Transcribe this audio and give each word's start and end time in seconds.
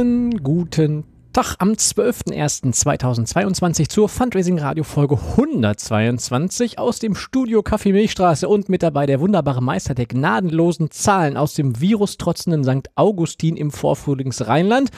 Schönen 0.00 0.42
guten 0.42 1.04
Tag 1.34 1.56
am 1.58 1.72
12.01.2022 1.72 3.90
zur 3.90 4.08
Fundraising 4.08 4.58
Radio 4.58 4.82
Folge 4.82 5.18
122 5.18 6.78
aus 6.78 7.00
dem 7.00 7.14
Studio 7.14 7.60
Café 7.60 7.92
Milchstraße 7.92 8.48
und 8.48 8.70
mit 8.70 8.82
dabei 8.82 9.04
der 9.04 9.20
wunderbare 9.20 9.62
Meister 9.62 9.94
der 9.94 10.06
gnadenlosen 10.06 10.90
Zahlen 10.90 11.36
aus 11.36 11.52
dem 11.52 11.82
virustrotzenden 11.82 12.64
St. 12.64 12.88
Augustin 12.94 13.58
im 13.58 13.70
Vorfrühlingsrheinland 13.70 14.88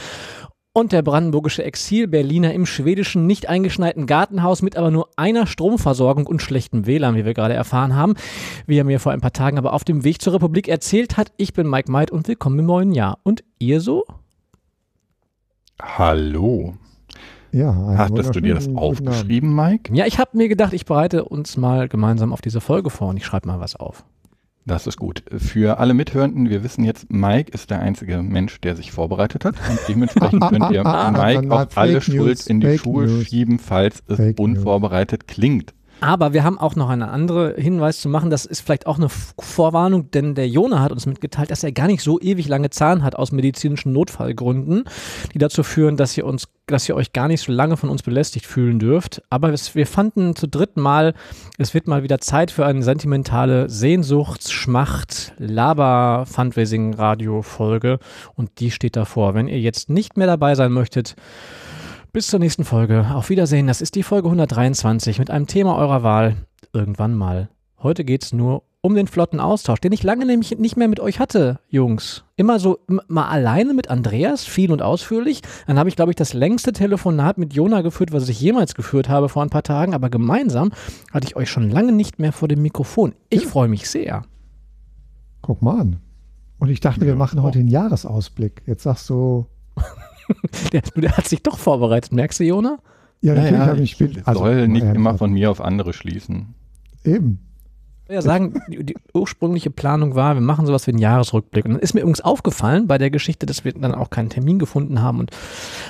und 0.73 0.93
der 0.93 1.03
brandenburgische 1.03 1.65
Exil-Berliner 1.65 2.55
im 2.55 2.65
schwedischen 2.65 3.27
nicht 3.27 3.49
eingeschneiten 3.49 4.07
Gartenhaus 4.07 4.63
mit 4.63 4.77
aber 4.77 4.93
nur 4.93 5.09
einer 5.17 5.49
Stromversorgung 5.49 6.29
und 6.29 6.43
schlechtem 6.43 6.87
WLAN, 6.87 7.17
wie 7.17 7.25
wir 7.25 7.35
gerade 7.35 7.55
erfahren 7.55 7.97
haben, 7.97 8.15
wie 8.69 8.79
er 8.79 8.85
mir 8.85 9.01
vor 9.01 9.11
ein 9.11 9.21
paar 9.21 9.33
Tagen 9.33 9.59
aber 9.59 9.73
auf 9.73 9.83
dem 9.83 10.05
Weg 10.05 10.23
zur 10.23 10.35
Republik 10.35 10.69
erzählt 10.69 11.17
hat. 11.17 11.33
Ich 11.39 11.55
bin 11.55 11.69
Mike 11.69 11.91
Meid 11.91 12.13
und 12.13 12.29
willkommen 12.29 12.61
im 12.61 12.67
neuen 12.67 12.93
Jahr. 12.93 13.19
Und 13.25 13.43
ihr 13.59 13.81
so? 13.81 14.05
Hallo. 15.83 16.75
Ja, 17.51 17.75
Hattest 17.99 18.35
du 18.35 18.41
dir 18.41 18.55
das 18.55 18.75
aufgeschrieben, 18.75 19.55
Mike? 19.55 19.95
Ja, 19.95 20.07
ich 20.07 20.19
habe 20.19 20.37
mir 20.37 20.49
gedacht, 20.49 20.73
ich 20.73 20.87
bereite 20.87 21.25
uns 21.25 21.59
mal 21.59 21.89
gemeinsam 21.89 22.33
auf 22.33 22.41
diese 22.41 22.63
Folge 22.63 22.89
vor 22.89 23.09
und 23.09 23.19
ich 23.19 23.27
schreibe 23.27 23.49
mal 23.49 23.61
was 23.61 23.77
auf. 23.77 24.05
Das 24.65 24.87
ist 24.87 24.97
gut. 24.97 25.25
Für 25.37 25.79
alle 25.81 25.93
Mithörenden, 25.93 26.49
wir 26.49 26.63
wissen 26.63 26.85
jetzt, 26.85 27.11
Mike 27.11 27.51
ist 27.53 27.71
der 27.71 27.81
einzige 27.81 28.23
Mensch, 28.23 28.61
der 28.61 28.77
sich 28.77 28.93
vorbereitet 28.93 29.45
hat. 29.45 29.57
Und 29.69 29.79
dementsprechend 29.89 30.41
könnt 30.41 30.71
ihr 30.71 30.85
Mike 31.13 31.53
auch 31.53 31.67
alle 31.75 32.01
Schuld 32.01 32.47
in 32.47 32.61
die 32.61 32.79
Schuhe 32.79 33.25
schieben, 33.25 33.59
falls 33.59 34.03
es 34.07 34.17
Fake 34.17 34.39
unvorbereitet 34.39 35.25
News. 35.27 35.35
klingt. 35.35 35.75
Aber 36.03 36.33
wir 36.33 36.43
haben 36.43 36.59
auch 36.59 36.75
noch 36.75 36.89
einen 36.89 37.03
anderen 37.03 37.55
Hinweis 37.55 38.01
zu 38.01 38.09
machen. 38.09 38.29
Das 38.29 38.45
ist 38.45 38.61
vielleicht 38.61 38.87
auch 38.87 38.99
eine 38.99 39.09
Vorwarnung, 39.09 40.11
denn 40.11 40.35
der 40.35 40.49
Jona 40.49 40.81
hat 40.81 40.91
uns 40.91 41.07
mitgeteilt, 41.07 41.53
dass 41.53 41.63
er 41.63 41.71
gar 41.71 41.87
nicht 41.87 42.03
so 42.03 42.21
ewig 42.21 42.49
lange 42.49 42.71
Zahn 42.71 43.05
hat 43.05 43.15
aus 43.15 43.31
medizinischen 43.31 43.93
Notfallgründen, 43.93 44.85
die 45.33 45.39
dazu 45.39 45.63
führen, 45.63 45.97
dass 45.97 46.17
ihr 46.19 46.27
uns, 46.27 46.49
dass 46.67 46.89
ihr 46.89 46.97
euch 46.97 47.13
gar 47.13 47.29
nicht 47.29 47.43
so 47.43 47.53
lange 47.53 47.77
von 47.77 47.89
uns 47.89 48.03
belästigt 48.03 48.47
fühlen 48.47 48.81
dürft. 48.81 49.23
Aber 49.31 49.53
es, 49.53 49.77
wir 49.77 49.87
fanden 49.87 50.35
zu 50.35 50.49
dritten 50.49 50.81
Mal, 50.81 51.15
es 51.57 51.73
wird 51.73 51.87
mal 51.87 52.03
wieder 52.03 52.19
Zeit 52.19 52.51
für 52.51 52.67
eine 52.67 52.83
sentimentale 52.83 53.69
Sehnsuchtsschmacht 53.69 55.35
Laber 55.39 56.25
Fundraising 56.27 56.95
Radio 56.95 57.43
Folge 57.43 58.01
und 58.35 58.59
die 58.59 58.73
steht 58.73 58.97
davor. 58.97 59.35
Wenn 59.35 59.47
ihr 59.47 59.61
jetzt 59.61 59.89
nicht 59.89 60.17
mehr 60.17 60.27
dabei 60.27 60.57
sein 60.57 60.73
möchtet, 60.73 61.15
bis 62.13 62.27
zur 62.27 62.41
nächsten 62.41 62.65
Folge. 62.65 63.07
Auf 63.15 63.31
Wiedersehen. 63.31 63.67
Das 63.67 63.81
ist 63.81 63.95
die 63.95 64.03
Folge 64.03 64.29
123 64.29 65.19
mit 65.19 65.31
einem 65.31 65.47
Thema 65.47 65.77
eurer 65.77 66.03
Wahl. 66.03 66.37
Irgendwann 66.75 67.15
mal. 67.15 67.49
Heute 67.83 68.05
geht 68.05 68.23
es 68.23 68.33
nur 68.33 68.65
um 68.83 68.95
den 68.95 69.07
flotten 69.07 69.41
Austausch, 69.41 69.81
den 69.81 69.93
ich 69.93 70.03
lange 70.03 70.27
nämlich 70.27 70.59
nicht 70.59 70.77
mehr 70.77 70.89
mit 70.89 71.01
euch 71.01 71.21
hatte, 71.21 71.61
Jungs. 71.69 72.25
Immer 72.37 72.59
so 72.59 72.81
mal 73.09 73.29
alleine 73.29 73.75
mit 73.75 73.89
Andreas, 73.89 74.45
viel 74.45 74.73
und 74.73 74.83
ausführlich. 74.83 75.41
Dann 75.67 75.79
habe 75.79 75.89
ich, 75.89 75.97
glaube 75.97 76.11
ich, 76.11 76.17
das 76.17 76.35
längste 76.35 76.73
Telefonat 76.73 77.39
mit 77.39 77.55
Jona 77.55 77.81
geführt, 77.81 78.13
was 78.13 78.29
ich 78.29 78.41
jemals 78.41 78.75
geführt 78.75 79.09
habe 79.09 79.29
vor 79.29 79.43
ein 79.43 79.51
paar 79.51 79.63
Tagen. 79.63 79.95
Aber 79.95 80.11
gemeinsam 80.11 80.73
hatte 81.13 81.27
ich 81.27 81.37
euch 81.37 81.49
schon 81.49 81.71
lange 81.71 81.93
nicht 81.93 82.19
mehr 82.19 82.33
vor 82.33 82.49
dem 82.49 82.61
Mikrofon. 82.61 83.15
Ich 83.31 83.45
ja. 83.45 83.49
freue 83.49 83.69
mich 83.69 83.89
sehr. 83.89 84.25
Guck 85.41 85.63
mal 85.63 85.81
an. 85.81 86.01
Und 86.59 86.69
ich 86.69 86.81
dachte, 86.81 87.07
wir 87.07 87.17
machen 87.17 87.43
heute 87.43 87.61
einen 87.61 87.69
Jahresausblick. 87.69 88.63
Jetzt 88.67 88.83
sagst 88.83 89.09
du, 89.09 89.47
der, 90.73 90.83
der, 90.97 91.17
hat 91.17 91.29
sich 91.29 91.43
doch 91.43 91.59
vorbereitet, 91.59 92.13
merkst 92.13 92.41
du, 92.41 92.45
Jona? 92.45 92.79
Ja, 93.21 93.35
natürlich 93.35 93.59
ja, 93.59 93.67
habe 93.67 93.83
ich 93.83 93.97
Bild. 93.99 94.27
Also, 94.27 94.41
soll 94.41 94.69
nicht 94.69 94.85
ja, 94.85 94.93
immer 94.93 95.17
von 95.17 95.33
mir 95.33 95.51
auf 95.51 95.61
andere 95.61 95.93
schließen. 95.93 96.55
Eben. 97.05 97.41
Ja, 98.09 98.21
sagen, 98.21 98.61
die, 98.69 98.85
die, 98.85 98.97
ursprüngliche 99.15 99.71
Planung 99.71 100.15
war, 100.15 100.35
wir 100.35 100.41
machen 100.43 100.67
sowas 100.67 100.87
wie 100.87 100.91
einen 100.91 100.99
Jahresrückblick. 100.99 101.65
Und 101.65 101.73
dann 101.73 101.81
ist 101.81 101.95
mir 101.95 102.01
übrigens 102.01 102.21
aufgefallen 102.21 102.87
bei 102.87 102.99
der 102.99 103.11
Geschichte, 103.11 103.47
dass 103.47 103.65
wir 103.65 103.73
dann 103.73 103.95
auch 103.95 104.11
keinen 104.11 104.29
Termin 104.29 104.59
gefunden 104.59 105.01
haben 105.01 105.21
und 105.21 105.31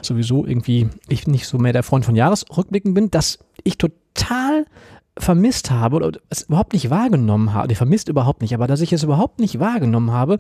sowieso 0.03 0.47
irgendwie 0.47 0.89
ich 1.09 1.27
nicht 1.27 1.47
so 1.47 1.59
mehr 1.59 1.73
der 1.73 1.83
Freund 1.83 2.05
von 2.05 2.15
Jahresrückblicken 2.15 2.95
bin, 2.95 3.11
dass 3.11 3.39
ich 3.65 3.79
total 3.79 4.67
vermisst 5.19 5.71
habe 5.71 5.97
oder 5.97 6.19
es 6.31 6.43
überhaupt 6.43 6.73
nicht 6.73 6.91
wahrgenommen 6.91 7.53
habe, 7.53 7.75
vermisst 7.75 8.09
überhaupt 8.09 8.41
nicht, 8.41 8.55
aber 8.55 8.67
dass 8.67 8.81
ich 8.81 8.93
es 8.93 9.03
überhaupt 9.03 9.41
nicht 9.41 9.61
wahrgenommen 9.61 10.11
habe, 10.11 10.39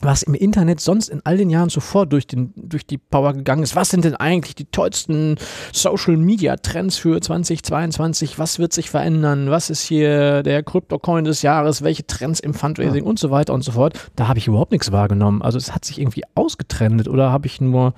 was 0.00 0.22
im 0.22 0.34
Internet 0.34 0.80
sonst 0.80 1.08
in 1.08 1.20
all 1.24 1.36
den 1.36 1.50
Jahren 1.50 1.70
zuvor 1.70 2.06
durch, 2.06 2.26
den, 2.26 2.52
durch 2.56 2.86
die 2.86 2.98
Power 2.98 3.32
gegangen 3.32 3.62
ist. 3.62 3.74
Was 3.74 3.90
sind 3.90 4.04
denn 4.04 4.14
eigentlich 4.14 4.54
die 4.54 4.66
tollsten 4.66 5.36
Social 5.72 6.16
Media 6.16 6.56
Trends 6.56 6.96
für 6.96 7.20
2022? 7.20 8.38
Was 8.38 8.58
wird 8.58 8.72
sich 8.72 8.90
verändern? 8.90 9.50
Was 9.50 9.70
ist 9.70 9.82
hier 9.82 10.42
der 10.42 10.62
Crypto-Coin 10.62 11.24
des 11.24 11.42
Jahres? 11.42 11.82
Welche 11.82 12.06
Trends 12.06 12.40
im 12.40 12.54
Fundraising 12.54 13.04
ja. 13.04 13.08
und 13.08 13.18
so 13.18 13.30
weiter 13.30 13.54
und 13.54 13.62
so 13.62 13.72
fort? 13.72 13.98
Da 14.14 14.28
habe 14.28 14.38
ich 14.38 14.46
überhaupt 14.46 14.72
nichts 14.72 14.92
wahrgenommen. 14.92 15.42
Also 15.42 15.58
es 15.58 15.74
hat 15.74 15.84
sich 15.84 16.00
irgendwie 16.00 16.24
ausgetrennt 16.34 17.08
oder 17.08 17.32
habe 17.32 17.46
ich 17.46 17.60
nur 17.60 17.94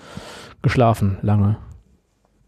geschlafen 0.62 1.18
lange? 1.22 1.56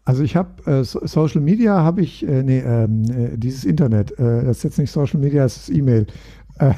Also 0.09 0.23
ich 0.23 0.35
habe 0.35 0.49
äh, 0.65 0.83
Social 0.83 1.39
Media 1.39 1.83
habe 1.83 2.01
ich, 2.01 2.27
äh, 2.27 2.41
nee, 2.41 2.61
ähm, 2.61 3.03
äh, 3.11 3.37
dieses 3.37 3.63
Internet, 3.63 4.09
äh, 4.17 4.43
das 4.43 4.57
ist 4.57 4.63
jetzt 4.63 4.79
nicht 4.79 4.89
Social 4.89 5.19
Media, 5.19 5.43
das 5.43 5.57
ist 5.57 5.69
E-Mail. 5.69 6.07
Äh, 6.57 6.73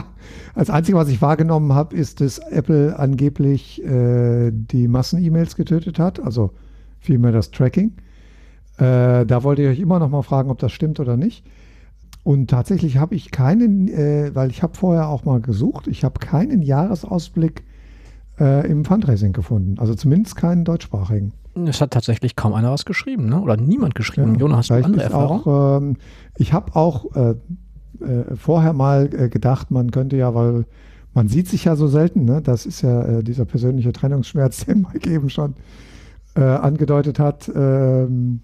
als 0.54 0.70
Einzige, 0.70 0.96
was 0.96 1.10
ich 1.10 1.20
wahrgenommen 1.20 1.74
habe, 1.74 1.94
ist, 1.94 2.22
dass 2.22 2.38
Apple 2.38 2.98
angeblich 2.98 3.84
äh, 3.84 4.50
die 4.50 4.88
Massen-E-Mails 4.88 5.56
getötet 5.56 5.98
hat, 5.98 6.20
also 6.20 6.52
vielmehr 7.00 7.32
das 7.32 7.50
Tracking. 7.50 7.92
da 8.78 9.42
wollte 9.42 9.60
ich 9.60 9.68
euch 9.68 9.78
immer 9.78 9.98
noch 9.98 10.08
mal 10.08 10.22
fragen, 10.22 10.50
ob 10.50 10.58
das 10.58 10.72
stimmt 10.72 11.00
oder 11.00 11.18
nicht. 11.18 11.44
Und 12.24 12.48
tatsächlich 12.48 12.96
habe 12.96 13.14
ich 13.14 13.30
keinen, 13.30 13.88
weil 14.34 14.48
ich 14.48 14.62
habe 14.62 14.74
vorher 14.74 15.08
auch 15.08 15.26
mal 15.26 15.42
gesucht, 15.42 15.86
ich 15.86 16.02
habe 16.02 16.18
keinen 16.18 16.62
Jahresausblick 16.62 17.62
im 18.40 18.86
Fundraising 18.86 19.34
gefunden, 19.34 19.78
also 19.78 19.94
zumindest 19.94 20.34
keinen 20.34 20.64
deutschsprachigen. 20.64 21.32
Es 21.66 21.80
hat 21.80 21.90
tatsächlich 21.90 22.36
kaum 22.36 22.54
einer 22.54 22.70
was 22.70 22.84
geschrieben, 22.84 23.28
ne? 23.28 23.40
oder 23.40 23.56
niemand 23.56 23.94
geschrieben. 23.94 24.34
Ja, 24.34 24.40
Jonas, 24.40 24.58
hast 24.58 24.70
du 24.70 24.84
andere 24.84 25.02
Erfahrungen? 25.02 25.42
Auch, 25.42 25.80
ähm, 25.80 25.96
ich 26.36 26.52
habe 26.52 26.74
auch 26.76 27.14
äh, 27.14 27.34
äh, 28.00 28.36
vorher 28.36 28.72
mal 28.72 29.10
äh, 29.12 29.28
gedacht, 29.28 29.70
man 29.70 29.90
könnte 29.90 30.16
ja, 30.16 30.34
weil 30.34 30.64
man 31.12 31.28
sieht 31.28 31.48
sich 31.48 31.64
ja 31.64 31.76
so 31.76 31.88
selten, 31.88 32.24
ne? 32.24 32.40
das 32.40 32.66
ist 32.66 32.82
ja 32.82 33.02
äh, 33.02 33.24
dieser 33.24 33.44
persönliche 33.44 33.92
Trennungsschmerz, 33.92 34.64
den 34.66 34.82
Mike 34.82 35.10
eben 35.10 35.28
schon 35.28 35.54
äh, 36.36 36.42
angedeutet 36.42 37.18
hat. 37.18 37.50
Ähm, 37.54 38.40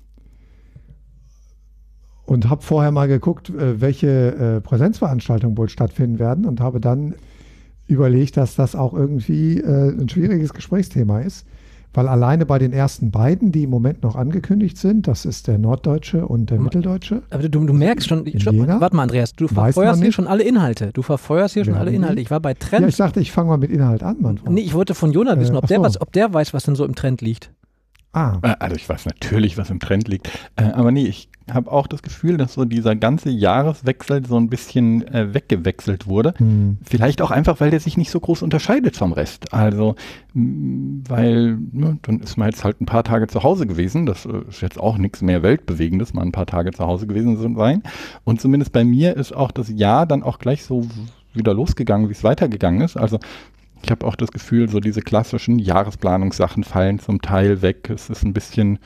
und 2.24 2.50
habe 2.50 2.62
vorher 2.62 2.90
mal 2.90 3.06
geguckt, 3.06 3.50
äh, 3.50 3.80
welche 3.80 4.60
Präsenzveranstaltungen 4.64 5.56
wohl 5.56 5.68
stattfinden 5.68 6.18
werden 6.18 6.44
und 6.44 6.60
habe 6.60 6.80
dann 6.80 7.14
überlegt, 7.86 8.36
dass 8.36 8.56
das 8.56 8.74
auch 8.74 8.94
irgendwie 8.94 9.62
ein 9.62 10.08
schwieriges 10.08 10.52
Gesprächsthema 10.52 11.20
ist 11.20 11.46
weil 11.96 12.08
alleine 12.08 12.44
bei 12.44 12.58
den 12.58 12.74
ersten 12.74 13.10
beiden, 13.10 13.52
die 13.52 13.64
im 13.64 13.70
Moment 13.70 14.02
noch 14.02 14.16
angekündigt 14.16 14.76
sind, 14.76 15.08
das 15.08 15.24
ist 15.24 15.48
der 15.48 15.56
Norddeutsche 15.56 16.26
und 16.26 16.50
der 16.50 16.60
Mitteldeutsche. 16.60 17.22
Aber 17.30 17.48
du, 17.48 17.64
du 17.64 17.72
merkst 17.72 18.06
schon, 18.06 18.26
stopp, 18.38 18.54
warte 18.54 18.94
mal, 18.94 19.04
Andreas, 19.04 19.32
du 19.32 19.48
verfeuerst 19.48 20.02
hier 20.02 20.12
schon 20.12 20.26
alle 20.26 20.42
Inhalte. 20.42 20.90
Du 20.92 21.00
verfeuerst 21.00 21.54
hier 21.54 21.64
schon 21.64 21.74
alle 21.74 21.90
Inhalte. 21.90 22.20
Ich 22.20 22.30
war 22.30 22.40
bei 22.40 22.52
Trend. 22.52 22.82
Ja, 22.82 22.88
ich 22.88 22.96
dachte, 22.96 23.20
ich 23.20 23.32
fange 23.32 23.48
mal 23.48 23.56
mit 23.56 23.70
Inhalt 23.70 24.02
an, 24.02 24.18
Mann. 24.20 24.38
Nee, 24.46 24.60
ich 24.60 24.74
wollte 24.74 24.94
von 24.94 25.10
Jonas 25.10 25.38
wissen, 25.40 25.56
ob, 25.56 25.64
äh, 25.64 25.68
der 25.68 25.80
was, 25.80 25.98
ob 25.98 26.12
der 26.12 26.32
weiß, 26.32 26.52
was 26.52 26.64
denn 26.64 26.74
so 26.76 26.84
im 26.84 26.94
Trend 26.94 27.22
liegt. 27.22 27.50
Ah. 28.16 28.38
Äh, 28.40 28.56
also 28.60 28.76
ich 28.76 28.88
weiß 28.88 29.04
natürlich, 29.04 29.58
was 29.58 29.68
im 29.68 29.78
Trend 29.78 30.08
liegt. 30.08 30.30
Äh, 30.56 30.64
aber 30.64 30.90
nee, 30.90 31.04
ich 31.04 31.28
habe 31.52 31.70
auch 31.70 31.86
das 31.86 32.02
Gefühl, 32.02 32.38
dass 32.38 32.54
so 32.54 32.64
dieser 32.64 32.96
ganze 32.96 33.28
Jahreswechsel 33.28 34.24
so 34.26 34.38
ein 34.38 34.48
bisschen 34.48 35.06
äh, 35.08 35.34
weggewechselt 35.34 36.06
wurde. 36.06 36.32
Hm. 36.38 36.78
Vielleicht 36.82 37.20
auch 37.20 37.30
einfach, 37.30 37.60
weil 37.60 37.70
der 37.70 37.78
sich 37.78 37.98
nicht 37.98 38.10
so 38.10 38.18
groß 38.18 38.40
unterscheidet 38.40 38.96
vom 38.96 39.12
Rest. 39.12 39.52
Also, 39.52 39.96
weil, 40.32 41.58
ne, 41.72 41.98
dann 42.00 42.20
ist 42.20 42.38
man 42.38 42.48
jetzt 42.48 42.64
halt 42.64 42.80
ein 42.80 42.86
paar 42.86 43.04
Tage 43.04 43.26
zu 43.26 43.42
Hause 43.42 43.66
gewesen. 43.66 44.06
Das 44.06 44.24
ist 44.24 44.62
jetzt 44.62 44.80
auch 44.80 44.96
nichts 44.96 45.20
mehr 45.20 45.42
Weltbewegendes, 45.42 46.14
mal 46.14 46.22
ein 46.22 46.32
paar 46.32 46.46
Tage 46.46 46.72
zu 46.72 46.86
Hause 46.86 47.06
gewesen 47.06 47.36
zu 47.36 47.54
sein. 47.54 47.82
Und 48.24 48.40
zumindest 48.40 48.72
bei 48.72 48.84
mir 48.84 49.14
ist 49.14 49.36
auch 49.36 49.50
das 49.50 49.68
Jahr 49.68 50.06
dann 50.06 50.22
auch 50.22 50.38
gleich 50.38 50.64
so 50.64 50.86
wieder 51.34 51.52
losgegangen, 51.52 52.08
wie 52.08 52.12
es 52.12 52.24
weitergegangen 52.24 52.80
ist. 52.80 52.96
Also 52.96 53.18
ich 53.86 53.90
habe 53.92 54.04
auch 54.04 54.16
das 54.16 54.32
Gefühl, 54.32 54.68
so 54.68 54.80
diese 54.80 55.00
klassischen 55.00 55.60
Jahresplanungssachen 55.60 56.64
fallen 56.64 56.98
zum 56.98 57.22
Teil 57.22 57.62
weg. 57.62 57.88
Es 57.88 58.10
ist 58.10 58.24
ein 58.24 58.32
bisschen 58.32 58.80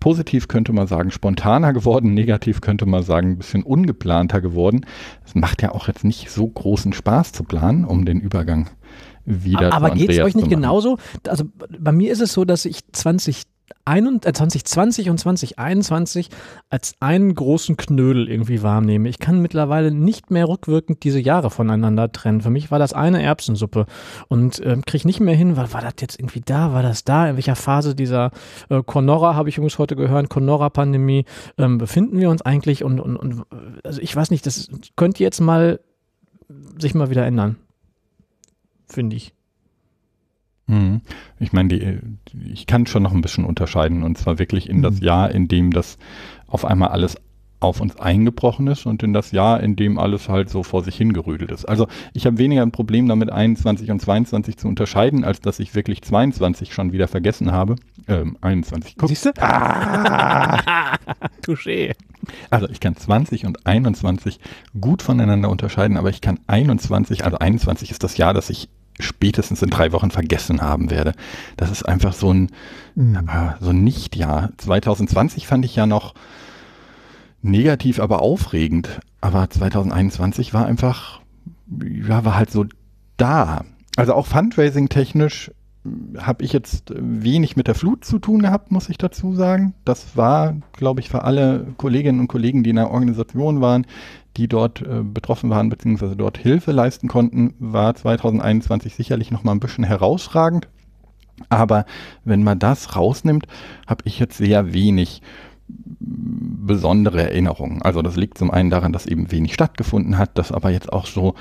positiv 0.00 0.48
könnte 0.48 0.72
man 0.72 0.86
sagen 0.86 1.10
spontaner 1.10 1.72
geworden, 1.74 2.14
negativ 2.14 2.62
könnte 2.62 2.86
man 2.86 3.02
sagen 3.02 3.32
ein 3.32 3.38
bisschen 3.38 3.62
ungeplanter 3.62 4.40
geworden. 4.40 4.86
Es 5.26 5.34
macht 5.34 5.60
ja 5.60 5.72
auch 5.72 5.86
jetzt 5.88 6.04
nicht 6.04 6.30
so 6.30 6.46
großen 6.46 6.94
Spaß 6.94 7.32
zu 7.32 7.44
planen, 7.44 7.84
um 7.84 8.06
den 8.06 8.20
Übergang 8.20 8.70
wieder 9.26 9.74
Aber 9.74 9.90
geht 9.90 10.08
es 10.08 10.20
euch 10.20 10.34
nicht 10.34 10.48
genauso? 10.48 10.96
Also 11.26 11.44
bei 11.78 11.92
mir 11.92 12.10
ist 12.10 12.22
es 12.22 12.32
so, 12.32 12.46
dass 12.46 12.64
ich 12.64 12.90
20 12.90 13.42
2020 13.88 15.06
äh, 15.06 15.10
und 15.10 15.18
2021 15.18 16.28
als 16.70 16.94
einen 17.00 17.34
großen 17.34 17.76
Knödel 17.76 18.28
irgendwie 18.28 18.62
wahrnehme. 18.62 19.08
Ich 19.08 19.18
kann 19.18 19.40
mittlerweile 19.40 19.90
nicht 19.90 20.30
mehr 20.30 20.48
rückwirkend 20.48 21.04
diese 21.04 21.20
Jahre 21.20 21.50
voneinander 21.50 22.12
trennen. 22.12 22.40
Für 22.40 22.50
mich 22.50 22.70
war 22.70 22.78
das 22.78 22.92
eine 22.92 23.22
Erbsensuppe 23.22 23.86
und 24.28 24.60
äh, 24.60 24.76
kriege 24.84 25.06
nicht 25.06 25.20
mehr 25.20 25.34
hin, 25.34 25.56
war, 25.56 25.72
war 25.72 25.80
das 25.80 25.94
jetzt 26.00 26.18
irgendwie 26.20 26.42
da, 26.44 26.72
war 26.72 26.82
das 26.82 27.04
da, 27.04 27.28
in 27.30 27.36
welcher 27.36 27.56
Phase 27.56 27.94
dieser 27.94 28.30
äh, 28.68 28.82
Conora, 28.82 29.34
habe 29.34 29.48
ich 29.48 29.56
übrigens 29.56 29.78
heute 29.78 29.96
gehört, 29.96 30.28
Conora-Pandemie, 30.28 31.24
ähm, 31.56 31.78
befinden 31.78 32.20
wir 32.20 32.30
uns 32.30 32.42
eigentlich 32.42 32.84
und, 32.84 33.00
und, 33.00 33.16
und 33.16 33.42
also 33.84 34.00
ich 34.00 34.14
weiß 34.14 34.30
nicht, 34.30 34.46
das 34.46 34.68
könnte 34.96 35.22
jetzt 35.22 35.40
mal 35.40 35.80
sich 36.78 36.94
mal 36.94 37.10
wieder 37.10 37.26
ändern, 37.26 37.56
finde 38.88 39.16
ich. 39.16 39.34
Mhm. 40.68 41.00
Ich 41.40 41.52
meine, 41.52 42.00
ich 42.52 42.66
kann 42.66 42.86
schon 42.86 43.02
noch 43.02 43.12
ein 43.12 43.22
bisschen 43.22 43.44
unterscheiden 43.44 44.02
und 44.02 44.16
zwar 44.16 44.38
wirklich 44.38 44.68
in 44.68 44.78
mhm. 44.78 44.82
das 44.82 45.00
Jahr, 45.00 45.30
in 45.30 45.48
dem 45.48 45.72
das 45.72 45.98
auf 46.46 46.64
einmal 46.64 46.90
alles 46.90 47.16
auf 47.60 47.80
uns 47.80 47.98
eingebrochen 47.98 48.68
ist 48.68 48.86
und 48.86 49.02
in 49.02 49.12
das 49.12 49.32
Jahr, 49.32 49.60
in 49.60 49.74
dem 49.74 49.98
alles 49.98 50.28
halt 50.28 50.48
so 50.48 50.62
vor 50.62 50.84
sich 50.84 50.96
hingerüdelt 50.96 51.50
ist. 51.50 51.64
Also 51.64 51.88
ich 52.12 52.24
habe 52.24 52.38
weniger 52.38 52.62
ein 52.62 52.70
Problem 52.70 53.08
damit, 53.08 53.32
21 53.32 53.90
und 53.90 54.00
22 54.00 54.56
zu 54.56 54.68
unterscheiden, 54.68 55.24
als 55.24 55.40
dass 55.40 55.58
ich 55.58 55.74
wirklich 55.74 56.02
22 56.02 56.72
schon 56.72 56.92
wieder 56.92 57.08
vergessen 57.08 57.50
habe. 57.50 57.74
Ähm, 58.06 58.36
21. 58.40 58.94
Guck. 58.96 59.08
Siehst 59.08 59.26
du? 59.26 59.32
Ah! 59.40 60.94
Touché. 61.44 61.94
Also 62.50 62.68
ich 62.68 62.78
kann 62.78 62.94
20 62.94 63.46
und 63.46 63.66
21 63.66 64.38
gut 64.80 65.02
voneinander 65.02 65.50
unterscheiden, 65.50 65.96
aber 65.96 66.10
ich 66.10 66.20
kann 66.20 66.38
21, 66.46 67.24
also 67.24 67.38
21 67.38 67.90
ist 67.90 68.04
das 68.04 68.16
Jahr, 68.16 68.34
das 68.34 68.50
ich 68.50 68.68
spätestens 68.98 69.62
in 69.62 69.70
drei 69.70 69.92
Wochen 69.92 70.10
vergessen 70.10 70.60
haben 70.60 70.90
werde. 70.90 71.12
Das 71.56 71.70
ist 71.70 71.84
einfach 71.84 72.12
so 72.12 72.32
ein, 72.32 72.50
mhm. 72.94 73.28
so 73.60 73.70
ein 73.70 73.84
Nicht-Jahr. 73.84 74.50
2020 74.56 75.46
fand 75.46 75.64
ich 75.64 75.76
ja 75.76 75.86
noch 75.86 76.14
negativ, 77.42 78.00
aber 78.00 78.22
aufregend. 78.22 79.00
Aber 79.20 79.48
2021 79.48 80.54
war 80.54 80.66
einfach, 80.66 81.20
ja, 81.82 82.24
war 82.24 82.36
halt 82.36 82.50
so 82.50 82.66
da. 83.16 83.64
Also 83.96 84.14
auch 84.14 84.26
Fundraising-technisch 84.26 85.50
äh, 85.84 86.18
habe 86.18 86.44
ich 86.44 86.52
jetzt 86.52 86.92
wenig 86.96 87.56
mit 87.56 87.66
der 87.66 87.74
Flut 87.74 88.04
zu 88.04 88.18
tun 88.18 88.42
gehabt, 88.42 88.70
muss 88.70 88.88
ich 88.88 88.98
dazu 88.98 89.34
sagen. 89.34 89.74
Das 89.84 90.16
war, 90.16 90.56
glaube 90.72 91.00
ich, 91.00 91.08
für 91.08 91.24
alle 91.24 91.66
Kolleginnen 91.76 92.20
und 92.20 92.28
Kollegen, 92.28 92.62
die 92.62 92.70
in 92.70 92.76
der 92.76 92.90
Organisation 92.90 93.60
waren, 93.60 93.86
die 94.38 94.48
dort 94.48 94.80
äh, 94.82 95.02
betroffen 95.02 95.50
waren, 95.50 95.68
beziehungsweise 95.68 96.16
dort 96.16 96.38
Hilfe 96.38 96.72
leisten 96.72 97.08
konnten, 97.08 97.54
war 97.58 97.94
2021 97.94 98.94
sicherlich 98.94 99.30
noch 99.30 99.42
mal 99.42 99.52
ein 99.52 99.60
bisschen 99.60 99.84
herausragend. 99.84 100.68
Aber 101.48 101.84
wenn 102.24 102.42
man 102.42 102.58
das 102.58 102.96
rausnimmt, 102.96 103.46
habe 103.86 104.02
ich 104.04 104.18
jetzt 104.18 104.38
sehr 104.38 104.72
wenig 104.72 105.22
besondere 106.68 107.22
Erinnerungen. 107.22 107.82
Also 107.82 108.02
das 108.02 108.16
liegt 108.16 108.38
zum 108.38 108.50
einen 108.50 108.70
daran, 108.70 108.92
dass 108.92 109.06
eben 109.06 109.32
wenig 109.32 109.54
stattgefunden 109.54 110.18
hat, 110.18 110.36
dass 110.38 110.52
aber 110.52 110.70
jetzt 110.70 110.92
auch 110.92 111.06
so 111.06 111.34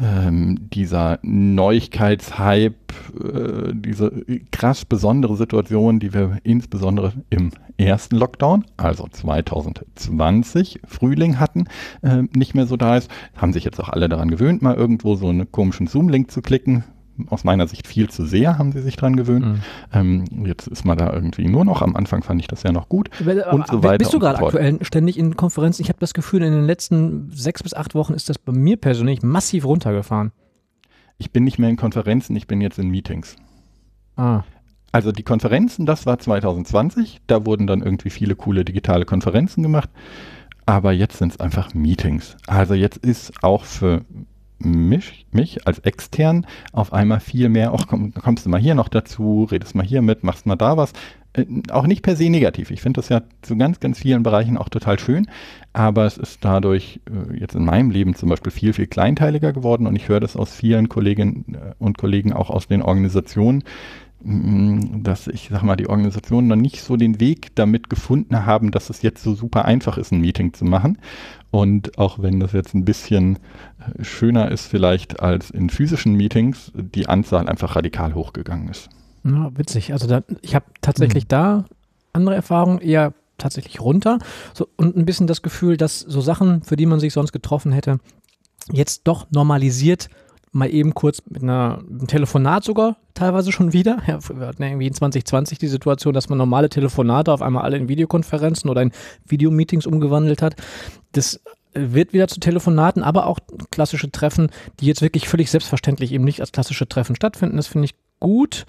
ähm, 0.00 0.68
dieser 0.72 1.18
Neuigkeitshype, 1.22 2.74
äh, 3.20 3.72
diese 3.74 4.24
krass 4.50 4.84
besondere 4.84 5.36
Situation, 5.36 6.00
die 6.00 6.12
wir 6.12 6.38
insbesondere 6.42 7.12
im 7.30 7.50
ersten 7.78 8.16
Lockdown, 8.16 8.64
also 8.76 9.06
2020 9.08 10.80
Frühling 10.86 11.38
hatten, 11.38 11.66
äh, 12.02 12.22
nicht 12.36 12.54
mehr 12.54 12.66
so 12.66 12.76
da 12.76 12.96
ist, 12.96 13.10
haben 13.36 13.52
sich 13.52 13.64
jetzt 13.64 13.80
auch 13.80 13.88
alle 13.88 14.08
daran 14.08 14.30
gewöhnt, 14.30 14.62
mal 14.62 14.74
irgendwo 14.74 15.14
so 15.14 15.28
einen 15.28 15.50
komischen 15.50 15.86
Zoom-Link 15.86 16.30
zu 16.30 16.42
klicken, 16.42 16.84
aus 17.28 17.44
meiner 17.44 17.66
Sicht 17.66 17.86
viel 17.86 18.08
zu 18.08 18.24
sehr, 18.24 18.58
haben 18.58 18.72
sie 18.72 18.80
sich 18.80 18.96
dran 18.96 19.16
gewöhnt. 19.16 19.46
Mhm. 19.46 19.60
Ähm, 19.92 20.24
jetzt 20.46 20.66
ist 20.66 20.84
man 20.84 20.96
da 20.96 21.12
irgendwie 21.12 21.46
nur 21.46 21.64
noch, 21.64 21.82
am 21.82 21.96
Anfang 21.96 22.22
fand 22.22 22.40
ich 22.40 22.46
das 22.46 22.62
ja 22.62 22.72
noch 22.72 22.88
gut 22.88 23.10
aber, 23.20 23.52
und 23.52 23.66
so 23.66 23.82
weiter. 23.82 23.98
Bist 23.98 24.12
du 24.12 24.18
gerade 24.18 24.44
aktuell 24.44 24.78
ständig 24.82 25.18
in 25.18 25.36
Konferenzen? 25.36 25.82
Ich 25.82 25.88
habe 25.88 25.98
das 26.00 26.14
Gefühl, 26.14 26.42
in 26.42 26.52
den 26.52 26.64
letzten 26.64 27.30
sechs 27.30 27.62
bis 27.62 27.74
acht 27.74 27.94
Wochen 27.94 28.14
ist 28.14 28.28
das 28.28 28.38
bei 28.38 28.52
mir 28.52 28.76
persönlich 28.76 29.22
massiv 29.22 29.64
runtergefahren. 29.64 30.32
Ich 31.18 31.30
bin 31.30 31.44
nicht 31.44 31.58
mehr 31.58 31.70
in 31.70 31.76
Konferenzen, 31.76 32.34
ich 32.36 32.46
bin 32.46 32.60
jetzt 32.60 32.78
in 32.78 32.88
Meetings. 32.88 33.36
Ah. 34.16 34.42
Also 34.90 35.12
die 35.12 35.22
Konferenzen, 35.22 35.86
das 35.86 36.04
war 36.04 36.18
2020, 36.18 37.20
da 37.26 37.46
wurden 37.46 37.66
dann 37.66 37.82
irgendwie 37.82 38.10
viele 38.10 38.36
coole 38.36 38.64
digitale 38.64 39.04
Konferenzen 39.04 39.62
gemacht. 39.62 39.88
Aber 40.66 40.92
jetzt 40.92 41.18
sind 41.18 41.32
es 41.32 41.40
einfach 41.40 41.74
Meetings. 41.74 42.36
Also 42.46 42.74
jetzt 42.74 42.98
ist 42.98 43.42
auch 43.42 43.64
für 43.64 44.04
mich, 44.64 45.26
mich 45.32 45.66
als 45.66 45.78
extern 45.80 46.46
auf 46.72 46.92
einmal 46.92 47.20
viel 47.20 47.48
mehr, 47.48 47.72
ach 47.74 47.86
komm, 47.86 48.12
kommst 48.14 48.46
du 48.46 48.50
mal 48.50 48.60
hier 48.60 48.74
noch 48.74 48.88
dazu, 48.88 49.48
redest 49.50 49.74
mal 49.74 49.86
hier 49.86 50.02
mit, 50.02 50.24
machst 50.24 50.46
mal 50.46 50.56
da 50.56 50.76
was. 50.76 50.92
Äh, 51.34 51.46
auch 51.70 51.86
nicht 51.86 52.02
per 52.02 52.16
se 52.16 52.28
negativ. 52.30 52.70
Ich 52.70 52.82
finde 52.82 53.00
das 53.00 53.08
ja 53.08 53.22
zu 53.42 53.56
ganz, 53.56 53.80
ganz 53.80 53.98
vielen 53.98 54.22
Bereichen 54.22 54.58
auch 54.58 54.68
total 54.68 54.98
schön, 54.98 55.26
aber 55.72 56.04
es 56.04 56.18
ist 56.18 56.44
dadurch 56.44 57.00
äh, 57.10 57.38
jetzt 57.38 57.54
in 57.54 57.64
meinem 57.64 57.90
Leben 57.90 58.14
zum 58.14 58.28
Beispiel 58.28 58.52
viel, 58.52 58.72
viel 58.72 58.86
kleinteiliger 58.86 59.52
geworden 59.52 59.86
und 59.86 59.96
ich 59.96 60.08
höre 60.08 60.20
das 60.20 60.36
aus 60.36 60.54
vielen 60.54 60.88
Kolleginnen 60.88 61.54
äh, 61.54 61.74
und 61.78 61.98
Kollegen 61.98 62.32
auch 62.32 62.50
aus 62.50 62.66
den 62.66 62.82
Organisationen, 62.82 63.64
dass 64.24 65.26
ich 65.26 65.48
sag 65.50 65.62
mal, 65.62 65.76
die 65.76 65.88
Organisationen 65.88 66.48
noch 66.48 66.56
nicht 66.56 66.82
so 66.82 66.96
den 66.96 67.18
Weg 67.18 67.54
damit 67.56 67.90
gefunden 67.90 68.46
haben, 68.46 68.70
dass 68.70 68.88
es 68.88 69.02
jetzt 69.02 69.22
so 69.22 69.34
super 69.34 69.64
einfach 69.64 69.98
ist, 69.98 70.12
ein 70.12 70.20
Meeting 70.20 70.52
zu 70.52 70.64
machen. 70.64 70.98
Und 71.50 71.98
auch 71.98 72.20
wenn 72.20 72.40
das 72.40 72.52
jetzt 72.52 72.74
ein 72.74 72.84
bisschen 72.84 73.36
äh, 73.78 74.04
schöner 74.04 74.50
ist 74.50 74.66
vielleicht 74.66 75.20
als 75.20 75.50
in 75.50 75.70
physischen 75.70 76.14
Meetings, 76.14 76.72
die 76.74 77.08
Anzahl 77.08 77.48
einfach 77.48 77.76
radikal 77.76 78.14
hochgegangen 78.14 78.68
ist. 78.68 78.88
Ja, 79.24 79.50
witzig. 79.56 79.92
Also 79.92 80.06
da, 80.06 80.22
ich 80.40 80.54
habe 80.54 80.66
tatsächlich 80.80 81.24
mhm. 81.24 81.28
da 81.28 81.64
andere 82.12 82.34
Erfahrungen, 82.34 82.78
eher 82.78 83.12
tatsächlich 83.38 83.80
runter 83.80 84.18
so, 84.54 84.68
und 84.76 84.96
ein 84.96 85.04
bisschen 85.04 85.26
das 85.26 85.42
Gefühl, 85.42 85.76
dass 85.76 85.98
so 86.00 86.20
Sachen, 86.20 86.62
für 86.62 86.76
die 86.76 86.86
man 86.86 87.00
sich 87.00 87.12
sonst 87.12 87.32
getroffen 87.32 87.72
hätte, 87.72 87.98
jetzt 88.70 89.02
doch 89.04 89.26
normalisiert 89.30 90.08
mal 90.52 90.72
eben 90.72 90.94
kurz 90.94 91.22
mit, 91.28 91.42
einer, 91.42 91.78
einem 91.78 92.06
Telefonat 92.06 92.62
sogar 92.62 92.96
teilweise 93.14 93.52
schon 93.52 93.72
wieder. 93.72 93.98
Ja, 94.06 94.18
wir 94.28 94.46
hatten 94.46 94.62
ja 94.62 94.68
irgendwie 94.68 94.86
in 94.86 94.94
2020 94.94 95.58
die 95.58 95.66
Situation, 95.66 96.12
dass 96.12 96.28
man 96.28 96.38
normale 96.38 96.68
Telefonate 96.68 97.32
auf 97.32 97.42
einmal 97.42 97.64
alle 97.64 97.78
in 97.78 97.88
Videokonferenzen 97.88 98.70
oder 98.70 98.82
in 98.82 98.92
Videomeetings 99.26 99.86
umgewandelt 99.86 100.42
hat. 100.42 100.56
Das 101.12 101.40
wird 101.74 102.12
wieder 102.12 102.28
zu 102.28 102.38
Telefonaten, 102.38 103.02
aber 103.02 103.26
auch 103.26 103.38
klassische 103.70 104.10
Treffen, 104.10 104.50
die 104.80 104.86
jetzt 104.86 105.00
wirklich 105.00 105.26
völlig 105.26 105.50
selbstverständlich 105.50 106.12
eben 106.12 106.24
nicht 106.24 106.40
als 106.40 106.52
klassische 106.52 106.86
Treffen 106.86 107.16
stattfinden. 107.16 107.56
Das 107.56 107.66
finde 107.66 107.86
ich 107.86 107.94
gut. 108.20 108.66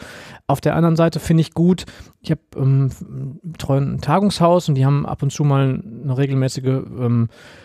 Auf 0.47 0.61
der 0.61 0.75
anderen 0.75 0.95
Seite 0.95 1.19
finde 1.19 1.41
ich 1.41 1.53
gut, 1.53 1.85
ich 2.21 2.31
habe 2.31 2.41
ähm, 2.55 2.91
ein 3.43 4.01
Tagungshaus 4.01 4.69
und 4.69 4.75
die 4.75 4.85
haben 4.85 5.05
ab 5.05 5.21
und 5.21 5.31
zu 5.31 5.43
mal 5.43 5.81
eine 6.03 6.17
regelmäßige 6.17 6.63
ähm, 6.65 7.27
äh, 7.29 7.62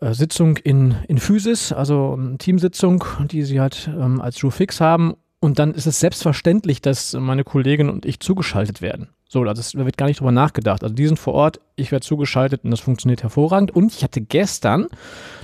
Sitzung 0.00 0.56
in, 0.58 0.94
in 1.08 1.18
Physis, 1.18 1.72
also 1.72 2.16
eine 2.18 2.38
Teamsitzung, 2.38 3.04
die 3.30 3.42
sie 3.42 3.60
halt 3.60 3.88
ähm, 3.88 4.20
als 4.20 4.36
Drew 4.36 4.50
Fix 4.50 4.80
haben. 4.80 5.14
Und 5.40 5.58
dann 5.58 5.74
ist 5.74 5.86
es 5.86 6.00
selbstverständlich, 6.00 6.80
dass 6.80 7.12
meine 7.14 7.44
Kollegin 7.44 7.88
und 7.88 8.06
ich 8.06 8.20
zugeschaltet 8.20 8.80
werden. 8.82 9.08
So, 9.28 9.42
also 9.42 9.78
da 9.78 9.84
wird 9.84 9.96
gar 9.96 10.06
nicht 10.06 10.20
drüber 10.20 10.32
nachgedacht. 10.32 10.82
Also 10.82 10.94
die 10.94 11.06
sind 11.06 11.18
vor 11.18 11.34
Ort, 11.34 11.60
ich 11.74 11.92
werde 11.92 12.06
zugeschaltet 12.06 12.64
und 12.64 12.70
das 12.70 12.80
funktioniert 12.80 13.22
hervorragend. 13.22 13.70
Und 13.70 13.92
ich 13.92 14.04
hatte 14.04 14.20
gestern 14.20 14.86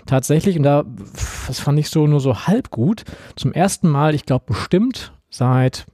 tatsächlich, 0.06 0.56
und 0.56 0.62
da, 0.62 0.84
das 1.46 1.58
fand 1.58 1.78
ich 1.78 1.90
so 1.90 2.06
nur 2.06 2.20
so 2.20 2.46
halb 2.46 2.70
gut, 2.70 3.04
zum 3.36 3.52
ersten 3.52 3.88
Mal, 3.88 4.14
ich 4.14 4.24
glaube 4.24 4.44
bestimmt 4.46 5.12
seit 5.30 5.86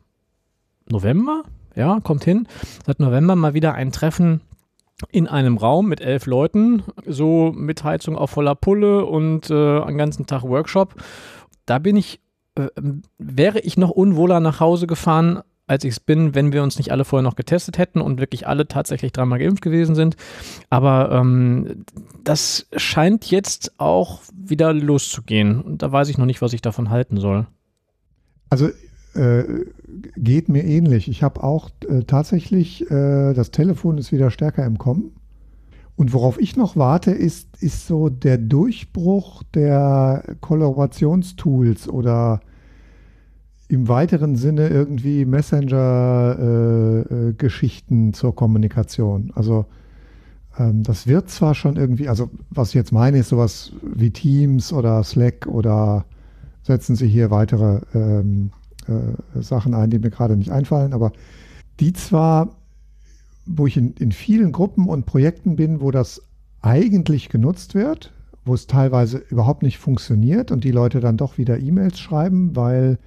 November, 0.90 1.44
ja, 1.75 2.00
kommt 2.00 2.25
hin, 2.25 2.47
seit 2.87 3.00
November 3.00 3.37
mal 3.37 3.54
wieder 3.54 3.75
ein 3.75 3.90
Treffen 3.90 4.42
in 5.11 5.26
einem 5.26 5.57
Raum 5.57 5.88
mit 5.88 6.00
elf 6.00 6.26
Leuten, 6.26 6.83
so 7.07 7.52
mit 7.55 7.85
Heizung 7.85 8.17
auf 8.17 8.31
voller 8.31 8.55
Pulle 8.55 9.05
und 9.05 9.50
äh, 9.50 9.81
einen 9.81 9.99
ganzen 9.99 10.26
Tag 10.26 10.43
Workshop. 10.43 10.95
Da 11.67 11.78
bin 11.78 11.97
ich, 11.97 12.21
äh, 12.57 12.69
wäre 13.19 13.61
ich 13.61 13.76
noch 13.76 13.90
unwohler 13.90 14.40
nach 14.40 14.61
Hause 14.61 14.87
gefahren, 14.87 15.43
als 15.69 15.85
ich 15.85 15.93
es 15.93 16.00
bin, 16.00 16.35
wenn 16.35 16.52
wir 16.52 16.62
uns 16.62 16.78
nicht 16.78 16.90
alle 16.90 17.05
vorher 17.05 17.23
noch 17.23 17.37
getestet 17.37 17.78
hätten 17.78 18.00
und 18.00 18.19
wirklich 18.19 18.47
alle 18.47 18.67
tatsächlich 18.67 19.12
dreimal 19.12 19.38
geimpft 19.38 19.62
gewesen 19.62 19.95
sind. 19.95 20.17
Aber 20.71 21.12
ähm, 21.12 21.85
das 22.25 22.67
scheint 22.76 23.31
jetzt 23.31 23.78
auch 23.78 24.23
wieder 24.33 24.73
loszugehen. 24.73 25.61
Und 25.61 25.83
da 25.83 25.93
weiß 25.93 26.09
ich 26.09 26.19
noch 26.19 26.26
nicht, 26.26 26.43
was 26.43 26.55
ich 26.55 26.62
davon 26.62 26.90
halten 26.90 27.19
soll. 27.19 27.47
Also 28.50 28.71
äh, 29.18 29.66
geht 30.16 30.48
mir 30.48 30.64
ähnlich. 30.64 31.08
Ich 31.08 31.22
habe 31.22 31.42
auch 31.42 31.68
äh, 31.88 32.04
tatsächlich, 32.04 32.90
äh, 32.90 33.34
das 33.34 33.50
Telefon 33.50 33.98
ist 33.98 34.12
wieder 34.12 34.30
stärker 34.30 34.64
im 34.64 34.78
Kommen. 34.78 35.10
Und 35.96 36.12
worauf 36.12 36.40
ich 36.40 36.56
noch 36.56 36.76
warte, 36.76 37.10
ist, 37.10 37.60
ist 37.60 37.88
so 37.88 38.08
der 38.08 38.38
Durchbruch 38.38 39.42
der 39.54 40.37
Kollaborationstools 40.40 41.88
oder 41.88 42.38
im 43.68 43.88
weiteren 43.88 44.37
Sinne 44.37 44.68
irgendwie 44.68 45.25
Messenger-Geschichten 45.25 48.06
äh, 48.06 48.10
äh, 48.10 48.12
zur 48.12 48.32
Kommunikation. 48.34 49.32
Also 49.34 49.66
ähm, 50.58 50.82
das 50.84 51.06
wird 51.06 51.30
zwar 51.30 51.54
schon 51.54 51.76
irgendwie, 51.76 52.08
also 52.08 52.30
was 52.50 52.68
ich 52.68 52.75
jetzt 52.75 52.92
meine, 52.92 53.18
ist 53.18 53.28
sowas 53.28 53.72
wie 53.82 54.10
Teams 54.10 54.72
oder 54.72 55.02
Slack 55.02 55.46
oder 55.46 56.04
setzen 56.62 56.96
Sie 56.96 57.08
hier 57.08 57.30
weitere 57.30 57.80
ähm, 57.94 58.50
äh, 58.88 59.42
Sachen 59.42 59.75
ein, 59.75 59.90
die 59.90 59.99
mir 59.99 60.11
gerade 60.11 60.37
nicht 60.37 60.50
einfallen, 60.50 60.92
aber 60.92 61.12
die 61.80 61.92
zwar, 61.92 62.57
wo 63.47 63.66
ich 63.66 63.76
in, 63.76 63.92
in 63.95 64.12
vielen 64.12 64.52
Gruppen 64.52 64.88
und 64.88 65.07
Projekten 65.07 65.57
bin, 65.57 65.80
wo 65.80 65.90
das 65.90 66.23
eigentlich 66.61 67.28
genutzt 67.28 67.75
wird, 67.75 68.12
wo 68.45 68.54
es 68.54 68.66
teilweise 68.66 69.18
überhaupt 69.30 69.62
nicht 69.62 69.78
funktioniert 69.78 70.50
und 70.50 70.64
die 70.64 70.71
Leute 70.71 71.00
dann 71.00 71.16
doch 71.16 71.38
wieder 71.38 71.61
E-Mails 71.61 71.99
schreiben, 71.99 72.57
weil, 72.57 72.99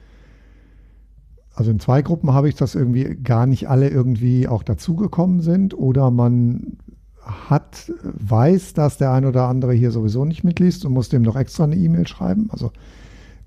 also 1.54 1.72
in 1.72 1.80
zwei 1.80 2.02
Gruppen 2.02 2.34
habe 2.34 2.48
ich 2.48 2.56
das 2.56 2.76
irgendwie 2.76 3.16
gar 3.16 3.46
nicht 3.46 3.68
alle 3.70 3.90
irgendwie 3.90 4.48
auch 4.48 4.64
dazugekommen 4.64 5.42
sind 5.42 5.74
oder 5.74 6.12
man 6.12 6.78
hat, 7.24 7.92
weiß, 8.04 8.74
dass 8.74 8.98
der 8.98 9.12
ein 9.12 9.26
oder 9.26 9.48
andere 9.48 9.74
hier 9.74 9.92
sowieso 9.92 10.26
nicht 10.26 10.44
mitliest 10.44 10.86
und 10.86 10.94
muss 10.94 11.10
dem 11.10 11.22
noch 11.22 11.36
extra 11.36 11.66
eine 11.66 11.76
E-Mail 11.76 12.08
schreiben. 12.08 12.50
Also 12.52 12.72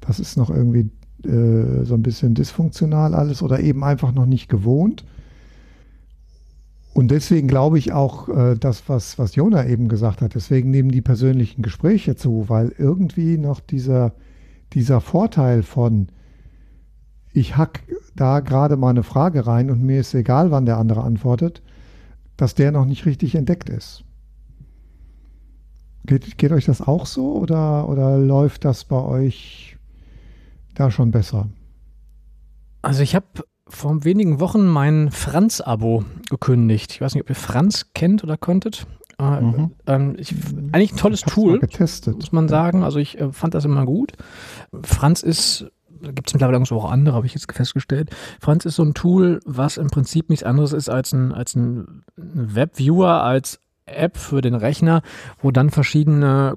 das 0.01 0.21
ist 0.21 0.37
noch 0.37 0.51
irgendwie 0.51 0.91
äh, 1.27 1.85
so 1.85 1.95
ein 1.95 2.03
bisschen 2.03 2.35
dysfunktional 2.35 3.15
alles 3.15 3.43
oder 3.43 3.61
eben 3.61 3.85
einfach 3.85 4.13
noch 4.13 4.27
nicht 4.27 4.49
gewohnt. 4.49 5.05
Und 6.95 7.11
deswegen 7.11 7.49
glaube 7.49 7.79
ich 7.79 7.93
auch 7.93 8.29
äh, 8.29 8.55
das, 8.55 8.89
was, 8.89 9.19
was 9.19 9.35
Jona 9.35 9.67
eben 9.67 9.89
gesagt 9.89 10.23
hat, 10.23 10.37
deswegen 10.37 10.71
nehmen 10.71 10.91
die 10.91 11.03
persönlichen 11.03 11.61
Gespräche 11.61 12.15
zu, 12.15 12.49
weil 12.49 12.73
irgendwie 12.79 13.37
noch 13.37 13.59
dieser, 13.59 14.13
dieser 14.73 15.01
Vorteil 15.01 15.65
von, 15.65 16.09
ich 17.33 17.57
hack 17.57 17.83
da 18.15 18.39
gerade 18.39 18.77
mal 18.77 18.91
eine 18.91 19.03
Frage 19.03 19.45
rein 19.45 19.71
und 19.71 19.83
mir 19.83 20.01
ist 20.01 20.15
egal, 20.15 20.53
wann 20.53 20.67
der 20.67 20.79
andere 20.79 21.03
antwortet, 21.03 21.63
dass 22.37 22.55
der 22.55 22.71
noch 22.71 22.85
nicht 22.85 23.07
richtig 23.07 23.35
entdeckt 23.35 23.69
ist. 23.69 24.05
Geht, 26.07 26.39
geht 26.39 26.53
euch 26.53 26.65
das 26.65 26.81
auch 26.81 27.07
so 27.07 27.35
oder, 27.37 27.89
oder 27.89 28.19
läuft 28.19 28.65
das 28.65 28.85
bei 28.85 29.03
euch 29.03 29.74
da 30.75 30.91
schon 30.91 31.11
besser? 31.11 31.49
Also 32.83 33.03
ich 33.03 33.15
habe 33.15 33.27
vor 33.67 34.05
wenigen 34.05 34.41
Wochen 34.41 34.67
mein 34.67 35.11
Franz-Abo 35.11 36.05
gekündigt. 36.29 36.93
Ich 36.93 37.01
weiß 37.01 37.15
nicht, 37.15 37.23
ob 37.23 37.31
ihr 37.31 37.37
Franz 37.37 37.93
kennt 37.95 38.23
oder 38.23 38.37
konntet. 38.37 38.87
Äh, 39.19 39.41
mhm. 39.41 39.71
Ähm, 39.87 40.17
ich, 40.19 40.35
eigentlich 40.73 40.93
ein 40.93 40.97
tolles 40.97 41.23
Tool, 41.23 41.61
muss 42.07 42.33
man 42.33 42.49
sagen. 42.49 42.83
Also 42.83 42.99
ich 42.99 43.19
äh, 43.21 43.33
fand 43.33 43.55
das 43.55 43.65
immer 43.65 43.87
gut. 43.87 44.13
Franz 44.83 45.23
ist 45.23 45.67
gibt 46.13 46.29
es 46.29 46.35
mittlerweile 46.35 46.59
auch 46.59 46.91
andere, 46.91 47.17
habe 47.17 47.27
ich 47.27 47.35
jetzt 47.35 47.51
festgestellt. 47.51 48.11
Franz 48.41 48.67
ist 48.67 48.77
so 48.77 48.83
ein 48.83 48.93
Tool, 48.93 49.41
was 49.47 49.79
im 49.79 49.89
Prinzip 49.89 50.29
nichts 50.29 50.45
anderes 50.45 50.75
ist 50.75 50.91
als 50.91 51.13
ein, 51.13 51.33
als 51.33 51.55
ein 51.55 52.05
Webviewer, 52.17 53.23
als 53.23 53.59
App 53.87 54.17
für 54.17 54.41
den 54.41 54.55
Rechner, 54.55 55.03
wo 55.41 55.51
dann 55.51 55.71
verschiedene 55.71 56.55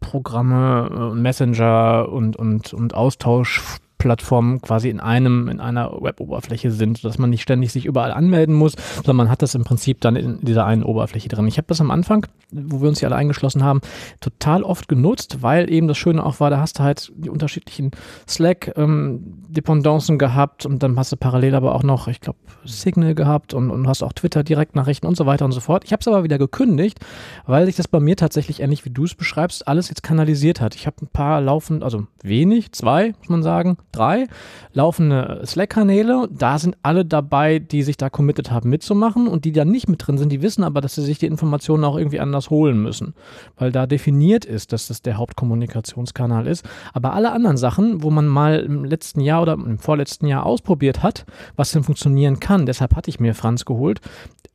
Kommunikationsprogramme, 0.00 1.12
äh, 1.12 1.14
Messenger 1.14 2.08
und, 2.10 2.36
und, 2.36 2.72
und 2.72 2.94
Austausch 2.94 3.62
Plattformen 3.98 4.62
quasi 4.62 4.88
in 4.88 5.00
einem, 5.00 5.48
in 5.48 5.60
einer 5.60 5.92
Web-Oberfläche 6.00 6.70
sind, 6.70 6.98
sodass 6.98 7.18
man 7.18 7.30
nicht 7.30 7.42
ständig 7.42 7.72
sich 7.72 7.84
überall 7.84 8.12
anmelden 8.12 8.54
muss, 8.54 8.74
sondern 8.96 9.16
man 9.16 9.30
hat 9.30 9.42
das 9.42 9.54
im 9.54 9.64
Prinzip 9.64 10.00
dann 10.00 10.16
in 10.16 10.40
dieser 10.40 10.64
einen 10.64 10.84
Oberfläche 10.84 11.28
drin. 11.28 11.48
Ich 11.48 11.58
habe 11.58 11.66
das 11.66 11.80
am 11.80 11.90
Anfang, 11.90 12.26
wo 12.50 12.80
wir 12.80 12.88
uns 12.88 13.00
hier 13.00 13.08
alle 13.08 13.16
eingeschlossen 13.16 13.62
haben, 13.64 13.80
total 14.20 14.62
oft 14.62 14.88
genutzt, 14.88 15.42
weil 15.42 15.70
eben 15.70 15.88
das 15.88 15.98
Schöne 15.98 16.24
auch 16.24 16.40
war, 16.40 16.50
da 16.50 16.60
hast 16.60 16.78
du 16.78 16.84
halt 16.84 17.12
die 17.16 17.28
unterschiedlichen 17.28 17.90
Slack-Dependancen 18.28 20.14
ähm, 20.14 20.18
gehabt 20.18 20.64
und 20.64 20.82
dann 20.82 20.96
hast 20.96 21.12
du 21.12 21.16
parallel 21.16 21.54
aber 21.54 21.74
auch 21.74 21.82
noch, 21.82 22.08
ich 22.08 22.20
glaube, 22.20 22.38
Signal 22.64 23.14
gehabt 23.14 23.52
und, 23.52 23.70
und 23.70 23.88
hast 23.88 24.02
auch 24.02 24.12
Twitter-Direktnachrichten 24.12 25.08
und 25.08 25.16
so 25.16 25.26
weiter 25.26 25.44
und 25.44 25.52
so 25.52 25.60
fort. 25.60 25.84
Ich 25.84 25.92
habe 25.92 26.00
es 26.00 26.08
aber 26.08 26.24
wieder 26.24 26.38
gekündigt, 26.38 27.00
weil 27.46 27.66
sich 27.66 27.76
das 27.76 27.88
bei 27.88 28.00
mir 28.00 28.16
tatsächlich 28.16 28.60
ähnlich 28.60 28.84
wie 28.84 28.90
du 28.90 29.04
es 29.04 29.14
beschreibst, 29.14 29.66
alles 29.66 29.88
jetzt 29.88 30.02
kanalisiert 30.02 30.60
hat. 30.60 30.74
Ich 30.74 30.86
habe 30.86 30.96
ein 31.02 31.08
paar 31.08 31.40
laufend, 31.40 31.82
also 31.82 32.06
wenig, 32.22 32.72
zwei, 32.72 33.14
muss 33.18 33.28
man 33.28 33.42
sagen, 33.42 33.76
drei 33.92 34.26
laufende 34.72 35.42
Slack-Kanäle. 35.44 36.28
Da 36.30 36.58
sind 36.58 36.76
alle 36.82 37.04
dabei, 37.04 37.58
die 37.58 37.82
sich 37.82 37.96
da 37.96 38.10
committed 38.10 38.50
haben 38.50 38.70
mitzumachen 38.70 39.28
und 39.28 39.44
die 39.44 39.52
da 39.52 39.64
nicht 39.64 39.88
mit 39.88 40.06
drin 40.06 40.18
sind, 40.18 40.30
die 40.30 40.42
wissen 40.42 40.64
aber, 40.64 40.80
dass 40.80 40.94
sie 40.94 41.02
sich 41.02 41.18
die 41.18 41.26
Informationen 41.26 41.84
auch 41.84 41.96
irgendwie 41.96 42.20
anders 42.20 42.50
holen 42.50 42.82
müssen, 42.82 43.14
weil 43.56 43.72
da 43.72 43.86
definiert 43.86 44.44
ist, 44.44 44.72
dass 44.72 44.88
das 44.88 45.02
der 45.02 45.16
Hauptkommunikationskanal 45.16 46.46
ist. 46.46 46.64
Aber 46.92 47.12
alle 47.14 47.32
anderen 47.32 47.56
Sachen, 47.56 48.02
wo 48.02 48.10
man 48.10 48.26
mal 48.26 48.60
im 48.60 48.84
letzten 48.84 49.20
Jahr 49.20 49.42
oder 49.42 49.54
im 49.54 49.78
vorletzten 49.78 50.26
Jahr 50.26 50.46
ausprobiert 50.46 51.02
hat, 51.02 51.26
was 51.56 51.72
denn 51.72 51.84
funktionieren 51.84 52.40
kann, 52.40 52.66
deshalb 52.66 52.94
hatte 52.96 53.10
ich 53.10 53.20
mir 53.20 53.34
Franz 53.34 53.64
geholt, 53.64 54.00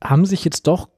haben 0.03 0.25
sich 0.25 0.43
jetzt 0.45 0.67
doch 0.67 0.89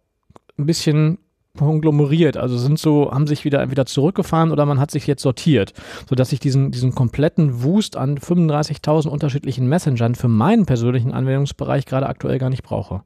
ein 0.57 0.65
bisschen 0.65 1.17
konglomeriert, 1.57 2.37
also 2.37 2.57
sind 2.57 2.79
so, 2.79 3.11
haben 3.11 3.27
sich 3.27 3.45
wieder 3.45 3.61
entweder 3.61 3.85
zurückgefahren 3.85 4.51
oder 4.51 4.65
man 4.65 4.79
hat 4.79 4.91
sich 4.91 5.07
jetzt 5.07 5.21
sortiert, 5.21 5.73
sodass 6.09 6.31
ich 6.31 6.39
diesen, 6.39 6.71
diesen 6.71 6.95
kompletten 6.95 7.63
Wust 7.63 7.97
an 7.97 8.17
35.000 8.17 9.07
unterschiedlichen 9.07 9.67
Messengern 9.67 10.15
für 10.15 10.27
meinen 10.27 10.65
persönlichen 10.65 11.11
Anwendungsbereich 11.11 11.85
gerade 11.85 12.07
aktuell 12.07 12.39
gar 12.39 12.49
nicht 12.49 12.63
brauche. 12.63 13.01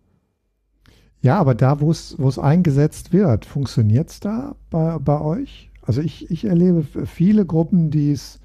Ja, 1.22 1.38
aber 1.38 1.54
da, 1.54 1.82
wo 1.82 1.92
es 1.92 2.40
eingesetzt 2.40 3.12
wird, 3.12 3.46
funktioniert 3.46 4.10
es 4.10 4.20
da 4.20 4.56
bei, 4.70 4.98
bei 5.00 5.20
euch? 5.20 5.70
Also 5.82 6.02
ich, 6.02 6.30
ich 6.32 6.46
erlebe 6.46 6.84
viele 7.06 7.46
Gruppen, 7.46 7.92
die 7.92 8.12
es 8.12 8.40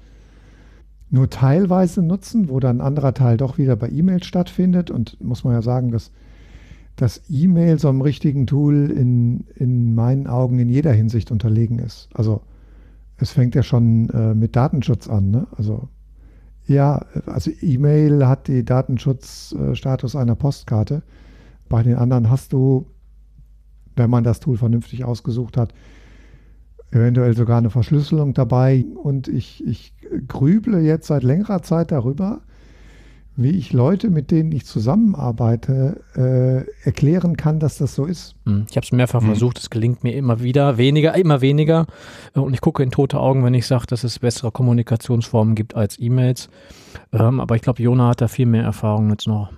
nur 1.09 1.29
teilweise 1.29 2.01
nutzen, 2.01 2.49
wo 2.49 2.59
dann 2.59 2.77
ein 2.77 2.85
anderer 2.85 3.13
Teil 3.13 3.37
doch 3.37 3.57
wieder 3.57 3.75
bei 3.75 3.89
E-Mail 3.89 4.23
stattfindet. 4.23 4.91
Und 4.91 5.21
muss 5.21 5.43
man 5.43 5.53
ja 5.53 5.61
sagen, 5.61 5.91
dass 5.91 6.11
dass 6.95 7.21
E-Mail 7.29 7.79
so 7.79 7.89
einem 7.89 8.01
richtigen 8.01 8.47
Tool 8.47 8.89
in, 8.91 9.45
in 9.55 9.95
meinen 9.95 10.27
Augen 10.27 10.59
in 10.59 10.69
jeder 10.69 10.93
Hinsicht 10.93 11.31
unterlegen 11.31 11.79
ist. 11.79 12.09
Also 12.13 12.41
es 13.17 13.31
fängt 13.31 13.55
ja 13.55 13.63
schon 13.63 14.09
äh, 14.09 14.33
mit 14.33 14.55
Datenschutz 14.55 15.07
an. 15.07 15.31
Ne? 15.31 15.47
Also 15.57 15.89
ja, 16.67 17.05
also 17.25 17.51
E-Mail 17.61 18.27
hat 18.27 18.47
die 18.47 18.63
Datenschutzstatus 18.63 20.15
einer 20.15 20.35
Postkarte. 20.35 21.03
Bei 21.69 21.83
den 21.83 21.95
anderen 21.95 22.29
hast 22.29 22.53
du, 22.53 22.87
wenn 23.95 24.09
man 24.09 24.23
das 24.23 24.39
Tool 24.39 24.57
vernünftig 24.57 25.03
ausgesucht 25.05 25.57
hat, 25.57 25.73
eventuell 26.91 27.35
sogar 27.35 27.57
eine 27.57 27.69
Verschlüsselung 27.69 28.33
dabei. 28.33 28.85
Und 29.03 29.27
ich, 29.27 29.65
ich 29.65 29.93
grüble 30.27 30.79
jetzt 30.79 31.07
seit 31.07 31.23
längerer 31.23 31.61
Zeit 31.61 31.91
darüber, 31.91 32.41
wie 33.37 33.51
ich 33.51 33.73
Leute, 33.73 34.09
mit 34.09 34.31
denen 34.31 34.51
ich 34.51 34.65
zusammenarbeite, 34.65 36.01
äh, 36.15 36.85
erklären 36.85 37.35
kann, 37.35 37.59
dass 37.59 37.77
das 37.77 37.95
so 37.95 38.05
ist. 38.05 38.35
Hm, 38.45 38.65
ich 38.69 38.77
habe 38.77 38.85
es 38.85 38.91
mehrfach 38.91 39.21
mhm. 39.21 39.27
versucht, 39.27 39.59
es 39.59 39.69
gelingt 39.69 40.03
mir 40.03 40.15
immer 40.15 40.41
wieder, 40.41 40.77
weniger, 40.77 41.15
immer 41.15 41.41
weniger. 41.41 41.85
Und 42.33 42.53
ich 42.53 42.61
gucke 42.61 42.81
in 42.81 42.91
tote 42.91 43.19
Augen, 43.19 43.43
wenn 43.43 43.53
ich 43.53 43.67
sage, 43.67 43.87
dass 43.87 44.03
es 44.03 44.19
bessere 44.19 44.51
Kommunikationsformen 44.51 45.55
gibt 45.55 45.75
als 45.75 45.99
E-Mails. 45.99 46.49
Ähm, 47.11 47.39
aber 47.39 47.55
ich 47.55 47.61
glaube, 47.61 47.83
Jona 47.83 48.09
hat 48.09 48.21
da 48.21 48.27
viel 48.27 48.45
mehr 48.45 48.63
Erfahrung 48.63 49.09
jetzt 49.09 49.27
noch. 49.27 49.51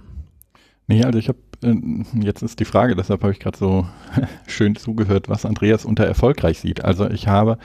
Nee, 0.88 1.04
also 1.04 1.20
ich 1.20 1.28
habe, 1.28 1.40
äh, 1.64 1.76
jetzt 2.24 2.42
ist 2.42 2.60
die 2.60 2.66
Frage, 2.66 2.96
deshalb 2.96 3.22
habe 3.22 3.32
ich 3.32 3.40
gerade 3.40 3.58
so 3.58 3.86
schön 4.48 4.76
zugehört, 4.76 5.30
was 5.30 5.46
Andreas 5.46 5.86
unter 5.86 6.06
erfolgreich 6.06 6.60
sieht. 6.60 6.84
Also 6.84 7.10
ich 7.10 7.28
habe 7.28 7.60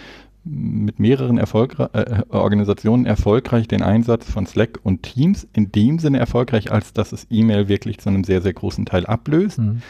mit 0.45 0.99
mehreren 0.99 1.39
Erfolgre 1.39 1.91
äh, 1.93 2.23
Organisationen 2.35 3.07
erfolgreich 3.07 3.69
den 3.69 3.83
Einsatz 3.83 4.29
von 4.29 4.47
Slack 4.47 4.81
und 4.83 5.03
Teams 5.03 5.47
in 5.53 5.71
dem 5.71 5.99
Sinne 5.99 6.19
erfolgreich, 6.19 6.73
als 6.73 6.93
dass 6.93 7.13
es 7.13 7.27
E-Mail 7.31 7.69
wirklich 7.69 7.99
zu 7.99 8.09
einem 8.09 8.25
sehr, 8.25 8.43
sehr 8.43 8.53
großen 8.53 8.85
Teil 8.85 9.07
ablöst. 9.07 9.59
Mhm. 9.59 9.83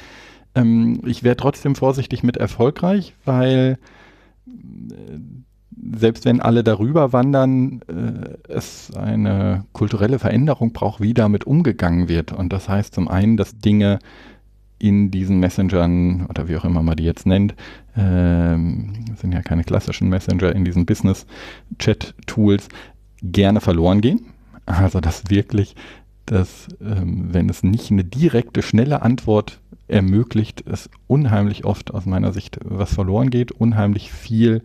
Ähm, 0.55 1.01
ich 1.07 1.23
wäre 1.23 1.37
trotzdem 1.37 1.75
vorsichtig 1.75 2.23
mit 2.23 2.37
erfolgreich, 2.37 3.15
weil 3.25 3.79
äh, 4.47 5.19
selbst 5.95 6.27
wenn 6.27 6.41
alle 6.41 6.63
darüber 6.63 7.13
wandern, 7.13 7.81
äh, 7.89 8.53
es 8.53 8.95
eine 8.95 9.65
kulturelle 9.73 10.19
Veränderung 10.19 10.73
braucht, 10.73 11.01
wie 11.01 11.15
damit 11.15 11.45
umgegangen 11.45 12.09
wird. 12.09 12.33
Und 12.33 12.53
das 12.53 12.69
heißt 12.69 12.95
zum 12.95 13.09
einen, 13.09 13.37
dass 13.37 13.59
Dinge 13.59 13.99
in 14.83 15.13
diesen 15.13 15.39
Messengern 15.39 16.27
oder 16.27 16.49
wie 16.49 16.57
auch 16.57 16.65
immer 16.65 16.83
man 16.83 16.97
die 16.97 17.05
jetzt 17.05 17.25
nennt, 17.25 17.55
ähm, 17.97 19.05
sind 19.15 19.33
ja 19.33 19.41
keine 19.41 19.63
klassischen 19.63 20.09
Messenger 20.09 20.53
in 20.55 20.65
diesen 20.65 20.87
Business-Chat-Tools, 20.87 22.69
gerne 23.23 23.61
verloren 23.61 24.01
gehen. 24.01 24.27
Also 24.67 25.01
dass 25.01 25.31
wirklich, 25.31 25.77
dass 26.27 26.67
ähm, 26.81 27.33
wenn 27.33 27.49
es 27.49 27.63
nicht 27.63 27.93
eine 27.93 28.03
direkte, 28.03 28.61
schnelle 28.61 29.03
Antwort 29.03 29.61
ermöglicht, 29.87 30.65
es 30.67 30.91
unheimlich 31.07 31.65
oft 31.65 31.95
aus 31.95 32.05
meiner 32.05 32.33
Sicht 32.33 32.59
was 32.65 32.93
verloren 32.93 33.31
geht, 33.31 33.53
unheimlich 33.53 34.11
viel. 34.11 34.63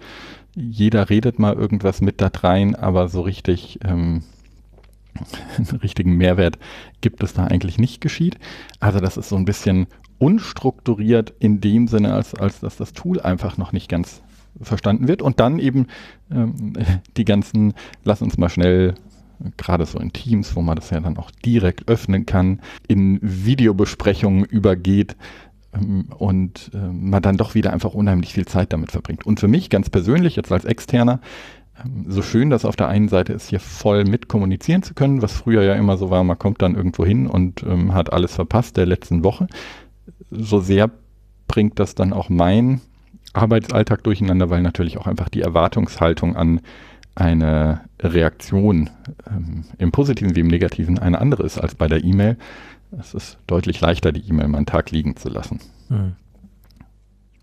Jeder 0.56 1.12
redet 1.12 1.38
mal 1.38 1.54
irgendwas 1.54 2.02
mit 2.02 2.22
da 2.22 2.32
rein, 2.34 2.74
aber 2.74 3.08
so 3.08 3.22
richtig 3.22 3.80
ähm, 3.84 4.24
einen 5.58 5.80
richtigen 5.82 6.18
Mehrwert 6.18 6.58
gibt 7.02 7.22
es 7.22 7.34
da 7.34 7.46
eigentlich 7.46 7.78
nicht 7.78 8.02
geschieht. 8.02 8.40
Also 8.80 9.00
das 9.00 9.18
ist 9.18 9.30
so 9.30 9.36
ein 9.36 9.46
bisschen 9.46 9.86
unstrukturiert 10.20 11.34
in 11.40 11.62
dem 11.62 11.88
Sinne, 11.88 12.14
als, 12.14 12.36
als 12.36 12.60
dass 12.60 12.78
das 12.78 12.94
Tool 12.94 13.20
einfach 13.22 13.58
noch 13.58 13.72
nicht 13.72 13.90
ganz 13.90 14.22
verstanden 14.62 15.08
wird. 15.08 15.22
Und 15.22 15.40
dann 15.40 15.60
eben 15.60 15.88
ähm, 16.32 16.74
die 17.18 17.26
ganzen, 17.26 17.74
lass 18.04 18.22
uns 18.22 18.38
mal 18.38 18.50
schnell, 18.50 18.96
gerade 19.56 19.86
so 19.86 20.00
in 20.00 20.14
Teams, 20.14 20.56
wo 20.56 20.62
man 20.62 20.76
das 20.76 20.90
ja 20.90 21.00
dann 21.00 21.18
auch 21.18 21.30
direkt 21.30 21.88
öffnen 21.88 22.26
kann, 22.26 22.60
in 22.88 23.20
Videobesprechungen 23.22 24.44
übergeht 24.46 25.16
ähm, 25.74 26.06
und 26.18 26.72
äh, 26.74 26.78
man 26.78 27.22
dann 27.22 27.38
doch 27.38 27.54
wieder 27.54 27.72
einfach 27.72 27.94
unheimlich 27.94 28.34
viel 28.34 28.46
Zeit 28.46 28.74
damit 28.74 28.92
verbringt. 28.92 29.26
Und 29.26 29.40
für 29.40 29.48
mich 29.48 29.70
ganz 29.70 29.90
persönlich, 29.90 30.36
jetzt 30.36 30.52
als 30.52 30.66
Externer, 30.66 31.20
ähm, 31.84 32.06
so 32.08 32.24
schön 32.24 32.50
das 32.50 32.66
auf 32.66 32.76
der 32.76 32.88
einen 32.88 33.10
Seite 33.10 33.34
ist, 33.34 33.50
hier 33.50 33.60
voll 33.60 34.06
mit 34.06 34.28
kommunizieren 34.28 34.82
zu 34.82 34.94
können, 34.94 35.22
was 35.22 35.34
früher 35.34 35.64
ja 35.64 35.76
immer 35.76 35.98
so 35.98 36.10
war, 36.10 36.24
man 36.24 36.40
kommt 36.40 36.62
dann 36.62 36.76
irgendwo 36.76 37.06
hin 37.06 37.28
und 37.28 37.64
ähm, 37.64 37.94
hat 37.94 38.12
alles 38.14 38.34
verpasst 38.34 38.78
der 38.78 38.88
letzten 38.88 39.24
Woche 39.24 39.48
so 40.32 40.60
sehr 40.60 40.90
bringt 41.48 41.80
das 41.80 41.96
dann 41.96 42.14
auch 42.14 42.30
mein 42.30 42.82
Arbeitsalltag 43.34 44.04
durcheinander, 44.04 44.50
weil 44.50 44.62
natürlich 44.62 44.98
auch 44.98 45.08
einfach 45.08 45.30
die 45.30 45.42
Erwartungshaltung 45.42 46.36
an 46.36 46.62
eine 47.16 47.82
Reaktion 48.00 48.90
ähm, 49.28 49.64
im 49.78 49.92
Positiven 49.92 50.36
wie 50.36 50.42
im 50.42 50.48
Negativen 50.48 51.00
eine 51.00 51.20
andere 51.20 51.44
ist 51.44 51.58
als 51.58 51.76
bei 51.76 51.88
der 51.88 52.04
E-Mail. 52.04 52.38
Es 53.00 53.14
ist 53.14 53.38
deutlich 53.48 53.82
leichter, 53.82 54.12
die 54.12 54.28
E-Mail 54.28 54.48
mal 54.48 54.58
einen 54.58 54.66
Tag 54.66 54.92
liegen 54.92 55.16
zu 55.16 55.30
lassen. 55.30 55.60
Hm. 55.90 56.14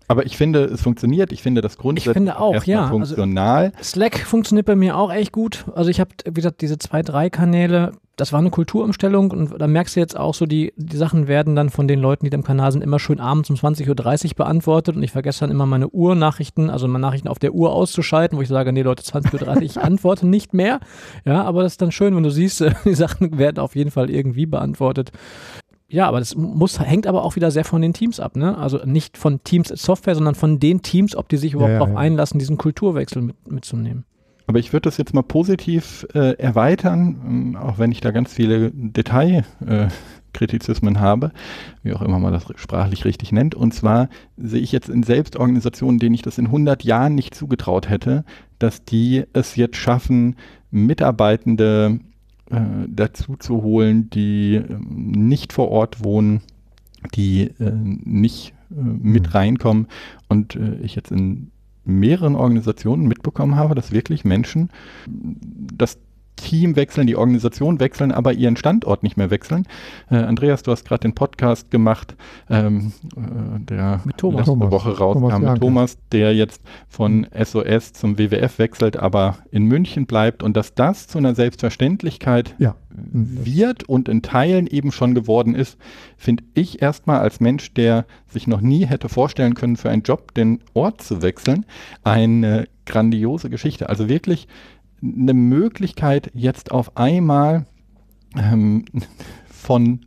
Aber 0.07 0.25
ich 0.25 0.37
finde, 0.37 0.65
es 0.65 0.81
funktioniert. 0.81 1.31
Ich 1.31 1.41
finde 1.41 1.61
das 1.61 1.77
grundsätzlich 1.77 2.11
ich 2.11 2.13
finde 2.13 2.39
auch, 2.39 2.63
ja. 2.65 2.83
Also 2.83 2.93
funktional. 2.93 3.71
Also 3.75 3.83
Slack 3.83 4.19
funktioniert 4.19 4.65
bei 4.65 4.75
mir 4.75 4.97
auch 4.97 5.11
echt 5.11 5.31
gut. 5.31 5.65
Also 5.73 5.89
ich 5.89 5.99
habe, 5.99 6.11
wie 6.25 6.33
gesagt, 6.33 6.61
diese 6.61 6.77
zwei, 6.77 7.01
drei 7.01 7.29
Kanäle, 7.29 7.93
das 8.15 8.31
war 8.31 8.39
eine 8.39 8.49
Kulturumstellung 8.49 9.31
und 9.31 9.59
da 9.59 9.67
merkst 9.67 9.95
du 9.95 9.99
jetzt 9.99 10.17
auch 10.17 10.33
so, 10.33 10.45
die, 10.45 10.73
die 10.77 10.97
Sachen 10.97 11.27
werden 11.27 11.55
dann 11.55 11.69
von 11.69 11.87
den 11.87 11.99
Leuten, 11.99 12.25
die 12.25 12.29
da 12.29 12.37
im 12.37 12.43
Kanal 12.43 12.71
sind, 12.71 12.81
immer 12.81 12.99
schön 12.99 13.19
abends 13.19 13.49
um 13.49 13.55
20.30 13.55 14.29
Uhr 14.29 14.35
beantwortet 14.35 14.95
und 14.95 15.03
ich 15.03 15.11
vergesse 15.11 15.41
dann 15.41 15.51
immer 15.51 15.65
meine 15.65 15.89
Uhrnachrichten, 15.89 16.69
also 16.69 16.87
meine 16.87 17.01
Nachrichten 17.01 17.27
auf 17.27 17.39
der 17.39 17.53
Uhr 17.53 17.73
auszuschalten, 17.73 18.37
wo 18.37 18.41
ich 18.41 18.47
sage, 18.47 18.71
nee 18.71 18.81
Leute, 18.81 19.03
20.30 19.03 19.47
Uhr, 19.47 19.61
ich 19.61 19.77
antworte 19.81 20.27
nicht 20.27 20.53
mehr. 20.53 20.79
Ja, 21.25 21.43
aber 21.43 21.63
das 21.63 21.73
ist 21.73 21.81
dann 21.81 21.91
schön, 21.91 22.15
wenn 22.15 22.23
du 22.23 22.31
siehst, 22.31 22.63
die 22.85 22.95
Sachen 22.95 23.37
werden 23.37 23.59
auf 23.59 23.75
jeden 23.75 23.91
Fall 23.91 24.09
irgendwie 24.09 24.45
beantwortet. 24.45 25.11
Ja, 25.87 26.07
aber 26.07 26.19
das 26.19 26.35
muss, 26.35 26.79
hängt 26.79 27.05
aber 27.05 27.23
auch 27.23 27.35
wieder 27.35 27.51
sehr 27.51 27.63
von 27.63 27.81
den 27.81 27.93
Teams 27.93 28.19
ab, 28.19 28.35
ne? 28.35 28.57
Also 28.57 28.79
nicht 28.85 29.17
von 29.17 29.43
Teams 29.43 29.69
Software, 29.69 30.15
sondern 30.15 30.33
von 30.33 30.59
den 30.59 30.81
Teams, 30.81 31.15
ob 31.15 31.29
die 31.29 31.37
sich 31.37 31.53
überhaupt 31.53 31.69
ja, 31.69 31.73
ja, 31.73 31.79
darauf 31.79 31.93
ja. 31.93 31.99
einlassen, 31.99 32.39
diesen 32.39 32.57
Kulturwechsel 32.57 33.21
mit, 33.21 33.51
mitzunehmen. 33.51 34.05
Aber 34.47 34.59
ich 34.59 34.73
würde 34.73 34.83
das 34.83 34.97
jetzt 34.97 35.13
mal 35.13 35.23
positiv 35.23 36.05
äh, 36.13 36.37
erweitern, 36.37 37.21
ähm, 37.25 37.55
auch 37.55 37.79
wenn 37.79 37.91
ich 37.91 38.01
da 38.01 38.11
ganz 38.11 38.33
viele 38.33 38.71
Detailkritizismen 38.71 40.95
äh, 40.95 40.99
habe, 40.99 41.31
wie 41.83 41.93
auch 41.93 42.01
immer 42.01 42.19
man 42.19 42.33
das 42.33 42.45
sprachlich 42.55 43.05
richtig 43.05 43.31
nennt. 43.31 43.55
Und 43.55 43.73
zwar 43.73 44.09
sehe 44.37 44.61
ich 44.61 44.71
jetzt 44.71 44.89
in 44.89 45.03
Selbstorganisationen, 45.03 45.99
denen 45.99 46.15
ich 46.15 46.21
das 46.21 46.37
in 46.37 46.47
100 46.47 46.83
Jahren 46.83 47.15
nicht 47.15 47.33
zugetraut 47.33 47.89
hätte, 47.89 48.25
dass 48.59 48.83
die 48.85 49.23
es 49.33 49.55
jetzt 49.55 49.77
schaffen, 49.77 50.35
Mitarbeitende 50.69 51.99
äh, 52.51 52.59
dazu 52.87 53.37
zu 53.37 53.63
holen, 53.63 54.11
die 54.11 54.55
äh, 54.55 54.77
nicht 54.79 55.53
vor 55.53 55.71
Ort 55.71 56.03
wohnen, 56.03 56.41
die 57.15 57.51
äh, 57.59 57.71
nicht 57.71 58.53
äh, 58.69 58.75
mit 58.75 59.27
mhm. 59.27 59.31
reinkommen. 59.31 59.87
Und 60.27 60.55
äh, 60.55 60.75
ich 60.81 60.95
jetzt 60.95 61.11
in 61.11 61.51
mehreren 61.85 62.35
Organisationen 62.35 63.07
mitbekommen 63.07 63.55
habe, 63.55 63.75
dass 63.75 63.91
wirklich 63.91 64.25
Menschen 64.25 64.69
das 65.07 65.99
Team 66.35 66.75
wechseln, 66.75 67.07
die 67.07 67.15
Organisation 67.15 67.79
wechseln, 67.79 68.11
aber 68.11 68.33
ihren 68.33 68.57
Standort 68.57 69.03
nicht 69.03 69.17
mehr 69.17 69.29
wechseln. 69.29 69.65
Äh, 70.09 70.17
Andreas, 70.17 70.63
du 70.63 70.71
hast 70.71 70.85
gerade 70.85 71.01
den 71.01 71.15
Podcast 71.15 71.71
gemacht, 71.71 72.15
ähm, 72.49 72.93
äh, 73.15 73.59
der 73.59 74.01
mit 74.05 74.17
Thomas. 74.17 74.39
letzte 74.39 74.51
Thomas. 74.51 74.71
Woche 74.71 74.97
rauskam 74.97 75.21
Thomas 75.21 75.39
mit 75.39 75.61
Thomas, 75.61 75.97
der 76.11 76.35
jetzt 76.35 76.61
von 76.87 77.27
SOS 77.33 77.93
zum 77.93 78.17
WWF 78.17 78.59
wechselt, 78.59 78.97
aber 78.97 79.37
in 79.51 79.65
München 79.65 80.05
bleibt 80.05 80.43
und 80.43 80.55
dass 80.55 80.73
das 80.73 81.07
zu 81.07 81.17
einer 81.17 81.35
Selbstverständlichkeit 81.35 82.55
ja. 82.57 82.75
wird 82.89 83.83
und 83.83 84.09
in 84.09 84.21
Teilen 84.21 84.67
eben 84.67 84.91
schon 84.91 85.15
geworden 85.15 85.55
ist, 85.55 85.77
finde 86.17 86.43
ich 86.53 86.81
erstmal 86.81 87.19
als 87.19 87.39
Mensch, 87.39 87.73
der 87.73 88.05
sich 88.27 88.47
noch 88.47 88.61
nie 88.61 88.85
hätte 88.85 89.09
vorstellen 89.09 89.53
können, 89.53 89.77
für 89.77 89.89
einen 89.89 90.03
Job 90.03 90.33
den 90.33 90.59
Ort 90.73 91.01
zu 91.01 91.21
wechseln, 91.21 91.65
eine 92.03 92.67
grandiose 92.85 93.49
Geschichte. 93.49 93.89
Also 93.89 94.09
wirklich 94.09 94.47
eine 95.17 95.33
Möglichkeit, 95.33 96.31
jetzt 96.33 96.71
auf 96.71 96.97
einmal 96.97 97.65
ähm, 98.37 98.85
von 99.47 100.05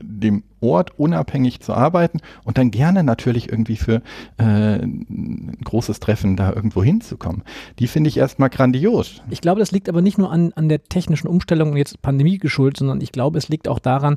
dem 0.00 0.44
Ort 0.60 0.98
unabhängig 0.98 1.60
zu 1.60 1.72
arbeiten 1.72 2.20
und 2.44 2.58
dann 2.58 2.70
gerne 2.70 3.04
natürlich 3.04 3.48
irgendwie 3.48 3.76
für 3.76 4.02
äh, 4.38 4.42
ein 4.82 5.56
großes 5.64 6.00
Treffen 6.00 6.36
da 6.36 6.52
irgendwo 6.52 6.82
hinzukommen. 6.82 7.42
Die 7.78 7.86
finde 7.86 8.08
ich 8.08 8.16
erstmal 8.16 8.50
grandios. 8.50 9.22
Ich 9.30 9.40
glaube, 9.40 9.60
das 9.60 9.70
liegt 9.70 9.88
aber 9.88 10.02
nicht 10.02 10.18
nur 10.18 10.32
an, 10.32 10.52
an 10.54 10.68
der 10.68 10.84
technischen 10.84 11.28
Umstellung 11.28 11.70
und 11.72 11.76
jetzt 11.76 12.02
Pandemie 12.02 12.38
geschuldet, 12.38 12.78
sondern 12.78 13.00
ich 13.00 13.12
glaube, 13.12 13.38
es 13.38 13.48
liegt 13.48 13.68
auch 13.68 13.78
daran, 13.78 14.16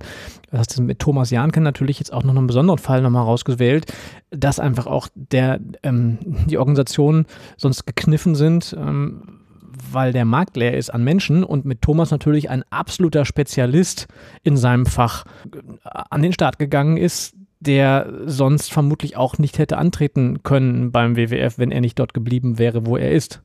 das 0.50 0.60
hast 0.60 0.80
mit 0.80 1.00
Thomas 1.00 1.30
Jahnke 1.30 1.62
natürlich 1.62 2.00
jetzt 2.00 2.12
auch 2.12 2.24
noch 2.24 2.36
einen 2.36 2.48
besonderen 2.48 2.80
Fall 2.80 3.02
nochmal 3.02 3.24
rausgewählt, 3.24 3.92
dass 4.32 4.60
einfach 4.60 4.88
auch 4.88 5.08
der, 5.16 5.60
ähm, 5.84 6.18
die 6.48 6.58
Organisationen 6.58 7.26
sonst 7.58 7.86
gekniffen 7.86 8.36
sind. 8.36 8.76
Ähm, 8.78 9.41
weil 9.92 10.14
der 10.14 10.26
Markt 10.26 10.58
leer 10.58 10.78
ist 10.78 10.90
an 10.90 11.04
Menschen 11.04 11.44
und 11.44 11.66
mit 11.66 11.82
Thomas 11.82 12.12
natürlich 12.12 12.50
ein 12.50 12.64
absoluter 12.70 13.26
Spezialist 13.26 14.08
in 14.44 14.58
seinem 14.58 14.86
Fach 14.86 15.26
an 15.84 16.22
den 16.22 16.34
Start 16.34 16.60
gegangen 16.60 16.98
ist, 16.98 17.36
der 17.60 18.12
sonst 18.26 18.72
vermutlich 18.72 19.18
auch 19.18 19.38
nicht 19.38 19.60
hätte 19.60 19.78
antreten 19.78 20.44
können 20.44 20.92
beim 20.92 21.16
WWF, 21.16 21.58
wenn 21.58 21.72
er 21.72 21.82
nicht 21.82 22.00
dort 22.00 22.14
geblieben 22.14 22.58
wäre, 22.58 22.86
wo 22.86 22.98
er 22.98 23.12
ist. 23.12 23.42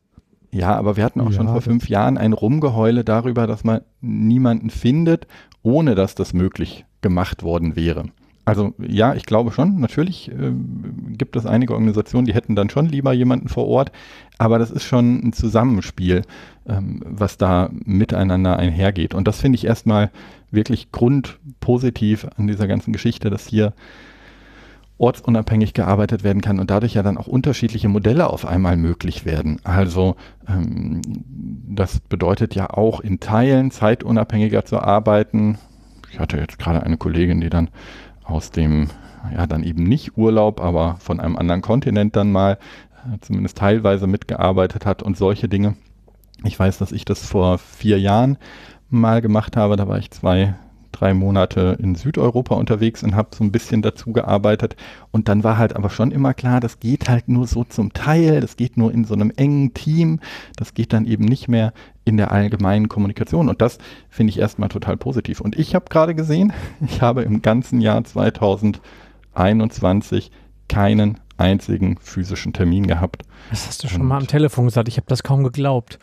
Ja, 0.50 0.74
aber 0.74 0.96
wir 0.96 1.04
hatten 1.04 1.20
auch 1.20 1.30
ja, 1.30 1.36
schon 1.36 1.48
vor 1.48 1.60
fünf 1.60 1.88
Jahren 1.88 2.16
ein 2.16 2.32
Rumgeheule 2.32 3.04
darüber, 3.04 3.46
dass 3.46 3.62
man 3.62 3.82
niemanden 4.00 4.70
findet, 4.70 5.26
ohne 5.62 5.94
dass 5.94 6.14
das 6.14 6.32
möglich 6.32 6.86
gemacht 7.02 7.42
worden 7.42 7.76
wäre. 7.76 8.04
Also 8.46 8.74
ja, 8.78 9.14
ich 9.14 9.26
glaube 9.26 9.50
schon, 9.50 9.80
natürlich 9.80 10.30
äh, 10.30 10.52
gibt 11.18 11.34
es 11.34 11.46
einige 11.46 11.72
Organisationen, 11.72 12.26
die 12.26 12.32
hätten 12.34 12.54
dann 12.54 12.70
schon 12.70 12.86
lieber 12.86 13.12
jemanden 13.12 13.48
vor 13.48 13.66
Ort, 13.66 13.90
aber 14.38 14.58
das 14.58 14.70
ist 14.70 14.84
schon 14.84 15.26
ein 15.26 15.32
Zusammenspiel, 15.32 16.22
ähm, 16.68 17.02
was 17.04 17.38
da 17.38 17.70
miteinander 17.72 18.58
einhergeht. 18.58 19.14
Und 19.14 19.26
das 19.28 19.40
finde 19.40 19.56
ich 19.56 19.66
erstmal 19.66 20.10
wirklich 20.50 20.92
grundpositiv 20.92 22.26
an 22.36 22.46
dieser 22.46 22.66
ganzen 22.66 22.92
Geschichte, 22.92 23.30
dass 23.30 23.46
hier 23.46 23.72
ortsunabhängig 24.98 25.74
gearbeitet 25.74 26.24
werden 26.24 26.40
kann 26.40 26.58
und 26.58 26.70
dadurch 26.70 26.94
ja 26.94 27.02
dann 27.02 27.18
auch 27.18 27.26
unterschiedliche 27.26 27.88
Modelle 27.88 28.30
auf 28.30 28.46
einmal 28.46 28.76
möglich 28.76 29.24
werden. 29.26 29.58
Also 29.62 30.16
ähm, 30.48 31.02
das 31.68 32.00
bedeutet 32.00 32.54
ja 32.54 32.70
auch 32.70 33.00
in 33.00 33.20
Teilen 33.20 33.70
zeitunabhängiger 33.70 34.64
zu 34.64 34.78
arbeiten. 34.80 35.58
Ich 36.10 36.18
hatte 36.18 36.38
jetzt 36.38 36.58
gerade 36.58 36.82
eine 36.82 36.96
Kollegin, 36.96 37.42
die 37.42 37.50
dann 37.50 37.68
aus 38.24 38.50
dem, 38.50 38.88
ja, 39.34 39.46
dann 39.46 39.62
eben 39.62 39.82
nicht 39.84 40.16
Urlaub, 40.16 40.60
aber 40.60 40.96
von 40.98 41.20
einem 41.20 41.36
anderen 41.36 41.60
Kontinent 41.60 42.16
dann 42.16 42.32
mal 42.32 42.58
zumindest 43.20 43.58
teilweise 43.58 44.06
mitgearbeitet 44.06 44.86
hat 44.86 45.02
und 45.02 45.16
solche 45.16 45.48
Dinge. 45.48 45.76
Ich 46.44 46.58
weiß, 46.58 46.78
dass 46.78 46.92
ich 46.92 47.04
das 47.04 47.26
vor 47.26 47.58
vier 47.58 47.98
Jahren 47.98 48.38
mal 48.90 49.20
gemacht 49.20 49.56
habe. 49.56 49.76
Da 49.76 49.88
war 49.88 49.98
ich 49.98 50.10
zwei, 50.10 50.54
drei 50.92 51.14
Monate 51.14 51.76
in 51.80 51.94
Südeuropa 51.94 52.54
unterwegs 52.54 53.02
und 53.02 53.14
habe 53.14 53.34
so 53.34 53.44
ein 53.44 53.52
bisschen 53.52 53.82
dazu 53.82 54.12
gearbeitet. 54.12 54.76
Und 55.10 55.28
dann 55.28 55.44
war 55.44 55.58
halt 55.58 55.76
aber 55.76 55.90
schon 55.90 56.10
immer 56.10 56.34
klar, 56.34 56.60
das 56.60 56.80
geht 56.80 57.08
halt 57.08 57.28
nur 57.28 57.46
so 57.46 57.64
zum 57.64 57.92
Teil, 57.92 58.40
das 58.40 58.56
geht 58.56 58.76
nur 58.76 58.92
in 58.92 59.04
so 59.04 59.14
einem 59.14 59.32
engen 59.36 59.74
Team, 59.74 60.20
das 60.56 60.74
geht 60.74 60.92
dann 60.92 61.06
eben 61.06 61.24
nicht 61.24 61.48
mehr 61.48 61.72
in 62.04 62.16
der 62.16 62.32
allgemeinen 62.32 62.88
Kommunikation. 62.88 63.48
Und 63.48 63.60
das 63.60 63.78
finde 64.08 64.30
ich 64.30 64.38
erstmal 64.38 64.68
total 64.68 64.96
positiv. 64.96 65.40
Und 65.40 65.58
ich 65.58 65.74
habe 65.74 65.86
gerade 65.88 66.14
gesehen, 66.14 66.52
ich 66.86 67.02
habe 67.02 67.22
im 67.22 67.42
ganzen 67.42 67.80
Jahr 67.80 68.04
2021 68.04 70.30
keinen 70.68 71.18
einzigen 71.38 71.98
physischen 71.98 72.52
Termin 72.52 72.86
gehabt. 72.86 73.22
Das 73.50 73.66
hast 73.66 73.84
du 73.84 73.88
schon 73.88 74.02
und 74.02 74.08
mal 74.08 74.18
am 74.18 74.26
Telefon 74.26 74.66
gesagt, 74.66 74.88
ich 74.88 74.96
habe 74.96 75.06
das 75.08 75.22
kaum 75.22 75.44
geglaubt. 75.44 75.98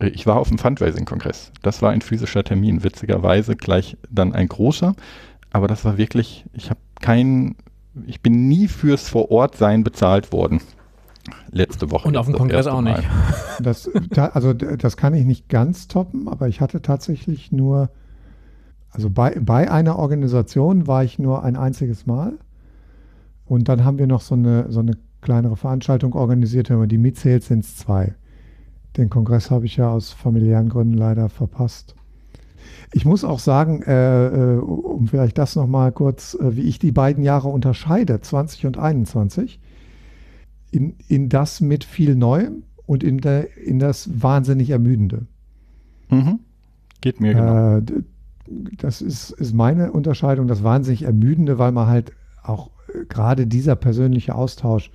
Ich 0.00 0.26
war 0.26 0.36
auf 0.36 0.48
dem 0.48 0.58
Fundraising-Kongress. 0.58 1.52
Das 1.62 1.82
war 1.82 1.90
ein 1.90 2.00
physischer 2.00 2.42
Termin, 2.42 2.82
witzigerweise 2.82 3.54
gleich 3.54 3.98
dann 4.08 4.32
ein 4.32 4.48
großer. 4.48 4.94
Aber 5.52 5.68
das 5.68 5.84
war 5.84 5.98
wirklich, 5.98 6.46
ich 6.52 6.70
habe 6.70 6.80
keinen, 7.00 7.56
ich 8.06 8.22
bin 8.22 8.48
nie 8.48 8.66
fürs 8.68 9.08
Vorortsein 9.08 9.84
bezahlt 9.84 10.32
worden. 10.32 10.60
Letzte 11.50 11.90
Woche. 11.90 12.08
Und 12.08 12.16
auf 12.16 12.26
dem 12.26 12.34
Kongress 12.34 12.66
auch 12.66 12.80
nicht. 12.80 13.02
Das, 13.62 13.90
also 14.16 14.54
das 14.54 14.96
kann 14.96 15.12
ich 15.12 15.26
nicht 15.26 15.50
ganz 15.50 15.86
toppen, 15.86 16.28
aber 16.28 16.48
ich 16.48 16.62
hatte 16.62 16.80
tatsächlich 16.80 17.52
nur, 17.52 17.90
also 18.90 19.10
bei, 19.10 19.38
bei 19.38 19.70
einer 19.70 19.98
Organisation 19.98 20.86
war 20.86 21.04
ich 21.04 21.18
nur 21.18 21.44
ein 21.44 21.56
einziges 21.56 22.06
Mal. 22.06 22.38
Und 23.50 23.68
dann 23.68 23.84
haben 23.84 23.98
wir 23.98 24.06
noch 24.06 24.20
so 24.20 24.36
eine, 24.36 24.70
so 24.70 24.78
eine 24.78 24.92
kleinere 25.22 25.56
Veranstaltung 25.56 26.12
organisiert, 26.12 26.70
wenn 26.70 26.78
man 26.78 26.88
die 26.88 26.98
mitzählt, 26.98 27.42
sind 27.42 27.64
es 27.64 27.74
zwei. 27.74 28.14
Den 28.96 29.10
Kongress 29.10 29.50
habe 29.50 29.66
ich 29.66 29.76
ja 29.76 29.90
aus 29.90 30.12
familiären 30.12 30.68
Gründen 30.68 30.94
leider 30.94 31.28
verpasst. 31.28 31.96
Ich 32.92 33.04
muss 33.04 33.24
auch 33.24 33.40
sagen, 33.40 33.82
äh, 33.82 34.26
äh 34.28 34.58
um 34.58 35.08
vielleicht 35.08 35.36
das 35.36 35.56
nochmal 35.56 35.90
kurz, 35.90 36.34
äh, 36.34 36.54
wie 36.54 36.60
ich 36.60 36.78
die 36.78 36.92
beiden 36.92 37.24
Jahre 37.24 37.48
unterscheide, 37.48 38.20
20 38.20 38.66
und 38.66 38.78
21, 38.78 39.58
in, 40.70 40.94
in 41.08 41.28
das 41.28 41.60
mit 41.60 41.82
viel 41.82 42.14
Neuem 42.14 42.62
und 42.86 43.02
in, 43.02 43.18
der, 43.18 43.56
in 43.56 43.80
das 43.80 44.22
wahnsinnig 44.22 44.70
Ermüdende. 44.70 45.26
Mhm. 46.08 46.38
Geht 47.00 47.20
mir 47.20 47.34
genau. 47.34 47.78
Äh, 47.78 47.82
das 48.76 49.02
ist, 49.02 49.30
ist 49.30 49.54
meine 49.54 49.90
Unterscheidung, 49.90 50.46
das 50.46 50.62
wahnsinnig 50.62 51.02
Ermüdende, 51.02 51.58
weil 51.58 51.72
man 51.72 51.88
halt 51.88 52.12
auch 52.44 52.70
gerade 53.08 53.46
dieser 53.46 53.76
persönliche 53.76 54.34
Austausch 54.34 54.90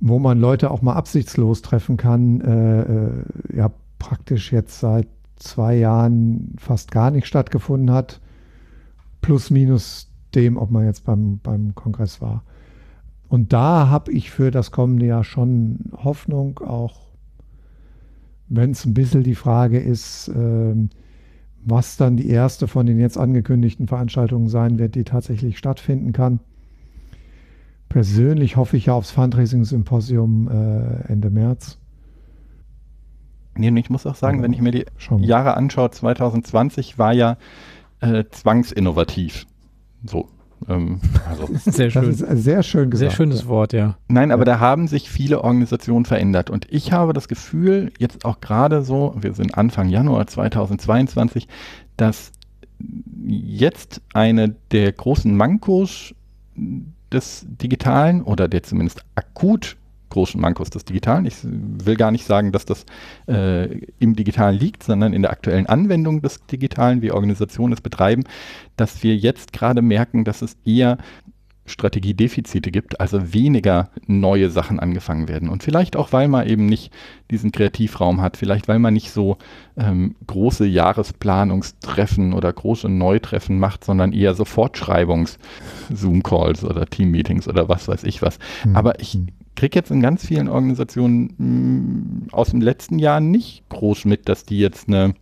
wo 0.00 0.18
man 0.18 0.40
Leute 0.40 0.70
auch 0.70 0.82
mal 0.82 0.94
absichtslos 0.94 1.62
treffen 1.62 1.96
kann, 1.96 2.40
äh, 2.40 2.80
äh, 2.80 3.24
ja 3.56 3.70
praktisch 3.98 4.50
jetzt 4.50 4.80
seit 4.80 5.06
zwei 5.36 5.76
Jahren 5.76 6.54
fast 6.58 6.90
gar 6.90 7.10
nicht 7.10 7.26
stattgefunden 7.26 7.90
hat, 7.90 8.20
plus 9.20 9.50
minus 9.50 10.10
dem, 10.34 10.56
ob 10.56 10.70
man 10.70 10.86
jetzt 10.86 11.04
beim, 11.04 11.38
beim 11.42 11.74
Kongress 11.74 12.20
war. 12.20 12.44
Und 13.28 13.52
da 13.52 13.88
habe 13.88 14.10
ich 14.10 14.30
für 14.30 14.50
das 14.50 14.70
kommende 14.70 15.06
Jahr 15.06 15.22
schon 15.22 15.92
Hoffnung, 15.92 16.58
auch 16.60 17.10
wenn 18.48 18.70
es 18.70 18.84
ein 18.84 18.94
bisschen 18.94 19.22
die 19.22 19.34
Frage 19.34 19.78
ist, 19.78 20.28
äh, 20.28 20.74
was 21.62 21.98
dann 21.98 22.16
die 22.16 22.28
erste 22.30 22.68
von 22.68 22.86
den 22.86 22.98
jetzt 22.98 23.18
angekündigten 23.18 23.86
Veranstaltungen 23.86 24.48
sein 24.48 24.78
wird, 24.78 24.94
die 24.94 25.04
tatsächlich 25.04 25.58
stattfinden 25.58 26.12
kann. 26.12 26.40
Persönlich 27.90 28.56
hoffe 28.56 28.78
ich 28.78 28.86
ja 28.86 28.94
aufs 28.94 29.10
Fundraising-Symposium 29.10 30.48
äh, 30.48 31.12
Ende 31.12 31.28
März. 31.28 31.76
Nee, 33.56 33.68
und 33.68 33.76
ich 33.76 33.90
muss 33.90 34.06
auch 34.06 34.14
sagen, 34.14 34.42
wenn 34.42 34.54
ich 34.54 34.62
mir 34.62 34.70
die 34.70 34.86
Jahre 35.18 35.54
anschaue, 35.56 35.90
2020 35.90 36.98
war 36.98 37.12
ja 37.12 37.36
äh, 38.00 38.24
zwangsinnovativ. 38.30 39.44
So. 40.04 40.28
Ähm, 40.68 41.00
also. 41.28 41.48
sehr 41.70 41.90
schön. 41.90 42.06
Das 42.06 42.20
ist 42.20 42.44
sehr 42.44 42.62
schön 42.62 42.90
gesagt. 42.90 43.10
Sehr 43.10 43.16
schönes 43.16 43.48
Wort, 43.48 43.72
ja. 43.72 43.96
Nein, 44.08 44.30
aber 44.30 44.46
ja. 44.46 44.52
da 44.54 44.60
haben 44.60 44.86
sich 44.86 45.10
viele 45.10 45.42
Organisationen 45.42 46.04
verändert. 46.04 46.48
Und 46.48 46.66
ich 46.70 46.92
habe 46.92 47.12
das 47.12 47.28
Gefühl, 47.28 47.92
jetzt 47.98 48.24
auch 48.24 48.40
gerade 48.40 48.82
so, 48.82 49.14
wir 49.20 49.34
sind 49.34 49.58
Anfang 49.58 49.88
Januar 49.88 50.26
2022, 50.26 51.48
dass 51.96 52.30
jetzt 53.26 54.00
eine 54.14 54.54
der 54.70 54.92
großen 54.92 55.36
Mankos 55.36 56.14
des 57.12 57.46
Digitalen 57.48 58.22
oder 58.22 58.48
der 58.48 58.62
zumindest 58.62 59.04
akut 59.14 59.76
großen 60.10 60.40
Mankos 60.40 60.70
des 60.70 60.84
Digitalen. 60.84 61.24
Ich 61.24 61.36
will 61.42 61.96
gar 61.96 62.10
nicht 62.10 62.26
sagen, 62.26 62.52
dass 62.52 62.64
das 62.64 62.84
äh, 63.26 63.66
im 63.98 64.16
Digitalen 64.16 64.58
liegt, 64.58 64.82
sondern 64.82 65.12
in 65.12 65.22
der 65.22 65.30
aktuellen 65.30 65.66
Anwendung 65.66 66.20
des 66.20 66.44
Digitalen, 66.46 67.00
wie 67.00 67.12
Organisationen 67.12 67.72
es 67.72 67.80
betreiben, 67.80 68.24
dass 68.76 69.02
wir 69.02 69.16
jetzt 69.16 69.52
gerade 69.52 69.82
merken, 69.82 70.24
dass 70.24 70.42
es 70.42 70.56
eher 70.64 70.98
Strategiedefizite 71.70 72.70
gibt, 72.70 73.00
also 73.00 73.32
weniger 73.32 73.88
neue 74.06 74.50
Sachen 74.50 74.78
angefangen 74.80 75.28
werden. 75.28 75.48
Und 75.48 75.62
vielleicht 75.62 75.96
auch, 75.96 76.12
weil 76.12 76.28
man 76.28 76.46
eben 76.46 76.66
nicht 76.66 76.92
diesen 77.30 77.52
Kreativraum 77.52 78.20
hat, 78.20 78.36
vielleicht 78.36 78.68
weil 78.68 78.78
man 78.78 78.92
nicht 78.94 79.10
so 79.10 79.38
ähm, 79.76 80.14
große 80.26 80.66
Jahresplanungstreffen 80.66 82.32
oder 82.32 82.52
große 82.52 82.88
Neutreffen 82.88 83.58
macht, 83.58 83.84
sondern 83.84 84.12
eher 84.12 84.34
so 84.34 84.44
Fortschreibungs-Zoom-Calls 84.44 86.62
oder 86.64 86.86
Team-Meetings 86.86 87.48
oder 87.48 87.68
was 87.68 87.88
weiß 87.88 88.04
ich 88.04 88.22
was. 88.22 88.38
Mhm. 88.64 88.76
Aber 88.76 89.00
ich 89.00 89.18
kriege 89.56 89.76
jetzt 89.78 89.90
in 89.90 90.00
ganz 90.00 90.24
vielen 90.26 90.48
Organisationen 90.48 91.34
mh, 91.36 91.46
mm, 91.46 92.28
aus 92.32 92.50
dem 92.50 92.60
letzten 92.60 92.98
Jahr 92.98 93.20
nicht 93.20 93.68
groß 93.68 94.06
mit, 94.06 94.28
dass 94.28 94.44
die 94.44 94.58
jetzt 94.58 94.88
eine 94.88 95.14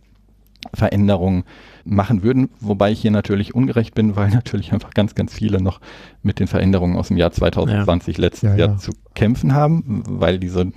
Veränderung 0.73 1.43
machen 1.85 2.21
würden, 2.23 2.49
wobei 2.59 2.91
ich 2.91 3.01
hier 3.01 3.11
natürlich 3.11 3.55
ungerecht 3.55 3.95
bin, 3.95 4.15
weil 4.15 4.29
natürlich 4.33 4.73
einfach 4.73 4.91
ganz, 4.91 5.15
ganz 5.15 5.33
viele 5.33 5.61
noch 5.61 5.79
mit 6.21 6.39
den 6.39 6.47
Veränderungen 6.47 6.97
aus 6.97 7.07
dem 7.07 7.17
Jahr 7.17 7.31
2020 7.31 8.17
ja. 8.17 8.21
letztes 8.21 8.49
ja, 8.49 8.55
Jahr 8.55 8.77
zu 8.77 8.91
kämpfen 9.15 9.53
haben, 9.53 10.03
weil 10.07 10.39
diese 10.39 10.71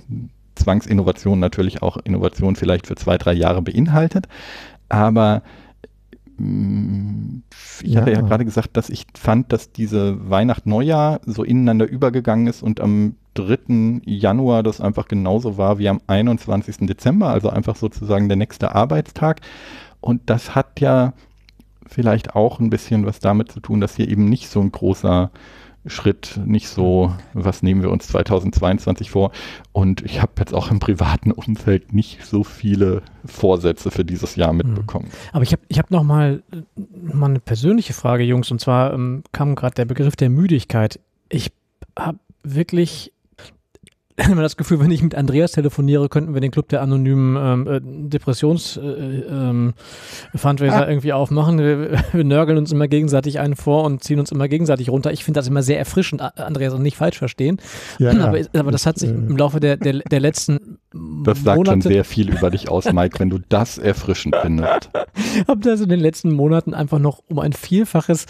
Zwangsinnovation 0.55 1.39
natürlich 1.39 1.81
auch 1.81 1.97
Innovation 1.97 2.55
vielleicht 2.55 2.87
für 2.87 2.95
zwei, 2.95 3.17
drei 3.17 3.33
Jahre 3.33 3.61
beinhaltet. 3.61 4.27
Aber 4.89 5.41
mm, 6.37 7.39
ich 7.81 7.97
hatte 7.97 8.11
ja 8.11 8.21
gerade 8.21 8.45
gesagt, 8.45 8.77
dass 8.77 8.89
ich 8.89 9.07
fand, 9.15 9.51
dass 9.51 9.71
diese 9.71 10.29
Weihnacht-Neujahr 10.29 11.21
so 11.25 11.43
ineinander 11.43 11.87
übergegangen 11.87 12.47
ist 12.47 12.61
und 12.61 12.79
am 12.79 13.15
3. 13.33 14.01
Januar 14.05 14.63
das 14.63 14.81
einfach 14.81 15.07
genauso 15.07 15.57
war 15.57 15.79
wie 15.79 15.89
am 15.89 16.01
21. 16.07 16.87
Dezember, 16.87 17.29
also 17.29 17.49
einfach 17.49 17.75
sozusagen 17.75 18.29
der 18.29 18.37
nächste 18.37 18.75
Arbeitstag. 18.75 19.41
Und 20.01 20.29
das 20.29 20.55
hat 20.55 20.79
ja 20.79 21.13
vielleicht 21.87 22.35
auch 22.35 22.59
ein 22.59 22.69
bisschen 22.69 23.05
was 23.05 23.19
damit 23.19 23.51
zu 23.51 23.59
tun, 23.59 23.81
dass 23.81 23.95
hier 23.95 24.09
eben 24.09 24.29
nicht 24.29 24.49
so 24.49 24.59
ein 24.59 24.71
großer 24.71 25.31
Schritt, 25.85 26.39
nicht 26.45 26.69
so, 26.69 27.13
was 27.33 27.61
nehmen 27.61 27.81
wir 27.81 27.91
uns 27.91 28.07
2022 28.07 29.11
vor. 29.11 29.31
Und 29.73 30.01
ich 30.03 30.21
habe 30.21 30.31
jetzt 30.39 30.53
auch 30.53 30.71
im 30.71 30.79
privaten 30.79 31.31
Umfeld 31.31 31.93
nicht 31.93 32.25
so 32.25 32.43
viele 32.43 33.01
Vorsätze 33.25 33.91
für 33.91 34.05
dieses 34.05 34.35
Jahr 34.35 34.51
hm. 34.51 34.57
mitbekommen. 34.57 35.09
Aber 35.33 35.43
ich 35.43 35.51
habe 35.51 35.61
ich 35.67 35.79
hab 35.79 35.91
noch 35.91 36.03
mal, 36.03 36.41
mal 37.01 37.29
eine 37.29 37.39
persönliche 37.39 37.93
Frage, 37.93 38.23
Jungs. 38.23 38.49
Und 38.49 38.61
zwar 38.61 38.93
ähm, 38.93 39.23
kam 39.33 39.55
gerade 39.55 39.75
der 39.75 39.85
Begriff 39.85 40.15
der 40.15 40.29
Müdigkeit. 40.29 40.99
Ich 41.29 41.51
habe 41.99 42.19
wirklich 42.43 43.12
immer 44.29 44.41
das 44.41 44.57
Gefühl, 44.57 44.79
wenn 44.79 44.91
ich 44.91 45.01
mit 45.01 45.15
Andreas 45.15 45.53
telefoniere, 45.53 46.09
könnten 46.09 46.33
wir 46.33 46.41
den 46.41 46.51
Club 46.51 46.69
der 46.69 46.81
anonymen 46.81 47.35
ähm, 47.37 47.67
äh, 47.67 47.79
Depressions 48.09 48.77
äh, 48.77 48.81
ähm, 48.81 49.73
ah. 50.33 50.87
irgendwie 50.87 51.13
aufmachen. 51.13 51.57
Wir, 51.57 52.03
wir, 52.11 52.23
nörgeln 52.23 52.57
uns 52.57 52.71
immer 52.71 52.87
gegenseitig 52.87 53.39
einen 53.39 53.55
vor 53.55 53.83
und 53.83 54.03
ziehen 54.03 54.19
uns 54.19 54.31
immer 54.31 54.47
gegenseitig 54.47 54.89
runter. 54.89 55.11
Ich 55.11 55.23
finde 55.23 55.39
das 55.39 55.47
immer 55.47 55.63
sehr 55.63 55.79
erfrischend, 55.79 56.21
Andreas, 56.21 56.73
und 56.73 56.83
nicht 56.83 56.97
falsch 56.97 57.17
verstehen. 57.17 57.57
Ja, 57.97 58.11
aber, 58.11 58.39
aber 58.53 58.71
das 58.71 58.85
hat 58.85 58.99
sich 58.99 59.09
im 59.09 59.37
Laufe 59.37 59.59
der, 59.59 59.77
der, 59.77 59.99
der 59.99 60.19
letzten 60.19 60.77
Das 61.23 61.43
sagt 61.43 61.57
Monate 61.57 61.71
schon 61.71 61.81
sehr 61.81 62.03
viel 62.03 62.29
über 62.29 62.51
dich 62.51 62.69
aus, 62.69 62.91
Mike, 62.91 63.19
wenn 63.19 63.29
du 63.29 63.39
das 63.49 63.77
erfrischend 63.77 64.35
findest. 64.41 64.91
habe 65.47 65.61
das 65.61 65.81
in 65.81 65.89
den 65.89 65.99
letzten 65.99 66.31
Monaten 66.31 66.73
einfach 66.73 66.99
noch 66.99 67.23
um 67.27 67.39
ein 67.39 67.53
Vielfaches 67.53 68.27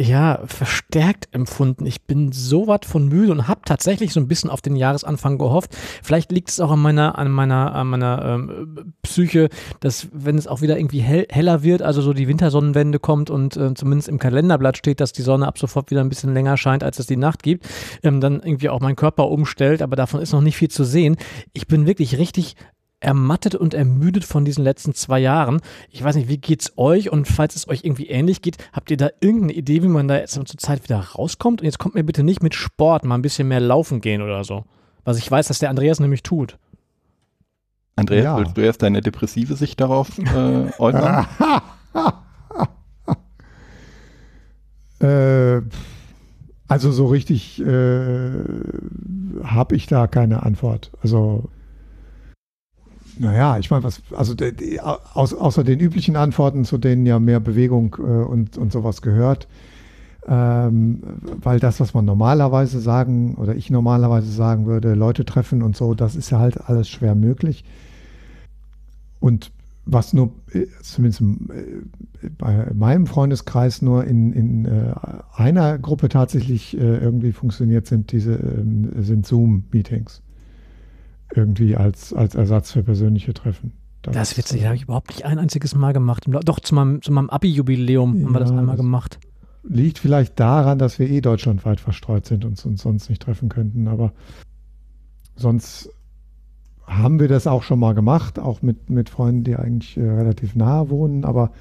ja, 0.00 0.40
verstärkt 0.46 1.28
empfunden. 1.32 1.84
Ich 1.84 2.02
bin 2.02 2.32
so 2.32 2.66
was 2.66 2.80
von 2.84 3.08
müde 3.08 3.32
und 3.32 3.48
habe 3.48 3.60
tatsächlich 3.66 4.14
so 4.14 4.20
ein 4.20 4.28
bisschen 4.28 4.48
auf 4.48 4.62
den 4.62 4.74
Jahresanfang 4.74 5.36
gehofft. 5.36 5.76
Vielleicht 6.02 6.32
liegt 6.32 6.48
es 6.48 6.58
auch 6.58 6.70
an 6.70 6.78
meiner, 6.78 7.18
an 7.18 7.30
meiner, 7.30 7.74
an 7.74 7.88
meiner 7.88 8.24
ähm, 8.24 8.94
Psyche, 9.02 9.50
dass 9.80 10.08
wenn 10.12 10.38
es 10.38 10.46
auch 10.46 10.62
wieder 10.62 10.78
irgendwie 10.78 11.00
hell, 11.00 11.26
heller 11.28 11.62
wird, 11.62 11.82
also 11.82 12.00
so 12.00 12.14
die 12.14 12.28
Wintersonnenwende 12.28 12.98
kommt 12.98 13.28
und 13.28 13.58
äh, 13.58 13.74
zumindest 13.74 14.08
im 14.08 14.18
Kalenderblatt 14.18 14.78
steht, 14.78 15.00
dass 15.00 15.12
die 15.12 15.22
Sonne 15.22 15.46
ab 15.46 15.58
sofort 15.58 15.90
wieder 15.90 16.00
ein 16.00 16.08
bisschen 16.08 16.32
länger 16.32 16.56
scheint, 16.56 16.82
als 16.82 16.98
es 16.98 17.06
die 17.06 17.18
Nacht 17.18 17.42
gibt, 17.42 17.68
ähm, 18.02 18.22
dann 18.22 18.40
irgendwie 18.40 18.70
auch 18.70 18.80
mein 18.80 18.96
Körper 18.96 19.28
umstellt, 19.28 19.82
aber 19.82 19.96
davon 19.96 20.22
ist 20.22 20.32
noch 20.32 20.40
nicht 20.40 20.56
viel 20.56 20.70
zu 20.70 20.84
sehen. 20.84 21.16
Ich 21.52 21.66
bin 21.66 21.86
wirklich 21.86 22.16
richtig 22.16 22.56
ermattet 23.00 23.54
und 23.54 23.74
ermüdet 23.74 24.24
von 24.24 24.44
diesen 24.44 24.62
letzten 24.62 24.94
zwei 24.94 25.18
Jahren. 25.18 25.60
Ich 25.90 26.04
weiß 26.04 26.16
nicht, 26.16 26.28
wie 26.28 26.38
geht's 26.38 26.74
euch 26.76 27.10
und 27.10 27.26
falls 27.26 27.56
es 27.56 27.66
euch 27.66 27.82
irgendwie 27.82 28.08
ähnlich 28.08 28.42
geht, 28.42 28.58
habt 28.72 28.90
ihr 28.90 28.96
da 28.96 29.08
irgendeine 29.20 29.54
Idee, 29.54 29.82
wie 29.82 29.88
man 29.88 30.06
da 30.06 30.18
jetzt 30.18 30.34
zur 30.34 30.44
Zeit 30.44 30.84
wieder 30.84 31.00
rauskommt? 31.00 31.62
Und 31.62 31.64
jetzt 31.64 31.78
kommt 31.78 31.94
mir 31.94 32.04
bitte 32.04 32.22
nicht 32.22 32.42
mit 32.42 32.54
Sport, 32.54 33.04
mal 33.04 33.16
ein 33.16 33.22
bisschen 33.22 33.48
mehr 33.48 33.60
laufen 33.60 34.00
gehen 34.00 34.22
oder 34.22 34.44
so. 34.44 34.64
Was 35.04 35.18
ich 35.18 35.30
weiß, 35.30 35.48
dass 35.48 35.58
der 35.58 35.70
Andreas 35.70 35.98
nämlich 35.98 36.22
tut. 36.22 36.58
Andreas, 37.96 38.24
ja. 38.24 38.36
willst 38.36 38.56
du 38.56 38.60
erst 38.60 38.82
deine 38.82 39.00
depressive 39.00 39.56
Sicht 39.56 39.80
darauf 39.80 40.18
äh, 40.18 40.70
äußern? 40.78 41.26
äh, 45.00 45.62
also 46.68 46.92
so 46.92 47.06
richtig 47.06 47.60
äh, 47.60 48.44
habe 49.42 49.74
ich 49.74 49.86
da 49.86 50.06
keine 50.06 50.42
Antwort. 50.42 50.92
Also 51.02 51.48
naja, 53.20 53.58
ich 53.58 53.70
meine, 53.70 53.84
was, 53.84 54.00
also 54.16 54.34
die, 54.34 54.52
die, 54.54 54.80
aus, 54.80 55.34
außer 55.34 55.62
den 55.62 55.78
üblichen 55.78 56.16
Antworten, 56.16 56.64
zu 56.64 56.78
denen 56.78 57.04
ja 57.04 57.18
mehr 57.18 57.38
Bewegung 57.38 57.96
äh, 57.98 58.02
und, 58.02 58.56
und 58.56 58.72
sowas 58.72 59.02
gehört, 59.02 59.46
ähm, 60.26 61.02
weil 61.42 61.60
das, 61.60 61.80
was 61.80 61.92
man 61.92 62.06
normalerweise 62.06 62.80
sagen 62.80 63.34
oder 63.34 63.54
ich 63.54 63.70
normalerweise 63.70 64.32
sagen 64.32 64.64
würde, 64.64 64.94
Leute 64.94 65.26
treffen 65.26 65.62
und 65.62 65.76
so, 65.76 65.92
das 65.92 66.16
ist 66.16 66.30
ja 66.30 66.38
halt 66.38 66.68
alles 66.68 66.88
schwer 66.88 67.14
möglich. 67.14 67.64
Und 69.20 69.52
was 69.84 70.14
nur, 70.14 70.32
äh, 70.52 70.66
zumindest 70.80 71.20
äh, 71.20 72.30
bei 72.38 72.68
meinem 72.72 73.06
Freundeskreis 73.06 73.82
nur 73.82 74.04
in, 74.04 74.32
in 74.32 74.64
äh, 74.64 74.94
einer 75.34 75.78
Gruppe 75.78 76.08
tatsächlich 76.08 76.74
irgendwie 76.74 77.32
funktioniert, 77.32 77.86
sind 77.86 78.12
diese 78.12 78.32
ähm, 78.32 78.92
sind 79.02 79.26
Zoom-Meetings 79.26 80.22
irgendwie 81.34 81.76
als, 81.76 82.12
als 82.12 82.34
Ersatz 82.34 82.72
für 82.72 82.82
persönliche 82.82 83.34
Treffen. 83.34 83.72
Das, 84.02 84.14
das 84.14 84.32
ist 84.32 84.38
witzig, 84.38 84.64
habe 84.64 84.76
ich 84.76 84.82
überhaupt 84.82 85.10
nicht 85.10 85.24
ein 85.24 85.38
einziges 85.38 85.74
Mal 85.74 85.92
gemacht. 85.92 86.24
Doch, 86.26 86.60
zu 86.60 86.74
meinem, 86.74 87.02
zu 87.02 87.12
meinem 87.12 87.28
Abi-Jubiläum 87.28 88.16
ja, 88.16 88.26
haben 88.26 88.32
wir 88.34 88.40
das 88.40 88.50
einmal 88.50 88.76
das 88.76 88.84
gemacht. 88.84 89.18
Liegt 89.62 89.98
vielleicht 89.98 90.40
daran, 90.40 90.78
dass 90.78 90.98
wir 90.98 91.10
eh 91.10 91.20
deutschlandweit 91.20 91.80
verstreut 91.80 92.24
sind 92.24 92.44
und 92.44 92.64
uns 92.64 92.82
sonst 92.82 93.10
nicht 93.10 93.20
treffen 93.20 93.50
könnten, 93.50 93.88
aber 93.88 94.12
sonst 95.36 95.90
haben 96.86 97.20
wir 97.20 97.28
das 97.28 97.46
auch 97.46 97.62
schon 97.62 97.78
mal 97.78 97.94
gemacht, 97.94 98.38
auch 98.38 98.62
mit, 98.62 98.88
mit 98.88 99.10
Freunden, 99.10 99.44
die 99.44 99.56
eigentlich 99.56 99.96
äh, 99.96 100.00
relativ 100.00 100.56
nahe 100.56 100.88
wohnen, 100.88 101.24
aber 101.24 101.52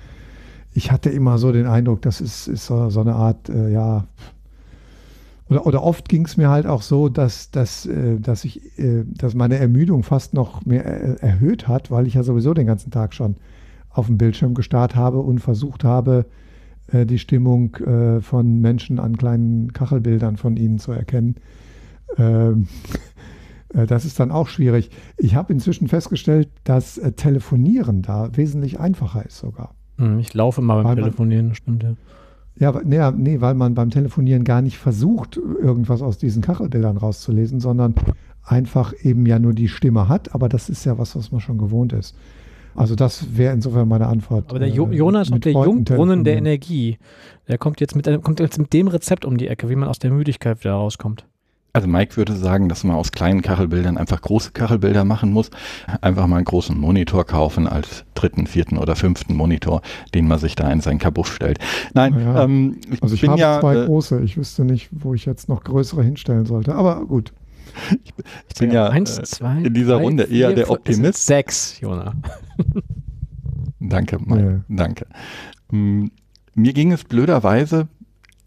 ich 0.74 0.92
hatte 0.92 1.10
immer 1.10 1.38
so 1.38 1.52
den 1.52 1.66
Eindruck, 1.66 2.02
das 2.02 2.22
ist, 2.22 2.48
ist 2.48 2.66
so, 2.66 2.90
so 2.90 3.02
eine 3.02 3.16
Art, 3.16 3.50
äh, 3.50 3.70
ja, 3.72 4.08
oder, 5.50 5.66
oder 5.66 5.84
oft 5.84 6.08
ging 6.08 6.26
es 6.26 6.38
mir 6.38 6.50
halt 6.50 6.68
auch 6.68 6.82
so, 6.82 7.10
dass, 7.10 7.50
dass, 7.52 7.86
äh, 7.86 8.20
dass, 8.20 8.46
ich, 8.46 8.78
äh, 8.78 9.04
dass 9.06 9.34
meine 9.34 9.58
Ermüdung 9.58 10.04
fast 10.04 10.34
noch 10.34 10.66
mehr 10.66 10.86
erhöht 11.22 11.68
hat, 11.68 11.90
weil 11.90 12.08
ich 12.08 12.14
ja 12.14 12.24
sowieso 12.24 12.54
den 12.54 12.68
ganzen 12.68 12.92
Tag 12.92 13.14
schon 13.14 13.36
auf 13.90 14.06
dem 14.06 14.18
Bildschirm 14.18 14.54
gestarrt 14.54 14.96
habe 14.96 15.20
und 15.20 15.40
versucht 15.40 15.84
habe, 15.84 16.26
äh, 16.92 17.06
die 17.06 17.20
Stimmung 17.20 17.76
von 18.22 18.62
Menschen 18.62 19.00
an 19.00 19.18
kleinen 19.18 19.74
Kachelbildern 19.74 20.38
von 20.38 20.56
ihnen 20.56 20.78
zu 20.78 20.92
erkennen. 20.92 21.36
Ähm, 22.18 22.68
das 23.88 24.06
ist 24.06 24.20
dann 24.20 24.32
auch 24.32 24.48
schwierig. 24.48 24.92
Ich 25.18 25.36
habe 25.36 25.54
inzwischen 25.54 25.88
festgestellt, 25.88 26.50
dass 26.64 27.02
Telefonieren 27.16 28.02
da 28.02 28.36
wesentlich 28.36 28.80
einfacher 28.80 29.26
ist 29.26 29.38
sogar. 29.38 29.76
Hm, 29.98 30.20
ich 30.20 30.34
laufe 30.34 30.62
immer 30.62 30.82
beim 30.82 30.96
Telefonieren, 30.96 31.54
stimmt 31.56 31.84
ja. 31.84 31.94
Ja, 32.60 32.80
nee, 32.84 33.00
nee, 33.18 33.42
weil 33.42 33.54
man 33.54 33.74
beim 33.74 33.90
Telefonieren 33.90 34.44
gar 34.44 34.62
nicht 34.62 34.78
versucht, 34.78 35.38
irgendwas 35.38 36.02
aus 36.02 36.18
diesen 36.18 36.42
Kachelbildern 36.42 36.98
rauszulesen, 36.98 37.60
sondern 37.62 37.96
einfach 38.44 38.94
eben 39.02 39.26
ja 39.26 39.40
nur 39.40 39.54
die 39.54 39.70
Stimme 39.70 40.10
hat, 40.10 40.36
aber 40.36 40.50
das 40.50 40.70
ist 40.70 40.86
ja 40.86 40.98
was, 40.98 41.16
was 41.16 41.32
man 41.32 41.40
schon 41.40 41.58
gewohnt 41.58 41.94
ist. 41.94 42.16
Also 42.76 42.96
das 42.96 43.38
wäre 43.38 43.54
insofern 43.54 43.88
meine 43.88 44.08
Antwort. 44.08 44.50
Aber 44.50 44.60
der 44.60 44.70
jo 44.70 44.88
Jonas 44.88 45.32
auch 45.32 45.40
der 45.40 45.54
Jungbrunnen 45.54 46.24
der 46.24 46.38
Energie. 46.38 46.98
Der 47.48 47.58
kommt 47.58 47.82
jetzt, 47.82 47.96
mit, 47.96 48.06
kommt 48.24 48.40
jetzt 48.40 48.60
mit 48.60 48.72
dem 48.74 48.88
Rezept 48.88 49.26
um 49.26 49.38
die 49.38 49.48
Ecke, 49.48 49.70
wie 49.70 49.76
man 49.76 49.90
aus 49.90 50.00
der 50.00 50.12
Müdigkeit 50.12 50.60
wieder 50.60 50.74
rauskommt. 50.74 51.26
Also 51.72 51.88
Mike 51.88 52.18
würde 52.18 52.36
sagen, 52.36 52.68
dass 52.68 52.84
man 52.84 52.96
aus 52.96 53.12
kleinen 53.12 53.42
Kachelbildern 53.42 53.98
einfach 53.98 54.22
große 54.22 54.52
Kachelbilder 54.52 55.06
machen 55.06 55.32
muss. 55.32 55.52
Einfach 56.02 56.26
mal 56.26 56.38
einen 56.38 56.46
großen 56.46 56.78
Monitor 56.78 57.26
kaufen 57.26 57.68
als 57.68 58.06
dritten, 58.16 58.48
vierten 58.48 58.78
oder 58.78 58.96
fünften 58.96 59.36
Monitor, 59.36 59.82
den 60.16 60.28
man 60.28 60.40
sich 60.40 60.56
da 60.56 60.72
in 60.72 60.82
seinen 60.82 60.98
Kabuff 60.98 61.32
stellt. 61.32 61.60
Nein, 61.94 62.20
ja, 62.20 62.44
ähm, 62.44 62.78
ich 62.92 63.04
also 63.04 63.14
ich 63.14 63.22
bin 63.22 63.32
habe 63.32 63.42
ja, 63.42 63.60
zwei 63.60 63.76
äh, 63.76 63.86
große. 63.86 64.22
Ich 64.22 64.36
wüsste 64.36 64.66
nicht, 64.66 64.90
wo 64.92 65.14
ich 65.14 65.26
jetzt 65.26 65.48
noch 65.48 65.64
größere 65.64 66.04
hinstellen 66.04 66.46
sollte. 66.46 66.74
Aber 66.74 67.06
gut. 67.06 67.34
Ich, 68.04 68.14
ich 68.48 68.56
bin 68.56 68.72
ja 68.72 68.90
Eins, 68.90 69.20
äh, 69.20 69.24
zwei, 69.24 69.58
in 69.60 69.74
dieser 69.74 69.98
drei, 69.98 70.04
Runde 70.04 70.24
eher 70.24 70.48
vier, 70.48 70.56
der 70.56 70.72
Optimist. 70.72 71.26
Sechs, 71.26 71.80
Jona. 71.80 72.14
danke, 73.80 74.18
Mike. 74.20 74.64
Ja. 74.68 74.76
Danke. 74.76 75.06
Hm, 75.70 76.10
mir 76.56 76.74
ging 76.74 76.92
es 76.92 77.04
blöderweise 77.04 77.88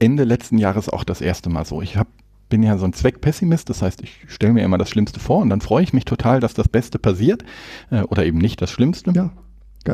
Ende 0.00 0.24
letzten 0.24 0.58
Jahres 0.58 0.88
auch 0.88 1.04
das 1.04 1.20
erste 1.20 1.48
Mal 1.48 1.64
so. 1.64 1.80
Ich 1.80 1.96
habe 1.96 2.11
bin 2.53 2.62
ja 2.62 2.77
so 2.77 2.85
ein 2.85 2.93
Zweckpessimist, 2.93 3.71
das 3.71 3.81
heißt, 3.81 4.03
ich 4.03 4.27
stelle 4.27 4.53
mir 4.53 4.62
immer 4.62 4.77
das 4.77 4.91
Schlimmste 4.91 5.19
vor 5.19 5.38
und 5.38 5.49
dann 5.49 5.62
freue 5.62 5.83
ich 5.83 5.95
mich 5.95 6.05
total, 6.05 6.38
dass 6.38 6.53
das 6.53 6.69
Beste 6.69 6.99
passiert 6.99 7.45
äh, 7.91 8.03
oder 8.03 8.27
eben 8.27 8.37
nicht 8.37 8.61
das 8.61 8.71
Schlimmste. 8.71 9.11
Ja. 9.17 9.31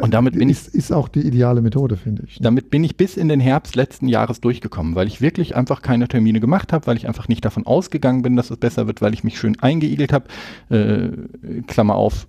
Und 0.00 0.12
damit 0.12 0.34
bin 0.34 0.50
ist, 0.50 0.70
ich, 0.70 0.74
ist 0.74 0.92
auch 0.92 1.06
die 1.06 1.20
ideale 1.20 1.60
Methode, 1.60 1.96
finde 1.96 2.24
ich. 2.26 2.40
Damit 2.40 2.68
bin 2.68 2.82
ich 2.82 2.96
bis 2.96 3.16
in 3.16 3.28
den 3.28 3.38
Herbst 3.38 3.76
letzten 3.76 4.08
Jahres 4.08 4.40
durchgekommen, 4.40 4.96
weil 4.96 5.06
ich 5.06 5.20
wirklich 5.20 5.54
einfach 5.54 5.82
keine 5.82 6.08
Termine 6.08 6.40
gemacht 6.40 6.72
habe, 6.72 6.88
weil 6.88 6.96
ich 6.96 7.06
einfach 7.06 7.28
nicht 7.28 7.44
davon 7.44 7.64
ausgegangen 7.64 8.22
bin, 8.22 8.34
dass 8.34 8.50
es 8.50 8.56
besser 8.56 8.88
wird, 8.88 9.02
weil 9.02 9.14
ich 9.14 9.22
mich 9.22 9.38
schön 9.38 9.56
eingeigelt 9.60 10.12
habe. 10.12 10.26
Äh, 10.68 11.62
Klammer 11.68 11.94
auf, 11.94 12.26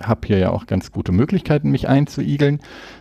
habe 0.00 0.26
hier 0.26 0.38
ja 0.38 0.50
auch 0.50 0.66
ganz 0.66 0.90
gute 0.90 1.12
Möglichkeiten, 1.12 1.70
mich 1.70 1.88
einzuigeln. 1.88 2.60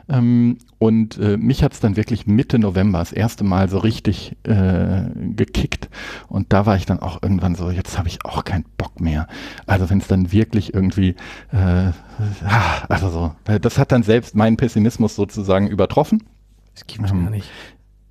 Ähm, 0.10 0.58
und 0.78 1.18
äh, 1.18 1.38
mich 1.38 1.64
hat 1.64 1.74
es 1.74 1.80
dann 1.80 1.96
wirklich 1.96 2.28
Mitte 2.28 2.60
November 2.60 3.00
das 3.00 3.12
erste 3.12 3.44
Mal 3.44 3.70
so 3.70 3.78
richtig 3.78 4.36
äh, 4.44 5.04
gekickt. 5.16 5.90
Und 6.28 6.52
da 6.54 6.66
war 6.66 6.76
ich 6.76 6.86
dann 6.86 7.00
auch 7.00 7.24
irgendwann 7.24 7.56
so, 7.56 7.70
jetzt 7.70 7.98
habe 7.98 8.08
ich 8.08 8.26
auch 8.26 8.44
keinen 8.44 8.66
Bock 8.78 9.00
mehr. 9.00 9.28
Also 9.66 9.90
wenn 9.90 10.00
es 10.00 10.08
dann 10.08 10.32
wirklich 10.32 10.74
irgendwie, 10.74 11.16
äh, 11.52 11.92
ah, 12.46 12.84
also 12.90 13.10
so, 13.10 13.36
äh, 13.46 13.60
das 13.60 13.78
hat 13.78 13.92
dann 13.92 14.04
selbst 14.04 14.36
meinen 14.36 14.58
Pessimismus 14.58 15.16
sozusagen 15.16 15.68
übertroffen. 15.68 16.24
Das 16.74 16.86
gibt 16.86 17.06
es 17.06 17.12
ähm, 17.12 17.24
gar 17.24 17.32
nicht. 17.32 17.50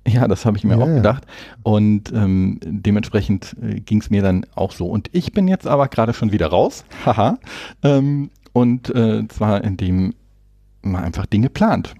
Ja, 0.07 0.27
das 0.27 0.45
habe 0.45 0.57
ich 0.57 0.63
mir 0.63 0.77
ja, 0.77 0.83
auch 0.83 0.87
gedacht. 0.87 1.25
Und 1.63 2.11
ähm, 2.13 2.59
dementsprechend 2.63 3.55
äh, 3.61 3.79
ging 3.79 4.01
es 4.01 4.09
mir 4.09 4.21
dann 4.21 4.45
auch 4.55 4.71
so. 4.71 4.87
Und 4.87 5.09
ich 5.13 5.33
bin 5.33 5.47
jetzt 5.47 5.65
aber 5.65 5.87
gerade 5.87 6.13
schon 6.13 6.31
wieder 6.31 6.47
raus. 6.47 6.85
Haha. 7.05 7.39
Ähm, 7.83 8.29
und 8.55 8.89
äh, 8.95 9.27
zwar 9.27 9.65
indem 9.65 10.13
man 10.81 11.03
einfach 11.03 11.25
Dinge 11.25 11.49
plant. 11.49 11.93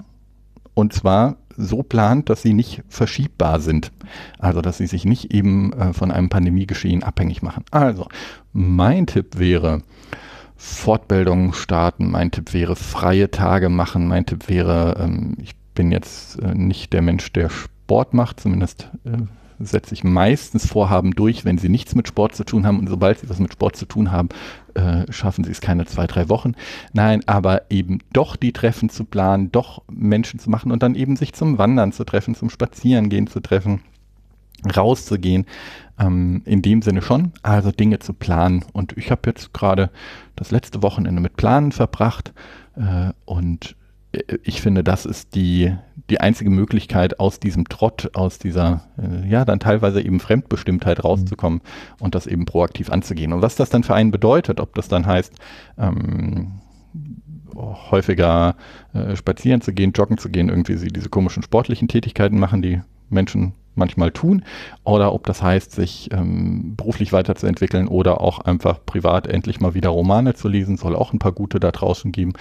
Und 0.73 0.93
zwar 0.93 1.35
so 1.57 1.83
plant, 1.83 2.29
dass 2.29 2.43
sie 2.43 2.53
nicht 2.53 2.81
verschiebbar 2.87 3.59
sind. 3.59 3.91
Also 4.39 4.61
dass 4.61 4.77
sie 4.77 4.87
sich 4.87 5.03
nicht 5.03 5.33
eben 5.33 5.73
äh, 5.73 5.91
von 5.91 6.11
einem 6.11 6.29
Pandemiegeschehen 6.29 7.03
abhängig 7.03 7.41
machen. 7.41 7.65
Also 7.71 8.07
mein 8.53 9.05
Tipp 9.05 9.37
wäre, 9.37 9.81
Fortbildungen 10.55 11.51
starten. 11.51 12.09
Mein 12.09 12.31
Tipp 12.31 12.53
wäre 12.53 12.77
freie 12.77 13.29
Tage 13.31 13.67
machen. 13.67 14.07
Mein 14.07 14.25
Tipp 14.25 14.47
wäre, 14.47 14.95
ähm, 14.97 15.35
ich 15.41 15.57
bin 15.73 15.91
jetzt 15.91 16.39
äh, 16.41 16.55
nicht 16.55 16.93
der 16.93 17.01
Mensch, 17.01 17.33
der 17.33 17.49
Sport 17.49 18.13
macht, 18.13 18.39
zumindest 18.39 18.89
äh, 19.03 19.17
setze 19.59 19.93
ich 19.93 20.05
meistens 20.05 20.65
Vorhaben 20.65 21.11
durch, 21.11 21.43
wenn 21.43 21.57
sie 21.57 21.69
nichts 21.69 21.95
mit 21.95 22.07
Sport 22.07 22.33
zu 22.33 22.45
tun 22.45 22.65
haben. 22.65 22.79
Und 22.79 22.87
sobald 22.87 23.19
sie 23.19 23.29
was 23.29 23.39
mit 23.39 23.51
Sport 23.51 23.75
zu 23.75 23.85
tun 23.85 24.13
haben, 24.13 24.29
äh, 24.75 25.11
schaffen 25.11 25.43
sie 25.43 25.51
es 25.51 25.61
keine 25.61 25.85
zwei, 25.85 26.05
drei 26.05 26.29
Wochen. 26.29 26.53
Nein, 26.93 27.21
aber 27.25 27.63
eben 27.69 27.99
doch 28.13 28.35
die 28.35 28.53
Treffen 28.53 28.89
zu 28.89 29.05
planen, 29.05 29.51
doch 29.51 29.81
Menschen 29.89 30.39
zu 30.39 30.49
machen 30.49 30.71
und 30.71 30.83
dann 30.83 30.95
eben 30.95 31.15
sich 31.15 31.33
zum 31.33 31.57
Wandern 31.57 31.91
zu 31.91 32.03
treffen, 32.03 32.35
zum 32.35 32.49
Spazierengehen 32.49 33.27
zu 33.27 33.39
treffen, 33.39 33.81
rauszugehen. 34.75 35.45
Ähm, 35.97 36.41
in 36.45 36.61
dem 36.61 36.81
Sinne 36.81 37.01
schon, 37.01 37.31
also 37.41 37.71
Dinge 37.71 37.99
zu 37.99 38.13
planen. 38.13 38.65
Und 38.73 38.97
ich 38.97 39.11
habe 39.11 39.21
jetzt 39.27 39.53
gerade 39.53 39.89
das 40.35 40.51
letzte 40.51 40.83
Wochenende 40.83 41.21
mit 41.21 41.37
Planen 41.37 41.71
verbracht 41.71 42.33
äh, 42.75 43.11
und 43.23 43.75
ich 44.43 44.61
finde, 44.61 44.83
das 44.83 45.05
ist 45.05 45.35
die, 45.35 45.75
die 46.09 46.21
einzige 46.21 46.49
Möglichkeit, 46.49 47.19
aus 47.19 47.39
diesem 47.39 47.67
Trott, 47.67 48.09
aus 48.13 48.39
dieser, 48.39 48.83
äh, 48.97 49.27
ja, 49.27 49.45
dann 49.45 49.59
teilweise 49.59 50.01
eben 50.01 50.19
Fremdbestimmtheit 50.19 51.03
rauszukommen 51.03 51.59
mhm. 51.59 52.03
und 52.03 52.15
das 52.15 52.27
eben 52.27 52.45
proaktiv 52.45 52.89
anzugehen. 52.89 53.33
Und 53.33 53.41
was 53.41 53.55
das 53.55 53.69
dann 53.69 53.83
für 53.83 53.95
einen 53.95 54.11
bedeutet, 54.11 54.59
ob 54.59 54.75
das 54.75 54.87
dann 54.87 55.05
heißt, 55.05 55.33
ähm, 55.77 56.61
häufiger 57.55 58.55
äh, 58.93 59.15
spazieren 59.15 59.61
zu 59.61 59.73
gehen, 59.73 59.93
joggen 59.93 60.17
zu 60.17 60.29
gehen, 60.29 60.49
irgendwie 60.49 60.75
sie 60.75 60.89
diese 60.89 61.09
komischen 61.09 61.43
sportlichen 61.43 61.87
Tätigkeiten 61.87 62.39
machen, 62.39 62.61
die 62.61 62.81
Menschen 63.09 63.53
manchmal 63.75 64.11
tun, 64.11 64.43
oder 64.83 65.13
ob 65.13 65.25
das 65.25 65.41
heißt, 65.41 65.71
sich 65.71 66.09
ähm, 66.11 66.75
beruflich 66.75 67.11
weiterzuentwickeln 67.11 67.87
oder 67.87 68.21
auch 68.21 68.39
einfach 68.39 68.79
privat 68.85 69.27
endlich 69.27 69.59
mal 69.59 69.73
wieder 69.73 69.89
Romane 69.89 70.33
zu 70.33 70.47
lesen, 70.47 70.77
soll 70.77 70.95
auch 70.95 71.13
ein 71.13 71.19
paar 71.19 71.33
gute 71.33 71.59
da 71.59 71.71
draußen 71.71 72.11
geben. 72.11 72.33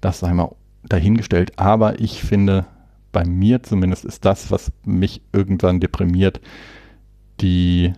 Das 0.00 0.18
sei 0.20 0.32
mal 0.34 0.50
dahingestellt. 0.82 1.58
Aber 1.58 2.00
ich 2.00 2.22
finde, 2.22 2.66
bei 3.12 3.24
mir 3.24 3.62
zumindest 3.62 4.04
ist 4.04 4.24
das, 4.24 4.50
was 4.50 4.72
mich 4.84 5.22
irgendwann 5.32 5.80
deprimiert, 5.80 6.40
die 7.40 7.92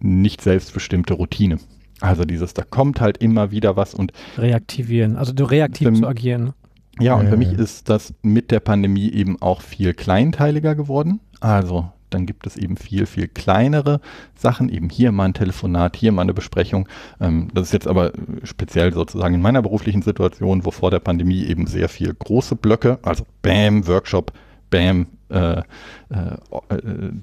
nicht 0.00 0.40
selbstbestimmte 0.42 1.14
Routine. 1.14 1.58
Also 2.00 2.24
dieses, 2.24 2.54
da 2.54 2.62
kommt 2.62 3.00
halt 3.00 3.18
immer 3.18 3.50
wieder 3.50 3.76
was 3.76 3.94
und 3.94 4.12
reaktivieren, 4.36 5.16
also 5.16 5.32
du 5.32 5.44
reaktiv 5.44 5.92
zu 5.94 6.06
agieren. 6.06 6.52
Ja, 7.00 7.14
und 7.14 7.28
für 7.28 7.36
mich 7.36 7.52
ist 7.52 7.88
das 7.88 8.14
mit 8.22 8.50
der 8.50 8.60
Pandemie 8.60 9.10
eben 9.10 9.40
auch 9.42 9.62
viel 9.62 9.94
kleinteiliger 9.94 10.74
geworden. 10.74 11.20
Also 11.40 11.90
dann 12.14 12.26
gibt 12.26 12.46
es 12.46 12.56
eben 12.56 12.76
viel, 12.76 13.06
viel 13.06 13.28
kleinere 13.28 14.00
Sachen, 14.34 14.68
eben 14.68 14.88
hier 14.88 15.12
mal 15.12 15.24
ein 15.24 15.34
Telefonat, 15.34 15.96
hier 15.96 16.12
mal 16.12 16.22
eine 16.22 16.34
Besprechung. 16.34 16.88
Ähm, 17.20 17.48
das 17.52 17.68
ist 17.68 17.72
jetzt 17.72 17.88
aber 17.88 18.12
speziell 18.44 18.92
sozusagen 18.92 19.34
in 19.34 19.42
meiner 19.42 19.62
beruflichen 19.62 20.02
Situation, 20.02 20.64
wo 20.64 20.70
vor 20.70 20.90
der 20.90 21.00
Pandemie 21.00 21.44
eben 21.44 21.66
sehr 21.66 21.88
viel 21.88 22.14
große 22.14 22.56
Blöcke, 22.56 22.98
also 23.02 23.26
Bam, 23.42 23.86
Workshop, 23.86 24.32
Bam, 24.70 25.06
äh, 25.28 25.58
äh, 25.58 25.62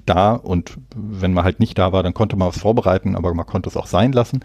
da 0.06 0.32
und 0.32 0.78
wenn 0.94 1.32
man 1.32 1.44
halt 1.44 1.60
nicht 1.60 1.78
da 1.78 1.92
war, 1.92 2.02
dann 2.02 2.14
konnte 2.14 2.36
man 2.36 2.48
was 2.48 2.58
vorbereiten, 2.58 3.16
aber 3.16 3.34
man 3.34 3.46
konnte 3.46 3.68
es 3.68 3.76
auch 3.76 3.86
sein 3.86 4.12
lassen. 4.12 4.40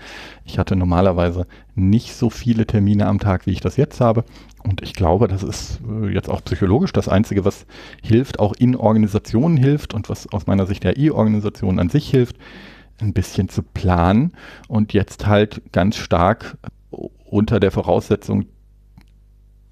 Ich 0.45 0.59
hatte 0.59 0.75
normalerweise 0.75 1.47
nicht 1.75 2.15
so 2.15 2.29
viele 2.29 2.65
Termine 2.65 3.07
am 3.07 3.19
Tag, 3.19 3.45
wie 3.45 3.51
ich 3.51 3.61
das 3.61 3.77
jetzt 3.77 4.01
habe 4.01 4.23
und 4.63 4.81
ich 4.81 4.93
glaube, 4.93 5.27
das 5.27 5.43
ist 5.43 5.79
äh, 5.87 6.07
jetzt 6.09 6.29
auch 6.29 6.43
psychologisch 6.43 6.93
das 6.93 7.07
Einzige, 7.07 7.45
was 7.45 7.65
hilft, 8.01 8.39
auch 8.39 8.53
in 8.53 8.75
Organisationen 8.75 9.57
hilft 9.57 9.93
und 9.93 10.09
was 10.09 10.31
aus 10.31 10.47
meiner 10.47 10.65
Sicht 10.65 10.83
der 10.83 10.97
E-Organisation 10.97 11.79
an 11.79 11.89
sich 11.89 12.09
hilft, 12.09 12.37
ein 12.99 13.13
bisschen 13.13 13.49
zu 13.49 13.63
planen 13.63 14.33
und 14.67 14.93
jetzt 14.93 15.27
halt 15.27 15.61
ganz 15.71 15.95
stark 15.95 16.57
unter 17.25 17.59
der 17.59 17.71
Voraussetzung, 17.71 18.45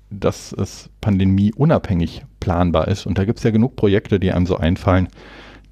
dass 0.10 0.54
es 0.54 0.90
pandemieunabhängig 1.02 2.26
planbar 2.40 2.88
ist. 2.88 3.06
Und 3.06 3.18
da 3.18 3.26
gibt 3.26 3.40
es 3.40 3.44
ja 3.44 3.52
genug 3.52 3.76
Projekte, 3.76 4.20
die 4.20 4.32
einem 4.32 4.46
so 4.46 4.58
einfallen, 4.58 5.08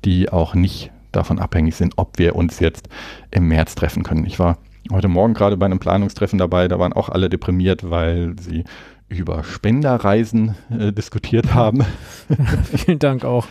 die 0.05 0.29
auch 0.29 0.55
nicht 0.55 0.91
davon 1.11 1.39
abhängig 1.39 1.75
sind, 1.75 1.93
ob 1.97 2.17
wir 2.19 2.35
uns 2.35 2.59
jetzt 2.59 2.89
im 3.31 3.47
März 3.47 3.75
treffen 3.75 4.03
können. 4.03 4.25
Ich 4.25 4.39
war 4.39 4.57
heute 4.91 5.07
Morgen 5.07 5.33
gerade 5.33 5.57
bei 5.57 5.65
einem 5.65 5.79
Planungstreffen 5.79 6.39
dabei, 6.39 6.67
da 6.67 6.79
waren 6.79 6.93
auch 6.93 7.09
alle 7.09 7.29
deprimiert, 7.29 7.89
weil 7.89 8.35
sie 8.39 8.63
über 9.07 9.43
Spenderreisen 9.43 10.55
äh, 10.71 10.91
diskutiert 10.91 11.53
haben. 11.53 11.85
Vielen 12.63 12.99
Dank 12.99 13.25
auch. 13.25 13.47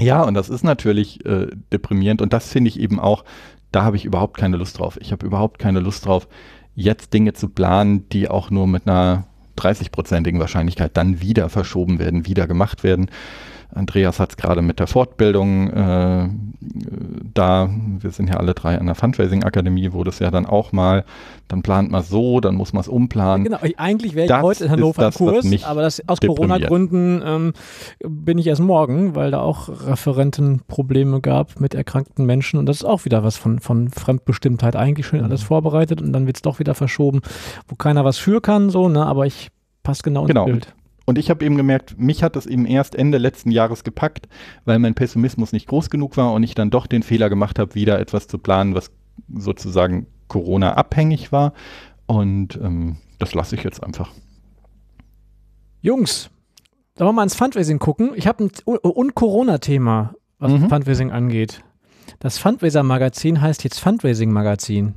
Ja, 0.00 0.22
und 0.22 0.34
das 0.34 0.48
ist 0.48 0.64
natürlich 0.64 1.24
äh, 1.24 1.48
deprimierend 1.72 2.22
und 2.22 2.32
das 2.32 2.50
finde 2.50 2.68
ich 2.68 2.80
eben 2.80 2.98
auch, 2.98 3.24
da 3.70 3.84
habe 3.84 3.96
ich 3.96 4.04
überhaupt 4.04 4.38
keine 4.38 4.56
Lust 4.56 4.78
drauf. 4.78 4.98
Ich 5.00 5.12
habe 5.12 5.26
überhaupt 5.26 5.58
keine 5.58 5.80
Lust 5.80 6.06
drauf, 6.06 6.28
jetzt 6.74 7.12
Dinge 7.12 7.34
zu 7.34 7.48
planen, 7.48 8.08
die 8.08 8.28
auch 8.28 8.50
nur 8.50 8.66
mit 8.66 8.88
einer 8.88 9.26
30-prozentigen 9.58 10.40
Wahrscheinlichkeit 10.40 10.96
dann 10.96 11.20
wieder 11.20 11.48
verschoben 11.48 11.98
werden, 11.98 12.26
wieder 12.26 12.46
gemacht 12.46 12.82
werden. 12.84 13.10
Andreas 13.74 14.20
hat 14.20 14.30
es 14.30 14.36
gerade 14.36 14.62
mit 14.62 14.78
der 14.78 14.86
Fortbildung 14.86 15.70
äh, 15.70 16.28
da. 17.34 17.70
Wir 17.98 18.10
sind 18.10 18.28
ja 18.28 18.36
alle 18.36 18.54
drei 18.54 18.78
an 18.78 18.86
der 18.86 18.94
Fundraising-Akademie, 18.94 19.92
wo 19.92 20.04
das 20.04 20.18
ja 20.18 20.30
dann 20.30 20.46
auch 20.46 20.72
mal, 20.72 21.04
dann 21.48 21.62
plant 21.62 21.90
man 21.90 22.02
so, 22.02 22.40
dann 22.40 22.54
muss 22.54 22.72
man 22.72 22.80
es 22.80 22.88
umplanen. 22.88 23.44
Genau, 23.44 23.58
eigentlich 23.76 24.14
wäre 24.14 24.26
ich 24.26 24.42
heute 24.42 24.64
in 24.64 24.70
Hannover 24.70 25.02
das, 25.02 25.20
im 25.20 25.26
Kurs, 25.26 25.64
aber 25.64 25.82
das, 25.82 26.08
aus 26.08 26.20
Corona-Gründen 26.20 27.22
ähm, 27.24 27.52
bin 28.06 28.38
ich 28.38 28.46
erst 28.46 28.62
morgen, 28.62 29.14
weil 29.14 29.30
da 29.30 29.40
auch 29.40 29.68
Referentenprobleme 29.68 31.20
gab 31.20 31.60
mit 31.60 31.74
erkrankten 31.74 32.26
Menschen 32.26 32.58
und 32.58 32.66
das 32.66 32.78
ist 32.78 32.84
auch 32.84 33.04
wieder 33.04 33.24
was 33.24 33.36
von, 33.36 33.58
von 33.58 33.90
Fremdbestimmtheit. 33.90 34.76
Eigentlich 34.76 35.06
schön 35.06 35.22
alles 35.22 35.42
mhm. 35.42 35.46
vorbereitet 35.46 36.00
und 36.00 36.12
dann 36.12 36.26
wird 36.26 36.36
es 36.36 36.42
doch 36.42 36.58
wieder 36.58 36.74
verschoben, 36.74 37.20
wo 37.68 37.74
keiner 37.74 38.04
was 38.04 38.18
für 38.18 38.40
kann, 38.40 38.70
so, 38.70 38.88
ne, 38.88 39.04
aber 39.04 39.26
ich 39.26 39.48
passe 39.82 40.02
genau 40.02 40.22
ins 40.22 40.28
genau. 40.28 40.44
Bild. 40.46 40.74
Und 41.04 41.18
ich 41.18 41.30
habe 41.30 41.44
eben 41.44 41.56
gemerkt, 41.56 41.98
mich 41.98 42.22
hat 42.22 42.36
das 42.36 42.46
eben 42.46 42.64
erst 42.66 42.94
Ende 42.94 43.18
letzten 43.18 43.50
Jahres 43.50 43.84
gepackt, 43.84 44.28
weil 44.64 44.78
mein 44.78 44.94
Pessimismus 44.94 45.52
nicht 45.52 45.68
groß 45.68 45.90
genug 45.90 46.16
war 46.16 46.32
und 46.32 46.42
ich 46.42 46.54
dann 46.54 46.70
doch 46.70 46.86
den 46.86 47.02
Fehler 47.02 47.28
gemacht 47.28 47.58
habe, 47.58 47.74
wieder 47.74 47.98
etwas 47.98 48.26
zu 48.26 48.38
planen, 48.38 48.74
was 48.74 48.90
sozusagen 49.32 50.06
Corona 50.28 50.74
abhängig 50.74 51.30
war. 51.30 51.52
Und 52.06 52.56
ähm, 52.56 52.96
das 53.18 53.34
lasse 53.34 53.54
ich 53.54 53.62
jetzt 53.62 53.82
einfach. 53.82 54.10
Jungs, 55.82 56.30
sollen 56.96 57.08
wir 57.08 57.12
mal 57.12 57.24
ins 57.24 57.34
Fundraising 57.34 57.78
gucken? 57.78 58.12
Ich 58.14 58.26
habe 58.26 58.44
ein 58.44 58.50
und 58.64 59.14
Corona-Thema, 59.14 60.14
was 60.38 60.52
mhm. 60.52 60.68
Fundraising 60.68 61.10
angeht. 61.10 61.62
Das 62.20 62.38
Fundraiser-Magazin 62.38 63.40
heißt 63.40 63.64
jetzt 63.64 63.80
Fundraising-Magazin. 63.80 64.94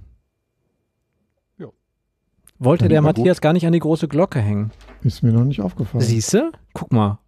Wollte 2.59 2.89
der 2.89 3.01
Matthias 3.01 3.37
gut. 3.37 3.43
gar 3.43 3.53
nicht 3.53 3.65
an 3.65 3.73
die 3.73 3.79
große 3.79 4.07
Glocke 4.07 4.39
hängen. 4.39 4.71
Ist 5.03 5.23
mir 5.23 5.31
noch 5.31 5.43
nicht 5.43 5.61
aufgefallen. 5.61 6.03
Siehst 6.03 6.33
du? 6.33 6.51
Guck 6.73 6.91
mal. 6.91 7.19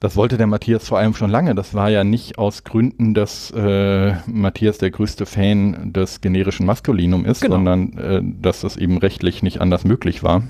Das 0.00 0.14
wollte 0.14 0.36
der 0.36 0.46
Matthias 0.46 0.86
vor 0.86 0.98
allem 0.98 1.14
schon 1.14 1.30
lange. 1.30 1.56
Das 1.56 1.74
war 1.74 1.90
ja 1.90 2.04
nicht 2.04 2.38
aus 2.38 2.62
Gründen, 2.62 3.14
dass 3.14 3.50
äh, 3.50 4.14
Matthias 4.26 4.78
der 4.78 4.92
größte 4.92 5.26
Fan 5.26 5.92
des 5.92 6.20
generischen 6.20 6.66
Maskulinum 6.66 7.24
ist, 7.24 7.40
genau. 7.40 7.56
sondern 7.56 7.98
äh, 7.98 8.22
dass 8.22 8.60
das 8.60 8.76
eben 8.76 8.98
rechtlich 8.98 9.42
nicht 9.42 9.60
anders 9.60 9.82
möglich 9.82 10.22
war. 10.22 10.44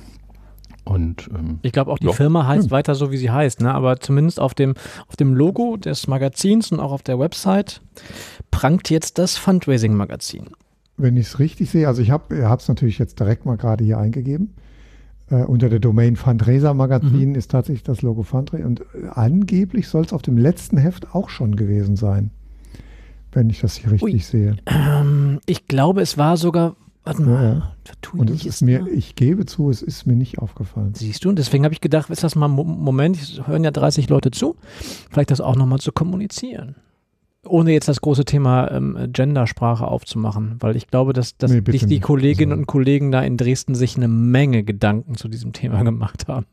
Und, 0.84 1.28
ähm, 1.34 1.60
ich 1.62 1.72
glaube 1.72 1.90
auch 1.90 1.98
die 1.98 2.06
ja. 2.06 2.12
Firma 2.12 2.46
heißt 2.46 2.64
hm. 2.64 2.70
weiter 2.70 2.94
so, 2.94 3.10
wie 3.10 3.16
sie 3.16 3.30
heißt, 3.30 3.60
ne? 3.62 3.74
aber 3.74 4.00
zumindest 4.00 4.40
auf 4.40 4.54
dem, 4.54 4.74
auf 5.06 5.16
dem 5.16 5.34
Logo 5.34 5.76
des 5.76 6.08
Magazins 6.08 6.70
und 6.72 6.80
auch 6.80 6.92
auf 6.92 7.02
der 7.02 7.18
Website 7.18 7.80
prangt 8.50 8.90
jetzt 8.90 9.18
das 9.18 9.38
Fundraising-Magazin. 9.38 10.50
Wenn 10.98 11.16
ich 11.16 11.28
es 11.28 11.38
richtig 11.38 11.70
sehe, 11.70 11.86
also 11.86 12.02
ich 12.02 12.10
habe 12.10 12.34
es 12.34 12.68
natürlich 12.68 12.98
jetzt 12.98 13.18
direkt 13.20 13.46
mal 13.46 13.56
gerade 13.56 13.84
hier 13.84 13.98
eingegeben. 13.98 14.54
Äh, 15.30 15.44
unter 15.44 15.68
der 15.68 15.78
Domain 15.78 16.16
Fundraiser 16.16 16.74
Magazin 16.74 17.30
mhm. 17.30 17.34
ist 17.34 17.50
tatsächlich 17.50 17.82
das 17.82 18.02
Logo 18.02 18.22
Fundraiser 18.22 18.66
und 18.66 18.80
äh, 18.80 19.08
angeblich 19.10 19.88
soll 19.88 20.04
es 20.04 20.12
auf 20.12 20.22
dem 20.22 20.38
letzten 20.38 20.78
Heft 20.78 21.14
auch 21.14 21.28
schon 21.28 21.54
gewesen 21.56 21.96
sein, 21.96 22.30
wenn 23.32 23.50
ich 23.50 23.60
das 23.60 23.76
hier 23.76 23.92
richtig 23.92 24.14
Ui. 24.14 24.18
sehe. 24.20 24.56
Ähm, 24.66 25.40
ich 25.44 25.66
glaube, 25.68 26.00
es 26.00 26.16
war 26.16 26.36
sogar 26.36 26.76
Warte 27.04 27.22
mal, 27.22 27.42
ja, 27.42 27.52
ja. 27.52 28.20
und 28.20 28.28
es 28.28 28.44
ist 28.44 28.60
mir, 28.60 28.86
ich 28.86 29.14
gebe 29.14 29.46
zu, 29.46 29.70
es 29.70 29.80
ist 29.80 30.06
mir 30.06 30.16
nicht 30.16 30.38
aufgefallen. 30.38 30.92
Siehst 30.94 31.24
du, 31.24 31.30
und 31.30 31.38
deswegen 31.38 31.64
habe 31.64 31.72
ich 31.72 31.80
gedacht, 31.80 32.10
ist 32.10 32.22
das 32.22 32.34
mal 32.34 32.48
ein 32.48 32.50
Moment, 32.50 33.42
hören 33.46 33.64
ja 33.64 33.70
30 33.70 34.10
Leute 34.10 34.30
zu, 34.30 34.56
vielleicht 35.10 35.30
das 35.30 35.40
auch 35.40 35.56
nochmal 35.56 35.78
zu 35.78 35.90
kommunizieren. 35.90 36.74
Ohne 37.46 37.72
jetzt 37.72 37.88
das 37.88 38.00
große 38.00 38.24
Thema 38.24 38.70
ähm, 38.70 39.10
Gendersprache 39.12 39.86
aufzumachen, 39.86 40.56
weil 40.60 40.76
ich 40.76 40.88
glaube, 40.88 41.12
dass, 41.12 41.36
dass 41.36 41.52
nee, 41.52 41.62
sich 41.70 41.86
die 41.86 42.00
Kolleginnen 42.00 42.52
also. 42.52 42.62
und 42.62 42.66
Kollegen 42.66 43.12
da 43.12 43.22
in 43.22 43.36
Dresden 43.36 43.74
sich 43.74 43.96
eine 43.96 44.08
Menge 44.08 44.64
Gedanken 44.64 45.14
zu 45.14 45.28
diesem 45.28 45.52
Thema 45.52 45.82
gemacht 45.84 46.26
haben. 46.28 46.46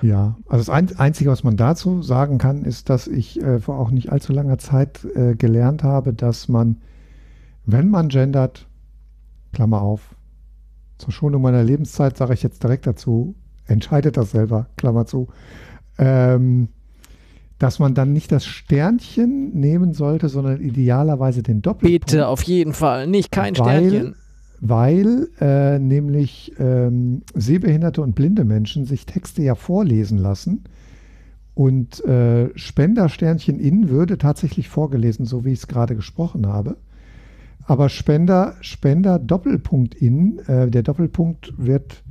Ja, 0.00 0.36
also 0.46 0.70
das 0.70 0.98
Einzige, 0.98 1.30
was 1.30 1.42
man 1.42 1.56
dazu 1.56 2.02
sagen 2.02 2.38
kann, 2.38 2.64
ist, 2.64 2.88
dass 2.88 3.08
ich 3.08 3.42
äh, 3.42 3.58
vor 3.58 3.78
auch 3.78 3.90
nicht 3.90 4.12
allzu 4.12 4.32
langer 4.32 4.58
Zeit 4.58 5.04
äh, 5.04 5.34
gelernt 5.34 5.82
habe, 5.82 6.12
dass 6.12 6.46
man, 6.46 6.76
wenn 7.66 7.90
man 7.90 8.08
gendert, 8.08 8.68
Klammer 9.52 9.82
auf. 9.82 10.14
Zur 10.98 11.12
Schonung 11.12 11.42
meiner 11.42 11.64
Lebenszeit 11.64 12.16
sage 12.16 12.34
ich 12.34 12.44
jetzt 12.44 12.62
direkt 12.62 12.86
dazu, 12.86 13.34
entscheidet 13.66 14.16
das 14.16 14.30
selber, 14.30 14.66
Klammer 14.76 15.06
zu, 15.06 15.28
ähm, 15.98 16.68
dass 17.58 17.78
man 17.78 17.94
dann 17.94 18.12
nicht 18.12 18.30
das 18.30 18.44
Sternchen 18.44 19.52
nehmen 19.58 19.92
sollte, 19.92 20.28
sondern 20.28 20.60
idealerweise 20.60 21.42
den 21.42 21.60
Doppelpunkt. 21.60 22.06
Bitte, 22.06 22.28
auf 22.28 22.42
jeden 22.42 22.72
Fall, 22.72 23.06
nicht 23.06 23.32
kein 23.32 23.56
weil, 23.58 23.88
Sternchen. 23.88 24.14
Weil 24.60 25.28
äh, 25.40 25.78
nämlich 25.78 26.52
ähm, 26.58 27.22
sehbehinderte 27.34 28.02
und 28.02 28.14
blinde 28.14 28.44
Menschen 28.44 28.84
sich 28.84 29.06
Texte 29.06 29.42
ja 29.42 29.54
vorlesen 29.54 30.18
lassen. 30.18 30.64
Und 31.54 32.04
äh, 32.04 32.56
Spendersternchen 32.56 33.58
in 33.58 33.88
würde 33.88 34.18
tatsächlich 34.18 34.68
vorgelesen, 34.68 35.26
so 35.26 35.44
wie 35.44 35.52
ich 35.52 35.58
es 35.58 35.66
gerade 35.66 35.96
gesprochen 35.96 36.46
habe. 36.46 36.76
Aber 37.64 37.88
Spender, 37.88 38.54
Spender 38.60 39.18
Doppelpunkt 39.18 39.96
in, 39.96 40.38
äh, 40.46 40.70
der 40.70 40.84
Doppelpunkt 40.84 41.54
wird 41.56 42.04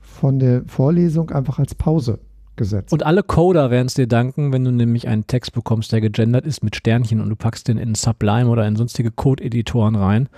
von 0.00 0.38
der 0.38 0.62
Vorlesung 0.66 1.30
einfach 1.30 1.58
als 1.58 1.74
Pause 1.74 2.18
gesetzt. 2.56 2.92
Und 2.92 3.04
alle 3.04 3.22
Coder 3.22 3.70
werden 3.70 3.86
es 3.86 3.94
dir 3.94 4.06
danken, 4.06 4.52
wenn 4.52 4.64
du 4.64 4.70
nämlich 4.70 5.08
einen 5.08 5.26
Text 5.26 5.52
bekommst, 5.52 5.92
der 5.92 6.00
gegendert 6.00 6.46
ist 6.46 6.62
mit 6.62 6.76
Sternchen 6.76 7.20
und 7.20 7.28
du 7.28 7.36
packst 7.36 7.68
den 7.68 7.78
in 7.78 7.94
Sublime 7.94 8.48
oder 8.48 8.66
in 8.66 8.76
sonstige 8.76 9.10
Code-Editoren 9.10 9.96
rein 9.96 10.28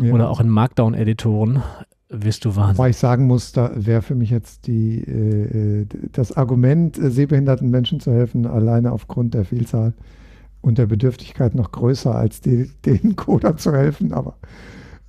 ja. 0.00 0.12
oder 0.12 0.30
auch 0.30 0.40
in 0.40 0.48
Markdown-Editoren, 0.48 1.62
wirst 2.08 2.44
du 2.44 2.56
wahnsinnig. 2.56 2.78
Wobei 2.78 2.90
ich 2.90 2.96
sagen 2.96 3.26
muss, 3.26 3.52
da 3.52 3.70
wäre 3.74 4.02
für 4.02 4.14
mich 4.14 4.30
jetzt 4.30 4.66
die, 4.66 5.00
äh, 5.00 5.80
äh 5.82 5.86
das 6.12 6.36
Argument, 6.36 6.98
äh, 6.98 7.10
sehbehinderten 7.10 7.70
Menschen 7.70 8.00
zu 8.00 8.12
helfen, 8.12 8.46
alleine 8.46 8.92
aufgrund 8.92 9.34
der 9.34 9.44
Vielzahl 9.44 9.92
und 10.60 10.78
der 10.78 10.86
Bedürftigkeit 10.86 11.54
noch 11.54 11.70
größer, 11.70 12.14
als 12.14 12.40
die, 12.40 12.70
den 12.84 13.16
Coder 13.16 13.56
zu 13.56 13.72
helfen. 13.72 14.12
Aber 14.12 14.36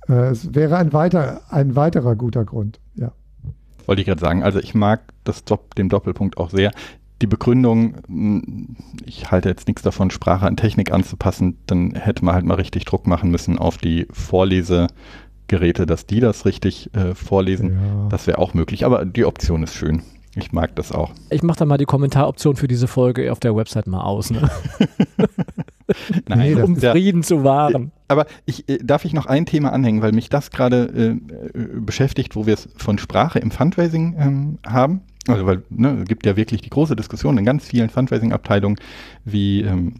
äh, 0.08 0.30
es 0.30 0.54
wäre 0.54 0.76
ein, 0.76 0.92
weiter, 0.92 1.40
ein 1.48 1.76
weiterer 1.76 2.16
guter 2.16 2.44
Grund, 2.44 2.80
ja. 2.94 3.12
Wollte 3.90 4.02
ich 4.02 4.06
gerade 4.06 4.20
sagen. 4.20 4.44
Also 4.44 4.60
ich 4.60 4.72
mag 4.72 5.00
das 5.24 5.44
Dopp 5.44 5.74
den 5.74 5.88
Doppelpunkt 5.88 6.38
auch 6.38 6.50
sehr. 6.50 6.70
Die 7.22 7.26
Begründung, 7.26 7.96
hm, 8.06 8.76
ich 9.04 9.32
halte 9.32 9.48
jetzt 9.48 9.66
nichts 9.66 9.82
davon, 9.82 10.12
Sprache 10.12 10.46
an 10.46 10.56
Technik 10.56 10.92
anzupassen, 10.92 11.58
dann 11.66 11.96
hätte 11.96 12.24
man 12.24 12.36
halt 12.36 12.44
mal 12.44 12.54
richtig 12.54 12.84
Druck 12.84 13.08
machen 13.08 13.32
müssen 13.32 13.58
auf 13.58 13.78
die 13.78 14.06
Vorlesegeräte, 14.12 15.86
dass 15.86 16.06
die 16.06 16.20
das 16.20 16.46
richtig 16.46 16.94
äh, 16.94 17.16
vorlesen. 17.16 17.72
Ja. 17.72 18.08
Das 18.10 18.28
wäre 18.28 18.38
auch 18.38 18.54
möglich, 18.54 18.86
aber 18.86 19.04
die 19.04 19.24
Option 19.24 19.64
ist 19.64 19.74
schön. 19.74 20.04
Ich 20.36 20.52
mag 20.52 20.76
das 20.76 20.92
auch. 20.92 21.12
Ich 21.30 21.42
mache 21.42 21.58
da 21.58 21.64
mal 21.64 21.76
die 21.76 21.86
Kommentaroption 21.86 22.56
für 22.56 22.68
diese 22.68 22.86
Folge 22.86 23.32
auf 23.32 23.40
der 23.40 23.56
Website 23.56 23.86
mal 23.88 24.02
aus. 24.02 24.30
Ne? 24.30 24.48
Nein, 26.28 26.62
um 26.62 26.76
Frieden 26.76 27.22
zu 27.22 27.42
wahren. 27.42 27.90
Aber 28.06 28.26
ich, 28.46 28.68
äh, 28.68 28.78
darf 28.78 29.04
ich 29.04 29.12
noch 29.12 29.26
ein 29.26 29.44
Thema 29.44 29.72
anhängen, 29.72 30.02
weil 30.02 30.12
mich 30.12 30.28
das 30.28 30.50
gerade 30.50 31.18
äh, 31.54 31.58
äh 31.58 31.80
beschäftigt, 31.80 32.36
wo 32.36 32.46
wir 32.46 32.54
es 32.54 32.68
von 32.76 32.98
Sprache 32.98 33.40
im 33.40 33.50
Fundraising 33.50 34.14
ähm, 34.18 34.58
haben. 34.64 35.00
Also 35.26 35.46
weil 35.46 35.62
ne, 35.68 35.98
es 36.02 36.08
gibt 36.08 36.26
ja 36.26 36.36
wirklich 36.36 36.60
die 36.60 36.70
große 36.70 36.94
Diskussion 36.94 37.36
in 37.36 37.44
ganz 37.44 37.66
vielen 37.66 37.90
Fundraising-Abteilungen, 37.90 38.78
wie 39.24 39.62
ähm, 39.62 39.94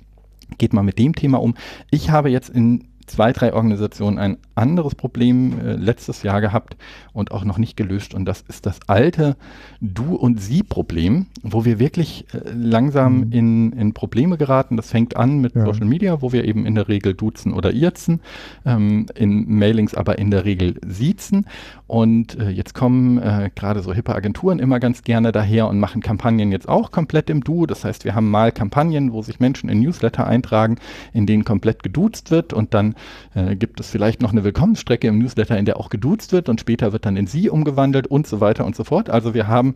geht 0.58 0.72
man 0.72 0.84
mit 0.84 0.98
dem 0.98 1.14
Thema 1.14 1.40
um. 1.40 1.54
Ich 1.90 2.10
habe 2.10 2.30
jetzt 2.30 2.50
in 2.50 2.89
zwei, 3.10 3.32
drei 3.32 3.52
Organisationen 3.52 4.18
ein 4.18 4.38
anderes 4.54 4.94
Problem 4.94 5.58
äh, 5.58 5.74
letztes 5.74 6.22
Jahr 6.22 6.40
gehabt 6.40 6.76
und 7.12 7.32
auch 7.32 7.44
noch 7.44 7.58
nicht 7.58 7.76
gelöst. 7.76 8.14
Und 8.14 8.24
das 8.24 8.42
ist 8.42 8.66
das 8.66 8.80
alte 8.86 9.36
Du- 9.80 10.16
und 10.16 10.40
Sie-Problem, 10.40 11.26
wo 11.42 11.64
wir 11.64 11.78
wirklich 11.78 12.26
äh, 12.32 12.50
langsam 12.54 13.18
mhm. 13.18 13.32
in, 13.32 13.72
in 13.72 13.94
Probleme 13.94 14.36
geraten. 14.36 14.76
Das 14.76 14.90
fängt 14.90 15.16
an 15.16 15.40
mit 15.40 15.54
ja. 15.54 15.64
Social 15.64 15.86
Media, 15.86 16.22
wo 16.22 16.32
wir 16.32 16.44
eben 16.44 16.66
in 16.66 16.74
der 16.74 16.88
Regel 16.88 17.14
duzen 17.14 17.52
oder 17.52 17.72
irzen, 17.72 18.20
ähm, 18.64 19.06
in 19.14 19.48
Mailings 19.48 19.94
aber 19.94 20.18
in 20.18 20.30
der 20.30 20.44
Regel 20.44 20.76
siezen. 20.86 21.46
Und 21.86 22.38
äh, 22.38 22.50
jetzt 22.50 22.74
kommen 22.74 23.18
äh, 23.18 23.50
gerade 23.54 23.82
so 23.82 23.92
hippe 23.92 24.14
Agenturen 24.14 24.60
immer 24.60 24.78
ganz 24.78 25.02
gerne 25.02 25.32
daher 25.32 25.66
und 25.66 25.80
machen 25.80 26.02
Kampagnen 26.02 26.52
jetzt 26.52 26.68
auch 26.68 26.92
komplett 26.92 27.30
im 27.30 27.42
Du. 27.42 27.66
Das 27.66 27.84
heißt, 27.84 28.04
wir 28.04 28.14
haben 28.14 28.30
mal 28.30 28.52
Kampagnen, 28.52 29.12
wo 29.12 29.22
sich 29.22 29.40
Menschen 29.40 29.68
in 29.68 29.80
Newsletter 29.80 30.26
eintragen, 30.26 30.76
in 31.12 31.26
denen 31.26 31.44
komplett 31.44 31.82
geduzt 31.82 32.30
wird 32.30 32.52
und 32.52 32.74
dann 32.74 32.94
äh, 33.34 33.56
gibt 33.56 33.80
es 33.80 33.90
vielleicht 33.90 34.22
noch 34.22 34.32
eine 34.32 34.44
Willkommensstrecke 34.44 35.08
im 35.08 35.18
Newsletter, 35.18 35.58
in 35.58 35.64
der 35.64 35.78
auch 35.78 35.90
geduzt 35.90 36.32
wird 36.32 36.48
und 36.48 36.60
später 36.60 36.92
wird 36.92 37.06
dann 37.06 37.16
in 37.16 37.26
Sie 37.26 37.50
umgewandelt 37.50 38.06
und 38.06 38.26
so 38.26 38.40
weiter 38.40 38.64
und 38.64 38.76
so 38.76 38.84
fort. 38.84 39.10
Also 39.10 39.34
wir 39.34 39.46
haben 39.46 39.74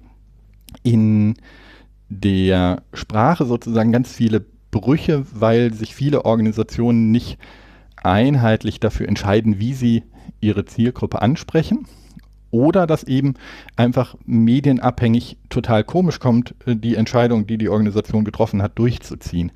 in 0.82 1.34
der 2.08 2.82
Sprache 2.92 3.44
sozusagen 3.44 3.92
ganz 3.92 4.12
viele 4.12 4.44
Brüche, 4.70 5.24
weil 5.32 5.72
sich 5.72 5.94
viele 5.94 6.24
Organisationen 6.24 7.10
nicht 7.10 7.38
einheitlich 8.02 8.80
dafür 8.80 9.08
entscheiden, 9.08 9.58
wie 9.58 9.72
sie 9.72 10.02
ihre 10.40 10.64
Zielgruppe 10.64 11.22
ansprechen. 11.22 11.86
Oder 12.50 12.86
dass 12.86 13.02
eben 13.02 13.34
einfach 13.74 14.14
medienabhängig 14.26 15.38
total 15.48 15.82
komisch 15.82 16.20
kommt, 16.20 16.54
äh, 16.66 16.76
die 16.76 16.94
Entscheidung, 16.94 17.46
die 17.48 17.58
die 17.58 17.68
Organisation 17.68 18.24
getroffen 18.24 18.62
hat, 18.62 18.78
durchzuziehen. 18.78 19.50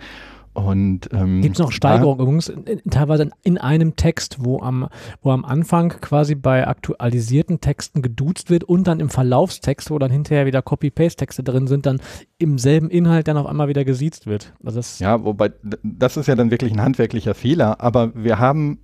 Und 0.58 1.08
ähm, 1.12 1.40
gibt 1.40 1.56
es 1.56 1.60
noch 1.60 1.72
Steigerungen 1.72 2.20
übrigens 2.20 2.52
teilweise 2.90 3.30
in 3.44 3.58
einem 3.58 3.96
Text, 3.96 4.38
wo 4.40 4.60
am, 4.60 4.88
wo 5.22 5.30
am 5.30 5.44
Anfang 5.44 5.88
quasi 6.00 6.34
bei 6.34 6.66
aktualisierten 6.66 7.60
Texten 7.60 8.02
geduzt 8.02 8.50
wird 8.50 8.64
und 8.64 8.86
dann 8.86 9.00
im 9.00 9.08
Verlaufstext, 9.08 9.90
wo 9.90 9.98
dann 9.98 10.10
hinterher 10.10 10.46
wieder 10.46 10.62
Copy-Paste-Texte 10.62 11.42
drin 11.42 11.66
sind, 11.66 11.86
dann 11.86 12.00
im 12.38 12.58
selben 12.58 12.90
Inhalt 12.90 13.28
dann 13.28 13.36
auf 13.36 13.46
einmal 13.46 13.68
wieder 13.68 13.84
gesiezt 13.84 14.26
wird. 14.26 14.52
Also 14.64 14.80
ja, 15.02 15.24
wobei 15.24 15.52
das 15.82 16.16
ist 16.16 16.26
ja 16.26 16.34
dann 16.34 16.50
wirklich 16.50 16.72
ein 16.72 16.82
handwerklicher 16.82 17.34
Fehler, 17.34 17.80
aber 17.80 18.12
wir 18.14 18.38
haben 18.38 18.80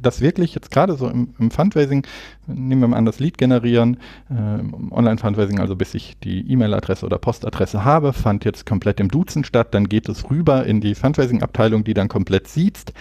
das 0.00 0.20
wirklich 0.20 0.54
jetzt 0.54 0.70
gerade 0.70 0.96
so 0.96 1.08
im, 1.08 1.34
im, 1.38 1.50
Fundraising, 1.50 2.06
nehmen 2.46 2.80
wir 2.80 2.88
mal 2.88 2.96
an, 2.96 3.04
das 3.04 3.20
Lead 3.20 3.38
generieren, 3.38 3.98
äh, 4.30 4.92
Online-Fundraising, 4.92 5.60
also 5.60 5.76
bis 5.76 5.94
ich 5.94 6.16
die 6.22 6.50
E-Mail-Adresse 6.50 7.06
oder 7.06 7.18
Postadresse 7.18 7.84
habe, 7.84 8.12
fand 8.12 8.44
jetzt 8.44 8.66
komplett 8.66 9.00
im 9.00 9.08
Duzen 9.08 9.44
statt, 9.44 9.68
dann 9.72 9.88
geht 9.88 10.08
es 10.08 10.30
rüber 10.30 10.66
in 10.66 10.80
die 10.80 10.94
Fundraising-Abteilung, 10.94 11.84
die 11.84 11.94
dann 11.94 12.08
komplett 12.08 12.48
sieht. 12.48 12.92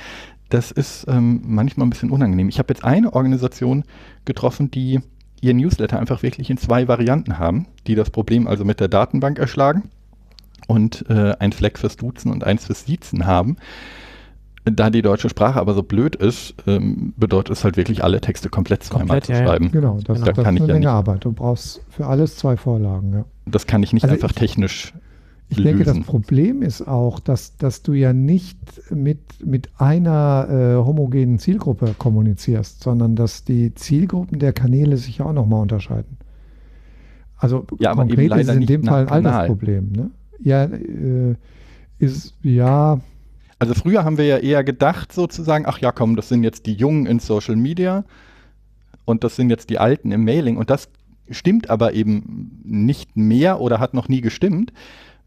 Das 0.50 0.72
ist 0.72 1.06
ähm, 1.08 1.42
manchmal 1.46 1.88
ein 1.88 1.90
bisschen 1.90 2.12
unangenehm. 2.12 2.50
Ich 2.50 2.60
habe 2.60 2.74
jetzt 2.74 2.84
eine 2.84 3.14
Organisation 3.14 3.84
getroffen, 4.26 4.70
die 4.70 5.00
ihr 5.42 5.54
Newsletter 5.54 6.00
einfach 6.00 6.24
wirklich 6.24 6.50
in 6.50 6.58
zwei 6.58 6.88
Varianten 6.88 7.38
haben, 7.38 7.68
die 7.88 7.96
das 7.96 8.10
Problem 8.10 8.48
also 8.48 8.64
mit 8.64 8.80
der 8.80 8.88
Datenbank 8.88 9.40
erschlagen 9.40 9.90
und 10.68 11.06
äh, 11.10 11.36
ein 11.40 11.52
Fleck 11.52 11.78
fürs 11.78 11.98
Duzen 11.98 12.32
und 12.32 12.44
eins 12.44 12.66
fürs 12.66 12.86
Siezen 12.86 13.26
haben. 13.26 13.58
Da 14.66 14.90
die 14.90 15.02
deutsche 15.02 15.30
Sprache 15.30 15.60
aber 15.60 15.74
so 15.74 15.84
blöd 15.84 16.16
ist, 16.16 16.56
ähm, 16.68 17.14
bedeutet 17.18 17.52
es 17.58 17.64
halt 17.64 17.76
wirklich, 17.78 18.04
alle 18.04 18.22
Texte 18.22 18.50
komplett 18.50 18.84
zweimal 18.84 19.20
Komplett, 19.20 19.26
zu 19.26 19.32
ja, 19.34 19.40
ja. 19.40 19.46
schreiben. 19.48 19.72
Genau, 19.72 19.98
das, 20.04 20.20
Da 20.20 20.26
das 20.26 20.38
ist 20.38 20.44
kann 20.44 20.56
ich 20.56 20.62
eine 20.62 20.68
ja 20.70 20.74
Menge 20.76 20.80
nicht- 20.80 20.88
Arbeit. 20.88 21.26
Du 21.26 21.32
brauchst 21.34 21.82
für 21.90 22.08
alles 22.08 22.38
zwei 22.38 22.56
Vorlagen. 22.58 23.14
Ja. 23.14 23.26
Das 23.46 23.68
kann 23.68 23.84
ich 23.84 23.92
nicht 23.94 24.04
Also 24.04 24.14
einfach 24.16 24.30
ich- 24.32 24.36
technisch 24.38 24.94
Ich 25.50 25.58
denke, 25.62 25.84
das 25.84 25.96
lösen. 25.96 26.06
Problem 26.06 26.62
ist 26.62 26.88
auch, 26.88 27.20
dass, 27.20 27.58
dass 27.58 27.82
du 27.84 27.94
ja 27.94 28.14
nicht 28.14 28.58
mit, 28.90 29.20
mit 29.46 29.70
einer 29.78 30.48
äh, 30.50 30.76
homogenen 30.86 31.38
Zielgruppe 31.40 31.94
kommunizierst, 31.98 32.82
sondern 32.82 33.16
dass 33.16 33.44
die 33.44 33.74
Zielgruppen 33.76 34.40
der 34.40 34.54
Kanäle 34.54 34.96
sich 34.98 35.18
ja 35.20 35.26
auch 35.26 35.34
nochmal 35.34 35.62
unterscheiden. 35.62 36.18
Also 37.38 37.66
Ja, 37.80 37.94
konkret 37.94 38.32
ist 38.34 38.48
es 38.50 38.56
in 38.56 38.66
dem 38.66 38.84
Fall 38.84 39.04
ein. 39.10 39.26
Altersproblem. 39.26 39.92
Ne? 39.92 40.12
Ja, 40.42 40.64
äh, 40.64 41.36
ist, 42.00 42.34
ja, 42.42 43.00
Also 43.60 43.74
früher 43.74 44.04
haben 44.04 44.18
wir 44.18 44.26
ja 44.26 44.38
eher 44.38 44.64
gedacht 44.64 45.14
sozusagen, 45.14 45.66
ach 45.68 45.80
ja 45.80 45.92
komm, 45.92 46.16
das 46.16 46.30
sind 46.30 46.44
jetzt 46.44 46.66
die 46.66 46.74
Jungen 46.74 47.06
in 47.06 47.20
Social 47.20 47.56
Media 47.56 48.04
und 49.06 49.24
das 49.24 49.36
sind 49.36 49.50
jetzt 49.50 49.70
die 49.70 49.80
Alten 49.80 50.12
im 50.12 50.24
Mailing 50.26 50.58
und 50.58 50.70
das 50.70 50.90
stimmt 51.30 51.70
aber 51.70 51.94
eben 51.94 52.62
nicht 52.64 53.16
mehr 53.16 53.62
oder 53.62 53.80
hat 53.80 53.94
noch 53.94 54.10
nie 54.10 54.22
gestimmt. 54.22 54.74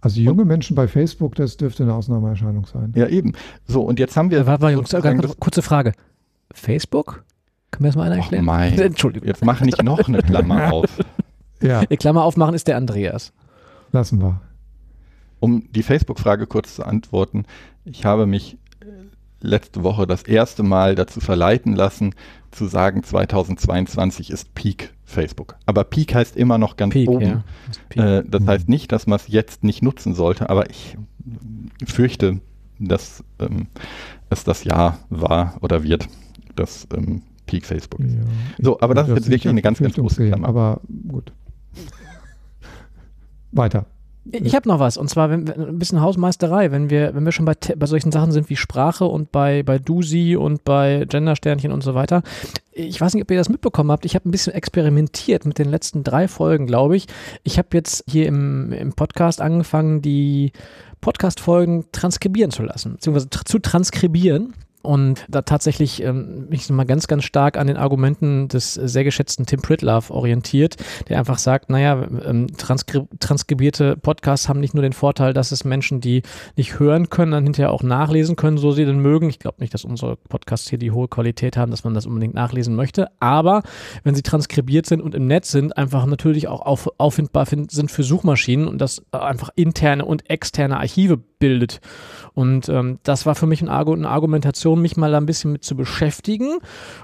also 0.00 0.20
junge 0.20 0.44
Menschen 0.44 0.76
bei 0.76 0.88
Facebook, 0.88 1.34
das 1.34 1.56
dürfte 1.56 1.84
eine 1.84 1.94
Ausnahmeerscheinung 1.94 2.66
sein. 2.66 2.92
Ja 2.94 3.08
eben. 3.08 3.32
So 3.66 3.82
und 3.82 3.98
jetzt 3.98 4.16
haben 4.16 4.30
wir 4.30 4.46
Warte 4.46 4.62
mal, 4.62 4.72
Jungs, 4.72 4.94
kurze 5.40 5.62
Frage. 5.62 5.92
Facebook? 6.52 7.24
Können 7.70 7.84
wir 7.84 7.88
das 7.88 7.96
mal 7.96 8.04
einer 8.10 8.16
erklären? 8.22 8.44
mein. 8.44 8.78
Entschuldigung. 8.78 9.26
Jetzt 9.26 9.44
mach 9.44 9.60
nicht 9.60 9.82
noch 9.82 10.06
eine 10.08 10.22
Klammer 10.22 10.72
auf. 10.72 10.98
Ja, 11.62 11.84
Die 11.90 11.96
Klammer 11.96 12.24
aufmachen 12.24 12.54
ist 12.54 12.68
der 12.68 12.76
Andreas. 12.76 13.32
lassen 13.92 14.20
wir. 14.20 14.40
Um 15.40 15.70
die 15.72 15.82
Facebook-Frage 15.82 16.46
kurz 16.46 16.76
zu 16.76 16.84
antworten, 16.84 17.44
ich 17.86 18.04
habe 18.04 18.26
mich 18.26 18.58
äh, 18.80 18.86
letzte 19.40 19.82
Woche 19.82 20.06
das 20.06 20.22
erste 20.24 20.62
Mal 20.62 20.94
dazu 20.94 21.20
verleiten 21.20 21.74
lassen, 21.74 22.14
zu 22.50 22.66
sagen, 22.66 23.02
2022 23.02 24.30
ist 24.30 24.54
Peak 24.54 24.92
Facebook. 25.04 25.56
Aber 25.66 25.84
Peak 25.84 26.14
heißt 26.14 26.36
immer 26.36 26.58
noch 26.58 26.76
ganz 26.76 26.92
Peak, 26.92 27.08
oben. 27.08 27.42
ja. 27.94 28.18
Äh, 28.18 28.24
das 28.26 28.42
Mhm. 28.42 28.48
heißt 28.48 28.68
nicht, 28.68 28.92
dass 28.92 29.06
man 29.06 29.16
es 29.16 29.28
jetzt 29.28 29.62
nicht 29.64 29.82
nutzen 29.82 30.14
sollte, 30.14 30.50
aber 30.50 30.68
ich 30.70 30.96
fürchte, 31.86 32.40
dass 32.78 33.22
ähm, 33.38 33.68
es 34.30 34.44
das 34.44 34.64
Jahr 34.64 34.98
war 35.08 35.56
oder 35.62 35.82
wird, 35.82 36.08
das 36.56 36.86
ähm, 36.94 37.22
Peak 37.46 37.64
Facebook 37.66 38.00
ist. 38.00 38.14
Ja, 38.14 38.20
So, 38.58 38.80
aber 38.80 38.94
das 38.94 39.08
ist 39.08 39.14
jetzt 39.16 39.30
wirklich 39.30 39.48
eine 39.48 39.62
ganz, 39.62 39.78
ganz 39.78 39.94
große 39.94 40.26
Klammer. 40.26 40.48
Aber 40.48 40.80
gut. 41.08 41.32
Weiter. 43.52 43.86
Ich 44.32 44.54
habe 44.54 44.68
noch 44.68 44.80
was, 44.80 44.96
und 44.96 45.08
zwar 45.08 45.30
wenn, 45.30 45.48
ein 45.48 45.78
bisschen 45.78 46.00
Hausmeisterei, 46.00 46.72
wenn 46.72 46.90
wir, 46.90 47.14
wenn 47.14 47.24
wir 47.24 47.32
schon 47.32 47.44
bei, 47.44 47.54
bei 47.54 47.86
solchen 47.86 48.10
Sachen 48.10 48.32
sind 48.32 48.50
wie 48.50 48.56
Sprache 48.56 49.04
und 49.04 49.30
bei, 49.30 49.62
bei 49.62 49.78
Dusi 49.78 50.36
und 50.36 50.64
bei 50.64 51.04
Gendersternchen 51.08 51.72
und 51.72 51.82
so 51.82 51.94
weiter. 51.94 52.22
Ich 52.72 53.00
weiß 53.00 53.14
nicht, 53.14 53.22
ob 53.22 53.30
ihr 53.30 53.38
das 53.38 53.48
mitbekommen 53.48 53.90
habt. 53.90 54.04
Ich 54.04 54.14
habe 54.14 54.28
ein 54.28 54.32
bisschen 54.32 54.52
experimentiert 54.52 55.46
mit 55.46 55.58
den 55.58 55.68
letzten 55.68 56.02
drei 56.02 56.28
Folgen, 56.28 56.66
glaube 56.66 56.96
ich. 56.96 57.06
Ich 57.44 57.58
habe 57.58 57.68
jetzt 57.72 58.04
hier 58.08 58.26
im, 58.26 58.72
im 58.72 58.92
Podcast 58.94 59.40
angefangen, 59.40 60.02
die 60.02 60.52
Podcast-Folgen 61.00 61.86
transkribieren 61.92 62.50
zu 62.50 62.62
lassen, 62.62 62.94
beziehungsweise 62.94 63.30
zu 63.30 63.58
transkribieren. 63.60 64.54
Und 64.86 65.26
da 65.28 65.42
tatsächlich 65.42 66.02
ähm, 66.02 66.48
mich 66.48 66.70
mal 66.70 66.84
ganz, 66.84 67.08
ganz 67.08 67.24
stark 67.24 67.58
an 67.58 67.66
den 67.66 67.76
Argumenten 67.76 68.48
des 68.48 68.74
sehr 68.74 69.04
geschätzten 69.04 69.44
Tim 69.44 69.60
Pritlove 69.60 70.10
orientiert, 70.10 70.76
der 71.08 71.18
einfach 71.18 71.38
sagt, 71.38 71.70
naja, 71.70 72.06
ähm, 72.24 72.46
transkri 72.56 73.02
transkribierte 73.18 73.96
Podcasts 73.96 74.48
haben 74.48 74.60
nicht 74.60 74.74
nur 74.74 74.82
den 74.82 74.92
Vorteil, 74.92 75.32
dass 75.32 75.50
es 75.52 75.64
Menschen, 75.64 76.00
die 76.00 76.22
nicht 76.56 76.78
hören 76.78 77.10
können, 77.10 77.32
dann 77.32 77.44
hinterher 77.44 77.72
auch 77.72 77.82
nachlesen 77.82 78.36
können, 78.36 78.58
so 78.58 78.70
sie 78.70 78.84
denn 78.84 79.00
mögen. 79.00 79.28
Ich 79.28 79.38
glaube 79.38 79.56
nicht, 79.60 79.74
dass 79.74 79.84
unsere 79.84 80.16
Podcasts 80.16 80.70
hier 80.70 80.78
die 80.78 80.92
hohe 80.92 81.08
Qualität 81.08 81.56
haben, 81.56 81.70
dass 81.70 81.84
man 81.84 81.94
das 81.94 82.06
unbedingt 82.06 82.34
nachlesen 82.34 82.76
möchte. 82.76 83.08
Aber 83.18 83.62
wenn 84.04 84.14
sie 84.14 84.22
transkribiert 84.22 84.86
sind 84.86 85.00
und 85.00 85.14
im 85.14 85.26
Netz 85.26 85.50
sind, 85.50 85.76
einfach 85.76 86.06
natürlich 86.06 86.46
auch 86.48 86.60
auf, 86.60 86.88
auffindbar 86.98 87.46
fin- 87.46 87.68
sind 87.68 87.90
für 87.90 88.04
Suchmaschinen 88.04 88.68
und 88.68 88.78
das 88.80 89.02
äh, 89.12 89.18
einfach 89.18 89.50
interne 89.56 90.04
und 90.04 90.30
externe 90.30 90.76
Archive 90.78 91.16
bildet. 91.38 91.80
Und 92.32 92.68
ähm, 92.68 92.98
das 93.02 93.26
war 93.26 93.34
für 93.34 93.46
mich 93.46 93.60
ein 93.62 93.68
Argu 93.68 93.92
eine 93.92 94.08
Argumentation, 94.08 94.75
mich 94.80 94.96
mal 94.96 95.10
da 95.10 95.18
ein 95.18 95.26
bisschen 95.26 95.52
mit 95.52 95.64
zu 95.64 95.76
beschäftigen. 95.76 96.58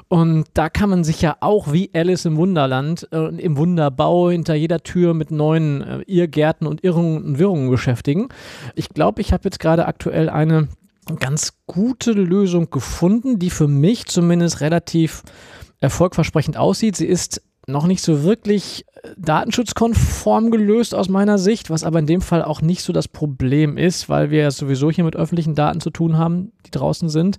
Und 0.09 0.45
da 0.55 0.69
kann 0.69 0.91
man 0.91 1.05
sich 1.05 1.21
ja 1.23 1.37
auch 1.41 1.73
wie 1.73 1.91
Alice 1.95 2.25
im 2.25 2.37
Wunderland, 2.37 3.09
äh, 3.13 3.29
im 3.37 3.57
Wunderbau 3.57 4.31
hinter 4.31 4.55
jeder 4.55 4.83
Tür 4.83 5.15
mit 5.15 5.31
neuen 5.31 5.83
äh, 5.83 5.99
Irrgärten 6.07 6.67
und 6.67 6.85
Irrungen 6.85 7.25
und 7.25 7.39
Wirrungen 7.39 7.71
beschäftigen. 7.71 8.29
Ich 8.75 8.89
glaube, 8.91 9.21
ich 9.21 9.33
habe 9.33 9.45
jetzt 9.45 9.61
gerade 9.61 9.87
aktuell 9.87 10.29
eine 10.29 10.69
ganz 11.19 11.55
gute 11.67 12.13
Lösung 12.13 12.71
gefunden, 12.71 13.39
die 13.39 13.51
für 13.51 13.69
mich 13.69 14.07
zumindest 14.07 14.61
relativ 14.61 15.23
erfolgversprechend 15.81 16.57
aussieht. 16.57 16.97
Sie 16.97 17.07
ist 17.07 17.43
noch 17.67 17.87
nicht 17.87 18.03
so 18.03 18.25
wirklich 18.25 18.85
äh, 19.03 19.11
datenschutzkonform 19.17 20.51
gelöst 20.51 20.95
aus 20.95 21.09
meiner 21.09 21.39
Sicht, 21.39 21.71
was 21.71 21.85
aber 21.85 21.99
in 21.99 22.07
dem 22.07 22.21
Fall 22.21 22.43
auch 22.43 22.61
nicht 22.61 22.83
so 22.83 22.93
das 22.93 23.09
Problem 23.09 23.77
ist, 23.77 24.09
weil 24.09 24.31
wir 24.31 24.41
ja 24.41 24.51
sowieso 24.51 24.91
hier 24.91 25.05
mit 25.05 25.17
öffentlichen 25.17 25.55
Daten 25.55 25.81
zu 25.81 25.91
tun 25.91 26.19
haben, 26.19 26.53
die 26.67 26.71
draußen 26.71 27.09
sind. 27.09 27.39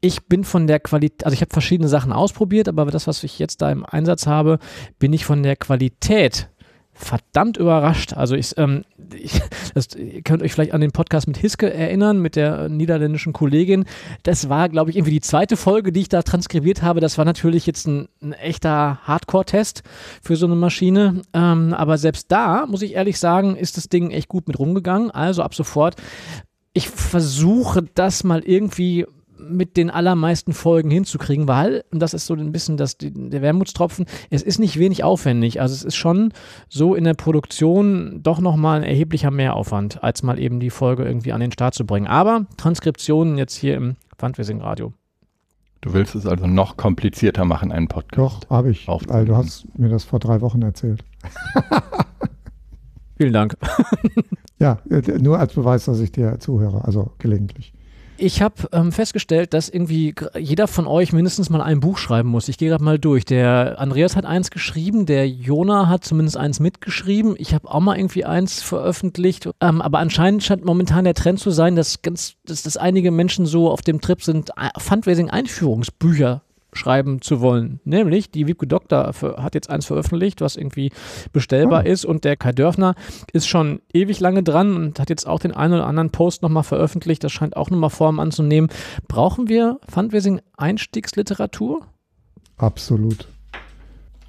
Ich 0.00 0.26
bin 0.26 0.44
von 0.44 0.66
der 0.66 0.80
Qualität, 0.80 1.24
also 1.24 1.34
ich 1.34 1.40
habe 1.40 1.52
verschiedene 1.52 1.88
Sachen 1.88 2.12
ausprobiert, 2.12 2.68
aber 2.68 2.86
das, 2.86 3.06
was 3.06 3.22
ich 3.24 3.38
jetzt 3.38 3.60
da 3.60 3.70
im 3.70 3.84
Einsatz 3.84 4.26
habe, 4.26 4.58
bin 4.98 5.12
ich 5.12 5.24
von 5.24 5.42
der 5.42 5.56
Qualität 5.56 6.48
verdammt 6.98 7.56
überrascht. 7.56 8.12
Also 8.12 8.34
ich, 8.34 8.58
ähm, 8.58 8.84
ich 9.14 9.40
das, 9.74 9.88
ihr 9.94 10.22
könnt 10.22 10.42
euch 10.42 10.52
vielleicht 10.52 10.72
an 10.74 10.80
den 10.80 10.90
Podcast 10.90 11.28
mit 11.28 11.36
Hiske 11.36 11.72
erinnern, 11.72 12.20
mit 12.20 12.36
der 12.36 12.68
niederländischen 12.68 13.32
Kollegin. 13.32 13.84
Das 14.24 14.48
war, 14.48 14.68
glaube 14.68 14.90
ich, 14.90 14.96
irgendwie 14.96 15.12
die 15.12 15.20
zweite 15.20 15.56
Folge, 15.56 15.92
die 15.92 16.00
ich 16.00 16.08
da 16.08 16.22
transkribiert 16.22 16.82
habe. 16.82 17.00
Das 17.00 17.16
war 17.16 17.24
natürlich 17.24 17.66
jetzt 17.66 17.86
ein, 17.86 18.08
ein 18.20 18.32
echter 18.32 18.98
Hardcore-Test 19.04 19.82
für 20.22 20.36
so 20.36 20.46
eine 20.46 20.56
Maschine. 20.56 21.22
Ähm, 21.32 21.72
aber 21.72 21.98
selbst 21.98 22.30
da, 22.32 22.66
muss 22.66 22.82
ich 22.82 22.94
ehrlich 22.94 23.18
sagen, 23.18 23.56
ist 23.56 23.76
das 23.76 23.88
Ding 23.88 24.10
echt 24.10 24.28
gut 24.28 24.48
mit 24.48 24.58
rumgegangen. 24.58 25.10
Also 25.10 25.42
ab 25.42 25.54
sofort, 25.54 25.94
ich 26.72 26.88
versuche 26.88 27.84
das 27.94 28.24
mal 28.24 28.42
irgendwie 28.44 29.06
mit 29.38 29.76
den 29.76 29.90
allermeisten 29.90 30.52
Folgen 30.52 30.90
hinzukriegen, 30.90 31.48
weil, 31.48 31.84
und 31.90 32.00
das 32.00 32.14
ist 32.14 32.26
so 32.26 32.34
ein 32.34 32.52
bisschen 32.52 32.76
das, 32.76 32.98
die, 32.98 33.12
der 33.12 33.42
Wermutstropfen, 33.42 34.06
es 34.30 34.42
ist 34.42 34.58
nicht 34.58 34.78
wenig 34.78 35.04
aufwendig. 35.04 35.60
Also 35.60 35.74
es 35.74 35.84
ist 35.84 35.96
schon 35.96 36.32
so 36.68 36.94
in 36.94 37.04
der 37.04 37.14
Produktion 37.14 38.22
doch 38.22 38.40
nochmal 38.40 38.78
ein 38.78 38.84
erheblicher 38.84 39.30
Mehraufwand, 39.30 40.02
als 40.02 40.22
mal 40.22 40.38
eben 40.38 40.60
die 40.60 40.70
Folge 40.70 41.04
irgendwie 41.04 41.32
an 41.32 41.40
den 41.40 41.52
Start 41.52 41.74
zu 41.74 41.86
bringen. 41.86 42.06
Aber 42.06 42.46
Transkriptionen 42.56 43.38
jetzt 43.38 43.54
hier 43.54 43.76
im 43.76 43.96
Fundraising 44.18 44.60
Radio. 44.60 44.92
Du 45.80 45.92
willst 45.92 46.16
es 46.16 46.26
also 46.26 46.46
noch 46.46 46.76
komplizierter 46.76 47.44
machen, 47.44 47.70
einen 47.70 47.86
Podcast. 47.86 48.44
Doch, 48.44 48.50
habe 48.50 48.70
ich. 48.70 48.88
Weil 48.88 49.24
du 49.24 49.36
hast 49.36 49.66
mir 49.78 49.88
das 49.88 50.04
vor 50.04 50.18
drei 50.18 50.40
Wochen 50.40 50.60
erzählt. 50.62 51.04
Vielen 53.16 53.32
Dank. 53.32 53.56
Ja, 54.60 54.80
äh, 54.90 55.00
nur 55.18 55.38
als 55.38 55.54
Beweis, 55.54 55.84
dass 55.84 56.00
ich 56.00 56.10
dir 56.10 56.40
zuhöre, 56.40 56.84
also 56.84 57.12
gelegentlich. 57.18 57.72
Ich 58.20 58.42
habe 58.42 58.68
ähm, 58.72 58.90
festgestellt, 58.90 59.54
dass 59.54 59.68
irgendwie 59.68 60.12
jeder 60.36 60.66
von 60.66 60.88
euch 60.88 61.12
mindestens 61.12 61.50
mal 61.50 61.62
ein 61.62 61.78
Buch 61.78 61.98
schreiben 61.98 62.28
muss. 62.28 62.48
Ich 62.48 62.58
gehe 62.58 62.68
gerade 62.68 62.82
mal 62.82 62.98
durch. 62.98 63.24
Der 63.24 63.76
Andreas 63.78 64.16
hat 64.16 64.26
eins 64.26 64.50
geschrieben, 64.50 65.06
der 65.06 65.28
Jona 65.28 65.88
hat 65.88 66.04
zumindest 66.04 66.36
eins 66.36 66.58
mitgeschrieben. 66.58 67.36
Ich 67.38 67.54
habe 67.54 67.70
auch 67.70 67.78
mal 67.78 67.96
irgendwie 67.96 68.24
eins 68.24 68.60
veröffentlicht. 68.60 69.48
Ähm, 69.60 69.80
aber 69.80 70.00
anscheinend 70.00 70.42
scheint 70.42 70.64
momentan 70.64 71.04
der 71.04 71.14
Trend 71.14 71.38
zu 71.38 71.50
sein, 71.52 71.76
dass, 71.76 72.02
ganz, 72.02 72.34
dass, 72.44 72.64
dass 72.64 72.76
einige 72.76 73.12
Menschen 73.12 73.46
so 73.46 73.70
auf 73.70 73.82
dem 73.82 74.00
Trip 74.00 74.20
sind, 74.20 74.50
Fundraising-Einführungsbücher 74.76 76.42
schreiben 76.78 77.20
zu 77.20 77.40
wollen. 77.40 77.80
Nämlich, 77.84 78.30
die 78.30 78.46
Wiebke 78.46 78.66
Doktor 78.66 79.12
hat 79.36 79.54
jetzt 79.54 79.68
eins 79.68 79.86
veröffentlicht, 79.86 80.40
was 80.40 80.56
irgendwie 80.56 80.90
bestellbar 81.32 81.84
ist 81.86 82.04
und 82.04 82.24
der 82.24 82.36
Kai 82.36 82.52
Dörfner 82.52 82.94
ist 83.32 83.48
schon 83.48 83.80
ewig 83.92 84.20
lange 84.20 84.42
dran 84.42 84.74
und 84.76 85.00
hat 85.00 85.10
jetzt 85.10 85.26
auch 85.26 85.40
den 85.40 85.52
einen 85.52 85.74
oder 85.74 85.86
anderen 85.86 86.10
Post 86.10 86.42
nochmal 86.42 86.62
veröffentlicht. 86.62 87.22
Das 87.24 87.32
scheint 87.32 87.56
auch 87.56 87.70
nochmal 87.70 87.90
Form 87.90 88.20
anzunehmen. 88.20 88.70
Brauchen 89.08 89.48
wir 89.48 89.78
Fundraising-Einstiegsliteratur? 89.88 91.82
Absolut. 92.56 93.28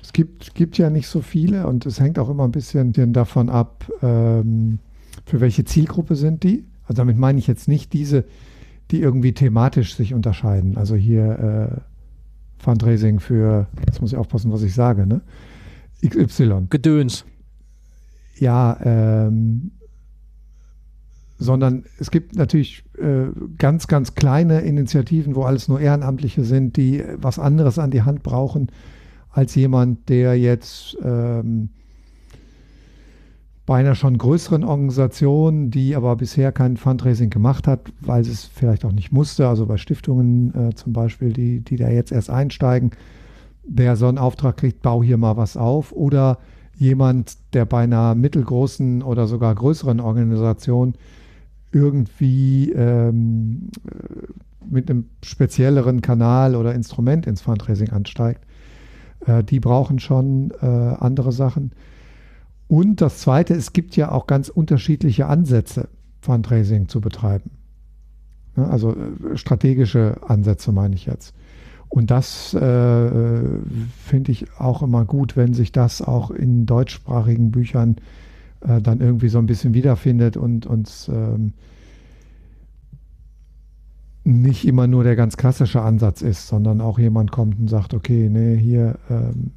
Es 0.02 0.14
gibt, 0.14 0.56
gibt 0.56 0.78
ja 0.78 0.90
nicht 0.90 1.08
so 1.08 1.22
viele 1.22 1.68
und 1.68 1.86
es 1.86 2.00
hängt 2.00 2.18
auch 2.18 2.30
immer 2.30 2.44
ein 2.44 2.52
bisschen 2.52 2.94
davon 3.14 3.50
ab, 3.50 3.86
ähm, 4.02 4.80
für 5.26 5.40
welche 5.40 5.66
Zielgruppe 5.66 6.16
sind 6.16 6.44
die. 6.44 6.66
Also 6.84 6.98
damit 6.98 7.18
meine 7.18 7.38
ich 7.38 7.46
jetzt 7.46 7.68
nicht 7.68 7.94
diese, 7.94 8.26
die 8.90 9.02
irgendwie 9.02 9.34
thematisch 9.34 9.96
sich 9.96 10.16
unterscheiden. 10.16 10.78
Also 10.78 10.96
hier 10.96 11.78
äh, 11.78 11.82
Fundraising 12.60 13.20
für, 13.20 13.68
jetzt 13.86 14.02
muss 14.02 14.12
ich 14.12 14.18
aufpassen, 14.18 14.52
was 14.52 14.62
ich 14.62 14.76
sage, 14.76 15.08
ne? 15.08 15.22
XY. 16.06 16.68
Gedöns. 16.70 17.26
Ja, 18.38 18.78
ähm, 18.82 19.72
sondern 21.38 21.86
es 22.00 22.12
gibt 22.12 22.36
natürlich 22.36 22.84
äh, 22.98 23.28
ganz, 23.58 23.88
ganz 23.88 24.14
kleine 24.14 24.62
Initiativen, 24.62 25.36
wo 25.36 25.44
alles 25.44 25.70
nur 25.70 25.80
Ehrenamtliche 25.80 26.44
sind, 26.44 26.76
die 26.76 27.04
was 27.16 27.40
anderes 27.40 27.80
an 27.80 27.92
die 27.92 28.02
Hand 28.02 28.24
brauchen 28.24 28.68
als 29.32 29.56
jemand, 29.56 30.10
der 30.10 30.38
jetzt 30.38 30.98
ähm, 31.02 31.70
bei 33.70 33.82
einer 33.82 33.94
schon 33.94 34.18
größeren 34.18 34.64
Organisation, 34.64 35.70
die 35.70 35.96
aber 35.96 36.16
bisher 36.16 36.52
kein 36.52 36.76
Fundraising 36.76 37.30
gemacht 37.30 37.68
hat, 37.68 37.82
weil 38.02 38.24
sie 38.24 38.32
es 38.32 38.46
vielleicht 38.46 38.84
auch 38.84 38.92
nicht 38.92 39.12
musste, 39.12 39.48
also 39.48 39.68
bei 39.68 39.78
Stiftungen 39.78 40.56
äh, 40.56 40.74
zum 40.74 40.92
Beispiel, 40.92 41.34
die, 41.34 41.60
die 41.60 41.76
da 41.76 41.88
jetzt 41.88 42.12
erst 42.12 42.32
einsteigen, 42.32 42.90
der 43.64 43.96
so 43.96 44.08
einen 44.08 44.18
Auftrag 44.18 44.58
kriegt, 44.58 44.82
bau 44.82 45.04
hier 45.04 45.18
mal 45.18 45.38
was 45.38 45.56
auf. 45.56 45.92
Oder 45.92 46.40
jemand, 46.78 47.38
der 47.54 47.66
bei 47.66 47.84
einer 47.84 48.16
mittelgroßen 48.16 49.04
oder 49.04 49.28
sogar 49.28 49.54
größeren 49.54 50.00
Organisation 50.00 50.96
irgendwie 51.72 52.72
ähm, 52.72 53.70
mit 54.68 54.90
einem 54.90 55.10
spezielleren 55.24 56.02
Kanal 56.02 56.56
oder 56.56 56.74
Instrument 56.74 57.28
ins 57.28 57.42
Fundraising 57.42 57.92
ansteigt. 57.92 58.42
Äh, 59.28 59.44
die 59.44 59.60
brauchen 59.60 60.00
schon 60.00 60.50
äh, 60.60 60.66
andere 60.66 61.32
Sachen. 61.32 61.72
Und 62.70 63.02
das 63.02 63.18
Zweite, 63.18 63.56
es 63.56 63.74
gibt 63.74 63.96
ja 63.96 64.12
auch 64.12 64.28
ganz 64.28 64.48
unterschiedliche 64.48 65.26
Ansätze, 65.26 65.90
Fundraising 66.22 66.88
zu 66.88 67.02
betreiben. 67.02 67.50
Ja, 68.56 68.68
also 68.68 68.92
äh, 68.92 69.36
strategische 69.36 70.18
Ansätze 70.28 70.72
meine 70.72 70.94
ich 70.94 71.08
jetzt. 71.08 71.34
Und 71.90 72.12
das 72.12 72.54
äh, 72.54 73.42
finde 74.06 74.32
ich 74.32 74.46
auch 74.60 74.84
immer 74.84 75.04
gut, 75.04 75.36
wenn 75.36 75.56
sich 75.56 75.72
das 75.72 76.04
auch 76.04 76.30
in 76.30 76.68
deutschsprachigen 76.68 77.50
Büchern 77.50 77.96
äh, 78.62 78.80
dann 78.80 79.02
irgendwie 79.02 79.30
so 79.30 79.40
ein 79.40 79.48
bisschen 79.48 79.74
wiederfindet 79.74 80.38
und 80.38 80.68
uns 80.68 81.10
ähm, 81.12 81.54
nicht 84.24 84.68
immer 84.68 84.86
nur 84.86 85.04
der 85.04 85.16
ganz 85.16 85.38
klassische 85.38 85.82
Ansatz 85.82 86.22
ist, 86.22 86.48
sondern 86.48 86.82
auch 86.82 87.00
jemand 87.00 87.32
kommt 87.32 87.60
und 87.60 87.68
sagt, 87.68 87.96
okay, 87.96 88.30
nee, 88.30 88.58
hier 88.58 89.00
ähm, 89.10 89.54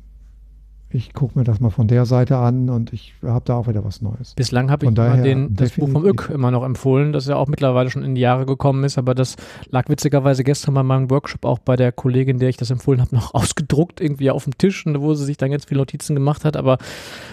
ich 0.95 1.15
gucke 1.15 1.39
mir 1.39 1.45
das 1.45 1.61
mal 1.61 1.71
von 1.71 1.89
der 1.89 2.05
Seite 2.05 2.37
an 2.37 2.69
und 2.69 2.93
ich 2.93 3.15
habe 3.23 3.45
da 3.45 3.57
auch 3.57 3.69
wieder 3.69 3.85
was 3.85 4.03
Neues. 4.03 4.35
Bislang 4.35 4.71
habe 4.71 4.87
ich 4.87 4.95
daher, 4.95 5.23
den, 5.23 5.55
das 5.55 5.73
Buch 5.73 5.89
vom 5.89 6.05
Ück 6.05 6.31
immer 6.33 6.51
noch 6.51 6.65
empfohlen, 6.65 7.13
das 7.13 7.27
ja 7.27 7.37
auch 7.37 7.49
mittlerweile 7.49 7.91
schon 7.91 8.03
in 8.03 8.15
die 8.15 8.21
Jahre 8.21 8.47
gekommen 8.47 8.85
ist, 8.85 8.99
aber 8.99 9.15
das 9.15 9.37
lag 9.71 9.89
witzigerweise 9.89 10.45
gestern 10.45 10.75
bei 10.75 10.83
meinem 10.83 11.11
Workshop 11.11 11.45
auch 11.45 11.59
bei 11.59 11.77
der 11.77 11.93
Kollegin, 11.93 12.39
der 12.39 12.49
ich 12.49 12.57
das 12.57 12.71
empfohlen 12.71 13.01
habe, 13.01 13.15
noch 13.15 13.35
ausgedruckt 13.35 14.01
irgendwie 14.01 14.31
auf 14.31 14.45
dem 14.45 14.59
Tisch, 14.59 14.85
wo 14.87 15.15
sie 15.15 15.25
sich 15.25 15.37
dann 15.37 15.51
ganz 15.51 15.65
viele 15.65 15.79
Notizen 15.79 16.15
gemacht 16.15 16.45
hat, 16.45 16.57
aber 16.57 16.79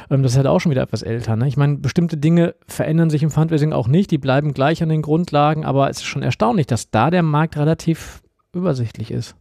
ähm, 0.09 0.23
das 0.23 0.33
ist 0.33 0.37
halt 0.37 0.47
auch 0.47 0.59
schon 0.59 0.71
wieder 0.71 0.83
etwas 0.83 1.01
älter. 1.01 1.35
Ne? 1.35 1.47
Ich 1.47 1.57
meine, 1.57 1.77
bestimmte 1.77 2.17
Dinge 2.17 2.55
verändern 2.67 3.09
sich 3.09 3.23
im 3.23 3.31
Fundraising 3.31 3.73
auch 3.73 3.87
nicht, 3.87 4.11
die 4.11 4.17
bleiben 4.17 4.53
gleich 4.53 4.81
an 4.83 4.89
den 4.89 5.01
Grundlagen, 5.01 5.65
aber 5.65 5.89
es 5.89 5.97
ist 5.97 6.05
schon 6.05 6.23
erstaunlich, 6.23 6.67
dass 6.67 6.91
da 6.91 7.09
der 7.09 7.23
Markt 7.23 7.57
relativ 7.57 8.21
übersichtlich 8.53 9.11
ist. 9.11 9.35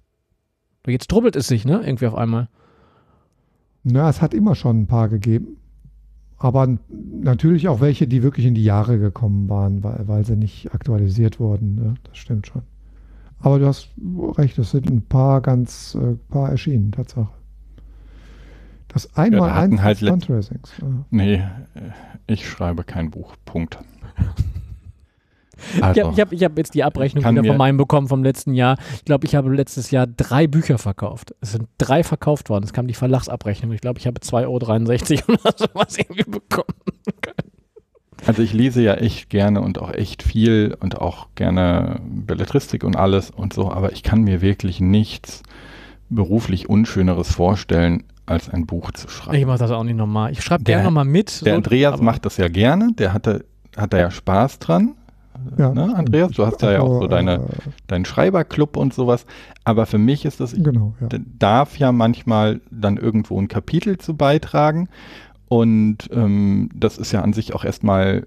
Jetzt 0.86 1.12
drubbelt 1.12 1.36
es 1.36 1.48
sich, 1.48 1.64
ne? 1.64 1.82
Irgendwie 1.84 2.06
auf 2.06 2.14
einmal. 2.14 2.48
Na, 3.90 4.08
es 4.08 4.20
hat 4.20 4.34
immer 4.34 4.54
schon 4.54 4.80
ein 4.80 4.86
paar 4.86 5.08
gegeben. 5.08 5.56
Aber 6.36 6.68
natürlich 6.88 7.66
auch 7.68 7.80
welche, 7.80 8.06
die 8.06 8.22
wirklich 8.22 8.46
in 8.46 8.54
die 8.54 8.62
Jahre 8.62 8.98
gekommen 8.98 9.48
waren, 9.48 9.82
weil, 9.82 10.06
weil 10.06 10.24
sie 10.24 10.36
nicht 10.36 10.72
aktualisiert 10.72 11.40
wurden. 11.40 11.74
Ne? 11.74 11.94
Das 12.04 12.16
stimmt 12.16 12.46
schon. 12.46 12.62
Aber 13.40 13.58
du 13.58 13.66
hast 13.66 13.90
recht, 14.36 14.58
es 14.58 14.70
sind 14.70 14.88
ein 14.88 15.02
paar 15.02 15.40
ganz 15.40 15.96
äh, 15.96 16.14
paar 16.28 16.50
erschienen, 16.50 16.92
Tatsache. 16.92 17.28
Das 18.88 19.14
einmal 19.16 19.48
ja, 19.48 19.54
eins 19.54 19.82
halt 19.82 19.98
Fundraisings. 19.98 20.72
Ja. 20.80 20.86
Nee, 21.10 21.34
äh, 21.34 21.42
ich 22.26 22.48
schreibe 22.48 22.84
kein 22.84 23.10
Buch. 23.10 23.34
Punkt. 23.44 23.78
Also, 25.80 26.00
ich 26.00 26.20
habe 26.20 26.36
hab, 26.36 26.42
hab 26.42 26.58
jetzt 26.58 26.74
die 26.74 26.84
Abrechnung 26.84 27.24
wieder 27.24 27.44
von 27.44 27.56
meinem 27.56 27.76
bekommen 27.76 28.08
vom 28.08 28.22
letzten 28.22 28.54
Jahr. 28.54 28.76
Ich 28.94 29.04
glaube, 29.04 29.26
ich 29.26 29.34
habe 29.34 29.54
letztes 29.54 29.90
Jahr 29.90 30.06
drei 30.06 30.46
Bücher 30.46 30.78
verkauft. 30.78 31.34
Es 31.40 31.52
sind 31.52 31.68
drei 31.78 32.04
verkauft 32.04 32.50
worden. 32.50 32.64
Es 32.64 32.72
kam 32.72 32.86
die 32.86 32.94
Verlagsabrechnung. 32.94 33.72
Ich 33.72 33.80
glaube, 33.80 33.98
ich 33.98 34.06
habe 34.06 34.20
2,63 34.20 35.28
Euro 35.28 35.40
oder 35.44 35.54
sowas 35.56 35.98
irgendwie 35.98 36.30
bekommen. 36.30 36.74
Also 38.26 38.42
ich 38.42 38.52
lese 38.52 38.82
ja 38.82 38.94
echt 38.94 39.30
gerne 39.30 39.60
und 39.60 39.78
auch 39.78 39.92
echt 39.92 40.22
viel 40.22 40.76
und 40.80 41.00
auch 41.00 41.28
gerne 41.34 42.00
Belletristik 42.04 42.84
und 42.84 42.96
alles 42.96 43.30
und 43.30 43.52
so, 43.52 43.70
aber 43.70 43.92
ich 43.92 44.02
kann 44.02 44.22
mir 44.22 44.40
wirklich 44.40 44.80
nichts 44.80 45.42
beruflich 46.10 46.68
Unschöneres 46.68 47.32
vorstellen, 47.32 48.04
als 48.26 48.50
ein 48.50 48.66
Buch 48.66 48.90
zu 48.92 49.08
schreiben. 49.08 49.38
Ich 49.38 49.46
mache 49.46 49.58
das 49.58 49.70
auch 49.70 49.84
nicht 49.84 49.96
nochmal. 49.96 50.32
Ich 50.32 50.42
schreibe 50.42 50.64
gerne 50.64 50.84
nochmal 50.84 51.04
mit. 51.04 51.44
Der 51.44 51.52
so, 51.52 51.56
Andreas 51.56 52.00
macht 52.00 52.26
das 52.26 52.36
ja 52.36 52.48
gerne, 52.48 52.92
der 52.92 53.12
hatte, 53.12 53.44
hat 53.76 53.92
da 53.92 53.98
ja 53.98 54.10
Spaß 54.10 54.58
dran. 54.58 54.94
Ja. 55.56 55.72
Ne, 55.72 55.94
Andreas, 55.94 56.32
du 56.32 56.46
hast 56.46 56.62
ja, 56.62 56.72
ja 56.72 56.80
auch 56.80 57.00
so 57.00 57.08
deine, 57.08 57.34
äh, 57.34 57.70
deinen 57.86 58.04
Schreiberclub 58.04 58.76
und 58.76 58.94
sowas. 58.94 59.26
Aber 59.64 59.86
für 59.86 59.98
mich 59.98 60.24
ist 60.24 60.40
das, 60.40 60.52
ich 60.52 60.62
genau, 60.62 60.94
ja. 61.00 61.08
darf 61.38 61.76
ja 61.76 61.92
manchmal 61.92 62.60
dann 62.70 62.96
irgendwo 62.96 63.40
ein 63.40 63.48
Kapitel 63.48 63.98
zu 63.98 64.16
beitragen. 64.16 64.88
Und 65.48 66.10
ähm, 66.12 66.68
das 66.74 66.98
ist 66.98 67.12
ja 67.12 67.22
an 67.22 67.32
sich 67.32 67.54
auch 67.54 67.64
erstmal 67.64 68.26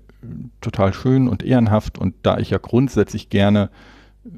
total 0.60 0.94
schön 0.94 1.28
und 1.28 1.44
ehrenhaft. 1.44 1.98
Und 1.98 2.16
da 2.24 2.38
ich 2.38 2.50
ja 2.50 2.58
grundsätzlich 2.58 3.30
gerne 3.30 3.70
äh, 4.26 4.30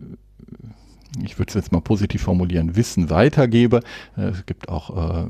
ich 1.22 1.38
würde 1.38 1.50
es 1.50 1.54
jetzt 1.54 1.72
mal 1.72 1.82
positiv 1.82 2.24
formulieren, 2.24 2.76
Wissen 2.76 3.10
weitergebe. 3.10 3.82
Äh, 4.18 4.30
es 4.30 4.46
gibt 4.46 4.70
auch 4.70 4.90
äh, 4.96 5.28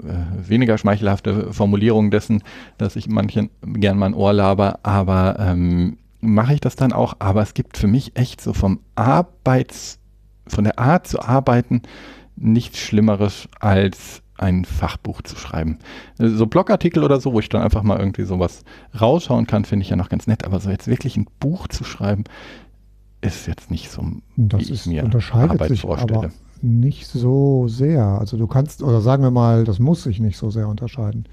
weniger 0.47 0.77
schmeichelhafte 0.77 1.51
Formulierungen 1.51 2.11
dessen, 2.11 2.41
dass 2.77 2.95
ich 2.95 3.07
manchen 3.07 3.49
gern 3.61 3.97
mein 3.97 4.13
Ohr 4.13 4.33
laber, 4.33 4.79
aber 4.83 5.37
ähm, 5.39 5.97
mache 6.24 6.55
ich 6.55 6.61
das 6.61 6.76
dann 6.76 6.93
auch, 6.93 7.15
aber 7.19 7.41
es 7.41 7.53
gibt 7.53 7.78
für 7.78 7.88
mich 7.88 8.15
echt 8.15 8.41
so 8.41 8.53
vom 8.53 8.80
Arbeits, 8.95 9.99
von 10.47 10.63
der 10.63 10.80
Art 10.80 11.07
zu 11.07 11.21
arbeiten 11.21 11.82
nichts 12.36 12.80
Schlimmeres 12.80 13.47
als 13.59 14.21
ein 14.38 14.65
Fachbuch 14.65 15.21
zu 15.21 15.36
schreiben. 15.36 15.78
So 16.17 16.47
Blogartikel 16.47 17.03
oder 17.03 17.19
so, 17.19 17.34
wo 17.34 17.39
ich 17.39 17.49
dann 17.49 17.61
einfach 17.61 17.84
mal 17.84 17.99
irgendwie 17.99 18.24
sowas 18.24 18.63
rausschauen 18.99 19.45
kann, 19.45 19.65
finde 19.65 19.84
ich 19.84 19.89
ja 19.89 19.95
noch 19.95 20.09
ganz 20.09 20.28
nett, 20.28 20.43
aber 20.43 20.59
so 20.59 20.69
jetzt 20.69 20.88
wirklich 20.88 21.15
ein 21.17 21.28
Buch 21.39 21.67
zu 21.67 21.84
schreiben, 21.84 22.24
ist 23.21 23.47
jetzt 23.47 23.71
nicht 23.71 23.89
so, 23.89 24.03
das 24.36 24.61
wie 24.61 24.74
ist, 24.74 24.86
ich 24.86 24.86
mir 24.88 25.03
unterscheidet 25.03 25.51
Arbeit 25.51 25.69
sich 25.69 25.82
vorstelle. 25.82 26.17
Aber 26.17 26.30
nicht 26.61 27.07
so 27.07 27.67
sehr. 27.67 28.03
Also 28.03 28.38
du 28.38 28.47
kannst, 28.47 28.82
oder 28.82 29.01
sagen 29.01 29.24
wir 29.24 29.32
mal, 29.32 29.63
das 29.65 29.80
muss 29.80 30.03
sich 30.03 30.19
nicht 30.19 30.38
so 30.38 30.49
sehr 30.49 30.67
unterscheiden. 30.67 31.26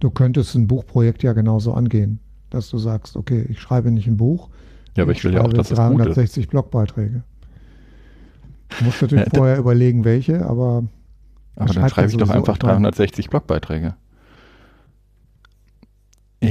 Du 0.00 0.10
könntest 0.10 0.54
ein 0.54 0.66
Buchprojekt 0.66 1.22
ja 1.22 1.34
genauso 1.34 1.74
angehen 1.74 2.20
dass 2.50 2.68
du 2.70 2.78
sagst, 2.78 3.16
okay, 3.16 3.46
ich 3.48 3.60
schreibe 3.60 3.90
nicht 3.90 4.06
ein 4.06 4.16
Buch. 4.16 4.48
Ja, 4.96 5.04
aber 5.04 5.12
ich, 5.12 5.18
ich 5.18 5.24
will 5.24 5.34
ja 5.34 5.42
auch, 5.42 5.52
dass 5.52 5.68
360 5.68 6.44
das 6.44 6.50
Blogbeiträge. 6.50 7.22
Du 8.78 8.84
musst 8.84 9.02
natürlich 9.02 9.26
ja, 9.32 9.32
vorher 9.34 9.58
überlegen, 9.58 10.04
welche, 10.04 10.44
aber. 10.44 10.84
Aber 11.56 11.74
dann 11.74 11.88
schreibe 11.88 12.10
ich 12.10 12.16
doch 12.16 12.30
einfach 12.30 12.58
360 12.58 13.28
Blogbeiträge. 13.28 13.94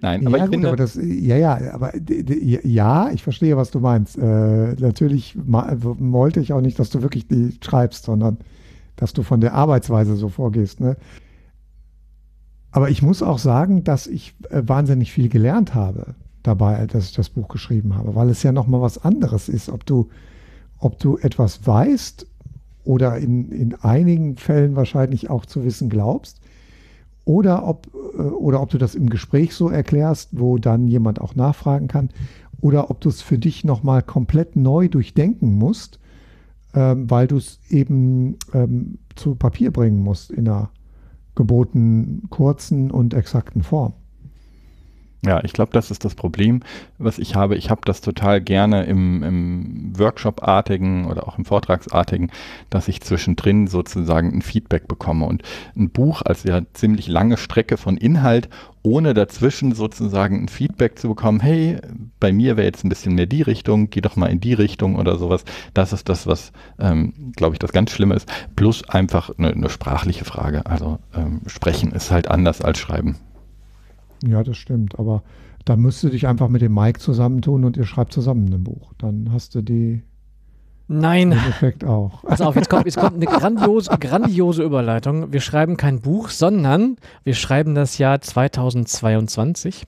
Nein, 0.00 0.26
aber 0.26 0.38
ja, 0.38 0.44
ich 0.44 0.50
gut, 0.50 0.54
finde. 0.54 0.68
Aber 0.68 0.76
das, 0.76 0.94
ja, 0.94 1.36
ja, 1.36 1.58
aber 1.72 1.92
ja, 1.96 3.10
ich 3.10 3.22
verstehe, 3.22 3.56
was 3.56 3.72
du 3.72 3.80
meinst. 3.80 4.16
Äh, 4.16 4.74
natürlich 4.74 5.36
wollte 5.44 6.38
ich 6.40 6.52
auch 6.52 6.60
nicht, 6.60 6.78
dass 6.78 6.90
du 6.90 7.02
wirklich 7.02 7.26
die 7.26 7.58
schreibst, 7.62 8.04
sondern 8.04 8.38
dass 8.94 9.12
du 9.12 9.24
von 9.24 9.40
der 9.40 9.54
Arbeitsweise 9.54 10.14
so 10.14 10.28
vorgehst. 10.28 10.80
Ne? 10.80 10.96
Aber 12.72 12.88
ich 12.90 13.02
muss 13.02 13.22
auch 13.22 13.38
sagen, 13.38 13.84
dass 13.84 14.06
ich 14.06 14.34
äh, 14.50 14.62
wahnsinnig 14.64 15.12
viel 15.12 15.28
gelernt 15.28 15.74
habe 15.74 16.14
dabei, 16.42 16.86
dass 16.86 17.04
ich 17.04 17.14
das 17.14 17.28
Buch 17.28 17.48
geschrieben 17.48 17.94
habe, 17.94 18.16
weil 18.16 18.28
es 18.30 18.42
ja 18.42 18.50
nochmal 18.50 18.80
was 18.80 19.04
anderes 19.04 19.48
ist, 19.48 19.68
ob 19.68 19.86
du, 19.86 20.08
ob 20.78 20.98
du 20.98 21.18
etwas 21.18 21.66
weißt 21.66 22.26
oder 22.84 23.18
in, 23.18 23.52
in 23.52 23.74
einigen 23.76 24.36
Fällen 24.36 24.74
wahrscheinlich 24.74 25.30
auch 25.30 25.46
zu 25.46 25.64
wissen 25.64 25.88
glaubst, 25.88 26.40
oder 27.24 27.66
ob, 27.68 27.88
äh, 28.18 28.22
oder 28.22 28.60
ob 28.60 28.70
du 28.70 28.78
das 28.78 28.94
im 28.94 29.08
Gespräch 29.08 29.54
so 29.54 29.68
erklärst, 29.68 30.30
wo 30.32 30.58
dann 30.58 30.88
jemand 30.88 31.20
auch 31.20 31.34
nachfragen 31.34 31.88
kann, 31.88 32.08
oder 32.60 32.90
ob 32.90 33.00
du 33.00 33.08
es 33.08 33.22
für 33.22 33.38
dich 33.38 33.64
nochmal 33.64 34.02
komplett 34.02 34.56
neu 34.56 34.88
durchdenken 34.88 35.54
musst, 35.54 35.98
ähm, 36.74 37.10
weil 37.10 37.26
du 37.26 37.36
es 37.36 37.60
eben 37.68 38.38
ähm, 38.54 38.98
zu 39.14 39.34
Papier 39.34 39.70
bringen 39.72 40.02
musst 40.02 40.30
in 40.30 40.48
einer 40.48 40.70
geboten 41.34 42.24
kurzen 42.30 42.90
und 42.90 43.14
exakten 43.14 43.62
Form. 43.62 43.94
Ja, 45.24 45.40
ich 45.44 45.52
glaube, 45.52 45.70
das 45.72 45.92
ist 45.92 46.04
das 46.04 46.16
Problem, 46.16 46.62
was 46.98 47.20
ich 47.20 47.36
habe. 47.36 47.54
Ich 47.54 47.70
habe 47.70 47.82
das 47.84 48.00
total 48.00 48.40
gerne 48.40 48.84
im, 48.86 49.22
im 49.22 49.92
Workshop-artigen 49.96 51.04
oder 51.04 51.28
auch 51.28 51.38
im 51.38 51.44
Vortragsartigen, 51.44 52.32
dass 52.70 52.88
ich 52.88 53.02
zwischendrin 53.02 53.68
sozusagen 53.68 54.32
ein 54.32 54.42
Feedback 54.42 54.88
bekomme. 54.88 55.26
Und 55.26 55.44
ein 55.76 55.90
Buch 55.90 56.22
als 56.22 56.42
ja 56.42 56.62
ziemlich 56.72 57.06
lange 57.06 57.36
Strecke 57.36 57.76
von 57.76 57.96
Inhalt, 57.96 58.48
ohne 58.82 59.14
dazwischen 59.14 59.74
sozusagen 59.74 60.42
ein 60.42 60.48
Feedback 60.48 60.98
zu 60.98 61.08
bekommen, 61.08 61.40
hey, 61.40 61.78
bei 62.18 62.32
mir 62.32 62.56
wäre 62.56 62.66
jetzt 62.66 62.84
ein 62.84 62.88
bisschen 62.88 63.14
mehr 63.14 63.26
die 63.26 63.42
Richtung, 63.42 63.90
geh 63.90 64.00
doch 64.00 64.16
mal 64.16 64.26
in 64.26 64.40
die 64.40 64.54
Richtung 64.54 64.96
oder 64.96 65.16
sowas. 65.18 65.44
Das 65.74 65.92
ist 65.92 66.08
das, 66.08 66.26
was, 66.26 66.52
ähm, 66.78 67.32
glaube 67.36 67.54
ich, 67.54 67.58
das 67.58 67.72
ganz 67.72 67.92
Schlimme 67.92 68.14
ist. 68.14 68.28
Plus 68.56 68.88
einfach 68.88 69.30
eine, 69.38 69.52
eine 69.52 69.70
sprachliche 69.70 70.24
Frage. 70.24 70.66
Also 70.66 70.98
ähm, 71.14 71.42
sprechen 71.46 71.92
ist 71.92 72.10
halt 72.10 72.28
anders 72.28 72.60
als 72.60 72.78
schreiben. 72.78 73.16
Ja, 74.24 74.42
das 74.42 74.56
stimmt. 74.56 74.98
Aber 74.98 75.22
da 75.64 75.76
müsst 75.76 76.02
du 76.02 76.08
dich 76.08 76.26
einfach 76.26 76.48
mit 76.48 76.62
dem 76.62 76.74
Mike 76.74 76.98
zusammentun 76.98 77.64
und 77.64 77.76
ihr 77.76 77.84
schreibt 77.84 78.12
zusammen 78.12 78.52
ein 78.52 78.64
Buch. 78.64 78.92
Dann 78.98 79.32
hast 79.32 79.54
du 79.54 79.62
die. 79.62 80.02
Nein. 80.92 81.32
Im 81.32 81.38
Effekt 81.38 81.84
auch. 81.84 82.22
Pass 82.22 82.40
auf, 82.40 82.54
jetzt 82.56 82.68
kommt, 82.68 82.86
jetzt 82.86 82.98
kommt 82.98 83.16
eine 83.16 83.26
grandiose, 83.26 83.90
grandiose 83.98 84.62
Überleitung. 84.62 85.32
Wir 85.32 85.40
schreiben 85.40 85.76
kein 85.76 86.00
Buch, 86.00 86.28
sondern 86.28 86.96
wir 87.24 87.34
schreiben 87.34 87.74
das 87.74 87.98
Jahr 87.98 88.20
2022. 88.20 89.84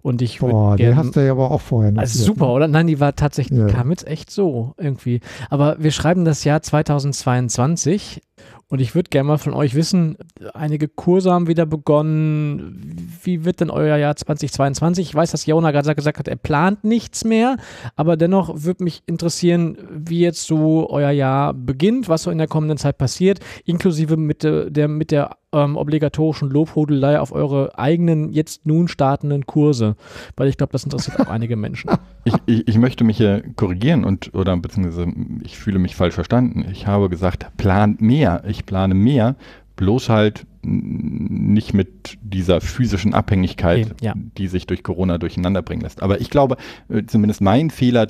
Und 0.00 0.22
ich 0.22 0.38
Boah, 0.38 0.76
die 0.76 0.94
hast 0.94 1.16
du 1.16 1.24
ja 1.24 1.32
aber 1.32 1.50
auch 1.50 1.60
vorher 1.60 1.92
noch. 1.92 2.00
Also 2.00 2.22
super, 2.24 2.52
oder? 2.52 2.68
Nein, 2.68 2.86
die 2.86 3.00
war 3.00 3.14
tatsächlich, 3.14 3.58
ja. 3.58 3.66
kam 3.66 3.90
jetzt 3.90 4.06
echt 4.06 4.30
so 4.30 4.72
irgendwie. 4.78 5.20
Aber 5.50 5.76
wir 5.78 5.90
schreiben 5.90 6.24
das 6.24 6.44
Jahr 6.44 6.62
2022 6.62 8.22
und 8.70 8.80
ich 8.80 8.94
würde 8.94 9.08
gerne 9.08 9.28
mal 9.28 9.38
von 9.38 9.54
euch 9.54 9.74
wissen, 9.74 10.18
einige 10.52 10.88
Kurse 10.88 11.32
haben 11.32 11.46
wieder 11.46 11.64
begonnen. 11.64 13.08
Wie 13.22 13.46
wird 13.46 13.60
denn 13.60 13.70
euer 13.70 13.96
Jahr 13.96 14.14
2022? 14.14 15.08
Ich 15.08 15.14
weiß, 15.14 15.30
dass 15.30 15.46
Jona 15.46 15.70
gerade 15.70 15.94
gesagt 15.94 16.18
hat, 16.18 16.28
er 16.28 16.36
plant 16.36 16.84
nichts 16.84 17.24
mehr, 17.24 17.56
aber 17.96 18.18
dennoch 18.18 18.64
würde 18.64 18.84
mich 18.84 19.02
interessieren, 19.06 19.78
wie 19.90 20.20
jetzt 20.20 20.46
so 20.46 20.90
euer 20.90 21.10
Jahr 21.10 21.54
beginnt, 21.54 22.10
was 22.10 22.24
so 22.24 22.30
in 22.30 22.38
der 22.38 22.46
kommenden 22.46 22.76
Zeit 22.76 22.98
passiert, 22.98 23.40
inklusive 23.64 24.18
mit 24.18 24.42
der, 24.42 24.88
mit 24.88 25.12
der 25.12 25.38
ähm, 25.52 25.76
obligatorischen 25.76 26.50
Lobhudelei 26.50 27.18
auf 27.20 27.32
eure 27.32 27.78
eigenen, 27.78 28.32
jetzt 28.32 28.66
nun 28.66 28.88
startenden 28.88 29.46
Kurse, 29.46 29.96
weil 30.36 30.48
ich 30.48 30.56
glaube, 30.56 30.72
das 30.72 30.84
interessiert 30.84 31.20
auch 31.20 31.28
einige 31.28 31.56
Menschen. 31.56 31.90
Ich, 32.24 32.34
ich, 32.44 32.68
ich, 32.68 32.76
möchte 32.76 33.04
mich 33.04 33.16
hier 33.16 33.42
korrigieren 33.56 34.04
und 34.04 34.34
oder 34.34 34.54
beziehungsweise 34.58 35.10
ich 35.44 35.56
fühle 35.56 35.78
mich 35.78 35.96
falsch 35.96 36.14
verstanden. 36.14 36.66
Ich 36.70 36.86
habe 36.86 37.08
gesagt, 37.08 37.46
plant 37.56 38.02
mehr. 38.02 38.42
Ich 38.46 38.66
plane 38.66 38.92
mehr, 38.92 39.34
bloß 39.76 40.10
halt 40.10 40.44
nicht 40.60 41.72
mit 41.72 42.18
dieser 42.20 42.60
physischen 42.60 43.14
Abhängigkeit, 43.14 43.92
okay, 43.92 44.04
ja. 44.04 44.14
die 44.36 44.48
sich 44.48 44.66
durch 44.66 44.82
Corona 44.82 45.16
durcheinander 45.16 45.62
bringen 45.62 45.80
lässt. 45.80 46.02
Aber 46.02 46.20
ich 46.20 46.28
glaube, 46.28 46.58
äh, 46.90 47.04
zumindest 47.06 47.40
mein 47.40 47.70
Fehler 47.70 48.08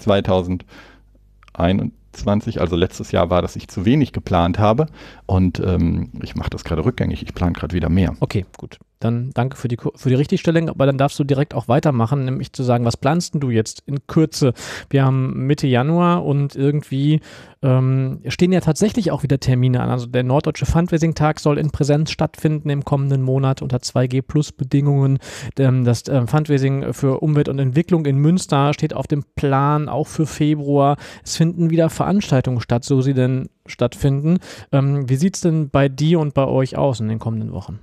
2021, 2.13 2.61
also 2.61 2.77
letztes 2.77 3.13
Jahr 3.13 3.31
war, 3.31 3.43
dass 3.43 3.57
ich 3.57 3.69
zu 3.69 3.85
wenig 3.85 4.13
geplant 4.13 4.59
habe 4.59 4.87
und 5.27 5.61
ähm, 5.61 6.11
ich 6.23 6.37
mache 6.37 6.51
das 6.51 6.65
gerade 6.65 6.85
rückgängig. 6.85 7.23
Ich 7.23 7.35
plane 7.35 7.53
gerade 7.53 7.75
wieder 7.75 7.89
mehr. 7.89 8.17
Okay, 8.21 8.47
gut. 8.57 8.79
Dann 9.01 9.31
danke 9.35 9.57
für 9.57 9.69
die, 9.69 9.77
für 9.95 10.09
die 10.09 10.15
Richtigstellung, 10.15 10.69
aber 10.69 10.87
dann 10.87 10.99
darfst 10.99 11.19
du 11.19 11.25
direkt 11.25 11.55
auch 11.55 11.69
weitermachen, 11.69 12.25
nämlich 12.25 12.53
zu 12.53 12.63
sagen, 12.63 12.85
was 12.85 12.97
planst 12.97 13.35
du 13.35 13.51
jetzt 13.51 13.83
in 13.87 14.07
Kürze? 14.07 14.55
Wir 14.91 15.05
haben 15.05 15.47
Mitte 15.47 15.67
Januar 15.67 16.25
und 16.25 16.57
irgendwie 16.57 17.21
ähm, 17.63 18.21
stehen 18.29 18.53
ja 18.53 18.61
tatsächlich 18.61 19.11
auch 19.11 19.23
wieder 19.23 19.39
Termine 19.39 19.81
an. 19.81 19.91
Also 19.91 20.07
der 20.07 20.23
Norddeutsche 20.23 20.67
Fundraising-Tag 20.67 21.41
soll 21.41 21.59
in 21.59 21.71
Präsenz 21.71 22.11
stattfinden 22.11 22.71
im 22.71 22.85
kommenden 22.85 23.23
Monat 23.23 23.63
unter 23.63 23.79
2G-Plus-Bedingungen. 23.79 25.19
Ähm, 25.59 25.85
das 25.85 26.05
ähm, 26.09 26.29
Fundraising 26.29 26.93
für 26.93 27.21
Umwelt 27.21 27.49
und 27.49 27.59
Entwicklung 27.59 28.07
in 28.07 28.17
Münster 28.19 28.73
steht 28.75 28.95
auf 28.95 29.07
dem 29.07 29.25
Plan, 29.37 29.89
auch 29.89 30.07
für 30.07 30.27
Februar. 30.27 30.97
Es 31.25 31.37
finden 31.37 31.71
wieder 31.71 31.91
Veranstaltungen 31.91 32.61
statt, 32.61 32.85
so 32.85 33.01
sie 33.01 33.15
denn 33.15 33.49
stattfinden. 33.67 34.39
Ähm, 34.73 35.09
wie 35.09 35.17
sieht 35.17 35.37
es 35.37 35.41
denn 35.41 35.71
bei 35.71 35.89
dir 35.89 36.21
und 36.21 36.35
bei 36.35 36.47
euch 36.47 36.77
aus 36.77 37.01
in 37.01 37.09
den 37.09 37.19
kommenden 37.19 37.53
Wochen? 37.53 37.81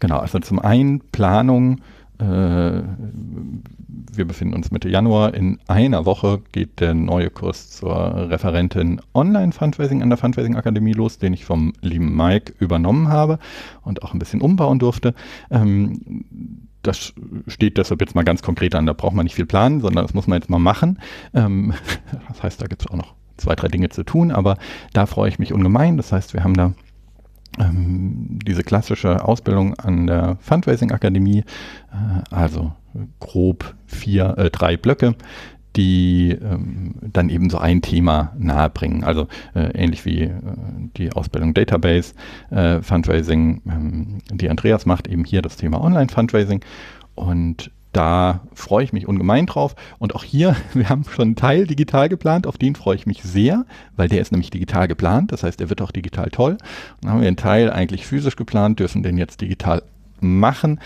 Genau, 0.00 0.18
also 0.18 0.38
zum 0.38 0.58
einen 0.58 1.00
Planung. 1.00 1.80
Äh, 2.18 2.82
wir 4.12 4.24
befinden 4.26 4.54
uns 4.54 4.70
Mitte 4.70 4.88
Januar. 4.88 5.34
In 5.34 5.58
einer 5.68 6.04
Woche 6.04 6.40
geht 6.52 6.80
der 6.80 6.94
neue 6.94 7.30
Kurs 7.30 7.70
zur 7.70 8.28
Referentin 8.30 9.00
Online-Fundraising 9.14 10.02
an 10.02 10.08
der 10.08 10.18
Fundraising 10.18 10.56
Akademie 10.56 10.92
los, 10.92 11.18
den 11.18 11.32
ich 11.32 11.44
vom 11.44 11.72
lieben 11.80 12.16
Mike 12.16 12.54
übernommen 12.58 13.08
habe 13.08 13.38
und 13.82 14.02
auch 14.02 14.12
ein 14.12 14.18
bisschen 14.18 14.40
umbauen 14.40 14.78
durfte. 14.78 15.14
Ähm, 15.50 16.24
das 16.82 17.12
steht 17.46 17.76
deshalb 17.76 18.00
jetzt 18.00 18.14
mal 18.14 18.24
ganz 18.24 18.42
konkret 18.42 18.74
an. 18.74 18.86
Da 18.86 18.92
braucht 18.92 19.14
man 19.14 19.24
nicht 19.24 19.34
viel 19.34 19.46
planen, 19.46 19.80
sondern 19.80 20.04
das 20.04 20.14
muss 20.14 20.26
man 20.26 20.40
jetzt 20.40 20.50
mal 20.50 20.58
machen. 20.58 20.98
Ähm, 21.34 21.74
das 22.28 22.42
heißt, 22.42 22.60
da 22.60 22.66
gibt 22.66 22.82
es 22.82 22.88
auch 22.88 22.96
noch 22.96 23.14
zwei, 23.36 23.54
drei 23.54 23.68
Dinge 23.68 23.88
zu 23.88 24.02
tun, 24.02 24.32
aber 24.32 24.56
da 24.92 25.06
freue 25.06 25.28
ich 25.28 25.38
mich 25.38 25.52
ungemein. 25.52 25.96
Das 25.96 26.12
heißt, 26.12 26.34
wir 26.34 26.42
haben 26.42 26.54
da 26.54 26.72
ähm, 27.58 28.38
diese 28.46 28.62
klassische 28.62 29.24
Ausbildung 29.24 29.74
an 29.74 30.06
der 30.06 30.36
Fundraising 30.40 30.92
Akademie, 30.92 31.44
äh, 31.92 32.34
also 32.34 32.72
grob 33.20 33.74
vier, 33.86 34.36
äh, 34.38 34.50
drei 34.50 34.76
Blöcke, 34.76 35.14
die 35.76 36.30
ähm, 36.32 36.94
dann 37.00 37.28
eben 37.28 37.50
so 37.50 37.58
ein 37.58 37.82
Thema 37.82 38.32
nahebringen. 38.38 39.04
Also 39.04 39.28
äh, 39.54 39.70
ähnlich 39.74 40.04
wie 40.04 40.22
äh, 40.22 40.32
die 40.96 41.12
Ausbildung 41.12 41.54
Database, 41.54 42.14
äh, 42.50 42.82
Fundraising, 42.82 43.62
ähm, 43.66 44.18
die 44.32 44.50
Andreas 44.50 44.86
macht, 44.86 45.06
eben 45.06 45.24
hier 45.24 45.42
das 45.42 45.56
Thema 45.56 45.80
Online-Fundraising. 45.80 46.60
Und 47.14 47.70
da 47.98 48.42
freue 48.54 48.84
ich 48.84 48.92
mich 48.92 49.08
ungemein 49.08 49.46
drauf. 49.46 49.74
Und 49.98 50.14
auch 50.14 50.22
hier, 50.22 50.54
wir 50.72 50.88
haben 50.88 51.04
schon 51.04 51.24
einen 51.24 51.36
Teil 51.36 51.66
digital 51.66 52.08
geplant, 52.08 52.46
auf 52.46 52.56
den 52.56 52.76
freue 52.76 52.94
ich 52.94 53.06
mich 53.06 53.22
sehr, 53.24 53.66
weil 53.96 54.08
der 54.08 54.20
ist 54.20 54.30
nämlich 54.30 54.50
digital 54.50 54.86
geplant. 54.86 55.32
Das 55.32 55.42
heißt, 55.42 55.58
der 55.58 55.68
wird 55.68 55.82
auch 55.82 55.90
digital 55.90 56.30
toll. 56.30 56.58
Dann 57.00 57.10
haben 57.10 57.20
wir 57.20 57.26
einen 57.26 57.36
Teil 57.36 57.70
eigentlich 57.70 58.06
physisch 58.06 58.36
geplant, 58.36 58.78
dürfen 58.78 59.02
den 59.02 59.18
jetzt 59.18 59.40
digital 59.40 59.82
machen. 60.20 60.80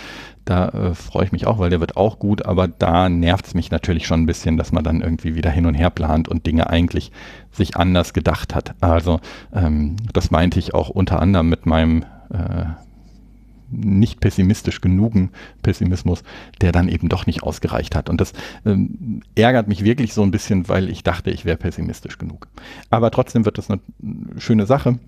Da 0.46 0.68
äh, 0.68 0.94
freue 0.94 1.26
ich 1.26 1.32
mich 1.32 1.46
auch, 1.46 1.58
weil 1.58 1.70
der 1.70 1.80
wird 1.80 1.96
auch 1.96 2.18
gut, 2.18 2.46
aber 2.46 2.66
da 2.66 3.08
nervt 3.08 3.46
es 3.46 3.54
mich 3.54 3.70
natürlich 3.70 4.06
schon 4.06 4.22
ein 4.22 4.26
bisschen, 4.26 4.56
dass 4.56 4.72
man 4.72 4.82
dann 4.82 5.02
irgendwie 5.02 5.34
wieder 5.34 5.50
hin 5.50 5.66
und 5.66 5.74
her 5.74 5.90
plant 5.90 6.28
und 6.28 6.46
Dinge 6.46 6.70
eigentlich 6.70 7.12
sich 7.50 7.76
anders 7.76 8.14
gedacht 8.14 8.54
hat. 8.54 8.74
Also 8.80 9.20
ähm, 9.54 9.96
das 10.12 10.30
meinte 10.30 10.58
ich 10.58 10.74
auch 10.74 10.88
unter 10.88 11.20
anderem 11.20 11.48
mit 11.48 11.66
meinem 11.66 12.04
äh, 12.30 12.64
nicht 13.72 14.20
pessimistisch 14.20 14.80
genugen 14.80 15.30
Pessimismus, 15.62 16.22
der 16.60 16.72
dann 16.72 16.88
eben 16.88 17.08
doch 17.08 17.26
nicht 17.26 17.42
ausgereicht 17.42 17.94
hat. 17.96 18.08
Und 18.08 18.20
das 18.20 18.32
ähm, 18.64 19.22
ärgert 19.34 19.68
mich 19.68 19.84
wirklich 19.84 20.12
so 20.12 20.22
ein 20.22 20.30
bisschen, 20.30 20.68
weil 20.68 20.88
ich 20.88 21.02
dachte, 21.02 21.30
ich 21.30 21.44
wäre 21.44 21.56
pessimistisch 21.56 22.18
genug. 22.18 22.48
Aber 22.90 23.10
trotzdem 23.10 23.44
wird 23.44 23.58
das 23.58 23.70
eine 23.70 23.80
schöne 24.38 24.66
Sache. 24.66 24.98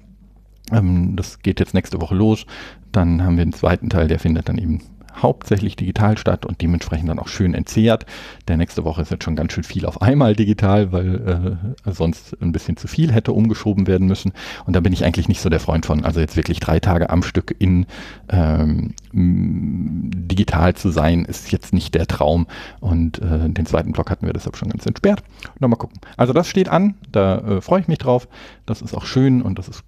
Ähm, 0.73 1.17
das 1.17 1.41
geht 1.41 1.61
jetzt 1.61 1.75
nächste 1.75 2.01
Woche 2.01 2.15
los. 2.15 2.47
Dann 2.93 3.23
haben 3.23 3.37
wir 3.37 3.45
den 3.45 3.53
zweiten 3.53 3.91
Teil, 3.91 4.09
der 4.09 4.19
findet 4.19 4.49
dann 4.49 4.59
eben 4.59 4.81
hauptsächlich 5.17 5.77
digital 5.77 6.19
statt 6.19 6.47
und 6.47 6.61
dementsprechend 6.61 7.09
dann 7.09 7.19
auch 7.19 7.29
schön 7.29 7.55
entzehrt. 7.55 8.07
Der 8.49 8.57
nächste 8.57 8.85
Woche 8.85 9.03
ist 9.03 9.11
jetzt 9.11 9.25
schon 9.25 9.37
ganz 9.37 9.53
schön 9.53 9.65
viel 9.65 9.87
auf 9.87 10.03
einmal 10.03 10.35
digital, 10.35 10.93
weil 10.93 11.59
äh, 11.87 11.93
sonst 11.93 12.37
ein 12.41 12.53
bisschen 12.53 12.77
zu 12.77 12.89
viel 12.89 13.13
hätte 13.13 13.33
umgeschoben 13.33 13.87
werden 13.87 14.07
müssen. 14.07 14.33
Und 14.67 14.75
da 14.75 14.81
bin 14.81 14.93
ich 14.93 15.05
eigentlich 15.05 15.29
nicht 15.29 15.41
so 15.41 15.49
der 15.49 15.61
Freund 15.61 15.87
von. 15.87 16.05
Also 16.05 16.21
jetzt 16.21 16.37
wirklich 16.37 16.61
drei 16.61 16.81
Tage 16.81 17.11
am 17.11 17.23
Stück 17.23 17.55
in 17.59 17.87
ähm, 18.29 18.95
digital 19.13 20.75
zu 20.75 20.91
sein, 20.91 21.25
ist 21.25 21.53
jetzt 21.53 21.73
nicht 21.73 21.95
der 21.95 22.07
Traum. 22.07 22.47
Und 22.81 23.21
äh, 23.21 23.49
den 23.49 23.67
zweiten 23.67 23.93
Block 23.93 24.11
hatten 24.11 24.27
wir 24.27 24.33
deshalb 24.33 24.57
schon 24.57 24.69
ganz 24.71 24.87
entsperrt. 24.87 25.23
Nochmal 25.61 25.79
gucken. 25.79 26.01
Also 26.17 26.33
das 26.33 26.49
steht 26.49 26.69
an, 26.69 26.95
da 27.13 27.39
äh, 27.39 27.61
freue 27.61 27.81
ich 27.81 27.89
mich 27.89 27.99
drauf. 27.99 28.29
Das 28.67 28.83
ist 28.83 28.95
auch 28.95 29.05
schön 29.05 29.43
und 29.43 29.59
das 29.59 29.69
ist 29.69 29.85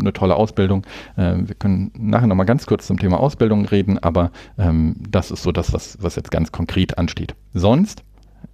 eine 0.00 0.12
tolle 0.12 0.36
Ausbildung. 0.36 0.84
Äh, 1.16 1.34
wir 1.36 1.54
können 1.54 1.90
nachher 1.98 2.26
nochmal 2.26 2.46
ganz 2.46 2.66
kurz 2.66 2.86
zum 2.86 2.98
Thema 2.98 3.20
Ausbildung 3.20 3.64
reden, 3.66 3.98
aber 3.98 4.30
ähm, 4.70 4.96
das 4.98 5.30
ist 5.30 5.42
so 5.42 5.52
das, 5.52 5.72
was, 5.72 5.98
was 6.00 6.16
jetzt 6.16 6.30
ganz 6.30 6.52
konkret 6.52 6.98
ansteht. 6.98 7.34
Sonst, 7.52 8.04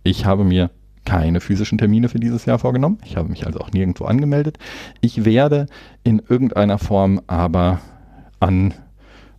ich 0.03 0.25
habe 0.25 0.45
mir 0.45 0.71
keine 1.05 1.41
physischen 1.41 1.79
Termine 1.79 2.09
für 2.09 2.19
dieses 2.19 2.47
Jahr 2.47 2.59
vorgenommen. 2.59 2.99
Ich 3.05 3.17
habe 3.17 3.29
mich 3.29 3.47
also 3.47 3.61
auch 3.61 3.71
nirgendwo 3.71 4.07
angemeldet. 4.07 4.59
Ich 5.01 5.25
werde 5.25 5.67
in 6.03 6.21
irgendeiner 6.29 6.79
Form 6.79 7.21
aber 7.29 7.81
an 8.41 8.75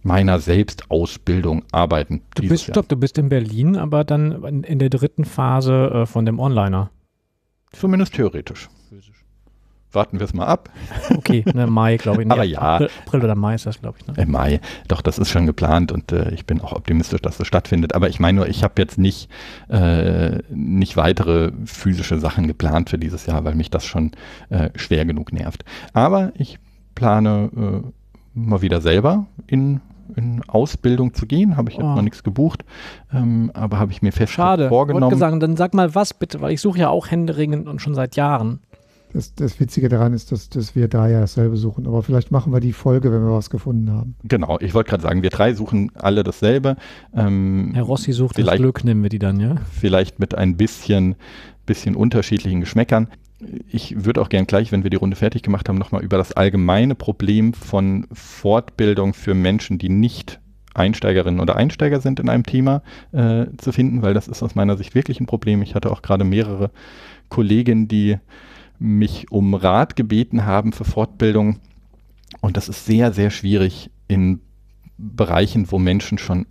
meiner 0.02 0.40
Selbstausbildung 0.40 1.64
arbeiten. 1.72 2.22
Du 2.36 2.48
bist, 2.48 2.64
stopp, 2.64 2.88
du 2.88 2.96
bist 2.96 3.18
in 3.18 3.28
Berlin, 3.28 3.76
aber 3.76 4.06
dann 4.06 4.64
in, 4.64 4.80
der 4.80 4.90
dritten 4.90 5.26
Phase 5.26 5.92
äh, 5.94 6.06
von 6.06 6.26
dem 6.26 6.40
Onliner. 6.40 6.90
Zumindest 7.74 8.14
theoretisch. 8.14 8.70
Warten 9.94 10.20
wir 10.20 10.26
es 10.26 10.34
mal 10.34 10.46
ab. 10.46 10.70
Okay, 11.16 11.44
ne, 11.54 11.66
Mai, 11.68 11.98
glaube 11.98 12.22
ich. 12.22 12.28
Nee, 12.28 12.34
Aber 12.34 12.44
ja. 12.44 12.60
April, 13.06 13.24
oder 13.24 13.36
Mai 13.36 13.56
ist 13.56 13.66
das, 13.66 13.80
glaube 13.82 13.98
ich. 14.00 14.08
Ne? 14.08 14.18
Äh, 14.18 14.26
Mai, 14.26 14.60
doch, 14.88 15.02
das 15.02 15.18
ist 15.18 15.30
schon 15.30 15.46
geplant 15.46 15.92
und 15.92 16.12
äh, 16.12 16.32
ich 16.32 16.46
bin 16.46 16.62
auch 16.62 16.74
optimistisch, 16.74 17.22
dass 17.22 17.38
das 17.38 17.48
stattfindet. 17.48 17.96
Aber 17.96 18.10
ich 18.10 18.20
meine 18.20 18.38
nur, 18.38 18.48
ich 18.48 18.64
habe 18.64 18.74
jetzt 18.78 18.98
nicht, 18.98 19.30
äh, 19.70 20.40
nicht 20.50 20.98
weitere 20.98 21.52
physische 21.66 22.20
Sachen 22.20 22.48
geplant 22.48 22.90
für 22.90 22.98
dieses 22.98 23.26
Jahr, 23.26 23.46
weil 23.46 23.56
mich 23.56 23.70
das 23.70 23.86
schon 23.86 24.12
äh, 24.50 24.70
schwer 24.76 25.06
genug 25.06 25.32
nervt. 25.32 25.64
Aber 25.94 26.32
ich 26.36 26.60
plane 26.96 27.50
äh, 27.56 27.82
mal 28.34 28.62
wieder 28.62 28.82
selber 28.82 29.26
in 29.48 29.82
in 30.16 30.42
Ausbildung 30.48 31.14
zu 31.14 31.26
gehen. 31.26 31.58
Habe 31.58 31.70
ich 31.70 31.76
jetzt 31.76 31.86
oh. 31.86 31.96
noch 31.96 32.02
nichts 32.02 32.24
gebucht, 32.24 32.64
ähm, 33.14 33.52
aber 33.54 33.78
habe 33.78 33.92
ich 33.92 34.02
mir 34.02 34.12
fest 34.12 34.34
Schade. 34.34 34.70
vorgenommen. 34.70 35.18
Schade, 35.20 35.40
dann 35.40 35.58
sag 35.58 35.74
mal 35.74 35.96
was 35.96 36.14
bitte, 36.14 36.42
weil 36.42 36.54
ich 36.54 36.62
suche 36.62 36.80
ja 36.80 36.90
auch 36.90 37.12
händeringend 37.12 37.68
und 37.68 37.82
schon 37.82 37.94
seit 37.94 38.16
Jahren. 38.16 38.62
Das, 39.14 39.34
das 39.36 39.60
Witzige 39.60 39.90
daran 39.90 40.14
ist, 40.14 40.32
dass, 40.32 40.50
dass 40.50 40.76
wir 40.76 40.88
da 40.88 41.08
ja 41.08 41.22
dasselbe 41.22 41.56
suchen. 41.58 41.88
Aber 41.88 42.04
vielleicht 42.04 42.32
machen 42.32 42.52
wir 42.54 42.60
die 42.60 42.74
Folge, 42.74 43.12
wenn 43.12 43.22
wir 43.24 43.34
was 43.34 43.50
gefunden 43.50 43.92
haben. 43.92 44.16
Genau, 44.24 44.58
ich 44.60 44.74
wollte 44.74 44.90
gerade 44.90 45.04
sagen, 45.04 45.24
wir 45.24 45.30
drei 45.30 45.54
suchen 45.54 45.92
alle 45.96 46.24
dasselbe. 46.24 46.76
Ähm, 47.16 47.72
Herr 47.74 47.84
Rossi 47.84 48.12
sucht 48.12 48.38
das 48.38 48.56
Glück, 48.58 48.84
nehmen 48.84 49.04
wir 49.04 49.10
die 49.10 49.20
dann, 49.20 49.40
ja? 49.40 49.56
Vielleicht 49.72 50.20
mit 50.20 50.36
ein 50.36 50.58
bisschen, 50.58 51.16
bisschen 51.66 51.96
unterschiedlichen 51.96 52.60
Geschmäckern. 52.60 53.08
Ich 53.70 54.04
würde 54.04 54.22
auch 54.22 54.30
gern 54.30 54.48
gleich, 54.48 54.72
wenn 54.72 54.84
wir 54.84 54.90
die 54.90 54.98
Runde 54.98 55.16
fertig 55.16 55.44
gemacht 55.44 55.70
haben, 55.70 55.78
nochmal 55.78 56.04
über 56.04 56.18
das 56.18 56.32
allgemeine 56.34 56.96
Problem 56.96 57.54
von 57.54 58.08
Fortbildung 58.12 59.14
für 59.14 59.36
Menschen, 59.36 59.78
die 59.78 59.90
nicht 59.90 60.40
Einsteigerinnen 60.74 61.40
oder 61.40 61.56
Einsteiger 61.56 62.00
sind 62.02 62.20
in 62.20 62.30
einem 62.30 62.46
Thema 62.46 62.82
äh, 63.12 63.46
zu 63.58 63.72
finden, 63.72 64.02
weil 64.02 64.14
das 64.14 64.28
ist 64.28 64.44
aus 64.44 64.56
meiner 64.56 64.78
Sicht 64.78 64.96
wirklich 64.96 65.20
ein 65.20 65.26
Problem. 65.26 65.62
Ich 65.62 65.76
hatte 65.76 65.92
auch 65.92 66.02
gerade 66.02 66.24
mehrere 66.24 66.72
Kolleginnen, 67.30 67.88
die 67.88 68.18
mich 68.80 69.32
um 69.32 69.54
Rat 69.54 69.96
gebeten 69.96 70.46
haben 70.46 70.72
für 70.72 70.86
Fortbildung. 70.86 71.60
Und 72.42 72.58
das 72.58 72.70
ist 72.70 72.86
sehr, 72.86 73.14
sehr 73.14 73.30
schwierig 73.30 73.90
in 74.08 74.42
Bereichen, 74.98 75.72
wo 75.72 75.80
Menschen 75.80 76.18
schon 76.18 76.46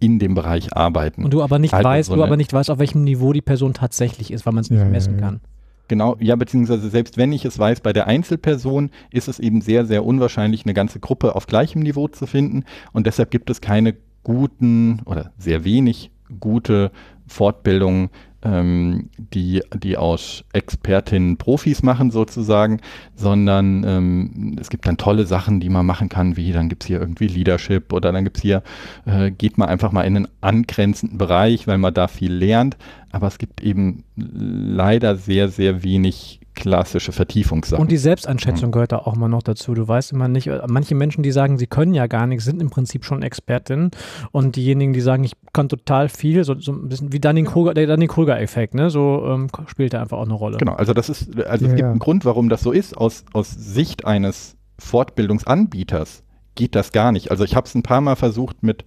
in 0.00 0.18
dem 0.18 0.34
Bereich 0.34 0.76
arbeiten. 0.76 1.24
Und 1.24 1.32
du 1.32 1.42
aber 1.42 1.58
nicht 1.58 1.74
also 1.74 1.88
weißt, 1.88 2.08
so 2.08 2.16
du 2.16 2.22
aber 2.22 2.36
nicht 2.36 2.52
weißt, 2.52 2.70
auf 2.70 2.78
welchem 2.78 3.04
Niveau 3.04 3.32
die 3.32 3.40
Person 3.40 3.74
tatsächlich 3.74 4.32
ist, 4.32 4.44
weil 4.44 4.52
man 4.52 4.62
es 4.62 4.70
nicht 4.70 4.80
ja, 4.80 4.86
messen 4.86 5.16
kann. 5.16 5.40
Genau, 5.88 6.16
ja, 6.18 6.34
beziehungsweise 6.36 6.88
selbst 6.88 7.16
wenn 7.16 7.32
ich 7.32 7.44
es 7.44 7.58
weiß, 7.58 7.80
bei 7.80 7.92
der 7.92 8.06
Einzelperson 8.06 8.90
ist 9.10 9.28
es 9.28 9.38
eben 9.38 9.60
sehr, 9.60 9.86
sehr 9.86 10.04
unwahrscheinlich, 10.04 10.64
eine 10.64 10.74
ganze 10.74 10.98
Gruppe 10.98 11.34
auf 11.34 11.46
gleichem 11.46 11.82
Niveau 11.82 12.08
zu 12.08 12.26
finden. 12.26 12.64
Und 12.92 13.06
deshalb 13.06 13.30
gibt 13.30 13.50
es 13.50 13.60
keine 13.60 13.94
guten 14.22 15.00
oder 15.04 15.32
sehr 15.38 15.64
wenig 15.64 16.10
gute 16.40 16.90
Fortbildungen 17.26 18.10
ähm, 18.44 19.08
die, 19.16 19.62
die 19.76 19.96
aus 19.96 20.44
Expertinnen 20.52 21.36
Profis 21.36 21.82
machen 21.82 22.10
sozusagen, 22.10 22.80
sondern 23.14 23.84
ähm, 23.84 24.56
es 24.60 24.68
gibt 24.70 24.86
dann 24.86 24.96
tolle 24.96 25.26
Sachen, 25.26 25.60
die 25.60 25.70
man 25.70 25.86
machen 25.86 26.08
kann, 26.08 26.36
wie 26.36 26.52
dann 26.52 26.68
gibt 26.68 26.84
es 26.84 26.88
hier 26.88 27.00
irgendwie 27.00 27.26
Leadership 27.26 27.92
oder 27.92 28.12
dann 28.12 28.24
gibt 28.24 28.36
es 28.36 28.42
hier, 28.42 28.62
äh, 29.06 29.30
geht 29.30 29.58
man 29.58 29.68
einfach 29.68 29.92
mal 29.92 30.02
in 30.02 30.16
einen 30.16 30.28
angrenzenden 30.40 31.18
Bereich, 31.18 31.66
weil 31.66 31.78
man 31.78 31.94
da 31.94 32.08
viel 32.08 32.32
lernt. 32.32 32.76
Aber 33.10 33.28
es 33.28 33.38
gibt 33.38 33.62
eben 33.62 34.04
leider 34.16 35.16
sehr, 35.16 35.48
sehr 35.48 35.82
wenig 35.84 36.40
klassische 36.54 37.12
Vertiefungssachen. 37.12 37.80
Und 37.80 37.90
die 37.90 37.96
Selbsteinschätzung 37.96 38.70
gehört 38.70 38.92
da 38.92 38.98
auch 38.98 39.16
mal 39.16 39.28
noch 39.28 39.42
dazu. 39.42 39.74
Du 39.74 39.86
weißt 39.86 40.12
immer 40.12 40.28
nicht, 40.28 40.50
manche 40.68 40.94
Menschen, 40.94 41.22
die 41.22 41.32
sagen, 41.32 41.58
sie 41.58 41.66
können 41.66 41.94
ja 41.94 42.06
gar 42.06 42.26
nichts, 42.26 42.44
sind 42.44 42.60
im 42.62 42.70
Prinzip 42.70 43.04
schon 43.04 43.22
Expertinnen. 43.22 43.90
Und 44.32 44.56
diejenigen, 44.56 44.92
die 44.92 45.00
sagen, 45.00 45.24
ich 45.24 45.32
kann 45.52 45.68
total 45.68 46.08
viel, 46.08 46.44
so, 46.44 46.58
so 46.58 46.72
ein 46.72 46.88
bisschen 46.88 47.12
wie 47.12 47.20
Dunning-Kruger, 47.20 47.74
der 47.74 47.86
Dunning-Kruger-Effekt, 47.86 48.74
ne? 48.74 48.90
so 48.90 49.24
ähm, 49.26 49.48
spielt 49.66 49.94
er 49.94 50.00
einfach 50.00 50.18
auch 50.18 50.24
eine 50.24 50.34
Rolle. 50.34 50.58
Genau, 50.58 50.74
also 50.74 50.92
das 50.92 51.08
ist, 51.08 51.36
also 51.38 51.42
ja, 51.42 51.52
es 51.52 51.60
gibt 51.60 51.80
ja. 51.80 51.90
einen 51.90 51.98
Grund, 51.98 52.24
warum 52.24 52.48
das 52.48 52.62
so 52.62 52.72
ist. 52.72 52.96
Aus, 52.96 53.24
aus 53.32 53.50
Sicht 53.50 54.04
eines 54.04 54.56
Fortbildungsanbieters 54.78 56.24
geht 56.54 56.74
das 56.74 56.92
gar 56.92 57.12
nicht. 57.12 57.30
Also 57.30 57.44
ich 57.44 57.56
habe 57.56 57.66
es 57.66 57.74
ein 57.74 57.82
paar 57.82 58.00
Mal 58.00 58.16
versucht 58.16 58.62
mit, 58.62 58.84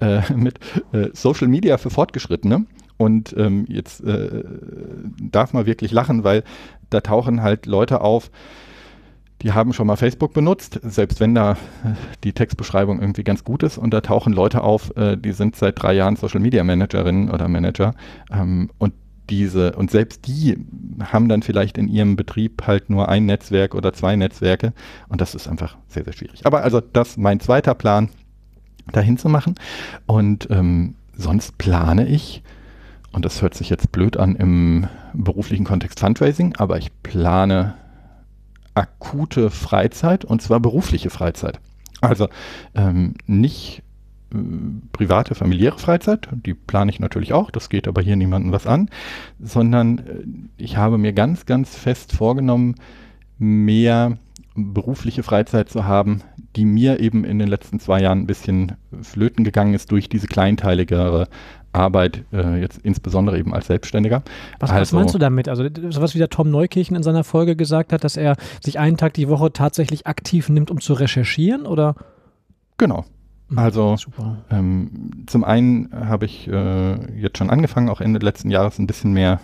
äh, 0.00 0.20
mit 0.34 0.60
äh, 0.92 1.08
Social 1.12 1.48
Media 1.48 1.78
für 1.78 1.90
Fortgeschrittene. 1.90 2.66
Und 2.96 3.34
ähm, 3.38 3.64
jetzt 3.68 4.02
äh, 4.02 4.42
darf 5.20 5.52
man 5.52 5.66
wirklich 5.66 5.92
lachen, 5.92 6.24
weil 6.24 6.42
da 6.90 7.00
tauchen 7.00 7.42
halt 7.42 7.66
Leute 7.66 8.00
auf, 8.00 8.30
die 9.42 9.52
haben 9.52 9.72
schon 9.72 9.86
mal 9.86 9.96
Facebook 9.96 10.32
benutzt, 10.32 10.80
selbst 10.82 11.20
wenn 11.20 11.34
da 11.34 11.52
äh, 11.52 11.56
die 12.24 12.32
Textbeschreibung 12.32 13.00
irgendwie 13.00 13.22
ganz 13.22 13.44
gut 13.44 13.62
ist. 13.62 13.78
Und 13.78 13.92
da 13.92 14.00
tauchen 14.00 14.32
Leute 14.32 14.62
auf, 14.62 14.96
äh, 14.96 15.16
die 15.16 15.32
sind 15.32 15.54
seit 15.54 15.80
drei 15.80 15.94
Jahren 15.94 16.16
Social 16.16 16.40
Media 16.40 16.64
Managerinnen 16.64 17.30
oder 17.30 17.46
Manager. 17.46 17.94
Ähm, 18.32 18.70
und 18.78 18.94
diese, 19.30 19.72
und 19.76 19.90
selbst 19.90 20.26
die 20.26 20.56
haben 21.00 21.28
dann 21.28 21.42
vielleicht 21.42 21.78
in 21.78 21.86
ihrem 21.88 22.16
Betrieb 22.16 22.66
halt 22.66 22.90
nur 22.90 23.08
ein 23.08 23.26
Netzwerk 23.26 23.74
oder 23.74 23.92
zwei 23.92 24.16
Netzwerke. 24.16 24.72
Und 25.08 25.20
das 25.20 25.34
ist 25.34 25.46
einfach 25.46 25.76
sehr, 25.86 26.04
sehr 26.04 26.14
schwierig. 26.14 26.46
Aber 26.46 26.62
also 26.62 26.80
das 26.80 27.10
ist 27.10 27.18
mein 27.18 27.38
zweiter 27.38 27.74
Plan, 27.74 28.08
dahin 28.90 29.18
zu 29.18 29.28
machen. 29.28 29.54
Und 30.06 30.48
ähm, 30.50 30.94
sonst 31.16 31.58
plane 31.58 32.08
ich, 32.08 32.42
und 33.12 33.24
das 33.24 33.42
hört 33.42 33.54
sich 33.54 33.70
jetzt 33.70 33.92
blöd 33.92 34.16
an 34.16 34.36
im 34.36 34.86
beruflichen 35.14 35.64
Kontext 35.64 36.00
Fundraising, 36.00 36.56
aber 36.56 36.78
ich 36.78 36.90
plane 37.02 37.74
akute 38.74 39.50
Freizeit 39.50 40.24
und 40.24 40.42
zwar 40.42 40.60
berufliche 40.60 41.10
Freizeit. 41.10 41.60
Also 42.00 42.28
ähm, 42.74 43.14
nicht 43.26 43.82
äh, 44.32 44.36
private, 44.92 45.34
familiäre 45.34 45.78
Freizeit, 45.78 46.28
die 46.32 46.54
plane 46.54 46.90
ich 46.90 47.00
natürlich 47.00 47.32
auch, 47.32 47.50
das 47.50 47.70
geht 47.70 47.88
aber 47.88 48.02
hier 48.02 48.16
niemandem 48.16 48.52
was 48.52 48.66
an, 48.66 48.88
sondern 49.40 49.98
äh, 49.98 50.62
ich 50.62 50.76
habe 50.76 50.98
mir 50.98 51.12
ganz, 51.12 51.46
ganz 51.46 51.76
fest 51.76 52.12
vorgenommen, 52.12 52.76
mehr 53.38 54.18
berufliche 54.54 55.22
Freizeit 55.22 55.68
zu 55.68 55.84
haben, 55.84 56.22
die 56.56 56.64
mir 56.64 57.00
eben 57.00 57.24
in 57.24 57.38
den 57.38 57.48
letzten 57.48 57.78
zwei 57.78 58.00
Jahren 58.00 58.20
ein 58.20 58.26
bisschen 58.26 58.72
flöten 59.02 59.44
gegangen 59.44 59.74
ist 59.74 59.92
durch 59.92 60.08
diese 60.08 60.26
kleinteiligere 60.26 61.28
Arbeit, 61.72 62.24
äh, 62.32 62.60
jetzt 62.60 62.78
insbesondere 62.82 63.38
eben 63.38 63.54
als 63.54 63.66
Selbstständiger. 63.66 64.22
Was, 64.58 64.70
also, 64.70 64.80
was, 64.80 64.92
meinst 64.92 65.14
du 65.14 65.18
damit? 65.18 65.48
Also 65.48 65.64
sowas 65.90 66.14
wie 66.14 66.18
der 66.18 66.30
Tom 66.30 66.50
Neukirchen 66.50 66.96
in 66.96 67.02
seiner 67.02 67.24
Folge 67.24 67.56
gesagt 67.56 67.92
hat, 67.92 68.04
dass 68.04 68.16
er 68.16 68.36
sich 68.60 68.78
einen 68.78 68.96
Tag 68.96 69.14
die 69.14 69.28
Woche 69.28 69.52
tatsächlich 69.52 70.06
aktiv 70.06 70.48
nimmt, 70.48 70.70
um 70.70 70.80
zu 70.80 70.94
recherchieren, 70.94 71.66
oder? 71.66 71.94
Genau. 72.78 73.04
Hm, 73.48 73.58
also 73.58 73.96
ähm, 74.50 75.24
zum 75.26 75.44
einen 75.44 75.90
habe 75.92 76.26
ich 76.26 76.48
äh, 76.48 77.20
jetzt 77.20 77.38
schon 77.38 77.50
angefangen, 77.50 77.88
auch 77.88 78.00
Ende 78.00 78.20
letzten 78.20 78.50
Jahres 78.50 78.78
ein 78.78 78.86
bisschen 78.86 79.12
mehr 79.12 79.40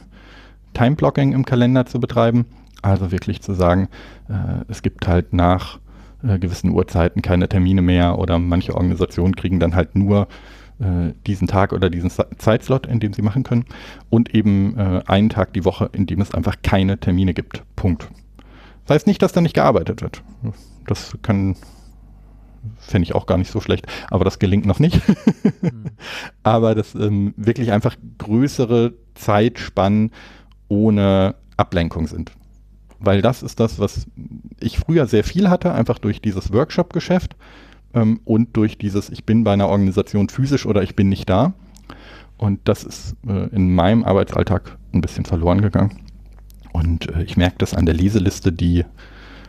Time-Blocking 0.74 1.32
im 1.32 1.44
Kalender 1.44 1.86
zu 1.86 2.00
betreiben. 2.00 2.46
Also 2.82 3.10
wirklich 3.12 3.40
zu 3.40 3.54
sagen, 3.54 3.88
äh, 4.28 4.64
es 4.68 4.82
gibt 4.82 5.06
halt 5.06 5.32
nach 5.32 5.78
äh, 6.22 6.38
gewissen 6.38 6.70
Uhrzeiten 6.70 7.22
keine 7.22 7.48
Termine 7.48 7.82
mehr 7.82 8.18
oder 8.18 8.38
manche 8.38 8.74
Organisationen 8.74 9.36
kriegen 9.36 9.60
dann 9.60 9.74
halt 9.74 9.94
nur 9.94 10.28
diesen 10.78 11.46
Tag 11.46 11.72
oder 11.72 11.88
diesen 11.88 12.10
Zeitslot, 12.10 12.86
in 12.86 12.98
dem 12.98 13.12
sie 13.12 13.22
machen 13.22 13.44
können 13.44 13.64
und 14.10 14.34
eben 14.34 14.76
äh, 14.76 15.02
einen 15.06 15.28
Tag 15.28 15.52
die 15.52 15.64
Woche, 15.64 15.88
in 15.92 16.06
dem 16.06 16.20
es 16.20 16.34
einfach 16.34 16.56
keine 16.62 16.98
Termine 16.98 17.32
gibt. 17.32 17.62
Punkt. 17.76 18.08
Das 18.84 18.96
heißt 18.96 19.06
nicht, 19.06 19.22
dass 19.22 19.32
da 19.32 19.40
nicht 19.40 19.54
gearbeitet 19.54 20.02
wird. 20.02 20.22
Das 20.86 21.16
kann 21.22 21.56
fände 22.78 23.04
ich 23.04 23.14
auch 23.14 23.26
gar 23.26 23.38
nicht 23.38 23.50
so 23.50 23.60
schlecht, 23.60 23.86
aber 24.10 24.24
das 24.24 24.38
gelingt 24.38 24.66
noch 24.66 24.78
nicht. 24.78 25.00
mhm. 25.62 25.84
Aber 26.42 26.74
das 26.74 26.94
ähm, 26.94 27.34
wirklich 27.36 27.72
einfach 27.72 27.96
größere 28.18 28.94
Zeitspannen 29.14 30.10
ohne 30.68 31.34
Ablenkung 31.56 32.06
sind. 32.06 32.32
Weil 32.98 33.22
das 33.22 33.42
ist 33.42 33.60
das, 33.60 33.78
was 33.78 34.06
ich 34.60 34.78
früher 34.78 35.06
sehr 35.06 35.24
viel 35.24 35.50
hatte, 35.50 35.72
einfach 35.72 35.98
durch 35.98 36.22
dieses 36.22 36.52
Workshop-Geschäft 36.52 37.36
ähm, 37.94 38.20
und 38.24 38.56
durch 38.56 38.78
dieses, 38.78 39.10
ich 39.10 39.24
bin 39.24 39.44
bei 39.44 39.52
einer 39.52 39.68
Organisation 39.68 40.28
physisch 40.28 40.66
oder 40.66 40.82
ich 40.82 40.96
bin 40.96 41.08
nicht 41.08 41.28
da. 41.28 41.54
Und 42.36 42.60
das 42.64 42.84
ist 42.84 43.16
äh, 43.26 43.48
in 43.54 43.74
meinem 43.74 44.04
Arbeitsalltag 44.04 44.76
ein 44.92 45.00
bisschen 45.00 45.24
verloren 45.24 45.60
gegangen. 45.60 46.00
Und 46.72 47.08
äh, 47.14 47.22
ich 47.22 47.36
merke 47.36 47.56
das 47.58 47.74
an 47.74 47.86
der 47.86 47.94
Leseliste, 47.94 48.52
die 48.52 48.84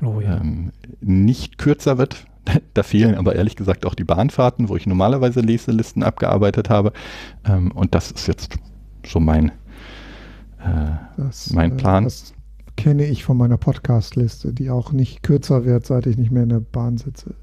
oh, 0.03 0.21
ja. 0.21 0.37
ähm, 0.37 0.71
nicht 1.01 1.57
kürzer 1.57 1.97
wird. 1.97 2.25
da 2.73 2.83
fehlen 2.83 3.15
aber 3.15 3.35
ehrlich 3.35 3.55
gesagt 3.55 3.85
auch 3.85 3.95
die 3.95 4.03
Bahnfahrten, 4.03 4.69
wo 4.69 4.75
ich 4.75 4.85
normalerweise 4.85 5.41
Leselisten 5.41 6.03
abgearbeitet 6.03 6.69
habe. 6.69 6.93
Ähm, 7.43 7.71
und 7.71 7.95
das 7.95 8.11
ist 8.11 8.27
jetzt 8.27 8.57
so 9.05 9.19
mein, 9.19 9.49
äh, 10.59 10.91
das, 11.17 11.51
mein 11.51 11.71
äh, 11.71 11.75
Plan. 11.75 12.03
Das 12.03 12.33
kenne 12.77 13.05
ich 13.05 13.23
von 13.23 13.37
meiner 13.37 13.57
Podcast-Liste, 13.57 14.53
die 14.53 14.69
auch 14.69 14.91
nicht 14.91 15.23
kürzer 15.23 15.65
wird, 15.65 15.85
seit 15.85 16.05
ich 16.05 16.17
nicht 16.17 16.31
mehr 16.31 16.43
in 16.43 16.49
der 16.49 16.59
Bahn 16.59 16.97
sitze. 16.97 17.33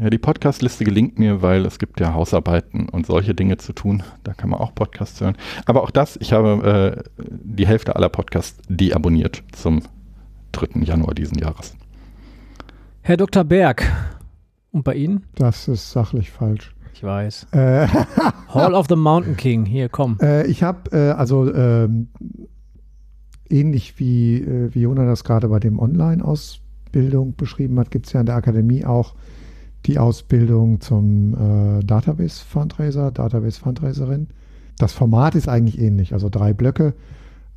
Ja, 0.00 0.10
die 0.10 0.18
Podcast-Liste 0.18 0.84
gelingt 0.84 1.18
mir, 1.18 1.42
weil 1.42 1.64
es 1.64 1.78
gibt 1.78 2.00
ja 2.00 2.12
Hausarbeiten 2.12 2.88
und 2.88 3.06
solche 3.06 3.34
Dinge 3.34 3.56
zu 3.56 3.72
tun. 3.72 4.02
Da 4.24 4.34
kann 4.34 4.50
man 4.50 4.60
auch 4.60 4.74
Podcasts 4.74 5.20
hören. 5.20 5.36
Aber 5.64 5.82
auch 5.82 5.90
das, 5.90 6.16
ich 6.16 6.32
habe 6.32 7.04
äh, 7.18 7.24
die 7.26 7.66
Hälfte 7.66 7.96
aller 7.96 8.08
Podcasts 8.08 8.60
deabonniert 8.68 9.42
zum 9.52 9.82
3. 10.52 10.80
Januar 10.82 11.14
diesen 11.14 11.38
Jahres. 11.38 11.76
Herr 13.02 13.16
Dr. 13.16 13.44
Berg, 13.44 13.84
und 14.76 14.82
bei 14.82 14.94
Ihnen? 14.94 15.24
Das 15.36 15.68
ist 15.68 15.90
sachlich 15.90 16.30
falsch. 16.30 16.74
Ich 16.92 17.02
weiß. 17.02 17.46
Äh, 17.52 17.86
Hall 18.48 18.74
of 18.74 18.88
the 18.90 18.96
Mountain 18.96 19.34
King, 19.34 19.64
hier, 19.64 19.88
komm. 19.88 20.18
Äh, 20.20 20.46
ich 20.48 20.62
habe, 20.62 20.90
äh, 20.92 21.12
also 21.12 21.50
ähm, 21.50 22.08
ähnlich 23.48 23.98
wie, 23.98 24.42
äh, 24.42 24.74
wie 24.74 24.82
Jona 24.82 25.06
das 25.06 25.24
gerade 25.24 25.48
bei 25.48 25.60
dem 25.60 25.78
Online-Ausbildung 25.78 27.36
beschrieben 27.36 27.78
hat, 27.80 27.90
gibt 27.90 28.06
es 28.06 28.12
ja 28.12 28.20
in 28.20 28.26
der 28.26 28.34
Akademie 28.34 28.84
auch 28.84 29.14
die 29.86 29.98
Ausbildung 29.98 30.80
zum 30.80 31.34
äh, 31.34 31.84
Database 31.84 32.44
Fundraiser, 32.44 33.10
Database 33.12 33.60
Fundraiserin. 33.60 34.28
Das 34.78 34.92
Format 34.92 35.34
ist 35.34 35.48
eigentlich 35.48 35.80
ähnlich, 35.80 36.12
also 36.12 36.28
drei 36.28 36.52
Blöcke. 36.52 36.94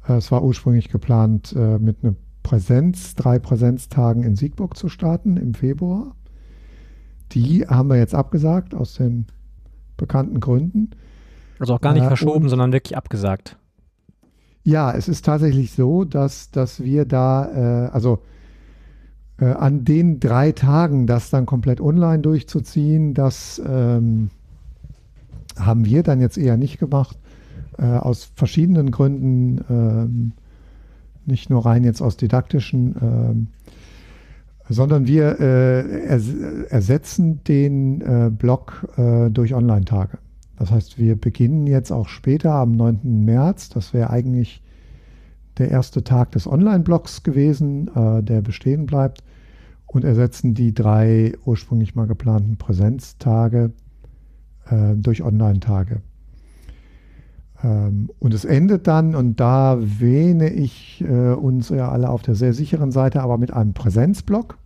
Äh, 0.08 0.14
es 0.14 0.32
war 0.32 0.44
ursprünglich 0.44 0.90
geplant, 0.90 1.54
äh, 1.58 1.80
mit 1.80 1.98
einer 2.04 2.16
Präsenz, 2.44 3.16
drei 3.16 3.40
Präsenztagen 3.40 4.24
in 4.24 4.36
Siegburg 4.36 4.78
zu 4.78 4.90
starten 4.90 5.38
im 5.38 5.54
Februar. 5.54 6.16
Die 7.32 7.68
haben 7.68 7.90
wir 7.90 7.98
jetzt 7.98 8.16
abgesagt 8.16 8.74
aus 8.74 8.96
den 8.96 9.26
bekannten 9.98 10.40
Gründen. 10.40 10.92
Also 11.60 11.74
auch 11.74 11.82
gar 11.82 11.94
nicht 11.94 12.04
äh, 12.04 12.08
verschoben, 12.08 12.48
sondern 12.48 12.72
wirklich 12.72 12.96
abgesagt. 12.96 13.58
Ja, 14.64 14.92
es 14.92 15.08
ist 15.08 15.26
tatsächlich 15.26 15.72
so, 15.72 16.06
dass, 16.06 16.52
dass 16.52 16.84
wir 16.84 17.06
da, 17.06 17.88
äh, 17.88 17.90
also 17.90 18.20
äh, 19.40 19.46
an 19.46 19.86
den 19.86 20.20
drei 20.20 20.52
Tagen 20.52 21.08
das 21.08 21.30
dann 21.30 21.46
komplett 21.46 21.82
online 21.82 22.20
durchzuziehen, 22.20 23.14
das 23.14 23.62
ähm, 23.66 24.30
haben 25.58 25.86
wir 25.86 26.04
dann 26.04 26.22
jetzt 26.22 26.38
eher 26.38 26.58
nicht 26.58 26.80
gemacht, 26.80 27.18
äh, 27.78 27.86
aus 27.86 28.32
verschiedenen 28.36 28.92
Gründen, 28.92 29.64
ähm, 29.70 30.32
nicht 31.26 31.50
nur 31.50 31.66
rein 31.66 31.84
jetzt 31.84 32.02
aus 32.02 32.18
didaktischen, 32.18 32.96
ähm, 33.02 33.48
sondern 34.68 35.08
wir 35.08 35.40
äh, 35.40 36.06
ers 36.06 36.28
ersetzen 36.70 37.44
den 37.44 38.02
äh, 38.02 38.30
Blog 38.30 38.88
äh, 38.98 39.30
durch 39.30 39.54
Online-Tage. 39.54 40.20
Das 40.58 40.72
heißt, 40.72 41.00
wir 41.00 41.16
beginnen 41.16 41.68
jetzt 41.68 41.92
auch 41.92 42.08
später 42.08 42.54
am 42.54 42.74
9. 42.74 43.24
März, 43.26 43.70
das 43.70 43.94
wäre 43.94 44.10
eigentlich 44.10 44.62
der 45.60 45.70
erste 45.70 46.04
Tag 46.04 46.32
des 46.32 46.48
Online-Blogs 46.48 47.24
gewesen, 47.24 47.90
äh, 47.96 48.24
der 48.24 48.42
bestehen 48.42 48.86
bleibt 48.86 49.24
und 49.88 50.04
ersetzen 50.04 50.54
die 50.54 50.74
drei 50.74 51.34
ursprünglich 51.46 51.96
mal 51.96 52.08
geplanten 52.08 52.58
Präsenztage 52.58 53.72
äh, 54.70 54.96
durch 54.96 55.24
Online-Tage. 55.24 56.02
Ähm, 57.64 58.10
und 58.20 58.34
es 58.34 58.46
endet 58.46 58.88
dann, 58.88 59.16
und 59.16 59.40
da 59.40 59.78
wähne 59.80 60.50
ich 60.50 61.04
äh, 61.08 61.34
uns 61.34 61.70
ja 61.70 61.90
alle 61.90 62.10
auf 62.10 62.22
der 62.22 62.36
sehr 62.36 62.54
sicheren 62.54 62.92
Seite, 62.92 63.22
aber 63.22 63.38
mit 63.38 63.52
einem 63.52 63.74
Präsenzblock, 63.74 64.58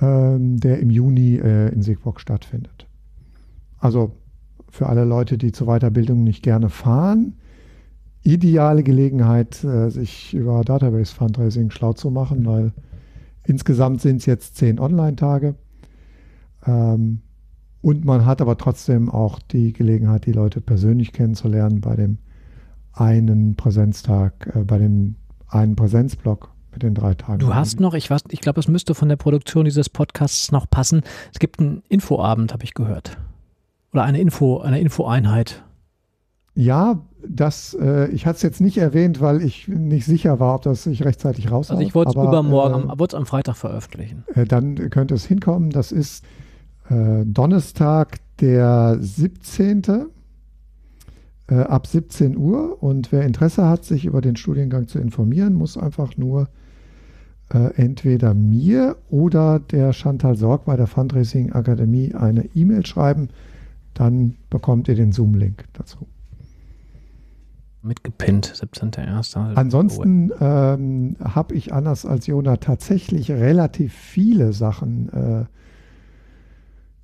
ähm, 0.00 0.58
der 0.58 0.80
im 0.80 0.90
Juni 0.90 1.36
äh, 1.36 1.72
in 1.72 1.82
Siegburg 1.82 2.20
stattfindet. 2.20 2.86
Also 3.78 4.12
für 4.68 4.88
alle 4.88 5.04
Leute, 5.04 5.38
die 5.38 5.52
zur 5.52 5.66
Weiterbildung 5.66 6.22
nicht 6.22 6.42
gerne 6.42 6.68
fahren, 6.68 7.34
ideale 8.22 8.82
Gelegenheit, 8.82 9.64
äh, 9.64 9.90
sich 9.90 10.34
über 10.34 10.62
Database 10.62 11.14
Fundraising 11.14 11.70
schlau 11.70 11.92
zu 11.92 12.10
machen, 12.10 12.44
weil 12.46 12.72
insgesamt 13.44 14.00
sind 14.02 14.16
es 14.16 14.26
jetzt 14.26 14.56
zehn 14.56 14.78
Online-Tage. 14.78 15.54
Ähm, 16.66 17.22
und 17.82 18.04
man 18.04 18.26
hat 18.26 18.42
aber 18.42 18.58
trotzdem 18.58 19.08
auch 19.08 19.38
die 19.38 19.72
Gelegenheit, 19.72 20.26
die 20.26 20.32
Leute 20.32 20.60
persönlich 20.60 21.12
kennenzulernen 21.12 21.80
bei 21.80 21.96
dem 21.96 22.18
einen 22.92 23.56
Präsenztag, 23.56 24.52
äh, 24.54 24.64
bei 24.64 24.78
dem 24.78 25.16
einen 25.48 25.76
Präsenzblock 25.76 26.52
mit 26.72 26.82
den 26.82 26.94
drei 26.94 27.14
Tagen. 27.14 27.38
Du 27.40 27.54
hast 27.54 27.80
noch, 27.80 27.94
ich 27.94 28.10
weiß, 28.10 28.22
ich 28.30 28.40
glaube, 28.40 28.60
es 28.60 28.68
müsste 28.68 28.94
von 28.94 29.08
der 29.08 29.16
Produktion 29.16 29.64
dieses 29.64 29.88
Podcasts 29.88 30.52
noch 30.52 30.68
passen. 30.68 31.02
Es 31.32 31.38
gibt 31.38 31.58
einen 31.58 31.82
Infoabend, 31.88 32.52
habe 32.52 32.64
ich 32.64 32.74
gehört. 32.74 33.18
Oder 33.92 34.04
eine 34.04 34.20
Info, 34.20 34.58
eine 34.58 34.78
Infoeinheit. 34.78 35.64
Ja, 36.54 37.00
das, 37.28 37.74
äh, 37.80 38.08
ich 38.08 38.26
hatte 38.26 38.36
es 38.36 38.42
jetzt 38.42 38.60
nicht 38.60 38.78
erwähnt, 38.78 39.20
weil 39.20 39.42
ich 39.42 39.68
nicht 39.68 40.06
sicher 40.06 40.40
war, 40.40 40.56
ob 40.56 40.62
das 40.62 40.84
sich 40.84 41.04
rechtzeitig 41.04 41.50
raushaut. 41.50 41.76
Also 41.76 41.86
ich 41.86 41.94
wollte 41.94 42.10
es 42.10 42.14
übermorgen, 42.16 42.90
äh, 42.90 42.98
wollte 42.98 43.16
es 43.16 43.18
am 43.18 43.26
Freitag 43.26 43.56
veröffentlichen. 43.56 44.24
Äh, 44.34 44.44
dann 44.44 44.74
könnte 44.90 45.14
es 45.14 45.24
hinkommen. 45.24 45.70
Das 45.70 45.92
ist 45.92 46.24
äh, 46.88 47.24
Donnerstag, 47.24 48.18
der 48.40 48.98
17. 49.00 49.82
Äh, 51.48 51.54
ab 51.54 51.86
17 51.86 52.36
Uhr. 52.36 52.82
Und 52.82 53.12
wer 53.12 53.22
Interesse 53.22 53.66
hat, 53.66 53.84
sich 53.84 54.04
über 54.04 54.20
den 54.20 54.36
Studiengang 54.36 54.86
zu 54.86 54.98
informieren, 54.98 55.54
muss 55.54 55.76
einfach 55.76 56.16
nur 56.16 56.48
äh, 57.52 57.74
entweder 57.74 58.34
mir 58.34 58.96
oder 59.10 59.58
der 59.58 59.92
Chantal 59.92 60.36
Sorg 60.36 60.64
bei 60.64 60.76
der 60.76 60.86
Fundraising 60.86 61.52
Akademie 61.52 62.14
eine 62.14 62.44
E-Mail 62.54 62.86
schreiben. 62.86 63.28
Dann 63.94 64.36
bekommt 64.48 64.88
ihr 64.88 64.94
den 64.94 65.12
Zoom-Link 65.12 65.64
dazu. 65.72 66.06
Mitgepinnt, 67.82 68.46
17.01. 68.46 69.54
Ansonsten 69.54 70.30
ähm, 70.38 71.16
habe 71.22 71.54
ich 71.54 71.72
anders 71.72 72.04
als 72.04 72.26
Jona 72.26 72.58
tatsächlich 72.58 73.30
relativ 73.30 73.94
viele 73.94 74.52
Sachen 74.52 75.48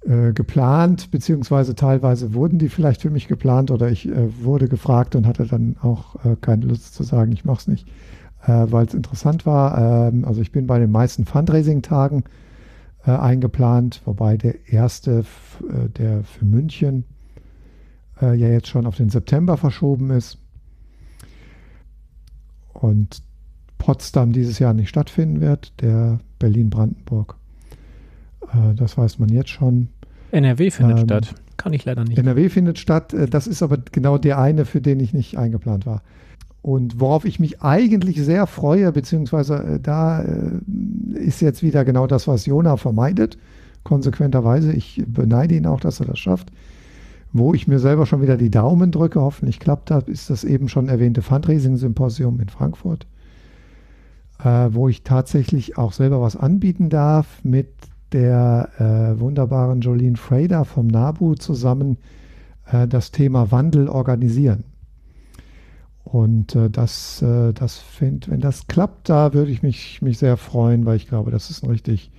äh, 0.04 0.28
äh, 0.28 0.32
geplant, 0.32 1.10
beziehungsweise 1.10 1.74
teilweise 1.74 2.34
wurden 2.34 2.58
die 2.58 2.68
vielleicht 2.68 3.02
für 3.02 3.10
mich 3.10 3.26
geplant 3.26 3.70
oder 3.70 3.90
ich 3.90 4.06
äh, 4.06 4.44
wurde 4.44 4.68
gefragt 4.68 5.16
und 5.16 5.26
hatte 5.26 5.46
dann 5.46 5.76
auch 5.80 6.24
äh, 6.24 6.36
keine 6.40 6.66
Lust 6.66 6.94
zu 6.94 7.02
sagen, 7.02 7.32
ich 7.32 7.44
mache 7.44 7.60
es 7.60 7.68
nicht, 7.68 7.88
äh, 8.46 8.66
weil 8.68 8.86
es 8.86 8.94
interessant 8.94 9.46
war. 9.46 10.08
Ähm, 10.08 10.24
also 10.24 10.42
ich 10.42 10.52
bin 10.52 10.66
bei 10.66 10.78
den 10.78 10.90
meisten 10.90 11.24
Fundraising-Tagen 11.24 12.24
äh, 13.06 13.12
eingeplant, 13.12 14.02
wobei 14.04 14.36
der 14.36 14.68
erste, 14.68 15.24
der 15.98 16.22
für 16.22 16.44
München 16.44 17.04
ja 18.18 18.32
jetzt 18.32 18.68
schon 18.68 18.86
auf 18.86 18.96
den 18.96 19.10
September 19.10 19.58
verschoben 19.58 20.08
ist 20.10 20.38
und 22.82 23.22
Potsdam 23.78 24.32
dieses 24.32 24.58
Jahr 24.58 24.74
nicht 24.74 24.88
stattfinden 24.88 25.40
wird, 25.40 25.72
der 25.80 26.18
Berlin-Brandenburg. 26.38 27.36
Das 28.76 28.96
weiß 28.96 29.18
man 29.18 29.28
jetzt 29.28 29.50
schon. 29.50 29.88
NRW 30.30 30.70
findet 30.70 30.98
ähm, 30.98 31.04
statt. 31.04 31.34
Kann 31.56 31.72
ich 31.72 31.84
leider 31.84 32.04
nicht. 32.04 32.18
NRW 32.18 32.48
findet 32.48 32.78
statt. 32.78 33.12
Äh, 33.12 33.26
das 33.26 33.46
ist 33.46 33.62
aber 33.62 33.78
genau 33.78 34.18
der 34.18 34.38
eine, 34.38 34.64
für 34.64 34.80
den 34.80 35.00
ich 35.00 35.12
nicht 35.12 35.38
eingeplant 35.38 35.86
war. 35.86 36.02
Und 36.62 37.00
worauf 37.00 37.24
ich 37.24 37.38
mich 37.38 37.62
eigentlich 37.62 38.20
sehr 38.20 38.46
freue, 38.46 38.92
beziehungsweise 38.92 39.54
äh, 39.56 39.80
da 39.80 40.22
äh, 40.22 40.60
ist 41.14 41.40
jetzt 41.40 41.62
wieder 41.62 41.84
genau 41.84 42.06
das, 42.06 42.28
was 42.28 42.46
Jona 42.46 42.76
vermeidet, 42.76 43.38
konsequenterweise. 43.84 44.72
Ich 44.72 45.02
beneide 45.06 45.54
ihn 45.54 45.66
auch, 45.66 45.80
dass 45.80 46.00
er 46.00 46.06
das 46.06 46.18
schafft. 46.18 46.50
Wo 47.38 47.52
ich 47.52 47.68
mir 47.68 47.78
selber 47.78 48.06
schon 48.06 48.22
wieder 48.22 48.36
die 48.36 48.50
Daumen 48.50 48.90
drücke, 48.90 49.20
hoffentlich 49.20 49.60
klappt 49.60 49.90
das, 49.90 50.04
ist 50.04 50.30
das 50.30 50.42
eben 50.42 50.68
schon 50.68 50.88
erwähnte 50.88 51.20
Fundraising-Symposium 51.20 52.40
in 52.40 52.48
Frankfurt, 52.48 53.06
äh, 54.42 54.68
wo 54.70 54.88
ich 54.88 55.02
tatsächlich 55.02 55.76
auch 55.76 55.92
selber 55.92 56.20
was 56.20 56.36
anbieten 56.36 56.88
darf 56.88 57.44
mit 57.44 57.68
der 58.12 58.70
äh, 58.78 59.20
wunderbaren 59.20 59.80
Jolene 59.80 60.16
Frader 60.16 60.64
vom 60.64 60.86
NABU 60.86 61.34
zusammen 61.34 61.98
äh, 62.70 62.88
das 62.88 63.10
Thema 63.10 63.50
Wandel 63.50 63.88
organisieren. 63.88 64.64
Und 66.04 66.54
äh, 66.54 66.70
das, 66.70 67.20
äh, 67.20 67.52
das 67.52 67.78
find, 67.78 68.30
wenn 68.30 68.40
das 68.40 68.68
klappt, 68.68 69.08
da 69.08 69.34
würde 69.34 69.50
ich 69.50 69.62
mich, 69.62 70.00
mich 70.00 70.18
sehr 70.18 70.36
freuen, 70.36 70.86
weil 70.86 70.96
ich 70.96 71.08
glaube, 71.08 71.32
das 71.32 71.50
ist 71.50 71.64
ein 71.64 71.70
richtig 71.70 72.10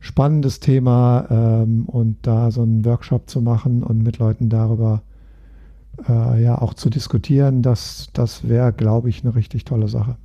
spannendes 0.00 0.60
Thema 0.60 1.26
ähm, 1.30 1.84
und 1.86 2.18
da 2.22 2.50
so 2.50 2.62
einen 2.62 2.84
Workshop 2.84 3.28
zu 3.28 3.40
machen 3.40 3.82
und 3.82 4.02
mit 4.02 4.18
Leuten 4.18 4.48
darüber 4.48 5.02
äh, 6.08 6.42
ja 6.42 6.60
auch 6.60 6.74
zu 6.74 6.90
diskutieren, 6.90 7.62
das, 7.62 8.08
das 8.12 8.48
wäre, 8.48 8.72
glaube 8.72 9.08
ich, 9.08 9.24
eine 9.24 9.34
richtig 9.34 9.64
tolle 9.64 9.88
Sache. 9.88 10.16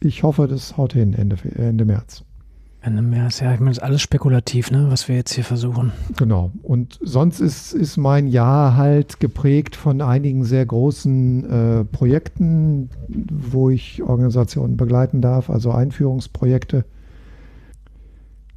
Ich 0.00 0.22
hoffe, 0.22 0.46
das 0.48 0.76
haut 0.76 0.92
hin 0.92 1.14
Ende, 1.14 1.36
Ende 1.56 1.84
März. 1.84 2.24
Ende 2.82 3.00
März, 3.00 3.40
ja, 3.40 3.54
ich 3.54 3.60
meine, 3.60 3.70
das 3.70 3.78
ist 3.78 3.82
alles 3.82 4.02
spekulativ, 4.02 4.70
ne, 4.70 4.86
was 4.90 5.08
wir 5.08 5.16
jetzt 5.16 5.32
hier 5.32 5.44
versuchen. 5.44 5.92
Genau. 6.18 6.52
Und 6.62 6.98
sonst 7.02 7.40
ist, 7.40 7.72
ist 7.72 7.96
mein 7.96 8.26
Jahr 8.26 8.76
halt 8.76 9.20
geprägt 9.20 9.74
von 9.74 10.02
einigen 10.02 10.44
sehr 10.44 10.66
großen 10.66 11.50
äh, 11.50 11.84
Projekten, 11.86 12.90
wo 13.08 13.70
ich 13.70 14.02
Organisationen 14.02 14.76
begleiten 14.76 15.22
darf, 15.22 15.48
also 15.48 15.70
Einführungsprojekte. 15.70 16.84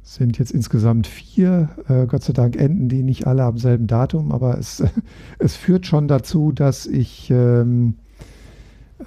Sind 0.08 0.38
jetzt 0.38 0.52
insgesamt 0.52 1.06
vier. 1.06 1.68
Äh, 1.86 2.06
Gott 2.06 2.22
sei 2.22 2.32
Dank 2.32 2.56
enden 2.56 2.88
die 2.88 3.02
nicht 3.02 3.26
alle 3.26 3.44
am 3.44 3.58
selben 3.58 3.86
Datum, 3.86 4.32
aber 4.32 4.56
es, 4.56 4.82
es 5.38 5.54
führt 5.54 5.84
schon 5.84 6.08
dazu, 6.08 6.50
dass 6.50 6.86
ich 6.86 7.28
ähm, 7.30 7.96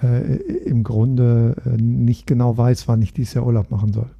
äh, 0.04 0.36
im 0.36 0.84
Grunde 0.84 1.56
äh, 1.66 1.82
nicht 1.82 2.28
genau 2.28 2.56
weiß, 2.56 2.88
wann 2.88 3.02
ich 3.02 3.14
dieses 3.14 3.34
Jahr 3.34 3.48
Urlaub 3.48 3.72
machen 3.72 3.94
soll. 3.94 4.12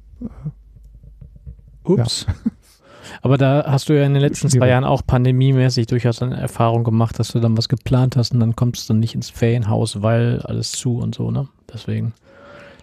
Ups. 1.84 2.26
Ja. 2.26 2.34
Aber 3.22 3.38
da 3.38 3.64
hast 3.64 3.88
du 3.88 3.92
ja 3.92 4.04
in 4.04 4.14
den 4.14 4.22
letzten 4.22 4.48
zwei 4.48 4.66
Jahren 4.66 4.84
auch 4.84 5.02
pandemiemäßig 5.06 5.86
durchaus 5.86 6.20
eine 6.20 6.36
Erfahrung 6.36 6.82
gemacht, 6.82 7.16
dass 7.16 7.28
du 7.28 7.38
dann 7.38 7.56
was 7.56 7.68
geplant 7.68 8.16
hast 8.16 8.32
und 8.32 8.40
dann 8.40 8.56
kommst 8.56 8.90
du 8.90 8.94
nicht 8.94 9.14
ins 9.14 9.30
Ferienhaus, 9.30 10.02
weil 10.02 10.40
alles 10.42 10.72
zu 10.72 10.98
und 10.98 11.14
so, 11.14 11.30
ne? 11.30 11.46
Deswegen. 11.72 12.12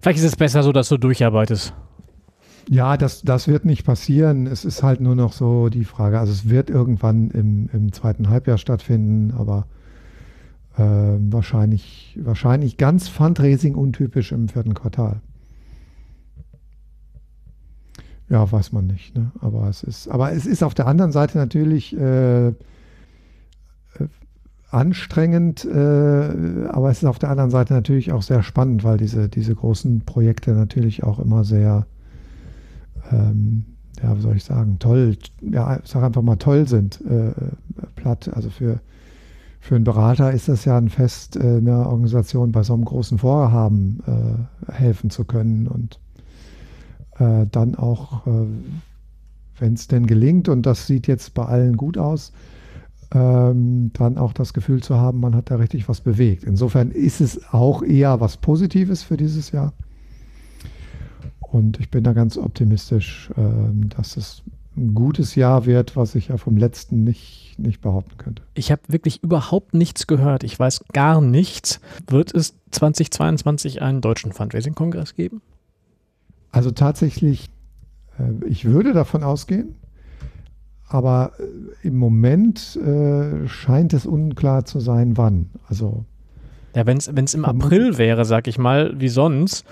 Vielleicht 0.01 0.19
ist 0.19 0.25
es 0.25 0.35
besser 0.37 0.63
so, 0.63 0.71
dass 0.71 0.87
du 0.87 0.97
durcharbeitest. 0.97 1.73
Ja, 2.71 2.97
das, 2.97 3.23
das 3.23 3.47
wird 3.47 3.65
nicht 3.65 3.83
passieren. 3.83 4.45
Es 4.45 4.63
ist 4.63 4.83
halt 4.83 5.01
nur 5.01 5.15
noch 5.15 5.33
so 5.33 5.69
die 5.69 5.85
Frage. 5.85 6.19
Also 6.19 6.31
es 6.31 6.49
wird 6.49 6.69
irgendwann 6.69 7.31
im, 7.31 7.67
im 7.73 7.91
zweiten 7.91 8.29
Halbjahr 8.29 8.59
stattfinden, 8.59 9.31
aber 9.35 9.65
äh, 10.77 10.83
wahrscheinlich, 10.83 12.15
wahrscheinlich 12.21 12.77
ganz 12.77 13.07
Fundraising 13.07 13.73
untypisch 13.73 14.31
im 14.31 14.49
vierten 14.49 14.75
Quartal. 14.75 15.21
Ja, 18.29 18.51
weiß 18.51 18.71
man 18.71 18.85
nicht. 18.85 19.17
Ne? 19.17 19.31
Aber 19.41 19.67
es 19.67 19.81
ist, 19.81 20.07
aber 20.07 20.31
es 20.31 20.45
ist 20.45 20.61
auf 20.61 20.75
der 20.75 20.85
anderen 20.85 21.11
Seite 21.11 21.39
natürlich 21.39 21.97
äh, 21.97 22.49
äh, 22.49 22.53
anstrengend, 24.69 25.65
äh, 25.65 26.67
aber 26.69 26.91
es 26.91 26.99
ist 26.99 27.05
auf 27.05 27.17
der 27.17 27.31
anderen 27.31 27.49
Seite 27.49 27.73
natürlich 27.73 28.11
auch 28.11 28.21
sehr 28.21 28.43
spannend, 28.43 28.83
weil 28.83 28.97
diese, 28.97 29.27
diese 29.27 29.55
großen 29.55 30.01
Projekte 30.01 30.51
natürlich 30.51 31.01
auch 31.03 31.17
immer 31.17 31.43
sehr, 31.43 31.87
ähm, 33.11 33.65
ja, 34.01 34.15
wie 34.15 34.21
soll 34.21 34.35
ich 34.37 34.43
sagen, 34.43 34.77
toll, 34.79 35.17
ja, 35.41 35.79
sag 35.83 36.03
einfach 36.03 36.21
mal 36.21 36.37
toll 36.37 36.67
sind, 36.67 37.01
äh, 37.01 37.31
platt. 37.95 38.29
Also 38.33 38.49
für, 38.49 38.79
für 39.59 39.75
einen 39.75 39.83
Berater 39.83 40.31
ist 40.31 40.47
das 40.47 40.65
ja 40.65 40.77
ein 40.77 40.89
Fest, 40.89 41.35
äh, 41.35 41.57
einer 41.57 41.87
Organisation 41.87 42.51
bei 42.51 42.63
so 42.63 42.73
einem 42.73 42.85
großen 42.85 43.17
Vorhaben 43.17 43.99
äh, 44.07 44.71
helfen 44.71 45.09
zu 45.09 45.25
können 45.25 45.67
und 45.67 45.99
äh, 47.17 47.45
dann 47.51 47.75
auch, 47.75 48.25
äh, 48.25 48.47
wenn 49.59 49.73
es 49.73 49.87
denn 49.87 50.07
gelingt, 50.07 50.47
und 50.47 50.65
das 50.65 50.87
sieht 50.87 51.07
jetzt 51.07 51.33
bei 51.33 51.45
allen 51.45 51.75
gut 51.75 51.97
aus, 51.97 52.31
ähm, 53.11 53.91
dann 53.93 54.17
auch 54.17 54.33
das 54.33 54.53
Gefühl 54.53 54.81
zu 54.81 54.95
haben, 54.95 55.19
man 55.19 55.35
hat 55.35 55.51
da 55.51 55.55
richtig 55.55 55.89
was 55.89 56.01
bewegt. 56.01 56.43
Insofern 56.43 56.91
ist 56.91 57.21
es 57.21 57.51
auch 57.51 57.81
eher 57.81 58.21
was 58.21 58.37
Positives 58.37 59.03
für 59.03 59.17
dieses 59.17 59.51
Jahr. 59.51 59.73
Und 61.51 61.79
ich 61.79 61.89
bin 61.89 62.03
da 62.03 62.13
ganz 62.13 62.37
optimistisch, 62.37 63.29
äh, 63.35 63.41
dass 63.95 64.17
es 64.17 64.43
ein 64.77 64.93
gutes 64.93 65.35
Jahr 65.35 65.65
wird, 65.65 65.95
was 65.95 66.15
ich 66.15 66.29
ja 66.29 66.37
vom 66.37 66.57
letzten 66.57 67.03
nicht, 67.03 67.55
nicht 67.57 67.81
behaupten 67.81 68.17
könnte. 68.17 68.43
Ich 68.53 68.71
habe 68.71 68.81
wirklich 68.87 69.23
überhaupt 69.23 69.73
nichts 69.73 70.07
gehört. 70.07 70.43
Ich 70.43 70.57
weiß 70.57 70.85
gar 70.93 71.21
nichts. 71.21 71.81
Wird 72.07 72.33
es 72.33 72.55
2022 72.71 73.81
einen 73.81 74.01
deutschen 74.01 74.31
Fundraising-Kongress 74.31 75.15
geben? 75.15 75.41
Also 76.51 76.71
tatsächlich, 76.71 77.49
äh, 78.17 78.45
ich 78.45 78.65
würde 78.65 78.93
davon 78.93 79.23
ausgehen, 79.23 79.75
aber 80.87 81.33
äh, 81.39 81.87
im 81.87 81.97
Moment 81.97 82.75
äh, 82.77 83.47
scheint 83.47 83.93
es 83.93 84.05
unklar 84.05 84.65
zu 84.65 84.79
sein, 84.79 85.17
wann. 85.17 85.49
Also 85.67 86.05
ja, 86.75 86.85
wenn 86.85 86.97
es 86.97 87.33
im 87.33 87.45
April 87.45 87.97
wäre, 87.97 88.25
sag 88.25 88.47
ich 88.47 88.59
mal, 88.59 88.93
wie 88.99 89.09
sonst, 89.09 89.65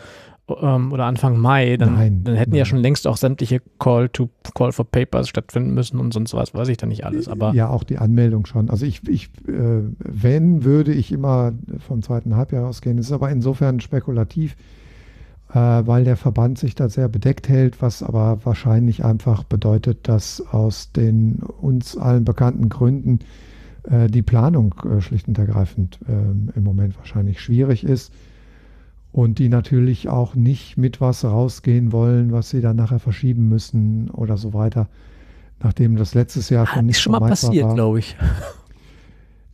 ähm, 0.61 0.91
oder 0.93 1.05
Anfang 1.05 1.37
Mai, 1.37 1.77
dann, 1.77 1.95
nein, 1.95 2.23
dann 2.23 2.35
hätten 2.35 2.51
nein. 2.51 2.59
ja 2.59 2.65
schon 2.65 2.79
längst 2.79 3.05
auch 3.07 3.17
sämtliche 3.17 3.61
Call 3.79 4.09
to 4.09 4.29
Call 4.55 4.71
for 4.71 4.85
Papers 4.85 5.27
stattfinden 5.27 5.73
müssen 5.73 5.99
und 5.99 6.13
sonst 6.13 6.33
was, 6.33 6.53
weiß 6.53 6.69
ich 6.69 6.77
da 6.77 6.87
nicht 6.87 7.05
alles. 7.05 7.27
Aber 7.27 7.53
ja, 7.53 7.69
auch 7.69 7.83
die 7.83 7.97
Anmeldung 7.97 8.45
schon. 8.45 8.69
Also 8.69 8.85
ich, 8.85 9.07
ich 9.07 9.25
äh, 9.47 9.81
wenn, 9.99 10.63
würde 10.63 10.93
ich 10.93 11.11
immer 11.11 11.53
vom 11.85 12.01
zweiten 12.01 12.35
Halbjahr 12.35 12.67
ausgehen. 12.67 12.97
Es 12.97 13.07
ist 13.07 13.11
aber 13.11 13.29
insofern 13.29 13.81
spekulativ, 13.81 14.55
äh, 15.49 15.55
weil 15.55 16.05
der 16.05 16.15
Verband 16.15 16.57
sich 16.57 16.75
da 16.75 16.87
sehr 16.87 17.09
bedeckt 17.09 17.49
hält, 17.49 17.81
was 17.81 18.01
aber 18.01 18.39
wahrscheinlich 18.45 19.03
einfach 19.03 19.43
bedeutet, 19.43 20.07
dass 20.07 20.41
aus 20.51 20.93
den 20.93 21.39
uns 21.61 21.97
allen 21.97 22.23
bekannten 22.23 22.69
Gründen 22.69 23.19
äh, 23.83 24.07
die 24.07 24.21
Planung 24.21 24.75
äh, 24.85 25.01
schlicht 25.01 25.27
und 25.27 25.37
ergreifend 25.37 25.99
ähm, 26.07 26.53
im 26.55 26.63
Moment 26.63 26.97
wahrscheinlich 26.97 27.41
schwierig 27.41 27.83
ist 27.83 28.13
und 29.11 29.39
die 29.39 29.49
natürlich 29.49 30.09
auch 30.09 30.35
nicht 30.35 30.77
mit 30.77 31.01
was 31.01 31.23
rausgehen 31.25 31.91
wollen, 31.91 32.31
was 32.31 32.49
sie 32.49 32.61
dann 32.61 32.75
nachher 32.75 32.99
verschieben 32.99 33.49
müssen 33.49 34.09
oder 34.11 34.37
so 34.37 34.53
weiter, 34.53 34.89
nachdem 35.61 35.95
das 35.95 36.13
letztes 36.13 36.49
Jahr 36.49 36.67
schon 36.67 36.85
nicht 36.85 36.97
ist 36.97 37.01
schon 37.01 37.13
mal 37.13 37.19
passiert, 37.19 37.73
glaube 37.73 37.99
ich. 37.99 38.15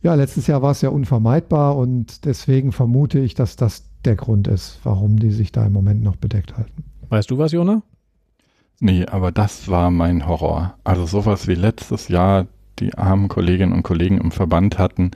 Ja, 0.02 0.14
letztes 0.14 0.46
Jahr 0.46 0.60
war 0.60 0.72
es 0.72 0.82
ja 0.82 0.90
unvermeidbar 0.90 1.76
und 1.76 2.26
deswegen 2.26 2.72
vermute 2.72 3.18
ich, 3.20 3.34
dass 3.34 3.56
das 3.56 3.84
der 4.04 4.16
Grund 4.16 4.48
ist, 4.48 4.80
warum 4.84 5.18
die 5.18 5.30
sich 5.30 5.50
da 5.50 5.64
im 5.64 5.72
Moment 5.72 6.02
noch 6.02 6.16
bedeckt 6.16 6.58
halten. 6.58 6.84
Weißt 7.08 7.30
du 7.30 7.38
was, 7.38 7.52
Jona? 7.52 7.82
Nee, 8.80 9.06
aber 9.06 9.32
das 9.32 9.68
war 9.68 9.90
mein 9.90 10.26
Horror. 10.26 10.74
Also 10.84 11.06
sowas 11.06 11.48
wie 11.48 11.54
letztes 11.54 12.08
Jahr 12.08 12.46
die 12.80 12.94
armen 12.94 13.28
Kolleginnen 13.28 13.72
und 13.72 13.82
Kollegen 13.82 14.18
im 14.18 14.30
Verband 14.30 14.78
hatten, 14.78 15.12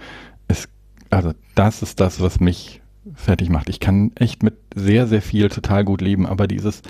ist, 0.49 0.71
also 1.11 1.33
das 1.55 1.83
ist 1.83 2.01
das, 2.01 2.21
was 2.21 2.41
mich 2.41 2.81
fertig 3.15 3.51
macht. 3.51 3.69
Ich 3.69 3.81
kann 3.81 4.13
echt 4.15 4.43
mit 4.43 4.55
sehr, 4.75 5.07
sehr 5.07 5.23
viel 5.23 5.49
total 5.49 5.85
gut 5.85 6.01
leben, 6.01 6.27
aber 6.27 6.47
dieses, 6.47 6.83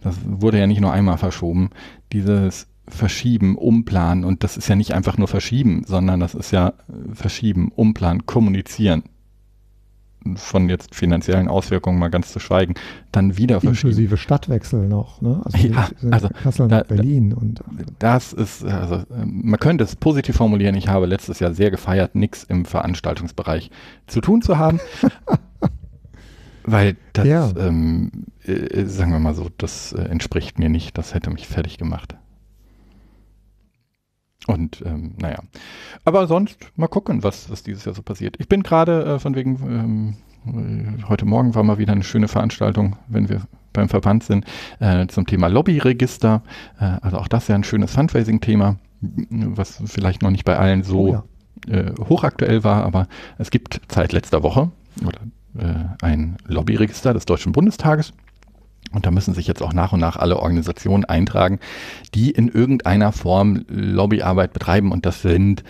das 0.00 0.16
wurde 0.26 0.58
ja 0.58 0.66
nicht 0.66 0.80
nur 0.80 0.92
einmal 0.92 1.18
verschoben, 1.18 1.70
dieses 2.12 2.66
Verschieben, 2.86 3.56
Umplanen 3.56 4.24
und 4.24 4.44
das 4.44 4.58
ist 4.58 4.68
ja 4.68 4.76
nicht 4.76 4.92
einfach 4.92 5.16
nur 5.16 5.28
Verschieben, 5.28 5.84
sondern 5.86 6.20
das 6.20 6.34
ist 6.34 6.50
ja 6.50 6.74
Verschieben, 7.12 7.72
Umplanen, 7.74 8.26
Kommunizieren 8.26 9.04
von 10.36 10.68
jetzt 10.68 10.94
finanziellen 10.94 11.48
Auswirkungen 11.48 11.98
mal 11.98 12.08
ganz 12.08 12.32
zu 12.32 12.40
schweigen, 12.40 12.74
dann 13.12 13.36
wieder 13.36 13.60
verschieben. 13.60 13.88
Inklusive 13.90 14.16
Stadtwechsel 14.16 14.88
noch, 14.88 15.20
ne? 15.20 15.42
Also, 15.44 15.58
ja, 15.58 15.88
also 16.10 16.28
Kassel 16.28 16.68
nach 16.68 16.84
Berlin. 16.84 17.32
und, 17.32 17.60
das 17.98 18.32
ist, 18.32 18.64
also 18.64 19.02
man 19.24 19.60
könnte 19.60 19.84
es 19.84 19.96
positiv 19.96 20.36
formulieren, 20.36 20.74
ich 20.74 20.88
habe 20.88 21.06
letztes 21.06 21.40
Jahr 21.40 21.52
sehr 21.52 21.70
gefeiert, 21.70 22.14
nichts 22.14 22.44
im 22.44 22.64
Veranstaltungsbereich 22.64 23.70
zu 24.06 24.20
tun 24.20 24.42
zu 24.42 24.58
haben. 24.58 24.80
weil 26.64 26.96
das, 27.12 27.26
ja. 27.26 27.50
ähm, 27.56 28.10
äh, 28.44 28.84
sagen 28.84 29.12
wir 29.12 29.18
mal 29.18 29.34
so, 29.34 29.50
das 29.58 29.92
äh, 29.92 30.02
entspricht 30.02 30.58
mir 30.58 30.68
nicht, 30.68 30.96
das 30.98 31.14
hätte 31.14 31.30
mich 31.30 31.46
fertig 31.46 31.78
gemacht. 31.78 32.16
Und 34.46 34.82
ähm, 34.84 35.14
naja, 35.18 35.38
aber 36.04 36.26
sonst 36.26 36.58
mal 36.76 36.88
gucken, 36.88 37.22
was, 37.22 37.50
was 37.50 37.62
dieses 37.62 37.84
Jahr 37.84 37.94
so 37.94 38.02
passiert. 38.02 38.36
Ich 38.38 38.48
bin 38.48 38.62
gerade 38.62 39.04
äh, 39.04 39.18
von 39.18 39.34
wegen, 39.34 40.16
ähm, 40.46 40.98
äh, 41.00 41.08
heute 41.08 41.24
Morgen 41.24 41.54
war 41.54 41.62
mal 41.62 41.78
wieder 41.78 41.92
eine 41.92 42.04
schöne 42.04 42.28
Veranstaltung, 42.28 42.96
wenn 43.08 43.28
wir 43.28 43.42
beim 43.72 43.88
Verband 43.88 44.22
sind, 44.24 44.44
äh, 44.80 45.06
zum 45.06 45.26
Thema 45.26 45.48
Lobbyregister. 45.48 46.42
Äh, 46.78 46.84
also 47.00 47.18
auch 47.18 47.28
das 47.28 47.44
ist 47.44 47.48
ja 47.48 47.54
ein 47.54 47.64
schönes 47.64 47.94
Fundraising-Thema, 47.94 48.76
was 49.00 49.82
vielleicht 49.86 50.22
noch 50.22 50.30
nicht 50.30 50.44
bei 50.44 50.58
allen 50.58 50.82
so 50.82 51.00
oh 51.00 51.12
ja. 51.12 51.24
Hochaktuell 52.08 52.62
war, 52.62 52.84
aber 52.84 53.08
es 53.38 53.50
gibt 53.50 53.80
seit 53.90 54.12
letzter 54.12 54.42
Woche 54.42 54.70
oder 55.06 55.20
ein 56.02 56.36
Lobbyregister 56.46 57.14
des 57.14 57.26
Deutschen 57.26 57.52
Bundestages. 57.52 58.12
Und 58.92 59.06
da 59.06 59.10
müssen 59.10 59.34
sich 59.34 59.46
jetzt 59.46 59.62
auch 59.62 59.72
nach 59.72 59.92
und 59.92 60.00
nach 60.00 60.16
alle 60.16 60.38
Organisationen 60.38 61.04
eintragen, 61.04 61.58
die 62.14 62.30
in 62.30 62.48
irgendeiner 62.48 63.12
Form 63.12 63.64
Lobbyarbeit 63.68 64.52
betreiben. 64.52 64.92
Und 64.92 65.04
das 65.04 65.22
sind 65.22 65.64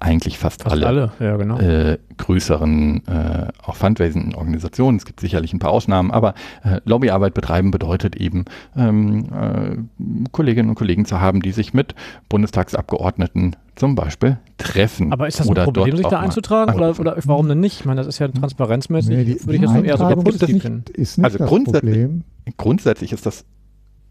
eigentlich 0.00 0.38
fast, 0.38 0.62
fast 0.62 0.74
alle, 0.74 0.86
alle. 0.86 1.12
Ja, 1.18 1.36
genau. 1.36 1.58
äh, 1.58 1.98
größeren, 2.18 3.06
äh, 3.06 3.46
auch 3.62 3.76
Fundraising-Organisationen. 3.76 4.98
Es 4.98 5.06
gibt 5.06 5.20
sicherlich 5.20 5.52
ein 5.52 5.58
paar 5.58 5.70
Ausnahmen, 5.70 6.10
aber 6.10 6.34
äh, 6.62 6.80
Lobbyarbeit 6.84 7.32
betreiben 7.32 7.70
bedeutet 7.70 8.16
eben, 8.16 8.44
ähm, 8.76 9.26
äh, 9.32 10.28
Kolleginnen 10.32 10.68
und 10.68 10.74
Kollegen 10.74 11.06
zu 11.06 11.20
haben, 11.20 11.40
die 11.40 11.52
sich 11.52 11.72
mit 11.72 11.94
Bundestagsabgeordneten 12.28 13.56
zum 13.76 13.94
Beispiel 13.94 14.38
treffen. 14.56 15.12
Aber 15.12 15.26
ist 15.26 15.40
das 15.40 15.48
ein 15.48 15.54
Problem, 15.54 15.96
sich 15.96 16.06
da 16.06 16.20
einzutragen 16.20 16.74
oder, 16.74 16.98
oder, 16.98 17.16
warum 17.24 17.48
denn 17.48 17.60
nicht? 17.60 17.80
Ich 17.80 17.86
meine, 17.86 18.00
das 18.00 18.06
ist 18.06 18.18
ja 18.18 18.28
transparenzmäßig, 18.28 19.16
nee, 19.16 19.36
würde 19.44 19.56
ich 19.56 19.62
jetzt 19.62 19.84
eher 19.84 19.98
sogar 19.98 20.16
positiv 20.16 20.62
finden. 20.62 20.84
Also 21.22 21.38
das 21.38 21.48
grundsätzlich, 21.48 21.94
Problem. 21.94 22.24
grundsätzlich 22.56 23.12
ist 23.12 23.26
das 23.26 23.44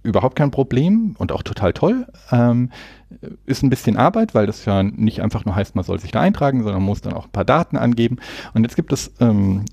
überhaupt 0.03 0.35
kein 0.35 0.51
Problem 0.51 1.15
und 1.17 1.31
auch 1.31 1.43
total 1.43 1.73
toll. 1.73 2.05
Ähm, 2.31 2.71
ist 3.45 3.63
ein 3.63 3.69
bisschen 3.69 3.95
Arbeit, 3.95 4.35
weil 4.35 4.45
das 4.45 4.65
ja 4.65 4.83
nicht 4.83 5.21
einfach 5.21 5.45
nur 5.45 5.55
heißt, 5.55 5.75
man 5.75 5.85
soll 5.85 5.99
sich 5.99 6.11
da 6.11 6.21
eintragen, 6.21 6.59
sondern 6.59 6.81
man 6.81 6.87
muss 6.87 7.01
dann 7.01 7.13
auch 7.13 7.25
ein 7.25 7.31
paar 7.31 7.45
Daten 7.45 7.77
angeben. 7.77 8.17
Und 8.53 8.63
jetzt 8.63 8.75
gibt 8.75 8.91
es 8.91 9.13
ähm, 9.19 9.63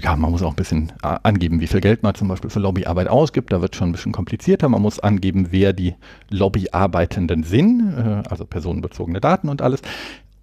ja, 0.00 0.16
man 0.16 0.30
muss 0.30 0.42
auch 0.42 0.50
ein 0.50 0.56
bisschen 0.56 0.92
äh, 1.02 1.16
angeben, 1.22 1.60
wie 1.60 1.66
viel 1.66 1.80
Geld 1.80 2.02
man 2.02 2.14
zum 2.14 2.28
Beispiel 2.28 2.50
für 2.50 2.60
Lobbyarbeit 2.60 3.08
ausgibt. 3.08 3.52
Da 3.52 3.60
wird 3.60 3.76
schon 3.76 3.90
ein 3.90 3.92
bisschen 3.92 4.12
komplizierter. 4.12 4.68
Man 4.68 4.82
muss 4.82 5.00
angeben, 5.00 5.48
wer 5.50 5.72
die 5.72 5.94
Lobbyarbeitenden 6.30 7.42
sind, 7.42 7.94
äh, 7.96 8.22
also 8.28 8.44
personenbezogene 8.44 9.20
Daten 9.20 9.48
und 9.48 9.62
alles. 9.62 9.82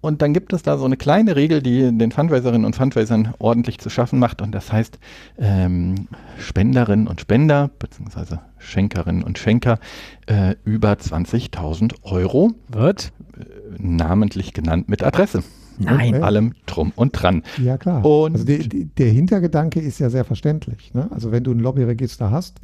Und 0.04 0.20
dann 0.20 0.34
gibt 0.34 0.52
es 0.52 0.62
da 0.62 0.76
so 0.76 0.84
eine 0.84 0.98
kleine 0.98 1.34
Regel, 1.34 1.62
die 1.62 1.90
den 1.96 2.12
Fundraiserinnen 2.12 2.66
und 2.66 2.76
Fundraisern 2.76 3.32
ordentlich 3.38 3.78
zu 3.78 3.88
schaffen 3.88 4.18
macht. 4.18 4.42
Und 4.42 4.52
das 4.52 4.70
heißt, 4.70 4.98
ähm, 5.38 6.08
Spenderinnen 6.38 7.08
und 7.08 7.22
Spender, 7.22 7.70
beziehungsweise 7.78 8.40
Schenkerinnen 8.58 9.22
und 9.22 9.38
Schenker, 9.38 9.78
äh, 10.26 10.56
über 10.64 10.92
20.000 10.92 11.94
Euro. 12.02 12.52
Wird? 12.68 13.12
Äh, 13.38 13.44
namentlich 13.78 14.52
genannt 14.52 14.90
mit 14.90 15.02
Adresse. 15.02 15.42
Nein. 15.78 16.22
allem 16.22 16.54
drum 16.66 16.92
und 16.96 17.12
dran. 17.12 17.42
Ja, 17.62 17.78
klar. 17.78 18.04
Und 18.04 18.32
also 18.32 18.44
die, 18.44 18.68
die, 18.68 18.84
der 18.86 19.10
Hintergedanke 19.10 19.80
ist 19.80 19.98
ja 19.98 20.10
sehr 20.10 20.24
verständlich. 20.24 20.94
Ne? 20.94 21.08
Also 21.10 21.32
wenn 21.32 21.44
du 21.44 21.52
ein 21.52 21.60
Lobbyregister 21.60 22.30
hast, 22.30 22.60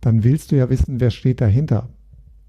dann 0.00 0.24
willst 0.24 0.52
du 0.52 0.56
ja 0.56 0.70
wissen, 0.70 1.00
wer 1.00 1.10
steht 1.10 1.40
dahinter. 1.40 1.88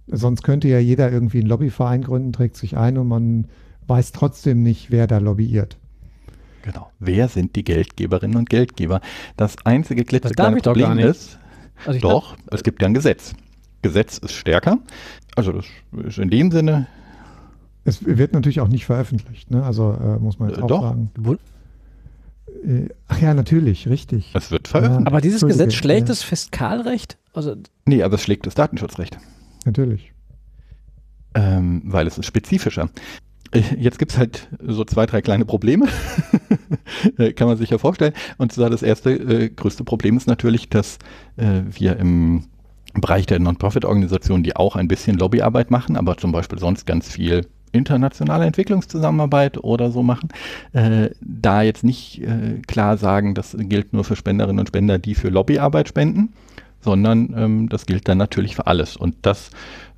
Sonst 0.07 0.43
könnte 0.43 0.67
ja 0.67 0.79
jeder 0.79 1.11
irgendwie 1.11 1.39
einen 1.39 1.47
Lobbyverein 1.47 2.01
gründen, 2.01 2.33
trägt 2.33 2.57
sich 2.57 2.77
ein 2.77 2.97
und 2.97 3.07
man 3.07 3.47
weiß 3.87 4.11
trotzdem 4.11 4.63
nicht, 4.63 4.91
wer 4.91 5.07
da 5.07 5.17
lobbyiert. 5.19 5.77
Genau. 6.63 6.91
Wer 6.99 7.27
sind 7.27 7.55
die 7.55 7.63
Geldgeberinnen 7.63 8.37
und 8.37 8.49
Geldgeber? 8.49 9.01
Das 9.37 9.55
einzige 9.65 10.03
klitzekleine 10.03 10.57
Problem 10.57 10.99
ist, 10.99 11.39
also 11.85 11.99
doch, 11.99 12.35
glaub, 12.35 12.53
es 12.53 12.63
gibt 12.63 12.81
ja 12.81 12.87
ein 12.87 12.93
Gesetz. 12.93 13.33
Gesetz 13.81 14.17
ist 14.17 14.33
stärker. 14.33 14.77
Also 15.35 15.53
das 15.53 15.65
ist 16.05 16.17
in 16.17 16.29
dem 16.29 16.51
Sinne. 16.51 16.87
Es 17.85 18.05
wird 18.05 18.33
natürlich 18.33 18.59
auch 18.59 18.67
nicht 18.67 18.85
veröffentlicht, 18.85 19.51
ne? 19.51 19.63
Also 19.63 19.91
äh, 19.93 20.19
muss 20.19 20.39
man 20.39 20.49
jetzt 20.49 20.59
äh, 20.59 20.63
auch 20.63 20.67
doch. 20.67 20.81
sagen. 20.81 21.11
Äh, 22.65 22.89
ach 23.07 23.21
ja, 23.21 23.33
natürlich, 23.33 23.87
richtig. 23.87 24.31
Es 24.33 24.51
wird 24.51 24.67
veröffentlicht. 24.67 25.07
aber 25.07 25.21
dieses 25.21 25.41
Gesetz 25.41 25.73
schlägt 25.73 26.01
ja. 26.01 26.07
das 26.07 26.23
Fiskalrecht? 26.23 27.17
Also 27.33 27.55
nee, 27.85 28.03
aber 28.03 28.15
es 28.15 28.21
schlägt 28.21 28.45
das 28.45 28.55
Datenschutzrecht. 28.55 29.17
Natürlich. 29.65 30.13
Ähm, 31.35 31.83
weil 31.85 32.07
es 32.07 32.17
ist 32.17 32.25
spezifischer. 32.25 32.89
Äh, 33.51 33.61
jetzt 33.77 33.99
gibt 33.99 34.11
es 34.11 34.17
halt 34.17 34.47
so 34.61 34.83
zwei, 34.83 35.05
drei 35.05 35.21
kleine 35.21 35.45
Probleme, 35.45 35.87
äh, 37.17 37.33
kann 37.33 37.47
man 37.47 37.57
sich 37.57 37.69
ja 37.69 37.77
vorstellen. 37.77 38.13
Und 38.37 38.51
zwar 38.51 38.69
das 38.69 38.83
erste 38.83 39.11
äh, 39.11 39.49
größte 39.49 39.83
Problem 39.83 40.17
ist 40.17 40.27
natürlich, 40.27 40.69
dass 40.69 40.97
äh, 41.37 41.61
wir 41.69 41.97
im 41.97 42.45
Bereich 42.93 43.25
der 43.27 43.39
Non-Profit-Organisationen, 43.39 44.43
die 44.43 44.55
auch 44.55 44.75
ein 44.75 44.87
bisschen 44.87 45.17
Lobbyarbeit 45.17 45.69
machen, 45.69 45.95
aber 45.95 46.17
zum 46.17 46.31
Beispiel 46.31 46.59
sonst 46.59 46.85
ganz 46.85 47.09
viel 47.09 47.47
internationale 47.71 48.45
Entwicklungszusammenarbeit 48.45 49.63
oder 49.63 49.91
so 49.91 50.03
machen, 50.03 50.29
äh, 50.73 51.09
da 51.21 51.61
jetzt 51.61 51.83
nicht 51.83 52.21
äh, 52.21 52.61
klar 52.67 52.97
sagen, 52.97 53.35
das 53.35 53.55
gilt 53.57 53.93
nur 53.93 54.03
für 54.03 54.15
Spenderinnen 54.15 54.59
und 54.59 54.67
Spender, 54.67 54.99
die 54.99 55.15
für 55.15 55.29
Lobbyarbeit 55.29 55.87
spenden, 55.87 56.33
sondern 56.81 57.33
ähm, 57.35 57.69
das 57.69 57.85
gilt 57.85 58.07
dann 58.07 58.17
natürlich 58.17 58.55
für 58.55 58.67
alles. 58.67 58.95
Und 58.95 59.15
das 59.21 59.49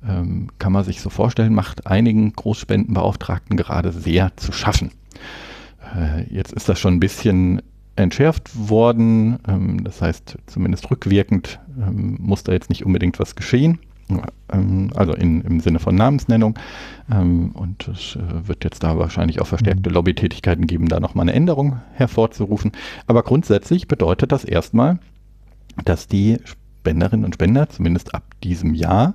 ähm, 0.06 0.48
kann 0.58 0.72
man 0.72 0.84
sich 0.84 1.00
so 1.00 1.10
vorstellen, 1.10 1.54
macht 1.54 1.86
einigen 1.86 2.32
Großspendenbeauftragten 2.32 3.56
gerade 3.56 3.92
sehr 3.92 4.36
zu 4.36 4.52
schaffen. 4.52 4.90
Äh, 5.94 6.24
jetzt 6.32 6.52
ist 6.52 6.68
das 6.68 6.78
schon 6.78 6.94
ein 6.94 7.00
bisschen 7.00 7.62
entschärft 7.96 8.50
worden, 8.54 9.38
ähm, 9.46 9.84
das 9.84 10.00
heißt 10.00 10.38
zumindest 10.46 10.90
rückwirkend 10.90 11.60
ähm, 11.78 12.16
muss 12.20 12.42
da 12.42 12.52
jetzt 12.52 12.70
nicht 12.70 12.84
unbedingt 12.84 13.18
was 13.18 13.36
geschehen. 13.36 13.78
Ähm, 14.52 14.90
also 14.94 15.14
in, 15.14 15.40
im 15.42 15.60
Sinne 15.60 15.78
von 15.78 15.94
Namensnennung. 15.94 16.58
Ähm, 17.10 17.52
und 17.52 17.88
es 17.88 18.16
äh, 18.16 18.48
wird 18.48 18.64
jetzt 18.64 18.82
da 18.82 18.98
wahrscheinlich 18.98 19.40
auch 19.40 19.46
verstärkte 19.46 19.88
mhm. 19.88 19.94
Lobbytätigkeiten 19.94 20.66
geben, 20.66 20.88
da 20.88 21.00
nochmal 21.00 21.24
eine 21.24 21.34
Änderung 21.34 21.80
hervorzurufen. 21.92 22.72
Aber 23.06 23.22
grundsätzlich 23.22 23.88
bedeutet 23.88 24.32
das 24.32 24.44
erstmal, 24.44 24.98
dass 25.84 26.06
die 26.06 26.38
Spenderinnen 26.44 27.24
und 27.24 27.34
Spender, 27.34 27.68
zumindest 27.68 28.14
ab 28.14 28.24
diesem 28.42 28.74
Jahr, 28.74 29.14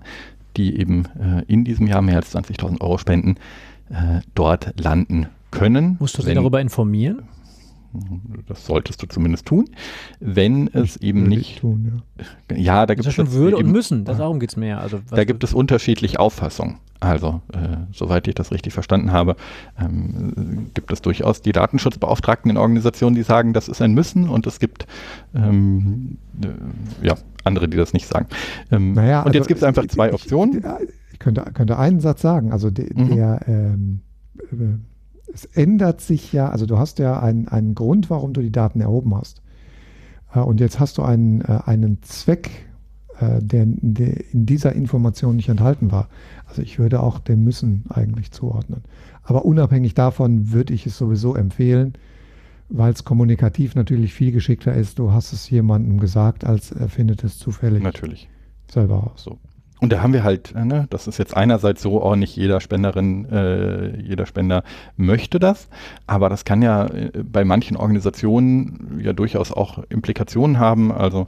die 0.56 0.80
eben 0.80 1.06
äh, 1.20 1.44
in 1.48 1.64
diesem 1.64 1.88
Jahr 1.88 2.02
mehr 2.02 2.16
als 2.16 2.36
20.000 2.36 2.82
Euro 2.82 2.98
spenden, 2.98 3.36
äh, 3.90 4.22
dort 4.36 4.74
landen 4.80 5.28
können. 5.52 5.98
Musst 6.00 6.18
du 6.18 6.22
sie 6.22 6.34
darüber 6.34 6.60
informieren? 6.60 7.24
Das 8.48 8.66
solltest 8.66 9.02
du 9.02 9.08
zumindest 9.08 9.46
tun, 9.46 9.70
wenn 10.20 10.68
es 10.68 10.98
eben 10.98 11.24
nicht. 11.24 11.60
Tun, 11.60 12.02
ja. 12.50 12.56
ja, 12.56 12.86
da 12.86 12.96
gibt 12.96 13.08
es. 13.08 13.14
schon 13.14 13.32
Würde 13.32 13.58
eben, 13.58 13.68
und 13.68 13.72
müssen, 13.72 14.06
darum 14.06 14.40
geht 14.40 14.52
es 14.52 14.58
mehr. 14.58 14.82
Also, 14.82 15.00
da 15.10 15.24
gibt 15.24 15.44
es 15.44 15.54
unterschiedliche 15.54 16.20
Auffassungen. 16.20 16.78
Also, 17.00 17.42
äh, 17.54 17.78
soweit 17.92 18.28
ich 18.28 18.36
das 18.36 18.52
richtig 18.52 18.74
verstanden 18.74 19.12
habe, 19.12 19.36
ähm, 19.80 20.72
gibt 20.74 20.92
es 20.92 21.02
durchaus 21.02 21.42
die 21.42 21.52
Datenschutzbeauftragten 21.52 22.50
in 22.50 22.58
Organisationen, 22.58 23.16
die 23.16 23.22
sagen, 23.22 23.54
das 23.54 23.68
ist 23.68 23.82
ein 23.82 23.94
Müssen 23.94 24.28
und 24.30 24.48
es 24.48 24.60
gibt 24.60 24.88
ähm, 25.36 26.18
äh, 26.44 27.08
ja, 27.08 27.16
andere, 27.44 27.68
die 27.68 27.78
das 27.78 27.94
nicht 27.94 28.08
sagen. 28.08 28.28
Ähm, 28.72 28.94
naja, 28.94 29.20
und 29.20 29.28
also 29.28 29.38
jetzt 29.38 29.48
gibt 29.48 29.60
es 29.60 29.64
einfach 29.64 29.86
zwei 29.88 30.12
Optionen. 30.12 30.58
Ich, 30.58 31.14
ich, 31.14 31.20
könnte, 31.20 31.42
könnte 31.54 31.78
einen 31.78 32.00
Satz 32.00 32.22
sagen. 32.22 32.52
Also, 32.52 32.72
de, 32.72 32.92
mhm. 32.94 33.16
der. 33.16 33.42
Ähm, 33.48 34.02
äh, 34.52 34.56
es 35.34 35.46
ändert 35.46 36.02
sich 36.02 36.34
ja, 36.34 36.50
also 36.50 36.66
du 36.66 36.78
hast 36.78 37.00
ja 37.00 37.20
einen, 37.20 37.48
einen 37.48 37.76
Grund, 37.76 38.10
warum 38.10 38.34
du 38.34 38.42
die 38.42 38.52
Daten 38.52 38.82
erhoben 38.82 39.16
hast. 39.16 39.42
Äh, 40.34 40.40
und 40.40 40.60
jetzt 40.60 40.80
hast 40.80 40.98
du 40.98 41.04
einen, 41.04 41.42
äh, 41.42 41.60
einen 41.66 42.02
Zweck, 42.02 42.50
äh, 43.20 43.42
der, 43.42 43.66
der 43.68 44.34
in 44.34 44.46
dieser 44.46 44.74
Information 44.74 45.36
nicht 45.36 45.50
enthalten 45.50 45.92
war. 45.92 46.10
Also 46.46 46.62
ich 46.62 46.80
würde 46.80 47.02
auch 47.02 47.20
dem 47.20 47.44
Müssen 47.44 47.86
eigentlich 47.90 48.32
zuordnen. 48.32 48.84
Aber 49.24 49.46
unabhängig 49.46 49.94
davon 49.94 50.52
würde 50.52 50.74
ich 50.74 50.86
es 50.86 50.98
sowieso 50.98 51.36
empfehlen, 51.36 51.94
weil 52.70 52.94
es 52.94 53.04
kommunikativ 53.04 53.76
natürlich 53.76 54.14
viel 54.14 54.32
geschickter 54.32 54.74
ist. 54.74 55.00
Du 55.00 55.12
hast 55.12 55.34
es 55.34 55.50
jemandem 55.50 56.00
gesagt, 56.00 56.46
als 56.46 56.72
er 56.72 56.90
findet 56.90 57.24
es 57.24 57.38
zufällig. 57.38 57.84
Natürlich. 57.84 58.30
Selber 58.70 58.96
raus. 58.98 59.24
So. 59.24 59.38
Und 59.80 59.94
da 59.94 60.02
haben 60.02 60.14
wir 60.14 60.24
halt, 60.24 60.56
äh, 60.56 60.66
ne, 60.66 60.88
das 60.90 61.08
ist 61.08 61.20
jetzt 61.20 61.36
einerseits 61.36 61.82
so, 61.82 62.04
oh, 62.04 62.16
nicht 62.16 62.36
jeder 62.36 62.62
Spenderin, 62.62 63.26
äh, 63.32 64.00
jeder 64.02 64.26
Spender 64.26 64.64
möchte 64.96 65.40
das, 65.40 65.70
aber 66.08 66.30
das 66.30 66.46
kann 66.46 66.62
ja 66.62 66.86
äh, 66.88 67.12
bei 67.24 67.46
manchen 67.46 67.78
Organisationen 67.78 69.00
ja 69.04 69.14
durchaus 69.14 69.52
auch 69.52 69.84
Implikationen 69.90 70.58
haben. 70.58 70.92
Also 70.92 71.28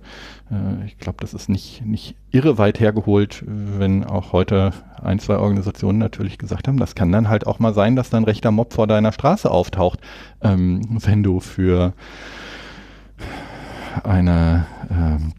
äh, 0.50 0.86
ich 0.86 0.98
glaube, 0.98 1.18
das 1.22 1.34
ist 1.34 1.48
nicht, 1.48 1.86
nicht 1.86 2.16
irre 2.32 2.58
weit 2.58 2.80
hergeholt, 2.80 3.44
wenn 3.46 4.04
auch 4.04 4.34
heute 4.34 4.74
ein, 5.02 5.20
zwei 5.20 5.38
Organisationen 5.38 6.00
natürlich 6.00 6.38
gesagt 6.40 6.68
haben, 6.68 6.78
das 6.78 6.96
kann 6.96 7.12
dann 7.12 7.30
halt 7.30 7.46
auch 7.46 7.60
mal 7.60 7.74
sein, 7.74 7.96
dass 7.96 8.10
dann 8.10 8.24
rechter 8.24 8.52
Mob 8.52 8.74
vor 8.74 8.88
deiner 8.88 9.12
Straße 9.12 9.50
auftaucht, 9.50 10.00
ähm, 10.42 10.82
wenn 10.90 11.22
du 11.22 11.40
für 11.40 11.94
eine 14.04 14.66
ähm, 14.90 15.34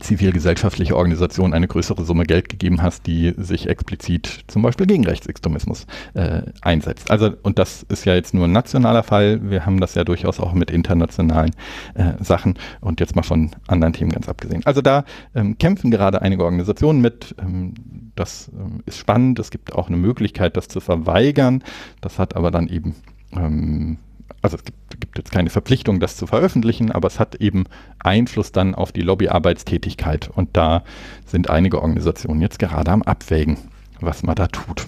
zivilgesellschaftliche 0.00 0.96
Organisation 0.96 1.52
eine 1.54 1.68
größere 1.68 2.04
Summe 2.04 2.24
Geld 2.24 2.48
gegeben 2.48 2.82
hast, 2.82 3.06
die 3.06 3.34
sich 3.36 3.68
explizit 3.68 4.44
zum 4.46 4.62
Beispiel 4.62 4.86
gegen 4.86 5.04
Rechtsextremismus 5.04 5.86
äh, 6.14 6.42
einsetzt. 6.60 7.10
Also, 7.10 7.32
und 7.42 7.58
das 7.58 7.84
ist 7.84 8.04
ja 8.04 8.14
jetzt 8.14 8.34
nur 8.34 8.44
ein 8.44 8.52
nationaler 8.52 9.02
Fall. 9.02 9.50
Wir 9.50 9.66
haben 9.66 9.80
das 9.80 9.94
ja 9.94 10.04
durchaus 10.04 10.40
auch 10.40 10.52
mit 10.54 10.70
internationalen 10.70 11.52
äh, 11.94 12.12
Sachen 12.20 12.58
und 12.80 13.00
jetzt 13.00 13.16
mal 13.16 13.22
von 13.22 13.50
anderen 13.66 13.92
Themen 13.92 14.12
ganz 14.12 14.28
abgesehen. 14.28 14.62
Also 14.64 14.80
da 14.80 15.04
ähm, 15.34 15.58
kämpfen 15.58 15.90
gerade 15.90 16.22
einige 16.22 16.44
Organisationen 16.44 17.00
mit. 17.00 17.34
Ähm, 17.38 17.74
das 18.14 18.50
ähm, 18.52 18.82
ist 18.86 18.98
spannend. 18.98 19.38
Es 19.38 19.50
gibt 19.50 19.72
auch 19.72 19.88
eine 19.88 19.96
Möglichkeit, 19.96 20.56
das 20.56 20.68
zu 20.68 20.80
verweigern. 20.80 21.62
Das 22.00 22.18
hat 22.18 22.36
aber 22.36 22.50
dann 22.50 22.68
eben 22.68 22.94
ähm, 23.32 23.98
also 24.42 24.56
es 24.56 24.64
gibt, 24.64 25.00
gibt, 25.00 25.18
jetzt 25.18 25.30
keine 25.30 25.50
Verpflichtung, 25.50 26.00
das 26.00 26.16
zu 26.16 26.26
veröffentlichen, 26.26 26.90
aber 26.90 27.08
es 27.08 27.20
hat 27.20 27.36
eben 27.36 27.64
Einfluss 28.00 28.52
dann 28.52 28.74
auf 28.74 28.92
die 28.92 29.02
Lobbyarbeitstätigkeit. 29.02 30.28
Und 30.34 30.56
da 30.56 30.82
sind 31.24 31.48
einige 31.48 31.80
Organisationen 31.80 32.42
jetzt 32.42 32.58
gerade 32.58 32.90
am 32.90 33.02
Abwägen, 33.02 33.56
was 34.00 34.22
man 34.22 34.34
da 34.34 34.48
tut. 34.48 34.86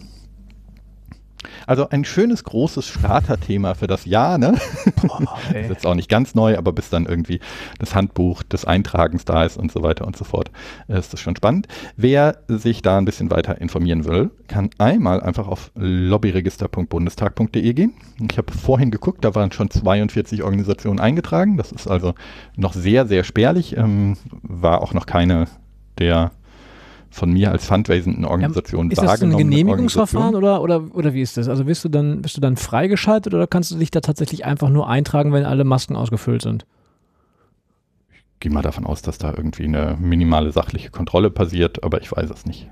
Also 1.66 1.88
ein 1.88 2.04
schönes 2.04 2.44
großes 2.44 2.86
Starterthema 2.86 3.74
für 3.74 3.86
das 3.86 4.04
Jahr, 4.04 4.38
ne? 4.38 4.54
Boah, 5.02 5.38
ist 5.54 5.70
jetzt 5.70 5.86
auch 5.86 5.94
nicht 5.94 6.08
ganz 6.08 6.34
neu, 6.34 6.58
aber 6.58 6.72
bis 6.72 6.90
dann 6.90 7.06
irgendwie 7.06 7.40
das 7.78 7.94
Handbuch 7.94 8.42
des 8.42 8.64
Eintragens 8.64 9.24
da 9.24 9.44
ist 9.44 9.56
und 9.56 9.72
so 9.72 9.82
weiter 9.82 10.06
und 10.06 10.16
so 10.16 10.24
fort, 10.24 10.50
ist 10.88 11.12
das 11.12 11.20
schon 11.20 11.36
spannend. 11.36 11.68
Wer 11.96 12.38
sich 12.48 12.82
da 12.82 12.98
ein 12.98 13.04
bisschen 13.04 13.30
weiter 13.30 13.60
informieren 13.60 14.04
will, 14.04 14.30
kann 14.48 14.70
einmal 14.78 15.20
einfach 15.20 15.48
auf 15.48 15.70
lobbyregister.bundestag.de 15.74 17.72
gehen. 17.72 17.94
Ich 18.30 18.38
habe 18.38 18.52
vorhin 18.52 18.90
geguckt, 18.90 19.24
da 19.24 19.34
waren 19.34 19.52
schon 19.52 19.70
42 19.70 20.42
Organisationen 20.42 21.00
eingetragen. 21.00 21.56
Das 21.56 21.72
ist 21.72 21.88
also 21.88 22.14
noch 22.56 22.72
sehr, 22.72 23.06
sehr 23.06 23.24
spärlich. 23.24 23.76
Ähm, 23.76 24.16
war 24.42 24.82
auch 24.82 24.92
noch 24.92 25.06
keine 25.06 25.46
der 25.98 26.32
von 27.14 27.32
mir 27.32 27.52
als 27.52 27.66
fundraisenden 27.66 28.24
Organisation 28.24 28.86
ja, 28.90 28.92
Ist 28.92 29.02
das 29.02 29.22
ein 29.22 29.36
Genehmigungsverfahren 29.36 30.34
oder, 30.34 30.60
oder, 30.60 30.82
oder 30.94 31.14
wie 31.14 31.22
ist 31.22 31.36
das? 31.36 31.48
Also 31.48 31.64
bist 31.64 31.84
du 31.84 31.88
dann, 31.88 32.22
bist 32.22 32.36
du 32.36 32.40
dann 32.40 32.56
freigeschaltet 32.56 33.32
oder 33.32 33.46
kannst 33.46 33.70
du 33.70 33.76
dich 33.76 33.92
da 33.92 34.00
tatsächlich 34.00 34.44
einfach 34.44 34.68
nur 34.68 34.88
eintragen, 34.88 35.32
wenn 35.32 35.44
alle 35.44 35.62
Masken 35.62 35.94
ausgefüllt 35.94 36.42
sind? 36.42 36.66
Ich 38.12 38.40
gehe 38.40 38.50
mal 38.50 38.62
davon 38.62 38.84
aus, 38.84 39.00
dass 39.00 39.18
da 39.18 39.32
irgendwie 39.34 39.64
eine 39.64 39.96
minimale 40.00 40.50
sachliche 40.50 40.90
Kontrolle 40.90 41.30
passiert, 41.30 41.84
aber 41.84 42.00
ich 42.00 42.10
weiß 42.10 42.30
es 42.30 42.46
nicht. 42.46 42.68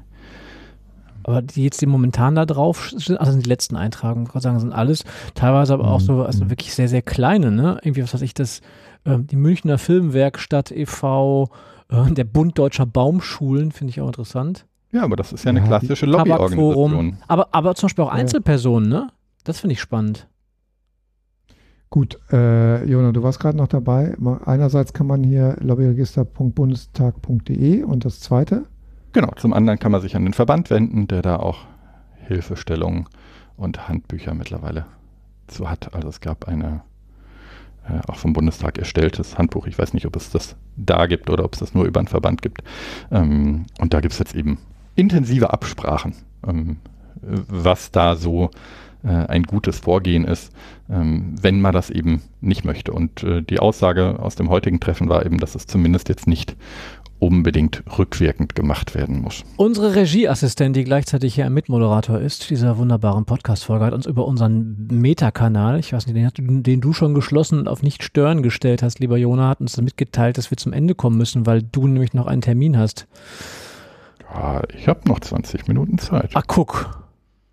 Aber 1.23 1.41
die 1.41 1.63
jetzt 1.63 1.81
die 1.81 1.87
momentan 1.87 2.35
da 2.35 2.45
drauf 2.45 2.91
sind, 2.97 3.21
also 3.21 3.39
die 3.39 3.49
letzten 3.49 3.77
Eintragungen, 3.77 4.29
ich 4.35 4.43
sagen, 4.43 4.59
sind 4.59 4.73
alles, 4.73 5.05
teilweise 5.35 5.75
aber 5.75 5.87
auch 5.87 6.01
mhm. 6.01 6.05
so, 6.05 6.23
also 6.25 6.51
wirklich 6.51 6.75
sehr, 6.75 6.89
sehr 6.89 7.03
kleine, 7.03 7.53
ne? 7.53 7.79
Irgendwie, 7.83 8.03
was 8.03 8.13
weiß 8.13 8.23
ich, 8.23 8.35
das, 8.35 8.61
äh, 9.05 9.19
die 9.19 9.37
Münchner 9.37 9.79
Filmwerkstatt 9.79 10.73
e.V., 10.73 11.49
der 11.91 12.25
Bund 12.25 12.59
Deutscher 12.59 12.87
Baumschulen 12.87 13.73
finde 13.73 13.91
ich 13.91 14.01
auch 14.01 14.07
interessant. 14.07 14.65
Ja, 14.93 15.03
aber 15.03 15.17
das 15.17 15.33
ist 15.33 15.45
ja 15.45 15.51
eine 15.51 15.61
ja, 15.61 15.67
klassische 15.67 16.07
Lobbyorganisation. 16.07 17.19
Aber, 17.27 17.49
aber 17.53 17.75
zum 17.75 17.87
Beispiel 17.87 18.05
auch 18.05 18.13
Einzelpersonen, 18.13 18.89
ne? 18.89 19.09
Das 19.45 19.61
finde 19.61 19.73
ich 19.73 19.81
spannend. 19.81 20.29
Gut, 21.89 22.19
äh, 22.31 22.85
Jona, 22.85 23.13
du 23.13 23.23
warst 23.23 23.41
gerade 23.41 23.57
noch 23.59 23.69
dabei. 23.69 24.17
Einerseits 24.47 24.95
kann 24.95 25.07
man 25.07 25.23
hier 25.23 25.57
lobbyregister.bundestag.de 25.61 27.83
und 27.83 28.05
das 28.05 28.21
zweite? 28.21 28.67
Genau, 29.13 29.31
zum 29.37 29.53
anderen 29.53 29.79
kann 29.79 29.93
man 29.93 30.01
sich 30.01 30.17
an 30.17 30.25
den 30.25 30.33
Verband 30.33 30.71
wenden, 30.71 31.07
der 31.07 31.21
da 31.21 31.37
auch 31.37 31.67
Hilfestellungen 32.27 33.05
und 33.57 33.89
Handbücher 33.89 34.33
mittlerweile 34.33 34.87
zu 35.49 35.69
hat. 35.69 35.95
Also 35.95 36.09
es 36.09 36.21
gab 36.21 36.49
eine 36.49 36.81
äh, 37.89 38.01
auch 38.09 38.17
vom 38.17 38.33
Bundestag 38.33 38.79
erstelltes 38.79 39.39
Handbuch. 39.39 39.67
Ich 39.67 39.79
weiß 39.79 39.95
nicht, 39.95 40.07
ob 40.07 40.17
es 40.17 40.31
das 40.31 40.57
da 40.77 41.07
gibt 41.07 41.31
oder 41.31 41.45
ob 41.45 41.55
es 41.55 41.61
das 41.61 41.75
nur 41.75 41.85
über 41.85 42.01
einen 42.01 42.09
Verband 42.09 42.43
gibt. 42.43 42.63
Ähm, 43.11 43.67
und 43.81 43.95
da 43.95 44.01
gibt 44.01 44.13
es 44.13 44.19
jetzt 44.19 44.35
eben 44.35 44.59
intensive 44.95 45.53
Absprachen, 45.53 46.15
ähm, 46.47 46.77
was 47.21 47.91
da 47.91 48.17
so 48.17 48.51
äh, 49.05 49.09
ein 49.09 49.43
gutes 49.45 49.81
Vorgehen 49.81 50.25
ist, 50.25 50.53
ähm, 50.89 51.35
wenn 51.41 51.61
man 51.61 51.73
das 51.73 51.91
eben 51.91 52.23
nicht 52.41 52.65
möchte. 52.65 52.93
Und 52.93 53.23
äh, 53.25 53.43
die 53.43 53.59
Aussage 53.59 54.21
aus 54.21 54.37
dem 54.37 54.49
heutigen 54.49 54.81
Treffen 54.81 55.09
war 55.09 55.27
eben, 55.27 55.39
dass 55.39 55.55
es 55.55 55.67
zumindest 55.67 56.09
jetzt 56.09 56.27
nicht 56.27 56.57
unbedingt 57.23 57.85
rückwirkend 57.99 58.57
gemacht 58.57 58.97
werden 58.97 59.23
muss. 59.23 59.45
Unsere 59.57 59.95
Regieassistentin, 59.95 60.73
die 60.73 60.83
gleichzeitig 60.83 61.37
hier 61.37 61.47
ein 61.47 61.55
Mitmoderator 61.55 62.19
ist, 62.19 62.51
dieser 62.51 62.79
wunderbaren 62.79 63.25
Podcast-Folge, 63.27 63.85
hat 63.85 63.95
uns 63.95 64.07
über 64.07 64.27
unseren 64.27 64.89
Meta-Kanal, 64.91 65.79
ich 65.79 65.93
weiß 65.93 66.09
nicht, 66.09 66.17
den, 66.17 66.47
du, 66.47 66.63
den, 66.63 66.81
du 66.81 66.93
schon 66.93 67.15
geschlossen 67.15 67.61
und 67.61 67.69
auf 67.69 67.85
nicht 67.85 68.03
stören 68.03 68.43
gestellt 68.43 68.83
hast, 68.83 68.99
lieber 68.99 69.17
Jona, 69.17 69.51
hat 69.51 69.61
uns 69.61 69.81
mitgeteilt, 69.81 70.37
dass 70.37 70.51
wir 70.51 70.59
zum 70.59 70.73
Ende 70.73 70.97
kommen 70.97 71.17
müssen, 71.17 71.47
weil 71.47 71.63
du 71.63 71.87
nämlich 71.87 72.13
noch 72.13 72.27
einen 72.27 72.43
Termin 72.43 72.77
hast. 72.77 73.07
Ja, 74.35 74.63
ich 74.77 74.89
habe 74.89 75.09
noch 75.09 75.21
20 75.21 75.69
Minuten 75.69 75.99
Zeit. 75.99 76.31
Ach, 76.35 76.45
guck. 76.49 77.05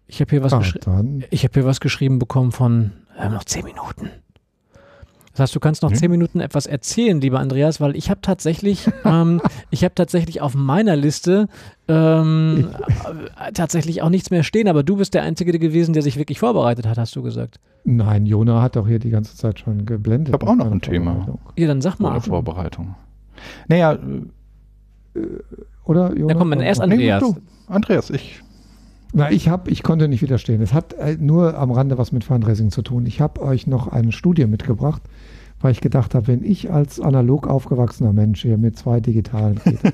Ich 0.07 0.19
habe 0.19 0.31
hier, 0.31 0.41
was 0.41 0.51
hab 0.51 1.53
hier 1.53 1.65
was 1.65 1.79
geschrieben 1.79 2.17
bekommen 2.17 2.51
von, 2.51 2.93
wir 3.13 3.25
haben 3.25 3.35
noch 3.35 3.43
10 3.43 3.65
Minuten. 3.65 4.09
Das 5.39 5.45
heißt, 5.51 5.55
du 5.55 5.61
kannst 5.61 5.83
noch 5.83 5.91
hm? 5.91 5.97
zehn 5.97 6.11
Minuten 6.11 6.41
etwas 6.41 6.65
erzählen, 6.65 7.21
lieber 7.21 7.39
Andreas, 7.39 7.79
weil 7.79 7.95
ich 7.95 8.09
habe 8.09 8.19
tatsächlich, 8.21 8.89
ähm, 9.05 9.41
ich 9.71 9.85
habe 9.85 9.95
tatsächlich 9.95 10.41
auf 10.41 10.53
meiner 10.53 10.97
Liste 10.97 11.47
ähm, 11.87 12.67
äh, 13.39 13.53
tatsächlich 13.53 14.01
auch 14.01 14.09
nichts 14.09 14.31
mehr 14.31 14.43
stehen, 14.43 14.67
aber 14.67 14.83
du 14.83 14.97
bist 14.97 15.13
der 15.13 15.23
Einzige 15.23 15.57
gewesen, 15.57 15.93
der 15.93 16.03
sich 16.03 16.17
wirklich 16.17 16.39
vorbereitet 16.39 16.85
hat, 16.85 16.97
hast 16.97 17.15
du 17.15 17.23
gesagt. 17.23 17.61
Nein, 17.85 18.25
Jona 18.25 18.61
hat 18.61 18.75
doch 18.75 18.85
hier 18.85 18.99
die 18.99 19.11
ganze 19.11 19.37
Zeit 19.37 19.59
schon 19.59 19.85
geblendet. 19.85 20.27
Ich 20.27 20.33
habe 20.33 20.45
auch 20.45 20.55
noch 20.55 20.69
ein 20.69 20.81
Thema. 20.81 21.39
Ja, 21.57 21.67
dann 21.67 21.79
sag 21.79 21.99
mal. 21.99 22.11
Ohne 22.11 22.21
Vorbereitung. 22.21 22.95
Naja. 23.69 23.93
Äh, 23.93 25.19
oder 25.85 26.13
Jona? 26.17 26.33
Da 26.33 26.37
kommt 26.37 26.49
man 26.49 26.59
erst 26.59 26.81
Andreas. 26.81 27.23
Nee, 27.23 27.33
du, 27.33 27.73
Andreas, 27.73 28.09
ich 28.09 28.41
na, 29.11 29.31
ich 29.31 29.49
habe, 29.49 29.71
ich 29.71 29.81
konnte 29.81 30.07
nicht 30.07 30.21
widerstehen. 30.21 30.61
Es 30.61 30.73
hat 30.73 30.93
äh, 30.93 31.17
nur 31.19 31.57
am 31.57 31.71
Rande 31.71 31.97
was 31.97 32.11
mit 32.11 32.23
Fundraising 32.23 32.69
zu 32.69 32.83
tun. 32.83 33.05
Ich 33.07 33.21
habe 33.21 33.41
euch 33.41 33.65
noch 33.65 33.87
eine 33.87 34.11
Studie 34.11 34.45
mitgebracht, 34.45 35.01
weil 35.61 35.71
ich 35.71 35.81
gedacht 35.81 36.15
habe, 36.15 36.27
wenn 36.27 36.43
ich 36.43 36.71
als 36.71 36.99
analog 36.99 37.47
aufgewachsener 37.47 38.13
Mensch 38.13 38.41
hier 38.41 38.57
mit 38.57 38.77
zwei 38.77 38.99
digitalen 38.99 39.57
rede. 39.57 39.93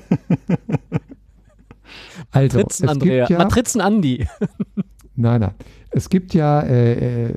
Also, 2.32 2.58
Matrizen 2.58 2.88
Andrea. 2.88 3.28
ja, 3.28 3.38
Matrizen 3.38 3.80
Andi. 3.80 4.26
Nein, 5.18 5.40
nein. 5.40 5.54
Es 5.90 6.10
gibt 6.10 6.34
ja 6.34 6.60
äh, 6.60 7.28
äh, 7.28 7.34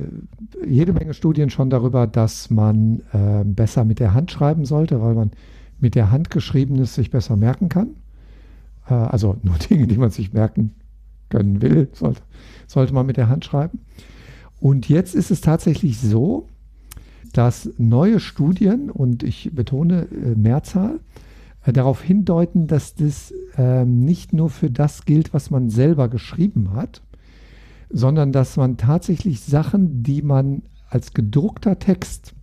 jede 0.68 0.91
Menge 0.91 1.14
Studien 1.14 1.49
schon 1.49 1.69
darüber, 1.69 2.07
dass 2.07 2.49
man 2.49 3.01
äh, 3.14 3.45
besser 3.45 3.85
mit 3.85 3.99
der 3.99 4.14
Hand 4.14 4.31
schreiben 4.31 4.65
sollte, 4.65 5.01
weil 5.01 5.14
man 5.14 5.31
mit 5.80 5.95
der 5.95 6.11
Hand 6.11 6.30
geschriebenes 6.30 6.93
sich 6.93 7.10
besser 7.10 7.38
merken 7.38 7.69
kann. 7.69 7.95
Äh, 8.89 8.95
also 8.95 9.38
nur 9.43 9.56
Dinge, 9.69 9.88
die 9.88 9.97
man 9.97 10.10
sich 10.10 10.34
merken 10.34 10.76
können 11.30 11.61
will, 11.61 11.88
sollte, 11.93 12.22
sollte 12.68 12.93
man 12.93 13.06
mit 13.06 13.15
der 13.15 13.30
Hand 13.30 13.45
schreiben. 13.45 13.80
Und 14.60 14.89
jetzt 14.89 15.15
ist 15.15 15.31
es 15.31 15.39
tatsächlich 15.39 15.99
so, 15.99 16.48
dass 17.34 17.69
neue 17.77 18.19
Studien, 18.19 18.89
und 18.89 19.23
ich 19.23 19.51
betone 19.53 20.07
äh, 20.11 20.35
Mehrzahl, 20.35 20.99
äh, 21.65 21.73
darauf 21.73 22.01
hindeuten, 22.01 22.68
dass 22.68 22.95
das 22.95 23.34
ähm, 23.57 23.99
nicht 23.99 24.34
nur 24.34 24.49
für 24.49 24.69
das 24.69 25.06
gilt, 25.06 25.34
was 25.34 25.51
man 25.51 25.69
selber 25.69 26.10
geschrieben 26.10 26.73
hat, 26.73 27.01
sondern 27.89 28.31
dass 28.31 28.57
man 28.57 28.77
tatsächlich 28.77 29.41
Sachen, 29.41 30.03
die 30.03 30.22
man 30.22 30.64
als 30.89 31.14
gedruckter 31.14 31.80
Text, 31.80 32.34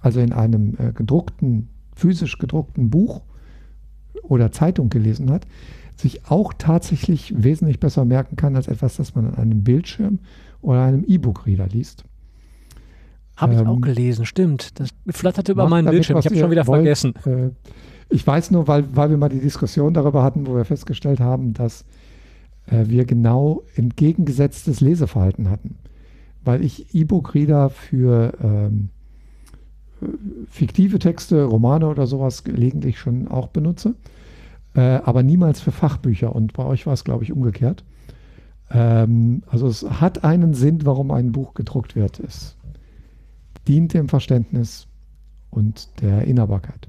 also 0.00 0.20
in 0.20 0.32
einem 0.32 0.76
äh, 0.78 0.92
gedruckten, 0.92 1.68
physisch 1.94 2.38
gedruckten 2.38 2.90
Buch 2.90 3.22
oder 4.22 4.52
Zeitung 4.52 4.90
gelesen 4.90 5.30
hat, 5.30 5.46
sich 5.96 6.26
auch 6.26 6.52
tatsächlich 6.52 7.34
wesentlich 7.42 7.80
besser 7.80 8.04
merken 8.04 8.36
kann 8.36 8.54
als 8.54 8.68
etwas, 8.68 8.96
das 8.96 9.14
man 9.14 9.26
an 9.26 9.34
einem 9.34 9.64
Bildschirm 9.64 10.18
oder 10.60 10.82
einem 10.82 11.04
E-Book-Reader 11.04 11.68
liest. 11.68 12.04
Habe 13.36 13.54
ich 13.54 13.60
Ähm, 13.60 13.66
auch 13.66 13.80
gelesen, 13.80 14.24
stimmt. 14.24 14.78
Das 14.80 14.90
flatterte 15.10 15.52
über 15.52 15.68
meinen 15.68 15.84
damit, 15.84 15.98
Bildschirm. 15.98 16.18
Ich 16.18 16.26
habe 16.26 16.36
schon 16.36 16.50
wieder 16.50 16.66
wollt. 16.66 16.80
vergessen. 16.80 17.14
Äh, 17.26 17.50
ich 18.08 18.26
weiß 18.26 18.50
nur, 18.50 18.66
weil, 18.68 18.84
weil 18.94 19.10
wir 19.10 19.16
mal 19.16 19.28
die 19.28 19.40
Diskussion 19.40 19.92
darüber 19.92 20.22
hatten, 20.22 20.46
wo 20.46 20.54
wir 20.54 20.64
festgestellt 20.64 21.20
haben, 21.20 21.52
dass 21.52 21.84
äh, 22.66 22.84
wir 22.86 23.04
genau 23.04 23.62
entgegengesetztes 23.74 24.80
Leseverhalten 24.80 25.50
hatten. 25.50 25.76
Weil 26.44 26.64
ich 26.64 26.94
E-Book-Reader 26.94 27.70
für 27.70 28.32
ähm, 28.42 28.90
äh, 30.00 30.06
fiktive 30.48 30.98
Texte, 30.98 31.44
Romane 31.44 31.88
oder 31.88 32.06
sowas 32.06 32.44
gelegentlich 32.44 32.98
schon 32.98 33.28
auch 33.28 33.48
benutze, 33.48 33.94
äh, 34.74 34.80
aber 34.80 35.22
niemals 35.22 35.60
für 35.60 35.72
Fachbücher. 35.72 36.34
Und 36.34 36.52
bei 36.52 36.64
euch 36.64 36.86
war 36.86 36.94
es, 36.94 37.04
glaube 37.04 37.24
ich, 37.24 37.32
umgekehrt. 37.32 37.84
Ähm, 38.70 39.42
also 39.48 39.66
es 39.66 39.82
hat 39.82 40.24
einen 40.24 40.54
Sinn, 40.54 40.80
warum 40.84 41.10
ein 41.10 41.32
Buch 41.32 41.54
gedruckt 41.54 41.96
wird. 41.96 42.20
Es 42.20 42.56
dient 43.68 43.94
dem 43.94 44.08
Verständnis 44.08 44.86
und 45.50 45.88
der 46.00 46.18
Erinnerbarkeit. 46.18 46.88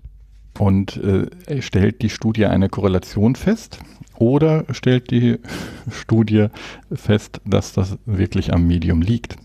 Und 0.59 0.97
äh, 0.97 1.61
stellt 1.61 2.01
die 2.01 2.09
Studie 2.09 2.45
eine 2.45 2.69
Korrelation 2.69 3.35
fest 3.35 3.79
oder 4.15 4.65
stellt 4.71 5.11
die 5.11 5.39
Studie 5.91 6.47
fest, 6.91 7.41
dass 7.45 7.73
das 7.73 7.97
wirklich 8.05 8.53
am 8.53 8.65
Medium 8.65 9.01
liegt? 9.01 9.35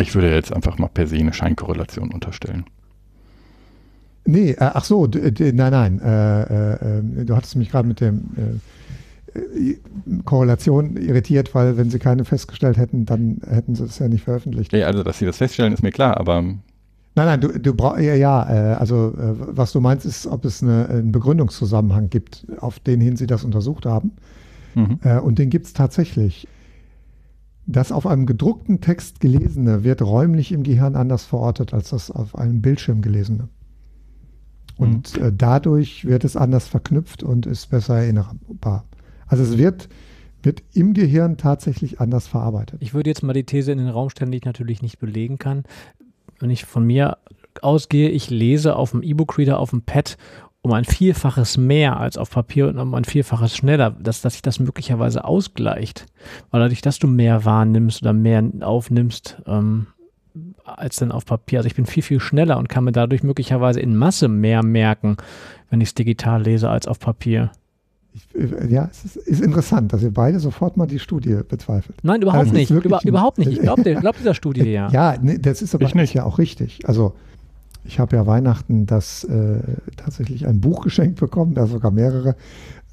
Ich 0.00 0.14
würde 0.14 0.34
jetzt 0.34 0.52
einfach 0.52 0.78
mal 0.78 0.88
per 0.88 1.06
se 1.06 1.16
eine 1.16 1.32
Scheinkorrelation 1.32 2.12
unterstellen. 2.12 2.64
Nee, 4.24 4.52
äh, 4.52 4.56
ach 4.58 4.84
so, 4.84 5.06
nein, 5.06 5.52
nein. 5.52 6.00
Äh, 6.00 6.42
äh, 6.42 6.98
äh, 6.98 7.24
du 7.24 7.36
hattest 7.36 7.56
mich 7.56 7.70
gerade 7.70 7.88
mit 7.88 8.00
dem 8.00 8.16
äh, 8.36 8.58
Korrelation 10.24 10.96
irritiert, 10.96 11.54
weil 11.54 11.76
wenn 11.76 11.90
sie 11.90 11.98
keine 11.98 12.24
festgestellt 12.24 12.76
hätten, 12.76 13.06
dann 13.06 13.40
hätten 13.46 13.74
sie 13.74 13.84
es 13.84 13.98
ja 13.98 14.08
nicht 14.08 14.24
veröffentlicht. 14.24 14.72
Ja, 14.72 14.86
also, 14.86 15.02
dass 15.02 15.18
sie 15.18 15.26
das 15.26 15.38
feststellen, 15.38 15.72
ist 15.72 15.82
mir 15.82 15.92
klar, 15.92 16.18
aber 16.18 16.42
Nein, 17.14 17.26
nein, 17.26 17.40
du, 17.42 17.48
du 17.60 17.74
brauchst 17.74 18.00
ja, 18.00 18.14
ja 18.14 18.72
äh, 18.72 18.74
also 18.74 19.08
äh, 19.08 19.34
was 19.36 19.72
du 19.72 19.80
meinst, 19.80 20.06
ist, 20.06 20.26
ob 20.26 20.46
es 20.46 20.62
eine, 20.62 20.88
einen 20.88 21.12
Begründungszusammenhang 21.12 22.08
gibt, 22.08 22.46
auf 22.58 22.80
den 22.80 23.00
hin 23.00 23.16
sie 23.16 23.26
das 23.26 23.44
untersucht 23.44 23.84
haben. 23.84 24.12
mhm. 24.74 24.98
Äh, 25.02 25.18
und 25.18 25.38
den 25.38 25.50
gibt 25.50 25.66
es 25.66 25.72
tatsächlich. 25.74 26.48
Das 27.66 27.92
auf 27.92 28.06
einem 28.06 28.26
gedruckten 28.26 28.80
Text 28.80 29.20
gelesene 29.20 29.84
wird 29.84 30.02
räumlich 30.02 30.52
im 30.52 30.62
Gehirn 30.62 30.96
anders 30.96 31.24
verortet 31.24 31.74
als 31.74 31.90
das 31.90 32.10
auf 32.10 32.34
einem 32.34 32.62
Bildschirm 32.62 33.02
gelesene. 33.02 33.48
Und 34.78 35.18
äh, 35.18 35.30
dadurch 35.36 36.06
wird 36.06 36.24
es 36.24 36.36
anders 36.36 36.66
verknüpft 36.66 37.22
und 37.22 37.46
ist 37.46 37.70
besser 37.70 37.98
erinnerbar. 37.98 38.84
Also 39.32 39.44
es 39.44 39.56
wird, 39.56 39.88
wird 40.42 40.62
im 40.74 40.92
Gehirn 40.92 41.38
tatsächlich 41.38 42.00
anders 42.00 42.26
verarbeitet. 42.26 42.82
Ich 42.82 42.92
würde 42.92 43.08
jetzt 43.08 43.22
mal 43.22 43.32
die 43.32 43.44
These 43.44 43.72
in 43.72 43.78
den 43.78 43.88
Raum 43.88 44.10
stellen, 44.10 44.30
die 44.30 44.36
ich 44.36 44.44
natürlich 44.44 44.82
nicht 44.82 44.98
belegen 44.98 45.38
kann. 45.38 45.64
Wenn 46.38 46.50
ich 46.50 46.66
von 46.66 46.84
mir 46.84 47.16
ausgehe, 47.62 48.10
ich 48.10 48.28
lese 48.28 48.76
auf 48.76 48.90
dem 48.90 49.02
E-Book-Reader, 49.02 49.58
auf 49.58 49.70
dem 49.70 49.80
Pad 49.80 50.18
um 50.60 50.72
ein 50.72 50.84
Vielfaches 50.84 51.56
mehr 51.56 51.96
als 51.96 52.18
auf 52.18 52.28
Papier 52.28 52.68
und 52.68 52.78
um 52.78 52.92
ein 52.92 53.04
Vielfaches 53.04 53.56
schneller, 53.56 53.92
dass, 53.92 54.20
dass 54.20 54.34
sich 54.34 54.42
das 54.42 54.60
möglicherweise 54.60 55.24
ausgleicht. 55.24 56.04
Weil 56.50 56.60
dadurch, 56.60 56.82
dass 56.82 56.98
du 56.98 57.06
mehr 57.06 57.46
wahrnimmst 57.46 58.02
oder 58.02 58.12
mehr 58.12 58.44
aufnimmst, 58.60 59.40
ähm, 59.46 59.86
als 60.66 60.96
dann 60.96 61.10
auf 61.10 61.24
Papier. 61.24 61.60
Also 61.60 61.68
ich 61.68 61.74
bin 61.74 61.86
viel, 61.86 62.02
viel 62.02 62.20
schneller 62.20 62.58
und 62.58 62.68
kann 62.68 62.84
mir 62.84 62.92
dadurch 62.92 63.22
möglicherweise 63.22 63.80
in 63.80 63.96
Masse 63.96 64.28
mehr 64.28 64.62
merken, 64.62 65.16
wenn 65.70 65.80
ich 65.80 65.88
es 65.88 65.94
digital 65.94 66.42
lese 66.42 66.68
als 66.68 66.86
auf 66.86 66.98
Papier. 67.00 67.50
Ich, 68.14 68.28
äh, 68.34 68.66
ja, 68.68 68.88
es 68.90 69.04
ist, 69.04 69.16
ist 69.16 69.40
interessant, 69.40 69.92
dass 69.92 70.02
ihr 70.02 70.12
beide 70.12 70.38
sofort 70.38 70.76
mal 70.76 70.86
die 70.86 70.98
Studie 70.98 71.38
bezweifelt. 71.48 71.96
Nein, 72.02 72.20
überhaupt 72.22 72.40
Also 72.44 72.52
nicht. 72.54 72.70
Über, 72.70 73.00
überhaupt 73.04 73.38
nicht. 73.38 73.50
Ich 73.52 73.60
glaube 73.60 73.82
glaub 74.00 74.16
dieser 74.18 74.34
Studie 74.34 74.64
ja. 74.64 74.88
Ja, 74.90 75.16
nee, 75.20 75.38
das 75.38 75.62
ist 75.62 75.74
aber 75.74 75.84
Ich 75.86 75.94
nicht. 75.94 76.12
ja 76.14 76.24
auch 76.24 76.38
richtig. 76.38 76.86
Also 76.86 77.14
ich 77.84 77.98
habe 77.98 78.14
ja 78.16 78.26
Weihnachten 78.26 78.86
das 78.86 79.24
äh, 79.24 79.60
tatsächlich 79.96 80.46
ein 80.46 80.60
Buch 80.60 80.82
geschenkt 80.84 81.18
bekommen, 81.20 81.54
da 81.54 81.66
sogar 81.66 81.90
mehrere, 81.90 82.36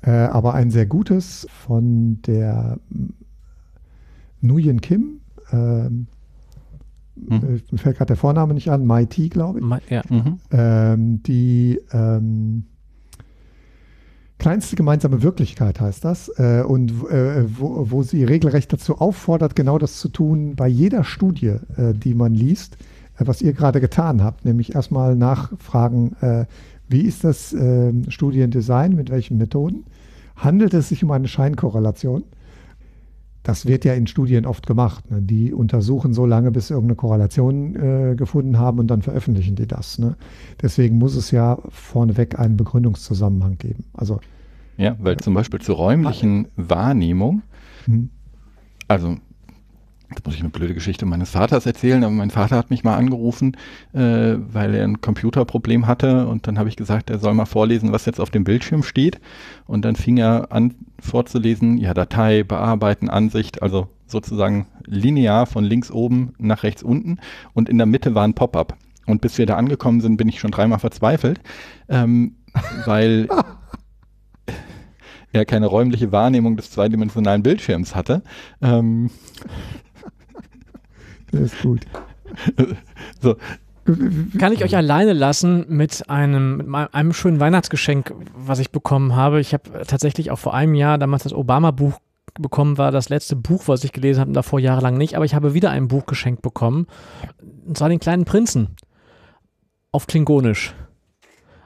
äh, 0.02 0.10
aber 0.12 0.54
ein 0.56 0.72
sehr 0.72 0.86
gutes 0.86 1.48
von 1.66 2.20
der 2.26 2.78
Nguyen 4.42 4.82
Kim. 4.82 5.20
Ähm, 5.52 6.08
Hm. 7.28 7.38
äh, 7.58 7.60
Mir 7.72 7.78
fällt 7.78 7.98
gerade 7.98 8.08
der 8.08 8.16
Vorname 8.16 8.54
nicht 8.54 8.72
an, 8.72 8.86
Mai 8.86 9.04
T, 9.04 9.28
glaube 9.28 9.60
ich. 9.60 9.66
Ma- 9.66 9.82
ja. 9.90 10.02
Mhm. 10.10 10.38
Ähm, 10.52 11.24
die 11.24 11.78
ähm, 11.92 12.64
kleinste 14.40 14.76
gemeinsame 14.76 15.22
Wirklichkeit 15.22 15.80
heißt 15.80 16.04
das. 16.04 16.30
Äh, 16.40 16.64
und 16.64 16.92
äh, 17.12 17.44
wo, 17.60 17.92
wo 17.92 18.04
sie 18.04 18.24
regelrecht 18.24 18.74
dazu 18.74 18.98
auffordert, 18.98 19.56
genau 19.56 19.78
das 19.78 20.00
zu 20.00 20.10
tun 20.10 20.56
bei 20.56 20.68
jeder 20.68 21.04
Studie, 21.04 21.58
äh, 21.78 21.94
die 21.94 22.16
man 22.16 22.34
liest, 22.34 22.78
äh, 23.18 23.28
was 23.28 23.42
ihr 23.42 23.54
gerade 23.54 23.82
getan 23.82 24.24
habt, 24.24 24.46
nämlich 24.46 24.74
erstmal 24.74 25.16
nachfragen, 25.16 26.16
äh, 26.22 26.46
wie 26.88 27.02
ist 27.02 27.24
das 27.24 27.54
äh, 27.54 27.94
Studiendesign, 28.10 28.96
mit 28.96 29.12
welchen 29.12 29.38
Methoden? 29.38 29.86
Handelt 30.36 30.74
es 30.74 30.90
sich 30.90 31.04
um 31.04 31.12
eine 31.12 31.28
Scheinkorrelation? 31.28 32.24
Das 33.50 33.66
wird 33.66 33.84
ja 33.84 33.96
in 33.96 34.06
Studien 34.06 34.46
oft 34.46 34.68
gemacht. 34.68 35.10
Ne? 35.10 35.24
Die 35.24 35.52
untersuchen 35.54 36.14
so 36.14 36.28
lange, 36.28 36.52
bis 36.52 36.68
sie 36.68 36.76
irgendeine 36.76 36.98
Korrelation 36.98 37.76
äh, 37.76 38.16
gefunden 38.16 38.60
haben 38.60 38.78
und 38.78 38.86
dann 38.86 39.02
veröffentlichen 39.02 39.56
die 39.56 39.66
das. 39.66 39.98
Ne? 39.98 40.18
Deswegen 40.62 41.00
muss 41.00 41.16
es 41.16 41.32
ja 41.32 41.58
vorneweg 41.70 42.38
einen 42.38 42.58
Begründungszusammenhang 42.58 43.58
geben. 43.58 43.86
Also 43.94 44.20
Ja, 44.78 44.96
weil 45.00 45.18
zum 45.18 45.34
Beispiel 45.34 45.60
zur 45.62 45.78
räumlichen 45.78 46.48
Wahrnehmung, 46.58 47.42
hm, 47.86 48.12
also 48.88 49.16
jetzt 50.10 50.26
muss 50.26 50.36
ich 50.36 50.42
eine 50.42 50.50
blöde 50.50 50.74
Geschichte 50.74 51.06
meines 51.06 51.32
Vaters 51.32 51.66
erzählen, 51.66 52.04
aber 52.04 52.14
mein 52.14 52.32
Vater 52.32 52.58
hat 52.58 52.70
mich 52.70 52.84
mal 52.84 52.96
angerufen, 52.96 53.56
äh, 53.94 54.36
weil 54.38 54.74
er 54.74 54.84
ein 54.84 55.02
Computerproblem 55.02 55.88
hatte 55.88 56.28
und 56.28 56.48
dann 56.48 56.58
habe 56.58 56.70
ich 56.70 56.76
gesagt, 56.76 57.10
er 57.10 57.20
soll 57.20 57.34
mal 57.34 57.46
vorlesen, 57.46 57.92
was 57.92 58.06
jetzt 58.06 58.20
auf 58.20 58.30
dem 58.30 58.44
Bildschirm 58.44 58.84
steht 58.84 59.20
und 59.66 59.86
dann 59.86 59.96
fing 59.96 60.18
er 60.18 60.52
an 60.52 60.76
vorzulesen, 61.00 61.78
ja, 61.78 61.94
Datei, 61.94 62.44
Bearbeiten, 62.44 63.10
Ansicht, 63.10 63.62
also 63.62 63.88
sozusagen 64.08 64.68
linear 64.86 65.46
von 65.46 65.64
links 65.64 65.92
oben 65.92 66.34
nach 66.40 66.64
rechts 66.64 66.82
unten 66.82 67.20
und 67.54 67.70
in 67.70 67.78
der 67.78 67.88
Mitte 67.88 68.16
war 68.16 68.24
ein 68.24 68.34
Pop-up. 68.34 68.76
Und 69.06 69.22
bis 69.22 69.40
wir 69.40 69.48
da 69.48 69.56
angekommen 69.56 70.02
sind, 70.02 70.18
bin 70.18 70.30
ich 70.30 70.40
schon 70.40 70.52
dreimal 70.52 70.78
verzweifelt, 70.78 71.40
ähm, 71.88 72.36
weil 72.86 73.28
er 75.32 75.46
keine 75.46 75.68
räumliche 75.68 76.12
Wahrnehmung 76.12 76.58
des 76.58 76.72
zweidimensionalen 76.72 77.44
Bildschirms 77.44 77.96
hatte. 77.96 78.24
Ähm, 78.62 79.10
das 81.32 81.42
ist 81.42 81.62
gut. 81.62 81.86
so, 83.22 83.36
Kann 84.38 84.54
ich 84.54 84.64
euch 84.64 84.76
alleine 84.76 85.14
lassen 85.14 85.66
mit 85.68 86.10
einem, 86.10 86.58
mit 86.58 86.94
einem 86.94 87.14
schönen 87.14 87.40
Weihnachtsgeschenk, 87.40 88.14
was 88.36 88.60
ich 88.60 88.72
bekommen 88.72 89.16
habe. 89.16 89.40
Ich 89.40 89.54
habe 89.54 89.86
tatsächlich 89.88 90.32
auch 90.32 90.40
vor 90.40 90.54
einem 90.54 90.76
Jahr 90.76 90.98
damals 90.98 91.24
das 91.24 91.34
Obama-Buch 91.34 92.00
bekommen, 92.40 92.78
war 92.78 92.92
das 92.92 93.10
letzte 93.10 93.36
Buch, 93.36 93.64
was 93.68 93.84
ich 93.84 93.92
gelesen 93.92 94.22
habe, 94.22 94.30
und 94.30 94.36
davor 94.36 94.60
jahrelang 94.60 94.98
nicht, 94.98 95.16
aber 95.16 95.26
ich 95.26 95.34
habe 95.34 95.54
wieder 95.54 95.72
ein 95.72 95.88
Buch 95.88 96.06
geschenkt 96.06 96.42
bekommen. 96.42 96.88
Und 97.66 97.78
zwar 97.78 97.90
den 97.90 98.00
kleinen 98.00 98.26
Prinzen. 98.26 98.76
Auf 99.92 100.08
Klingonisch. 100.08 100.76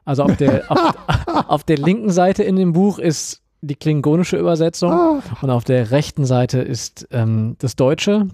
Also 0.06 0.24
auf 0.24 0.38
der, 0.38 0.64
auf, 0.70 0.96
auf 1.48 1.64
der 1.64 1.78
linken 1.78 2.10
Seite 2.10 2.44
in 2.44 2.56
dem 2.56 2.74
Buch 2.74 3.00
ist 3.00 3.43
die 3.66 3.76
klingonische 3.76 4.38
Übersetzung 4.38 4.92
Ah. 4.92 5.20
und 5.42 5.50
auf 5.50 5.64
der 5.64 5.92
rechten 5.92 6.26
Seite 6.26 6.60
ist 6.60 7.08
ähm, 7.12 7.56
das 7.60 7.76
Deutsche. 7.76 8.28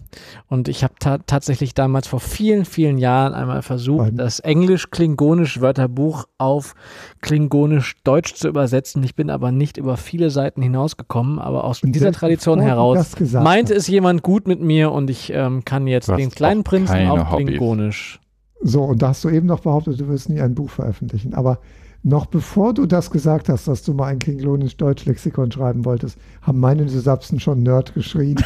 Und 0.48 0.68
ich 0.68 0.84
habe 0.84 0.96
ta 1.00 1.20
tatsächlich 1.20 1.74
damals 1.76 2.08
vor 2.08 2.20
vielen, 2.20 2.66
vielen 2.66 2.98
Jahren 2.98 3.34
einmal 3.34 3.62
versucht, 3.62 4.00
Beiden. 4.00 4.18
das 4.18 4.40
Englisch-Klingonisch-Wörterbuch 4.40 6.26
auf 6.38 6.74
Klingonisch-Deutsch 7.22 8.34
zu 8.36 8.48
übersetzen. 8.48 9.04
Ich 9.04 9.16
bin 9.16 9.30
aber 9.30 9.52
nicht 9.52 9.78
über 9.78 9.98
viele 9.98 10.30
Seiten 10.30 10.62
hinausgekommen, 10.62 11.40
aber 11.40 11.64
aus 11.64 11.84
Und 11.84 11.94
dieser 11.94 12.12
Tradition 12.12 12.60
heraus 12.60 13.16
meinte 13.32 13.74
es 13.74 13.88
jemand 13.88 14.24
gut 14.24 14.48
mit 14.48 14.60
mir 14.62 14.92
und 14.92 15.10
ich 15.10 15.32
ähm, 15.34 15.64
kann 15.64 15.88
jetzt 15.88 16.10
den 16.10 16.32
kleinen 16.32 16.64
Prinzen 16.64 17.08
auf 17.08 17.32
Hobbys. 17.32 17.48
Klingonisch. 17.48 18.20
So, 18.62 18.82
und 18.84 19.02
da 19.02 19.10
hast 19.10 19.24
du 19.24 19.30
eben 19.30 19.48
noch 19.48 19.62
behauptet, 19.62 20.00
du 20.00 20.08
wirst 20.10 20.28
nie 20.30 20.42
ein 20.42 20.54
Buch 20.56 20.70
veröffentlichen. 20.70 21.34
Aber 21.34 21.60
noch 22.04 22.26
bevor 22.28 22.74
du 22.74 22.86
das 22.86 23.12
gesagt 23.12 23.50
hast, 23.50 23.68
dass 23.68 23.84
du 23.84 23.94
mal 23.94 24.06
ein 24.08 24.20
klingonisch-deutsch-Lexikon 24.20 25.52
schreiben 25.52 25.86
wolltest, 25.86 26.18
haben 26.42 26.60
meine 26.60 26.88
Synapsen 26.88 27.40
schon 27.40 27.64
Nerd 27.64 27.94
geschrien. 27.94 28.38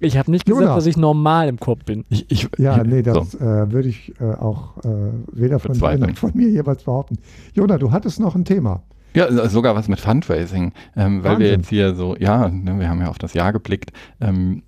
Ich 0.00 0.16
habe 0.16 0.30
nicht 0.30 0.46
gesagt, 0.46 0.62
Jonas. 0.62 0.76
dass 0.76 0.86
ich 0.86 0.96
normal 0.96 1.48
im 1.48 1.58
Kopf 1.58 1.84
bin. 1.84 2.04
Ich, 2.08 2.30
ich, 2.30 2.48
Ja, 2.56 2.82
nee, 2.84 3.02
das 3.02 3.32
So. 3.32 3.38
äh, 3.38 3.70
würde 3.72 3.88
ich 3.88 4.14
äh, 4.20 4.24
auch 4.34 4.76
äh, 4.84 4.88
weder 5.32 5.58
von 5.58 5.72
dir 5.72 5.98
noch 5.98 6.16
von 6.16 6.30
mir 6.34 6.48
jeweils 6.48 6.84
behaupten. 6.84 7.18
Jona, 7.54 7.78
du 7.78 7.90
hattest 7.90 8.20
noch 8.20 8.36
ein 8.36 8.44
Thema. 8.44 8.82
Ja, 9.14 9.48
sogar 9.48 9.74
was 9.74 9.88
mit 9.88 9.98
Fundraising, 9.98 10.72
ähm, 10.94 11.24
weil 11.24 11.38
wir 11.40 11.48
jetzt 11.50 11.68
hier 11.70 11.94
so, 11.96 12.14
ja, 12.16 12.48
ne, 12.48 12.78
wir 12.78 12.88
haben 12.88 13.00
ja 13.00 13.08
auf 13.08 13.18
das 13.18 13.34
Jahr 13.34 13.52
geblickt. 13.52 13.90
Ähm, 14.20 14.62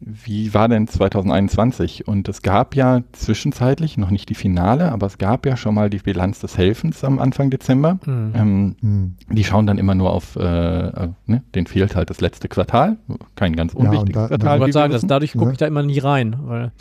wie 0.00 0.54
war 0.54 0.68
denn 0.68 0.86
2021? 0.86 2.06
Und 2.06 2.28
es 2.28 2.42
gab 2.42 2.74
ja 2.74 3.02
zwischenzeitlich, 3.12 3.96
noch 3.98 4.10
nicht 4.10 4.28
die 4.28 4.34
Finale, 4.34 4.92
aber 4.92 5.06
es 5.06 5.18
gab 5.18 5.46
ja 5.46 5.56
schon 5.56 5.74
mal 5.74 5.90
die 5.90 5.98
Bilanz 5.98 6.40
des 6.40 6.56
Helfens 6.56 7.02
am 7.04 7.18
Anfang 7.18 7.50
Dezember. 7.50 7.98
Hm. 8.04 8.32
Ähm, 8.34 8.76
Hm. 8.80 9.16
die 9.30 9.44
schauen 9.44 9.66
dann 9.66 9.78
immer 9.78 9.94
nur 9.94 10.12
auf, 10.12 10.36
äh, 10.36 10.42
äh, 10.88 11.08
ne, 11.26 11.42
den 11.54 11.66
fehlt 11.66 11.96
halt 11.96 12.10
das 12.10 12.20
letzte 12.20 12.48
Quartal. 12.48 12.98
Kein 13.34 13.56
ganz 13.56 13.72
Ja, 13.74 13.80
unwichtiges 13.80 14.14
da- 14.14 14.24
Ich 14.24 14.28
Quartal. 14.28 14.48
wollte 14.50 14.62
wie 14.62 14.66
wir 14.68 14.72
sagen, 14.72 14.92
das, 14.92 14.98
wissen. 15.00 15.08
dadurch 15.08 15.32
gucke 15.32 15.46
Ne? 15.46 15.52
ich 15.52 15.58
da 15.58 15.66
immer 15.66 15.82
nie 15.82 15.98
rein. 15.98 16.36
Weil, 16.42 16.72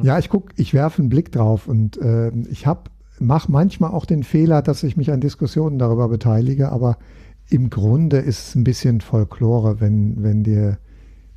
Ja, 0.00 0.18
ich 0.18 0.28
guck, 0.28 0.50
ich 0.56 0.74
werfe 0.74 1.02
einen 1.02 1.08
Blick 1.08 1.32
drauf 1.32 1.66
und 1.66 1.96
äh, 2.00 2.30
ich 2.50 2.66
habe 2.66 2.82
mache 3.20 3.50
manchmal 3.50 3.90
auch 3.90 4.04
den 4.06 4.22
Fehler, 4.22 4.62
dass 4.62 4.84
ich 4.84 4.96
mich 4.96 5.10
an 5.10 5.20
Diskussionen 5.20 5.78
darüber 5.80 6.08
beteilige, 6.08 6.70
aber 6.70 6.98
im 7.50 7.68
Grunde 7.68 8.18
ist 8.18 8.48
es 8.50 8.54
ein 8.54 8.62
bisschen 8.62 9.00
Folklore, 9.00 9.80
wenn, 9.80 10.22
wenn 10.22 10.44
dir 10.44 10.78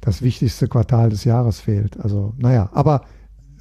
das 0.02 0.22
wichtigste 0.22 0.68
Quartal 0.68 1.10
des 1.10 1.24
Jahres 1.24 1.60
fehlt. 1.60 2.00
Also, 2.00 2.34
naja, 2.38 2.70
aber 2.74 3.06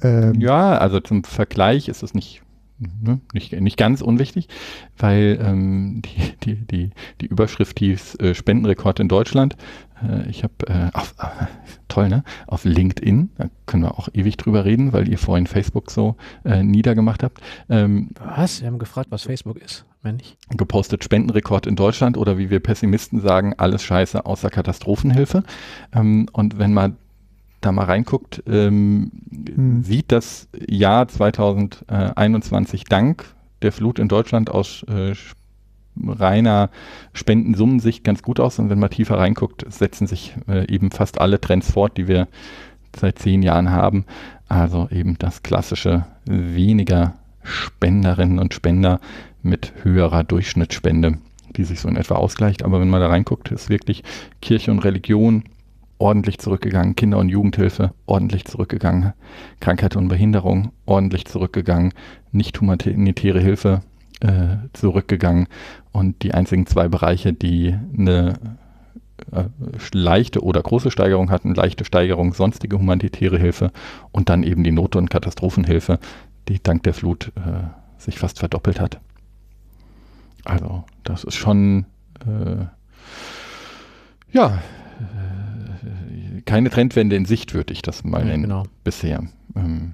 ähm, 0.01 0.39
Ja, 0.39 0.77
also 0.77 0.99
zum 0.99 1.23
Vergleich 1.23 1.87
ist 1.87 2.03
es 2.03 2.13
nicht, 2.13 2.41
ne, 2.79 3.21
nicht, 3.33 3.53
nicht 3.53 3.77
ganz 3.77 4.01
unwichtig, 4.01 4.47
weil 4.97 5.39
ähm, 5.41 6.01
die, 6.05 6.33
die, 6.43 6.67
die, 6.67 6.89
die 7.21 7.25
Überschrift 7.27 7.79
hieß 7.79 8.15
äh, 8.15 8.33
Spendenrekord 8.33 8.99
in 8.99 9.07
Deutschland. 9.07 9.55
Äh, 10.07 10.29
ich 10.29 10.43
habe 10.43 10.53
äh, 10.67 10.89
auf, 10.93 11.15
äh, 11.19 11.45
toll, 11.87 12.09
ne? 12.09 12.23
Auf 12.47 12.65
LinkedIn, 12.65 13.31
da 13.37 13.49
können 13.65 13.83
wir 13.83 13.97
auch 13.97 14.09
ewig 14.13 14.37
drüber 14.37 14.65
reden, 14.65 14.93
weil 14.93 15.07
ihr 15.07 15.17
vorhin 15.17 15.47
Facebook 15.47 15.91
so 15.91 16.15
äh, 16.43 16.63
niedergemacht 16.63 17.23
habt. 17.23 17.41
Ähm, 17.69 18.09
was? 18.19 18.61
Wir 18.61 18.67
haben 18.67 18.79
gefragt, 18.79 19.07
was 19.11 19.23
Facebook 19.23 19.57
ist. 19.57 19.85
Wenn 20.03 20.15
nicht. 20.15 20.35
gepostet 20.49 21.03
Spendenrekord 21.03 21.67
in 21.67 21.75
Deutschland 21.75 22.17
oder 22.17 22.39
wie 22.39 22.49
wir 22.49 22.59
Pessimisten 22.59 23.21
sagen, 23.21 23.53
alles 23.57 23.83
scheiße 23.83 24.25
außer 24.25 24.49
Katastrophenhilfe. 24.49 25.43
Ähm, 25.93 26.27
und 26.31 26.57
wenn 26.57 26.73
man 26.73 26.97
da 27.61 27.71
mal 27.71 27.85
reinguckt, 27.85 28.41
ähm, 28.47 29.11
Hm. 29.55 29.83
sieht 29.83 30.11
das 30.11 30.49
Jahr 30.67 31.07
2021 31.07 32.85
dank 32.85 33.25
der 33.61 33.71
Flut 33.71 33.99
in 33.99 34.07
Deutschland 34.07 34.49
aus 34.49 34.83
äh, 34.89 35.13
reiner 36.05 36.69
Spendensummensicht 37.13 38.03
ganz 38.03 38.23
gut 38.23 38.39
aus. 38.39 38.59
Und 38.59 38.69
wenn 38.69 38.79
man 38.79 38.89
tiefer 38.89 39.17
reinguckt, 39.17 39.65
setzen 39.71 40.07
sich 40.07 40.35
äh, 40.47 40.71
eben 40.73 40.91
fast 40.91 41.19
alle 41.19 41.39
Trends 41.41 41.71
fort, 41.71 41.97
die 41.97 42.07
wir 42.07 42.27
seit 42.95 43.19
zehn 43.19 43.41
Jahren 43.43 43.71
haben. 43.71 44.05
Also 44.47 44.87
eben 44.91 45.17
das 45.17 45.43
klassische 45.43 46.05
weniger 46.25 47.15
Spenderinnen 47.43 48.39
und 48.39 48.53
Spender 48.53 48.99
mit 49.41 49.73
höherer 49.83 50.23
Durchschnittsspende, 50.23 51.17
die 51.55 51.63
sich 51.63 51.79
so 51.79 51.87
in 51.87 51.95
etwa 51.95 52.15
ausgleicht. 52.15 52.63
Aber 52.63 52.79
wenn 52.79 52.89
man 52.89 53.01
da 53.01 53.07
reinguckt, 53.07 53.51
ist 53.51 53.69
wirklich 53.69 54.03
Kirche 54.41 54.71
und 54.71 54.79
Religion 54.79 55.43
ordentlich 55.97 56.39
zurückgegangen, 56.39 56.95
Kinder- 56.95 57.19
und 57.19 57.29
Jugendhilfe 57.29 57.93
ordentlich 58.07 58.45
zurückgegangen, 58.45 59.13
Krankheit 59.59 59.95
und 59.95 60.07
Behinderung 60.07 60.71
ordentlich 60.85 61.25
zurückgegangen, 61.25 61.93
nicht 62.31 62.59
humanitäre 62.59 63.39
Hilfe 63.39 63.81
äh, 64.21 64.57
zurückgegangen 64.73 65.47
und 65.91 66.23
die 66.23 66.33
einzigen 66.33 66.65
zwei 66.65 66.87
Bereiche, 66.87 67.33
die 67.33 67.75
eine 67.97 68.33
äh, 69.31 69.43
leichte 69.93 70.43
oder 70.43 70.61
große 70.61 70.91
Steigerung 70.91 71.29
hatten, 71.31 71.53
leichte 71.53 71.85
Steigerung, 71.85 72.33
sonstige 72.33 72.77
humanitäre 72.79 73.37
Hilfe 73.37 73.71
und 74.11 74.29
dann 74.29 74.43
eben 74.43 74.63
die 74.63 74.71
Not- 74.71 74.95
und 74.95 75.09
Katastrophenhilfe, 75.09 75.99
die 76.47 76.61
dank 76.61 76.83
der 76.83 76.93
Flut 76.93 77.31
äh, 77.35 77.63
sich 77.97 78.17
fast 78.19 78.39
verdoppelt 78.39 78.79
hat. 78.79 78.99
Also 80.43 80.85
das 81.03 81.23
ist 81.23 81.35
schon 81.35 81.85
äh, 82.25 82.65
ja 84.31 84.59
äh, 84.99 86.41
keine 86.45 86.69
Trendwende 86.71 87.15
in 87.15 87.25
Sicht, 87.25 87.53
würde 87.53 87.73
ich 87.73 87.81
das 87.83 88.03
mal 88.03 88.19
Ja, 88.21 88.25
nennen 88.25 88.43
genau. 88.43 88.63
bisher. 88.83 89.23
Ähm, 89.55 89.93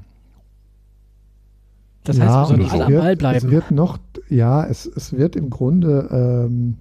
Das 2.04 2.18
ja, 2.18 2.26
heißt, 2.26 2.50
wir 2.52 2.56
und 2.56 2.62
sollten 2.70 2.70
so. 2.70 2.72
alle 2.72 2.84
es 2.84 2.88
am 2.88 3.02
Ball 3.02 3.12
es 3.12 3.18
bleiben. 3.18 3.52
wird 3.52 3.72
noch, 3.72 3.98
ja, 4.30 4.66
es, 4.66 4.86
es 4.86 5.14
wird 5.14 5.36
im 5.36 5.50
Grunde 5.50 6.10
ähm, 6.12 6.78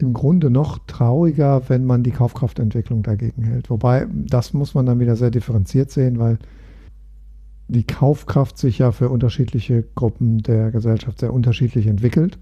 im 0.00 0.12
Grunde 0.12 0.50
noch 0.50 0.78
trauriger, 0.86 1.68
wenn 1.68 1.84
man 1.84 2.02
die 2.02 2.10
Kaufkraftentwicklung 2.10 3.02
dagegen 3.02 3.42
hält. 3.42 3.70
Wobei, 3.70 4.06
das 4.10 4.54
muss 4.54 4.74
man 4.74 4.86
dann 4.86 5.00
wieder 5.00 5.16
sehr 5.16 5.30
differenziert 5.30 5.90
sehen, 5.90 6.18
weil 6.18 6.38
die 7.68 7.84
Kaufkraft 7.84 8.58
sich 8.58 8.78
ja 8.78 8.92
für 8.92 9.08
unterschiedliche 9.08 9.84
Gruppen 9.94 10.38
der 10.38 10.70
Gesellschaft 10.70 11.20
sehr 11.20 11.32
unterschiedlich 11.32 11.86
entwickelt, 11.86 12.38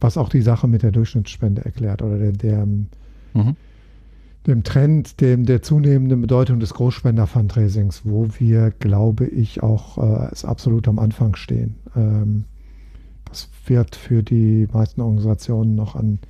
was 0.00 0.18
auch 0.18 0.28
die 0.28 0.42
Sache 0.42 0.68
mit 0.68 0.82
der 0.82 0.92
Durchschnittsspende 0.92 1.64
erklärt 1.64 2.02
oder 2.02 2.18
der, 2.18 2.32
der 2.32 2.66
mhm. 2.66 3.56
dem 4.46 4.62
Trend, 4.64 5.20
dem 5.20 5.46
der 5.46 5.62
zunehmenden 5.62 6.20
Bedeutung 6.20 6.60
des 6.60 6.74
Großspender-Fundraisings, 6.74 8.02
wo 8.04 8.28
wir, 8.38 8.70
glaube 8.70 9.26
ich, 9.26 9.62
auch 9.62 9.98
äh, 9.98 10.28
es 10.32 10.44
absolut 10.44 10.88
am 10.88 10.98
Anfang 10.98 11.36
stehen. 11.36 11.76
Ähm, 11.96 12.44
das 13.34 13.48
wird 13.66 13.96
für 13.96 14.22
die 14.22 14.68
meisten 14.72 15.00
Organisationen 15.00 15.74
noch 15.74 15.96
an 15.96 16.20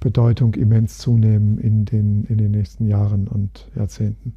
Bedeutung 0.00 0.54
immens 0.54 0.98
zunehmen 0.98 1.58
in 1.58 1.84
den, 1.84 2.24
in 2.24 2.36
den 2.38 2.50
nächsten 2.50 2.86
Jahren 2.86 3.28
und 3.28 3.68
Jahrzehnten. 3.76 4.34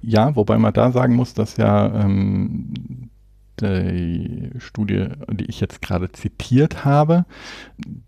Ja, 0.00 0.34
wobei 0.34 0.56
man 0.56 0.72
da 0.72 0.90
sagen 0.92 1.14
muss, 1.14 1.34
dass 1.34 1.58
ja 1.58 2.04
ähm, 2.04 2.72
die 3.60 4.48
Studie, 4.56 5.08
die 5.30 5.44
ich 5.44 5.60
jetzt 5.60 5.82
gerade 5.82 6.10
zitiert 6.10 6.86
habe, 6.86 7.26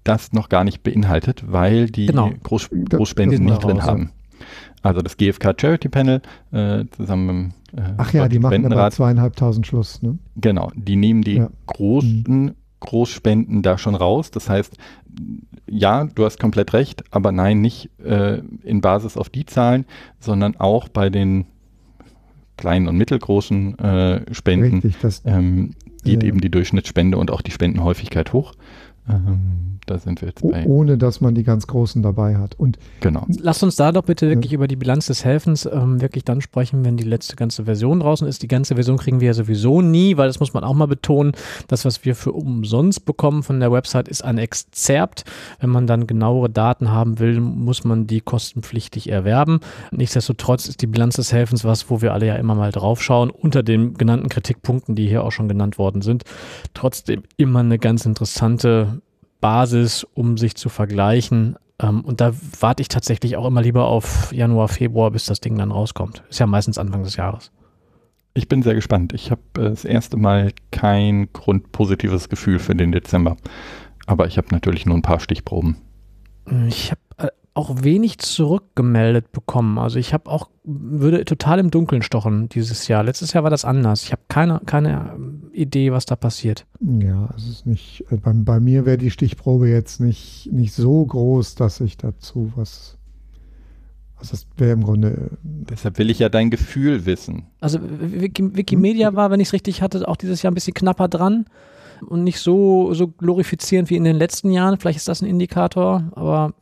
das 0.05 0.33
noch 0.33 0.49
gar 0.49 0.65
nicht 0.65 0.83
beinhaltet, 0.83 1.45
weil 1.47 1.91
die 1.91 2.07
Genau. 2.07 2.31
Groß, 2.43 2.71
Großspenden 2.89 3.47
das 3.47 3.53
nicht 3.59 3.65
drin 3.65 3.77
raus, 3.77 3.87
haben. 3.87 4.11
Also 4.83 5.03
das 5.03 5.19
GfK 5.19 5.55
Charity 5.61 5.91
Panel 5.91 6.23
äh, 6.51 6.85
zusammen 6.91 7.53
mit 7.73 7.79
dem 7.79 7.85
äh, 7.85 7.95
Ach 7.99 8.13
ja, 8.15 8.27
die 8.29 8.39
machen 8.39 8.73
aber 8.73 8.91
zweieinhalbtausend 8.91 9.67
Schluss. 9.67 10.01
Ne? 10.03 10.19
genau, 10.37 10.71
die 10.75 10.97
nehmen 10.97 11.21
die 11.23 11.37
Ja. 11.37 11.51
großen 11.67 12.55
Großspenden 12.85 13.63
da 13.63 13.79
schon 13.79 13.95
raus. 13.95 14.31
Das 14.31 14.49
heißt, 14.49 14.77
ja, 15.67 16.05
du 16.05 16.25
hast 16.25 16.39
komplett 16.39 16.73
recht, 16.73 17.05
aber 17.11 17.33
nein, 17.33 17.61
nicht 17.61 17.91
äh, 18.05 18.39
in 18.63 18.81
Basis 18.81 19.17
auf 19.17 19.29
die 19.29 19.47
Zahlen, 19.47 19.87
sondern 20.21 20.57
auch 20.57 20.89
bei 20.89 21.11
den 21.11 21.47
kleinen 22.57 22.89
und 22.89 22.97
mittelgroßen 22.97 23.79
äh, 23.79 24.35
Spenden 24.35 24.75
Richtig, 24.75 24.97
das, 25.01 25.23
ähm, 25.25 25.75
geht 26.05 26.23
Ja. 26.23 26.29
eben 26.29 26.41
die 26.41 26.51
Durchschnittsspende 26.51 27.19
und 27.19 27.31
auch 27.31 27.41
die 27.41 27.51
Spendenhäufigkeit 27.51 28.33
hoch. 28.33 28.53
Ähm, 29.09 29.74
da 29.87 29.99
sind 29.99 30.21
wir 30.21 30.29
jetzt 30.29 30.43
bei. 30.43 30.65
ohne 30.67 30.99
dass 30.99 31.21
man 31.21 31.35
die 31.35 31.45
ganz 31.45 31.67
Großen 31.67 32.03
dabei 32.03 32.37
hat. 32.37 32.59
Und 32.59 32.79
Genau. 33.01 33.27
Lasst 33.41 33.63
uns 33.63 33.77
da 33.77 33.93
doch 33.93 34.05
bitte 34.05 34.29
wirklich 34.29 34.53
über 34.53 34.67
die 34.67 34.77
Bilanz 34.77 35.07
des 35.07 35.25
Helfens 35.25 35.67
ähm, 35.67 36.01
wirklich 36.01 36.25
dann 36.25 36.41
sprechen, 36.41 36.85
wenn 36.85 36.97
die 36.97 37.05
letzte 37.05 37.37
ganze 37.37 37.65
Version 37.65 38.01
draußen 38.01 38.27
ist. 38.27 38.43
Die 38.43 38.49
ganze 38.49 38.75
Version 38.75 38.97
kriegen 38.97 39.21
wir 39.21 39.27
ja 39.27 39.35
sowieso 39.35 39.81
nie, 39.83 40.17
weil 40.17 40.29
das 40.29 40.41
muss 40.41 40.55
man 40.55 40.65
auch 40.65 40.75
mal 40.75 40.87
betonen. 40.87 41.33
Das, 41.69 41.85
was 41.85 42.05
wir 42.05 42.15
für 42.15 42.33
umsonst 42.33 43.05
bekommen 43.05 43.43
von 43.43 43.61
der 43.61 43.73
Website, 43.73 44.09
ist 44.09 44.25
ein 44.25 44.39
Exzerpt. 44.39 45.25
Wenn 45.61 45.71
man 45.71 45.87
dann 45.87 46.07
genauere 46.07 46.49
Daten 46.49 46.91
haben 46.91 47.19
will, 47.19 47.41
muss 47.41 47.85
man 47.85 48.07
die 48.07 48.21
kostenpflichtig 48.21 49.11
erwerben. 49.11 49.61
Nichtsdestotrotz 49.91 50.69
ist 50.69 50.83
die 50.83 50.87
Bilanz 50.87 51.17
des 51.17 51.33
Helfens 51.33 51.65
was, 51.65 51.91
wo 51.91 52.01
wir 52.01 52.13
alle 52.13 52.27
ja 52.27 52.37
immer 52.37 52.55
mal 52.55 52.73
drauf 52.73 53.03
schauen, 53.03 53.31
unter 53.31 53.63
den 53.63 53.95
genannten 53.95 54.29
Kritikpunkten, 54.29 54.95
die 54.95 55.07
hier 55.09 55.25
auch 55.25 55.33
schon 55.33 55.49
genannt 55.49 55.79
worden 55.79 56.03
sind. 56.03 56.25
Trotzdem 56.73 57.23
immer 57.37 57.61
eine 57.61 57.79
ganz 57.79 58.07
interessante 58.07 59.01
Basis, 59.45 60.05
um 60.15 60.39
sich 60.39 60.55
zu 60.55 60.71
vergleichen. 60.71 61.57
Ähm, 61.79 62.01
und 62.01 62.23
da 62.23 62.33
warte 62.61 62.81
ich 62.81 62.89
tatsächlich 62.89 63.37
auch 63.37 63.47
immer 63.47 63.61
lieber 63.61 63.89
auf 63.89 64.33
Januar, 64.33 64.69
Februar, 64.69 65.11
bis 65.11 65.27
das 65.27 65.39
Ding 65.41 65.59
dann 65.59 65.71
rauskommt. 65.71 66.23
Ist 66.31 66.41
ja 66.41 66.47
meistens 66.47 66.79
Anfang 66.79 67.03
des 67.03 67.17
Jahres. 67.17 67.53
Ich 68.33 68.49
bin 68.49 68.63
sehr 68.63 68.75
gespannt. 68.75 69.13
Ich 69.13 69.31
habe 69.31 69.43
äh, 69.59 69.69
das 69.69 69.85
erste 69.85 70.17
Mal 70.17 70.53
kein 70.71 71.31
grundpositives 71.35 72.31
Gefühl 72.31 72.59
für 72.59 72.75
den 72.75 72.91
Dezember. 72.91 73.37
Aber 74.07 74.27
ich 74.27 74.39
habe 74.39 74.49
natürlich 74.51 74.87
nur 74.87 74.97
ein 74.97 75.03
paar 75.03 75.21
Stichproben. 75.21 75.77
Ich 76.67 76.91
habe 76.91 77.01
auch 77.55 77.85
wenig 77.85 78.19
zurückgemeldet 78.19 79.31
bekommen. 79.31 79.79
Also 79.79 80.01
ich 80.01 80.13
habe 80.13 80.29
auch, 80.29 80.51
würde 80.65 81.25
total 81.25 81.61
im 81.61 81.71
Dunkeln 81.71 82.03
stochen 82.03 82.49
dieses 82.49 82.89
Jahr. 82.89 83.05
Letztes 83.05 83.33
Jahr 83.33 83.45
war 83.45 83.51
das 83.51 83.65
anders. 83.65 84.03
Ich 84.03 84.13
habe 84.13 84.23
keine, 84.29 84.61
keine 84.67 85.17
Idee, 85.53 85.93
was 85.93 86.05
da 86.05 86.17
passiert. 86.17 86.67
Ja, 86.81 87.31
es 87.37 87.49
ist 87.49 87.67
nicht, 87.67 88.05
äh, 88.11 88.17
bei, 88.17 88.33
bei 88.35 88.59
mir 88.59 88.87
wäre 88.87 88.99
die 88.99 89.13
Stichprobe 89.13 89.69
jetzt 89.69 90.01
nicht, 90.01 90.51
nicht 90.53 90.75
so 90.75 91.07
groß, 91.07 91.55
dass 91.55 91.81
ich 91.81 91.97
dazu 91.97 92.53
was 92.57 92.99
also 94.17 94.31
das 94.31 94.47
wäre 94.57 94.73
im 94.73 94.85
Grunde. 94.85 95.31
Deshalb 95.43 95.99
will 95.99 96.09
ich 96.09 96.19
ja 96.19 96.29
dein 96.29 96.51
Gefühl 96.51 97.05
wissen. 97.05 97.45
Also 97.61 97.79
Wikimedia 97.83 99.15
war, 99.15 99.31
wenn 99.31 99.41
ich 99.41 99.49
es 99.49 99.53
richtig 99.53 99.83
hatte, 99.83 100.09
auch 100.09 100.17
dieses 100.17 100.41
Jahr 100.41 100.51
ein 100.51 100.55
bisschen 100.55 100.73
knapper 100.73 101.09
dran 101.09 101.47
und 102.07 102.25
nicht 102.25 102.39
so, 102.39 102.95
so 102.95 103.09
glorifizierend 103.09 103.91
wie 103.91 103.97
in 103.97 104.05
den 104.05 104.17
letzten 104.17 104.51
Jahren. 104.51 104.79
Vielleicht 104.79 104.99
ist 104.99 105.09
das 105.09 105.21
ein 105.21 105.29
Indikator, 105.29 106.05
aber 106.15 106.55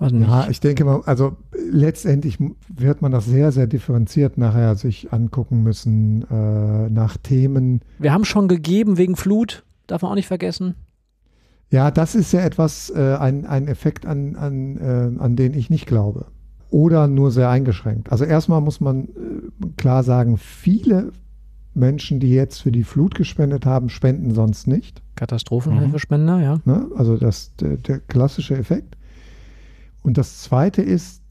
nicht. 0.00 0.28
Ja, 0.28 0.48
ich 0.50 0.60
denke 0.60 0.84
mal, 0.84 1.02
also 1.06 1.36
letztendlich 1.70 2.38
wird 2.68 3.02
man 3.02 3.12
das 3.12 3.26
sehr, 3.26 3.52
sehr 3.52 3.66
differenziert 3.66 4.38
nachher 4.38 4.74
sich 4.74 5.12
angucken 5.12 5.62
müssen 5.62 6.22
äh, 6.30 6.90
nach 6.90 7.16
Themen. 7.16 7.80
Wir 7.98 8.12
haben 8.12 8.24
schon 8.24 8.48
gegeben 8.48 8.98
wegen 8.98 9.16
Flut, 9.16 9.64
darf 9.86 10.02
man 10.02 10.10
auch 10.10 10.16
nicht 10.16 10.28
vergessen. 10.28 10.74
Ja, 11.70 11.90
das 11.90 12.14
ist 12.14 12.32
ja 12.32 12.40
etwas, 12.40 12.90
äh, 12.90 13.16
ein, 13.16 13.46
ein 13.46 13.66
Effekt, 13.66 14.06
an, 14.06 14.36
an, 14.36 14.76
äh, 14.76 15.20
an 15.20 15.36
den 15.36 15.54
ich 15.54 15.70
nicht 15.70 15.86
glaube 15.86 16.26
oder 16.74 17.06
nur 17.06 17.30
sehr 17.30 17.50
eingeschränkt. 17.50 18.10
Also 18.10 18.24
erstmal 18.24 18.60
muss 18.60 18.80
man 18.80 19.04
äh, 19.04 19.08
klar 19.76 20.02
sagen, 20.02 20.36
viele 20.38 21.12
Menschen, 21.72 22.18
die 22.18 22.30
jetzt 22.30 22.62
für 22.62 22.72
die 22.72 22.82
Flut 22.82 23.14
gespendet 23.14 23.64
haben, 23.64 23.88
spenden 23.88 24.34
sonst 24.34 24.66
nicht. 24.66 25.00
Katastrophenhilfespender, 25.14 26.38
mhm. 26.38 26.42
ja. 26.42 26.60
Ne? 26.64 26.86
Also 26.96 27.16
das 27.16 27.54
der, 27.56 27.76
der 27.76 28.00
klassische 28.00 28.56
Effekt. 28.56 28.96
Und 30.04 30.18
das 30.18 30.42
Zweite 30.42 30.82
ist, 30.82 31.22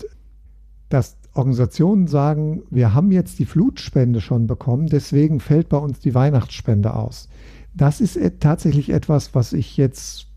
dass 0.90 1.16
Organisationen 1.36 2.08
sagen, 2.08 2.64
wir 2.72 2.94
haben 2.94 3.12
jetzt 3.12 3.38
die 3.38 3.46
Flutspende 3.46 4.20
schon 4.20 4.48
bekommen, 4.48 4.88
deswegen 4.88 5.40
fällt 5.40 5.70
bei 5.70 5.78
uns 5.78 6.00
die 6.00 6.14
Weihnachtsspende 6.14 6.96
aus. 6.96 7.30
Das 7.76 8.02
ist 8.02 8.20
tatsächlich 8.40 8.90
etwas, 8.90 9.34
was 9.36 9.54
ich 9.54 9.78
jetzt 9.78 10.28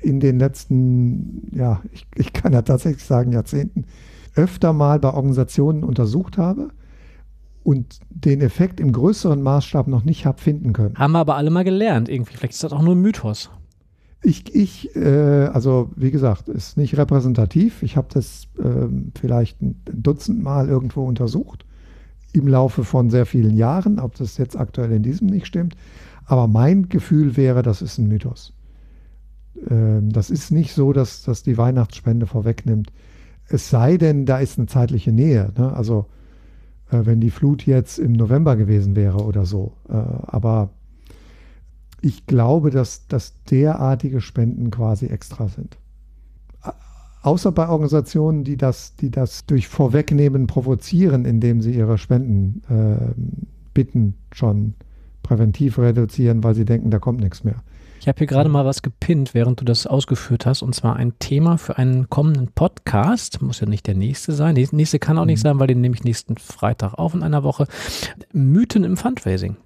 in 0.00 0.20
den 0.20 0.38
letzten, 0.38 1.48
ja, 1.54 1.82
ich, 1.92 2.06
ich 2.14 2.32
kann 2.32 2.52
ja 2.52 2.62
tatsächlich 2.62 3.04
sagen, 3.04 3.32
Jahrzehnten 3.32 3.84
öfter 4.34 4.72
mal 4.72 5.00
bei 5.00 5.12
Organisationen 5.12 5.82
untersucht 5.82 6.38
habe 6.38 6.68
und 7.64 7.98
den 8.10 8.40
Effekt 8.40 8.78
im 8.78 8.92
größeren 8.92 9.42
Maßstab 9.42 9.88
noch 9.88 10.04
nicht 10.04 10.24
habe 10.24 10.40
finden 10.40 10.72
können. 10.72 10.96
Haben 10.96 11.12
wir 11.12 11.18
aber 11.18 11.36
alle 11.36 11.50
mal 11.50 11.64
gelernt 11.64 12.08
irgendwie. 12.08 12.36
Vielleicht 12.36 12.54
ist 12.54 12.64
das 12.64 12.72
auch 12.72 12.82
nur 12.82 12.94
ein 12.94 13.00
Mythos. 13.02 13.50
Ich, 14.22 14.54
ich 14.54 14.94
äh, 14.94 15.46
also 15.46 15.90
wie 15.96 16.10
gesagt, 16.10 16.48
ist 16.48 16.76
nicht 16.76 16.96
repräsentativ. 16.96 17.82
Ich 17.82 17.96
habe 17.96 18.08
das 18.12 18.46
äh, 18.58 18.86
vielleicht 19.18 19.60
ein 19.60 19.80
Dutzend 19.84 20.42
Mal 20.42 20.68
irgendwo 20.68 21.04
untersucht 21.04 21.66
im 22.32 22.48
Laufe 22.48 22.84
von 22.84 23.10
sehr 23.10 23.26
vielen 23.26 23.56
Jahren, 23.56 23.98
ob 23.98 24.14
das 24.16 24.38
jetzt 24.38 24.56
aktuell 24.56 24.92
in 24.92 25.02
diesem 25.02 25.26
nicht 25.26 25.46
stimmt. 25.46 25.76
Aber 26.24 26.46
mein 26.46 26.88
Gefühl 26.88 27.36
wäre, 27.36 27.62
das 27.62 27.82
ist 27.82 27.98
ein 27.98 28.06
Mythos. 28.06 28.54
Ähm, 29.68 30.10
das 30.10 30.30
ist 30.30 30.50
nicht 30.50 30.72
so, 30.72 30.92
dass 30.92 31.22
das 31.24 31.42
die 31.42 31.58
Weihnachtsspende 31.58 32.26
vorwegnimmt. 32.26 32.92
Es 33.48 33.70
sei 33.70 33.96
denn, 33.96 34.24
da 34.24 34.38
ist 34.38 34.58
eine 34.58 34.66
zeitliche 34.66 35.12
Nähe. 35.12 35.52
Ne? 35.58 35.72
Also 35.74 36.06
äh, 36.90 37.04
wenn 37.04 37.20
die 37.20 37.30
Flut 37.30 37.66
jetzt 37.66 37.98
im 37.98 38.12
November 38.12 38.56
gewesen 38.56 38.96
wäre 38.96 39.18
oder 39.18 39.44
so. 39.44 39.72
Äh, 39.88 39.94
aber 39.94 40.70
ich 42.02 42.26
glaube, 42.26 42.70
dass, 42.70 43.06
dass 43.06 43.42
derartige 43.44 44.20
Spenden 44.20 44.70
quasi 44.70 45.06
extra 45.06 45.48
sind. 45.48 45.78
Außer 47.22 47.52
bei 47.52 47.68
Organisationen, 47.68 48.42
die 48.42 48.56
das, 48.56 48.96
die 48.96 49.10
das 49.10 49.46
durch 49.46 49.68
Vorwegnehmen 49.68 50.48
provozieren, 50.48 51.24
indem 51.24 51.62
sie 51.62 51.70
ihre 51.72 51.96
Spenden 51.96 52.62
äh, 52.68 53.14
bitten, 53.72 54.14
schon 54.32 54.74
präventiv 55.22 55.78
reduzieren, 55.78 56.42
weil 56.42 56.56
sie 56.56 56.64
denken, 56.64 56.90
da 56.90 56.98
kommt 56.98 57.20
nichts 57.20 57.44
mehr. 57.44 57.62
Ich 58.00 58.08
habe 58.08 58.18
hier 58.18 58.26
gerade 58.26 58.48
mal 58.48 58.64
was 58.64 58.82
gepinnt, 58.82 59.32
während 59.32 59.60
du 59.60 59.64
das 59.64 59.86
ausgeführt 59.86 60.44
hast, 60.44 60.62
und 60.62 60.74
zwar 60.74 60.96
ein 60.96 61.16
Thema 61.20 61.56
für 61.56 61.78
einen 61.78 62.10
kommenden 62.10 62.48
Podcast. 62.48 63.40
Muss 63.40 63.60
ja 63.60 63.68
nicht 63.68 63.86
der 63.86 63.94
nächste 63.94 64.32
sein. 64.32 64.56
Der 64.56 64.66
nächste 64.72 64.98
kann 64.98 65.18
auch 65.18 65.24
nicht 65.24 65.38
mhm. 65.38 65.48
sein, 65.48 65.58
weil 65.60 65.68
den 65.68 65.80
nehme 65.80 65.94
ich 65.94 66.02
nächsten 66.02 66.36
Freitag 66.36 66.94
auf 66.94 67.14
in 67.14 67.22
einer 67.22 67.44
Woche. 67.44 67.68
Mythen 68.32 68.82
im 68.82 68.96
Fundraising. 68.96 69.56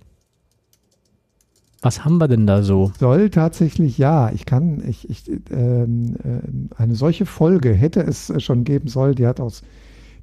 Was 1.82 2.04
haben 2.04 2.18
wir 2.18 2.28
denn 2.28 2.46
da 2.46 2.62
so? 2.62 2.92
Soll 2.98 3.30
tatsächlich 3.30 3.98
ja. 3.98 4.30
Ich 4.32 4.46
kann, 4.46 4.82
ich, 4.88 5.08
ich 5.10 5.30
ähm, 5.50 6.16
äh, 6.24 6.82
eine 6.82 6.94
solche 6.94 7.26
Folge 7.26 7.72
hätte 7.72 8.00
es 8.00 8.32
schon 8.42 8.64
geben 8.64 8.88
sollen. 8.88 9.14
Die 9.14 9.26
hat 9.26 9.40
aus 9.40 9.62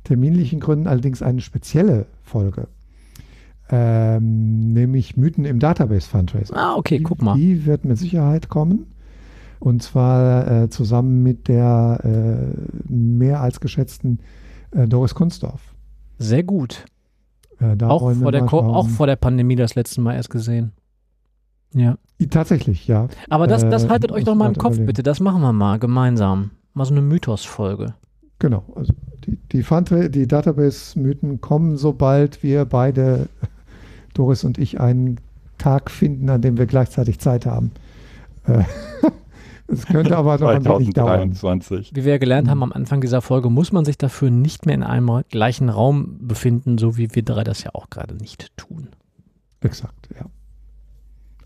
terminlichen 0.03 0.59
Gründen 0.59 0.87
allerdings 0.87 1.21
eine 1.21 1.41
spezielle 1.41 2.07
Folge 2.23 2.67
ähm, 3.69 4.73
nämlich 4.73 5.17
Mythen 5.17 5.45
im 5.45 5.59
Database 5.59 6.07
Fundraising. 6.07 6.55
Ah, 6.55 6.75
okay, 6.75 6.99
die, 6.99 7.03
guck 7.03 7.21
mal. 7.21 7.35
Die 7.35 7.65
wird 7.65 7.85
mit 7.85 7.97
Sicherheit 7.97 8.49
kommen. 8.49 8.87
Und 9.59 9.81
zwar 9.81 10.63
äh, 10.63 10.69
zusammen 10.69 11.23
mit 11.23 11.47
der 11.47 11.99
äh, 12.03 12.91
mehr 12.91 13.41
als 13.41 13.61
geschätzten 13.61 14.19
äh, 14.71 14.87
Doris 14.87 15.15
Kunstdorf. 15.15 15.61
Sehr 16.19 16.43
gut. 16.43 16.85
Äh, 17.59 17.81
auch, 17.83 18.13
vor 18.13 18.31
der 18.31 18.53
auch 18.53 18.89
vor 18.89 19.07
der 19.07 19.15
Pandemie 19.15 19.55
das 19.55 19.75
letzte 19.75 20.01
Mal 20.01 20.15
erst 20.15 20.29
gesehen. 20.29 20.73
Ja. 21.73 21.97
Tatsächlich, 22.29 22.87
ja. 22.87 23.07
Aber 23.29 23.47
das, 23.47 23.67
das 23.67 23.85
äh, 23.85 23.89
haltet 23.89 24.11
euch 24.11 24.23
doch 24.23 24.35
mal 24.35 24.47
im 24.47 24.55
Kopf, 24.55 24.79
bitte. 24.79 25.03
Das 25.03 25.19
machen 25.19 25.41
wir 25.41 25.53
mal 25.53 25.79
gemeinsam. 25.79 26.51
Mal 26.73 26.85
so 26.85 26.93
eine 26.93 27.01
Mythos-Folge. 27.01 27.95
Genau. 28.39 28.63
Also 28.75 28.93
die, 29.25 29.37
die, 29.51 30.09
die 30.09 30.27
Database-Mythen 30.27 31.41
kommen, 31.41 31.77
sobald 31.77 32.43
wir 32.43 32.65
beide 32.65 33.27
Doris 34.13 34.43
und 34.43 34.57
ich 34.57 34.79
einen 34.79 35.19
Tag 35.57 35.91
finden, 35.91 36.29
an 36.29 36.41
dem 36.41 36.57
wir 36.57 36.65
gleichzeitig 36.65 37.19
Zeit 37.19 37.45
haben. 37.45 37.71
Äh, 38.45 38.63
es 39.67 39.85
könnte 39.85 40.17
aber 40.17 40.37
noch 40.37 40.49
ein 40.49 40.65
wenig 40.65 40.93
dauern. 40.93 41.33
Wie 41.33 42.05
wir 42.05 42.19
gelernt 42.19 42.49
haben 42.49 42.63
am 42.63 42.71
Anfang 42.71 43.01
dieser 43.01 43.21
Folge, 43.21 43.49
muss 43.49 43.71
man 43.71 43.85
sich 43.85 43.97
dafür 43.97 44.29
nicht 44.29 44.65
mehr 44.65 44.75
in 44.75 44.83
einem 44.83 45.23
gleichen 45.29 45.69
Raum 45.69 46.17
befinden, 46.19 46.77
so 46.77 46.97
wie 46.97 47.15
wir 47.15 47.23
drei 47.23 47.43
das 47.43 47.63
ja 47.63 47.71
auch 47.73 47.89
gerade 47.89 48.15
nicht 48.15 48.55
tun. 48.57 48.89
Exakt, 49.61 50.09
ja. 50.15 50.25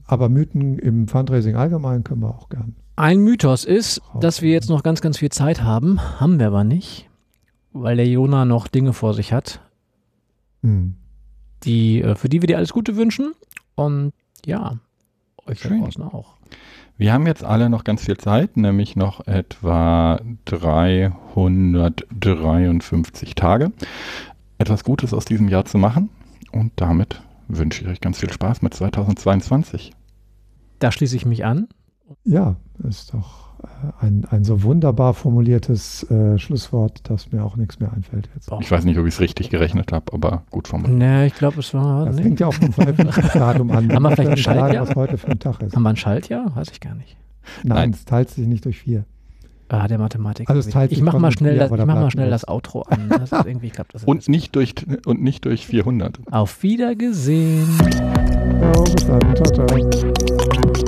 Aber 0.07 0.29
Mythen 0.29 0.79
im 0.79 1.07
Fundraising 1.07 1.55
allgemein 1.55 2.03
können 2.03 2.21
wir 2.21 2.29
auch 2.29 2.49
gern. 2.49 2.75
Ein 2.95 3.19
Mythos 3.19 3.65
ist, 3.65 4.01
dass 4.19 4.41
wir 4.41 4.51
jetzt 4.51 4.69
noch 4.69 4.81
ganz, 4.81 5.01
ganz 5.01 5.19
viel 5.19 5.29
Zeit 5.29 5.61
haben. 5.61 5.99
Haben 6.19 6.39
wir 6.39 6.47
aber 6.47 6.63
nicht, 6.63 7.09
weil 7.73 7.97
der 7.97 8.07
Jona 8.07 8.45
noch 8.45 8.67
Dinge 8.67 8.93
vor 8.93 9.13
sich 9.13 9.33
hat. 9.33 9.61
Hm 10.63 10.95
die, 11.63 12.01
äh, 12.01 12.15
für 12.15 12.29
die 12.29 12.41
wir 12.41 12.47
dir 12.47 12.55
alles 12.57 12.73
Gute 12.73 12.95
wünschen. 12.95 13.33
Und 13.75 14.13
ja, 14.45 14.77
euch 15.45 15.61
da 15.61 15.69
draußen 15.69 16.01
auch. 16.03 16.33
Wir 16.97 17.13
haben 17.13 17.27
jetzt 17.27 17.43
alle 17.43 17.69
noch 17.69 17.83
ganz 17.83 18.05
viel 18.05 18.17
Zeit, 18.17 18.57
nämlich 18.57 18.95
noch 18.95 19.27
etwa 19.27 20.19
353 20.45 23.35
Tage, 23.35 23.71
etwas 24.57 24.83
Gutes 24.83 25.13
aus 25.13 25.25
diesem 25.25 25.47
Jahr 25.47 25.65
zu 25.65 25.77
machen. 25.77 26.09
Und 26.51 26.71
damit 26.77 27.21
wünsche 27.47 27.83
ich 27.83 27.89
euch 27.89 28.01
ganz 28.01 28.17
viel 28.19 28.31
Spaß 28.31 28.63
mit 28.63 28.73
2022. 28.73 29.91
Da 30.79 30.91
schließe 30.91 31.15
ich 31.15 31.25
mich 31.25 31.45
an. 31.45 31.67
Ja, 32.23 32.55
ist 32.87 33.13
doch 33.13 33.47
äh, 33.63 34.05
ein, 34.05 34.25
ein 34.29 34.43
so 34.43 34.63
wunderbar 34.63 35.13
formuliertes 35.13 36.09
äh, 36.09 36.37
Schlusswort, 36.37 37.09
dass 37.09 37.31
mir 37.31 37.43
auch 37.43 37.55
nichts 37.57 37.79
mehr 37.79 37.91
einfällt 37.91 38.29
jetzt. 38.33 38.49
Ich 38.61 38.71
weiß 38.71 38.85
nicht, 38.85 38.97
ob 38.97 39.05
ich 39.05 39.15
es 39.15 39.19
richtig 39.19 39.49
gerechnet 39.49 39.91
habe, 39.91 40.13
aber 40.13 40.43
gut 40.51 40.67
formuliert. 40.67 40.97
Nee, 40.97 41.25
ich 41.27 41.35
glaube, 41.35 41.59
es 41.59 41.73
war. 41.73 42.05
Das 42.05 42.15
nee. 42.15 42.23
hängt 42.23 42.39
ja 42.39 42.47
auch 42.47 42.53
vom 42.53 42.73
Datum 43.33 43.71
an. 43.71 43.91
Haben 43.93 44.03
wir 44.03 44.11
vielleicht 44.11 44.31
ein 44.31 44.37
Schaltjahr? 44.37 44.87
was 44.87 44.95
heute 44.95 45.17
für 45.17 45.29
ein 45.29 45.39
Tag 45.39 45.61
ist. 45.61 45.75
Haben 45.75 45.83
wir 45.83 45.89
ein 45.89 45.97
Schaltjahr? 45.97 46.55
Weiß 46.55 46.69
ich 46.71 46.79
gar 46.79 46.95
nicht. 46.95 47.17
Nein, 47.63 47.77
Nein. 47.77 47.89
es 47.91 48.05
teilt 48.05 48.29
sich 48.29 48.47
nicht 48.47 48.65
durch 48.65 48.79
vier. 48.79 49.05
Ah, 49.69 49.87
der 49.87 49.97
Mathematik. 49.97 50.49
Also 50.49 50.59
es 50.59 50.69
teilt 50.69 50.93
ich 50.93 51.01
mache 51.01 51.19
mal 51.19 51.31
schnell, 51.31 51.57
das, 51.57 51.69
ich 51.69 51.77
mach 51.77 51.95
mal 51.95 52.09
schnell 52.09 52.29
das 52.29 52.47
Outro 52.47 52.83
an. 52.83 53.09
Das 53.09 53.33
ist 53.33 53.33
irgendwie 53.45 53.69
klappt 53.69 53.95
das. 53.95 54.03
und, 54.05 54.29
nicht 54.29 54.55
durch, 54.55 54.75
und 55.05 55.21
nicht 55.21 55.43
durch 55.43 55.67
400. 55.67 56.19
Auf 56.31 56.63
Wiedergesehen. 56.63 57.67
Ja, 58.61 58.71
bis 58.83 59.07
dann. 59.07 59.35
Ciao, 59.35 59.67
ciao. 59.67 60.36
Thank 60.49 60.77
you. 60.77 60.86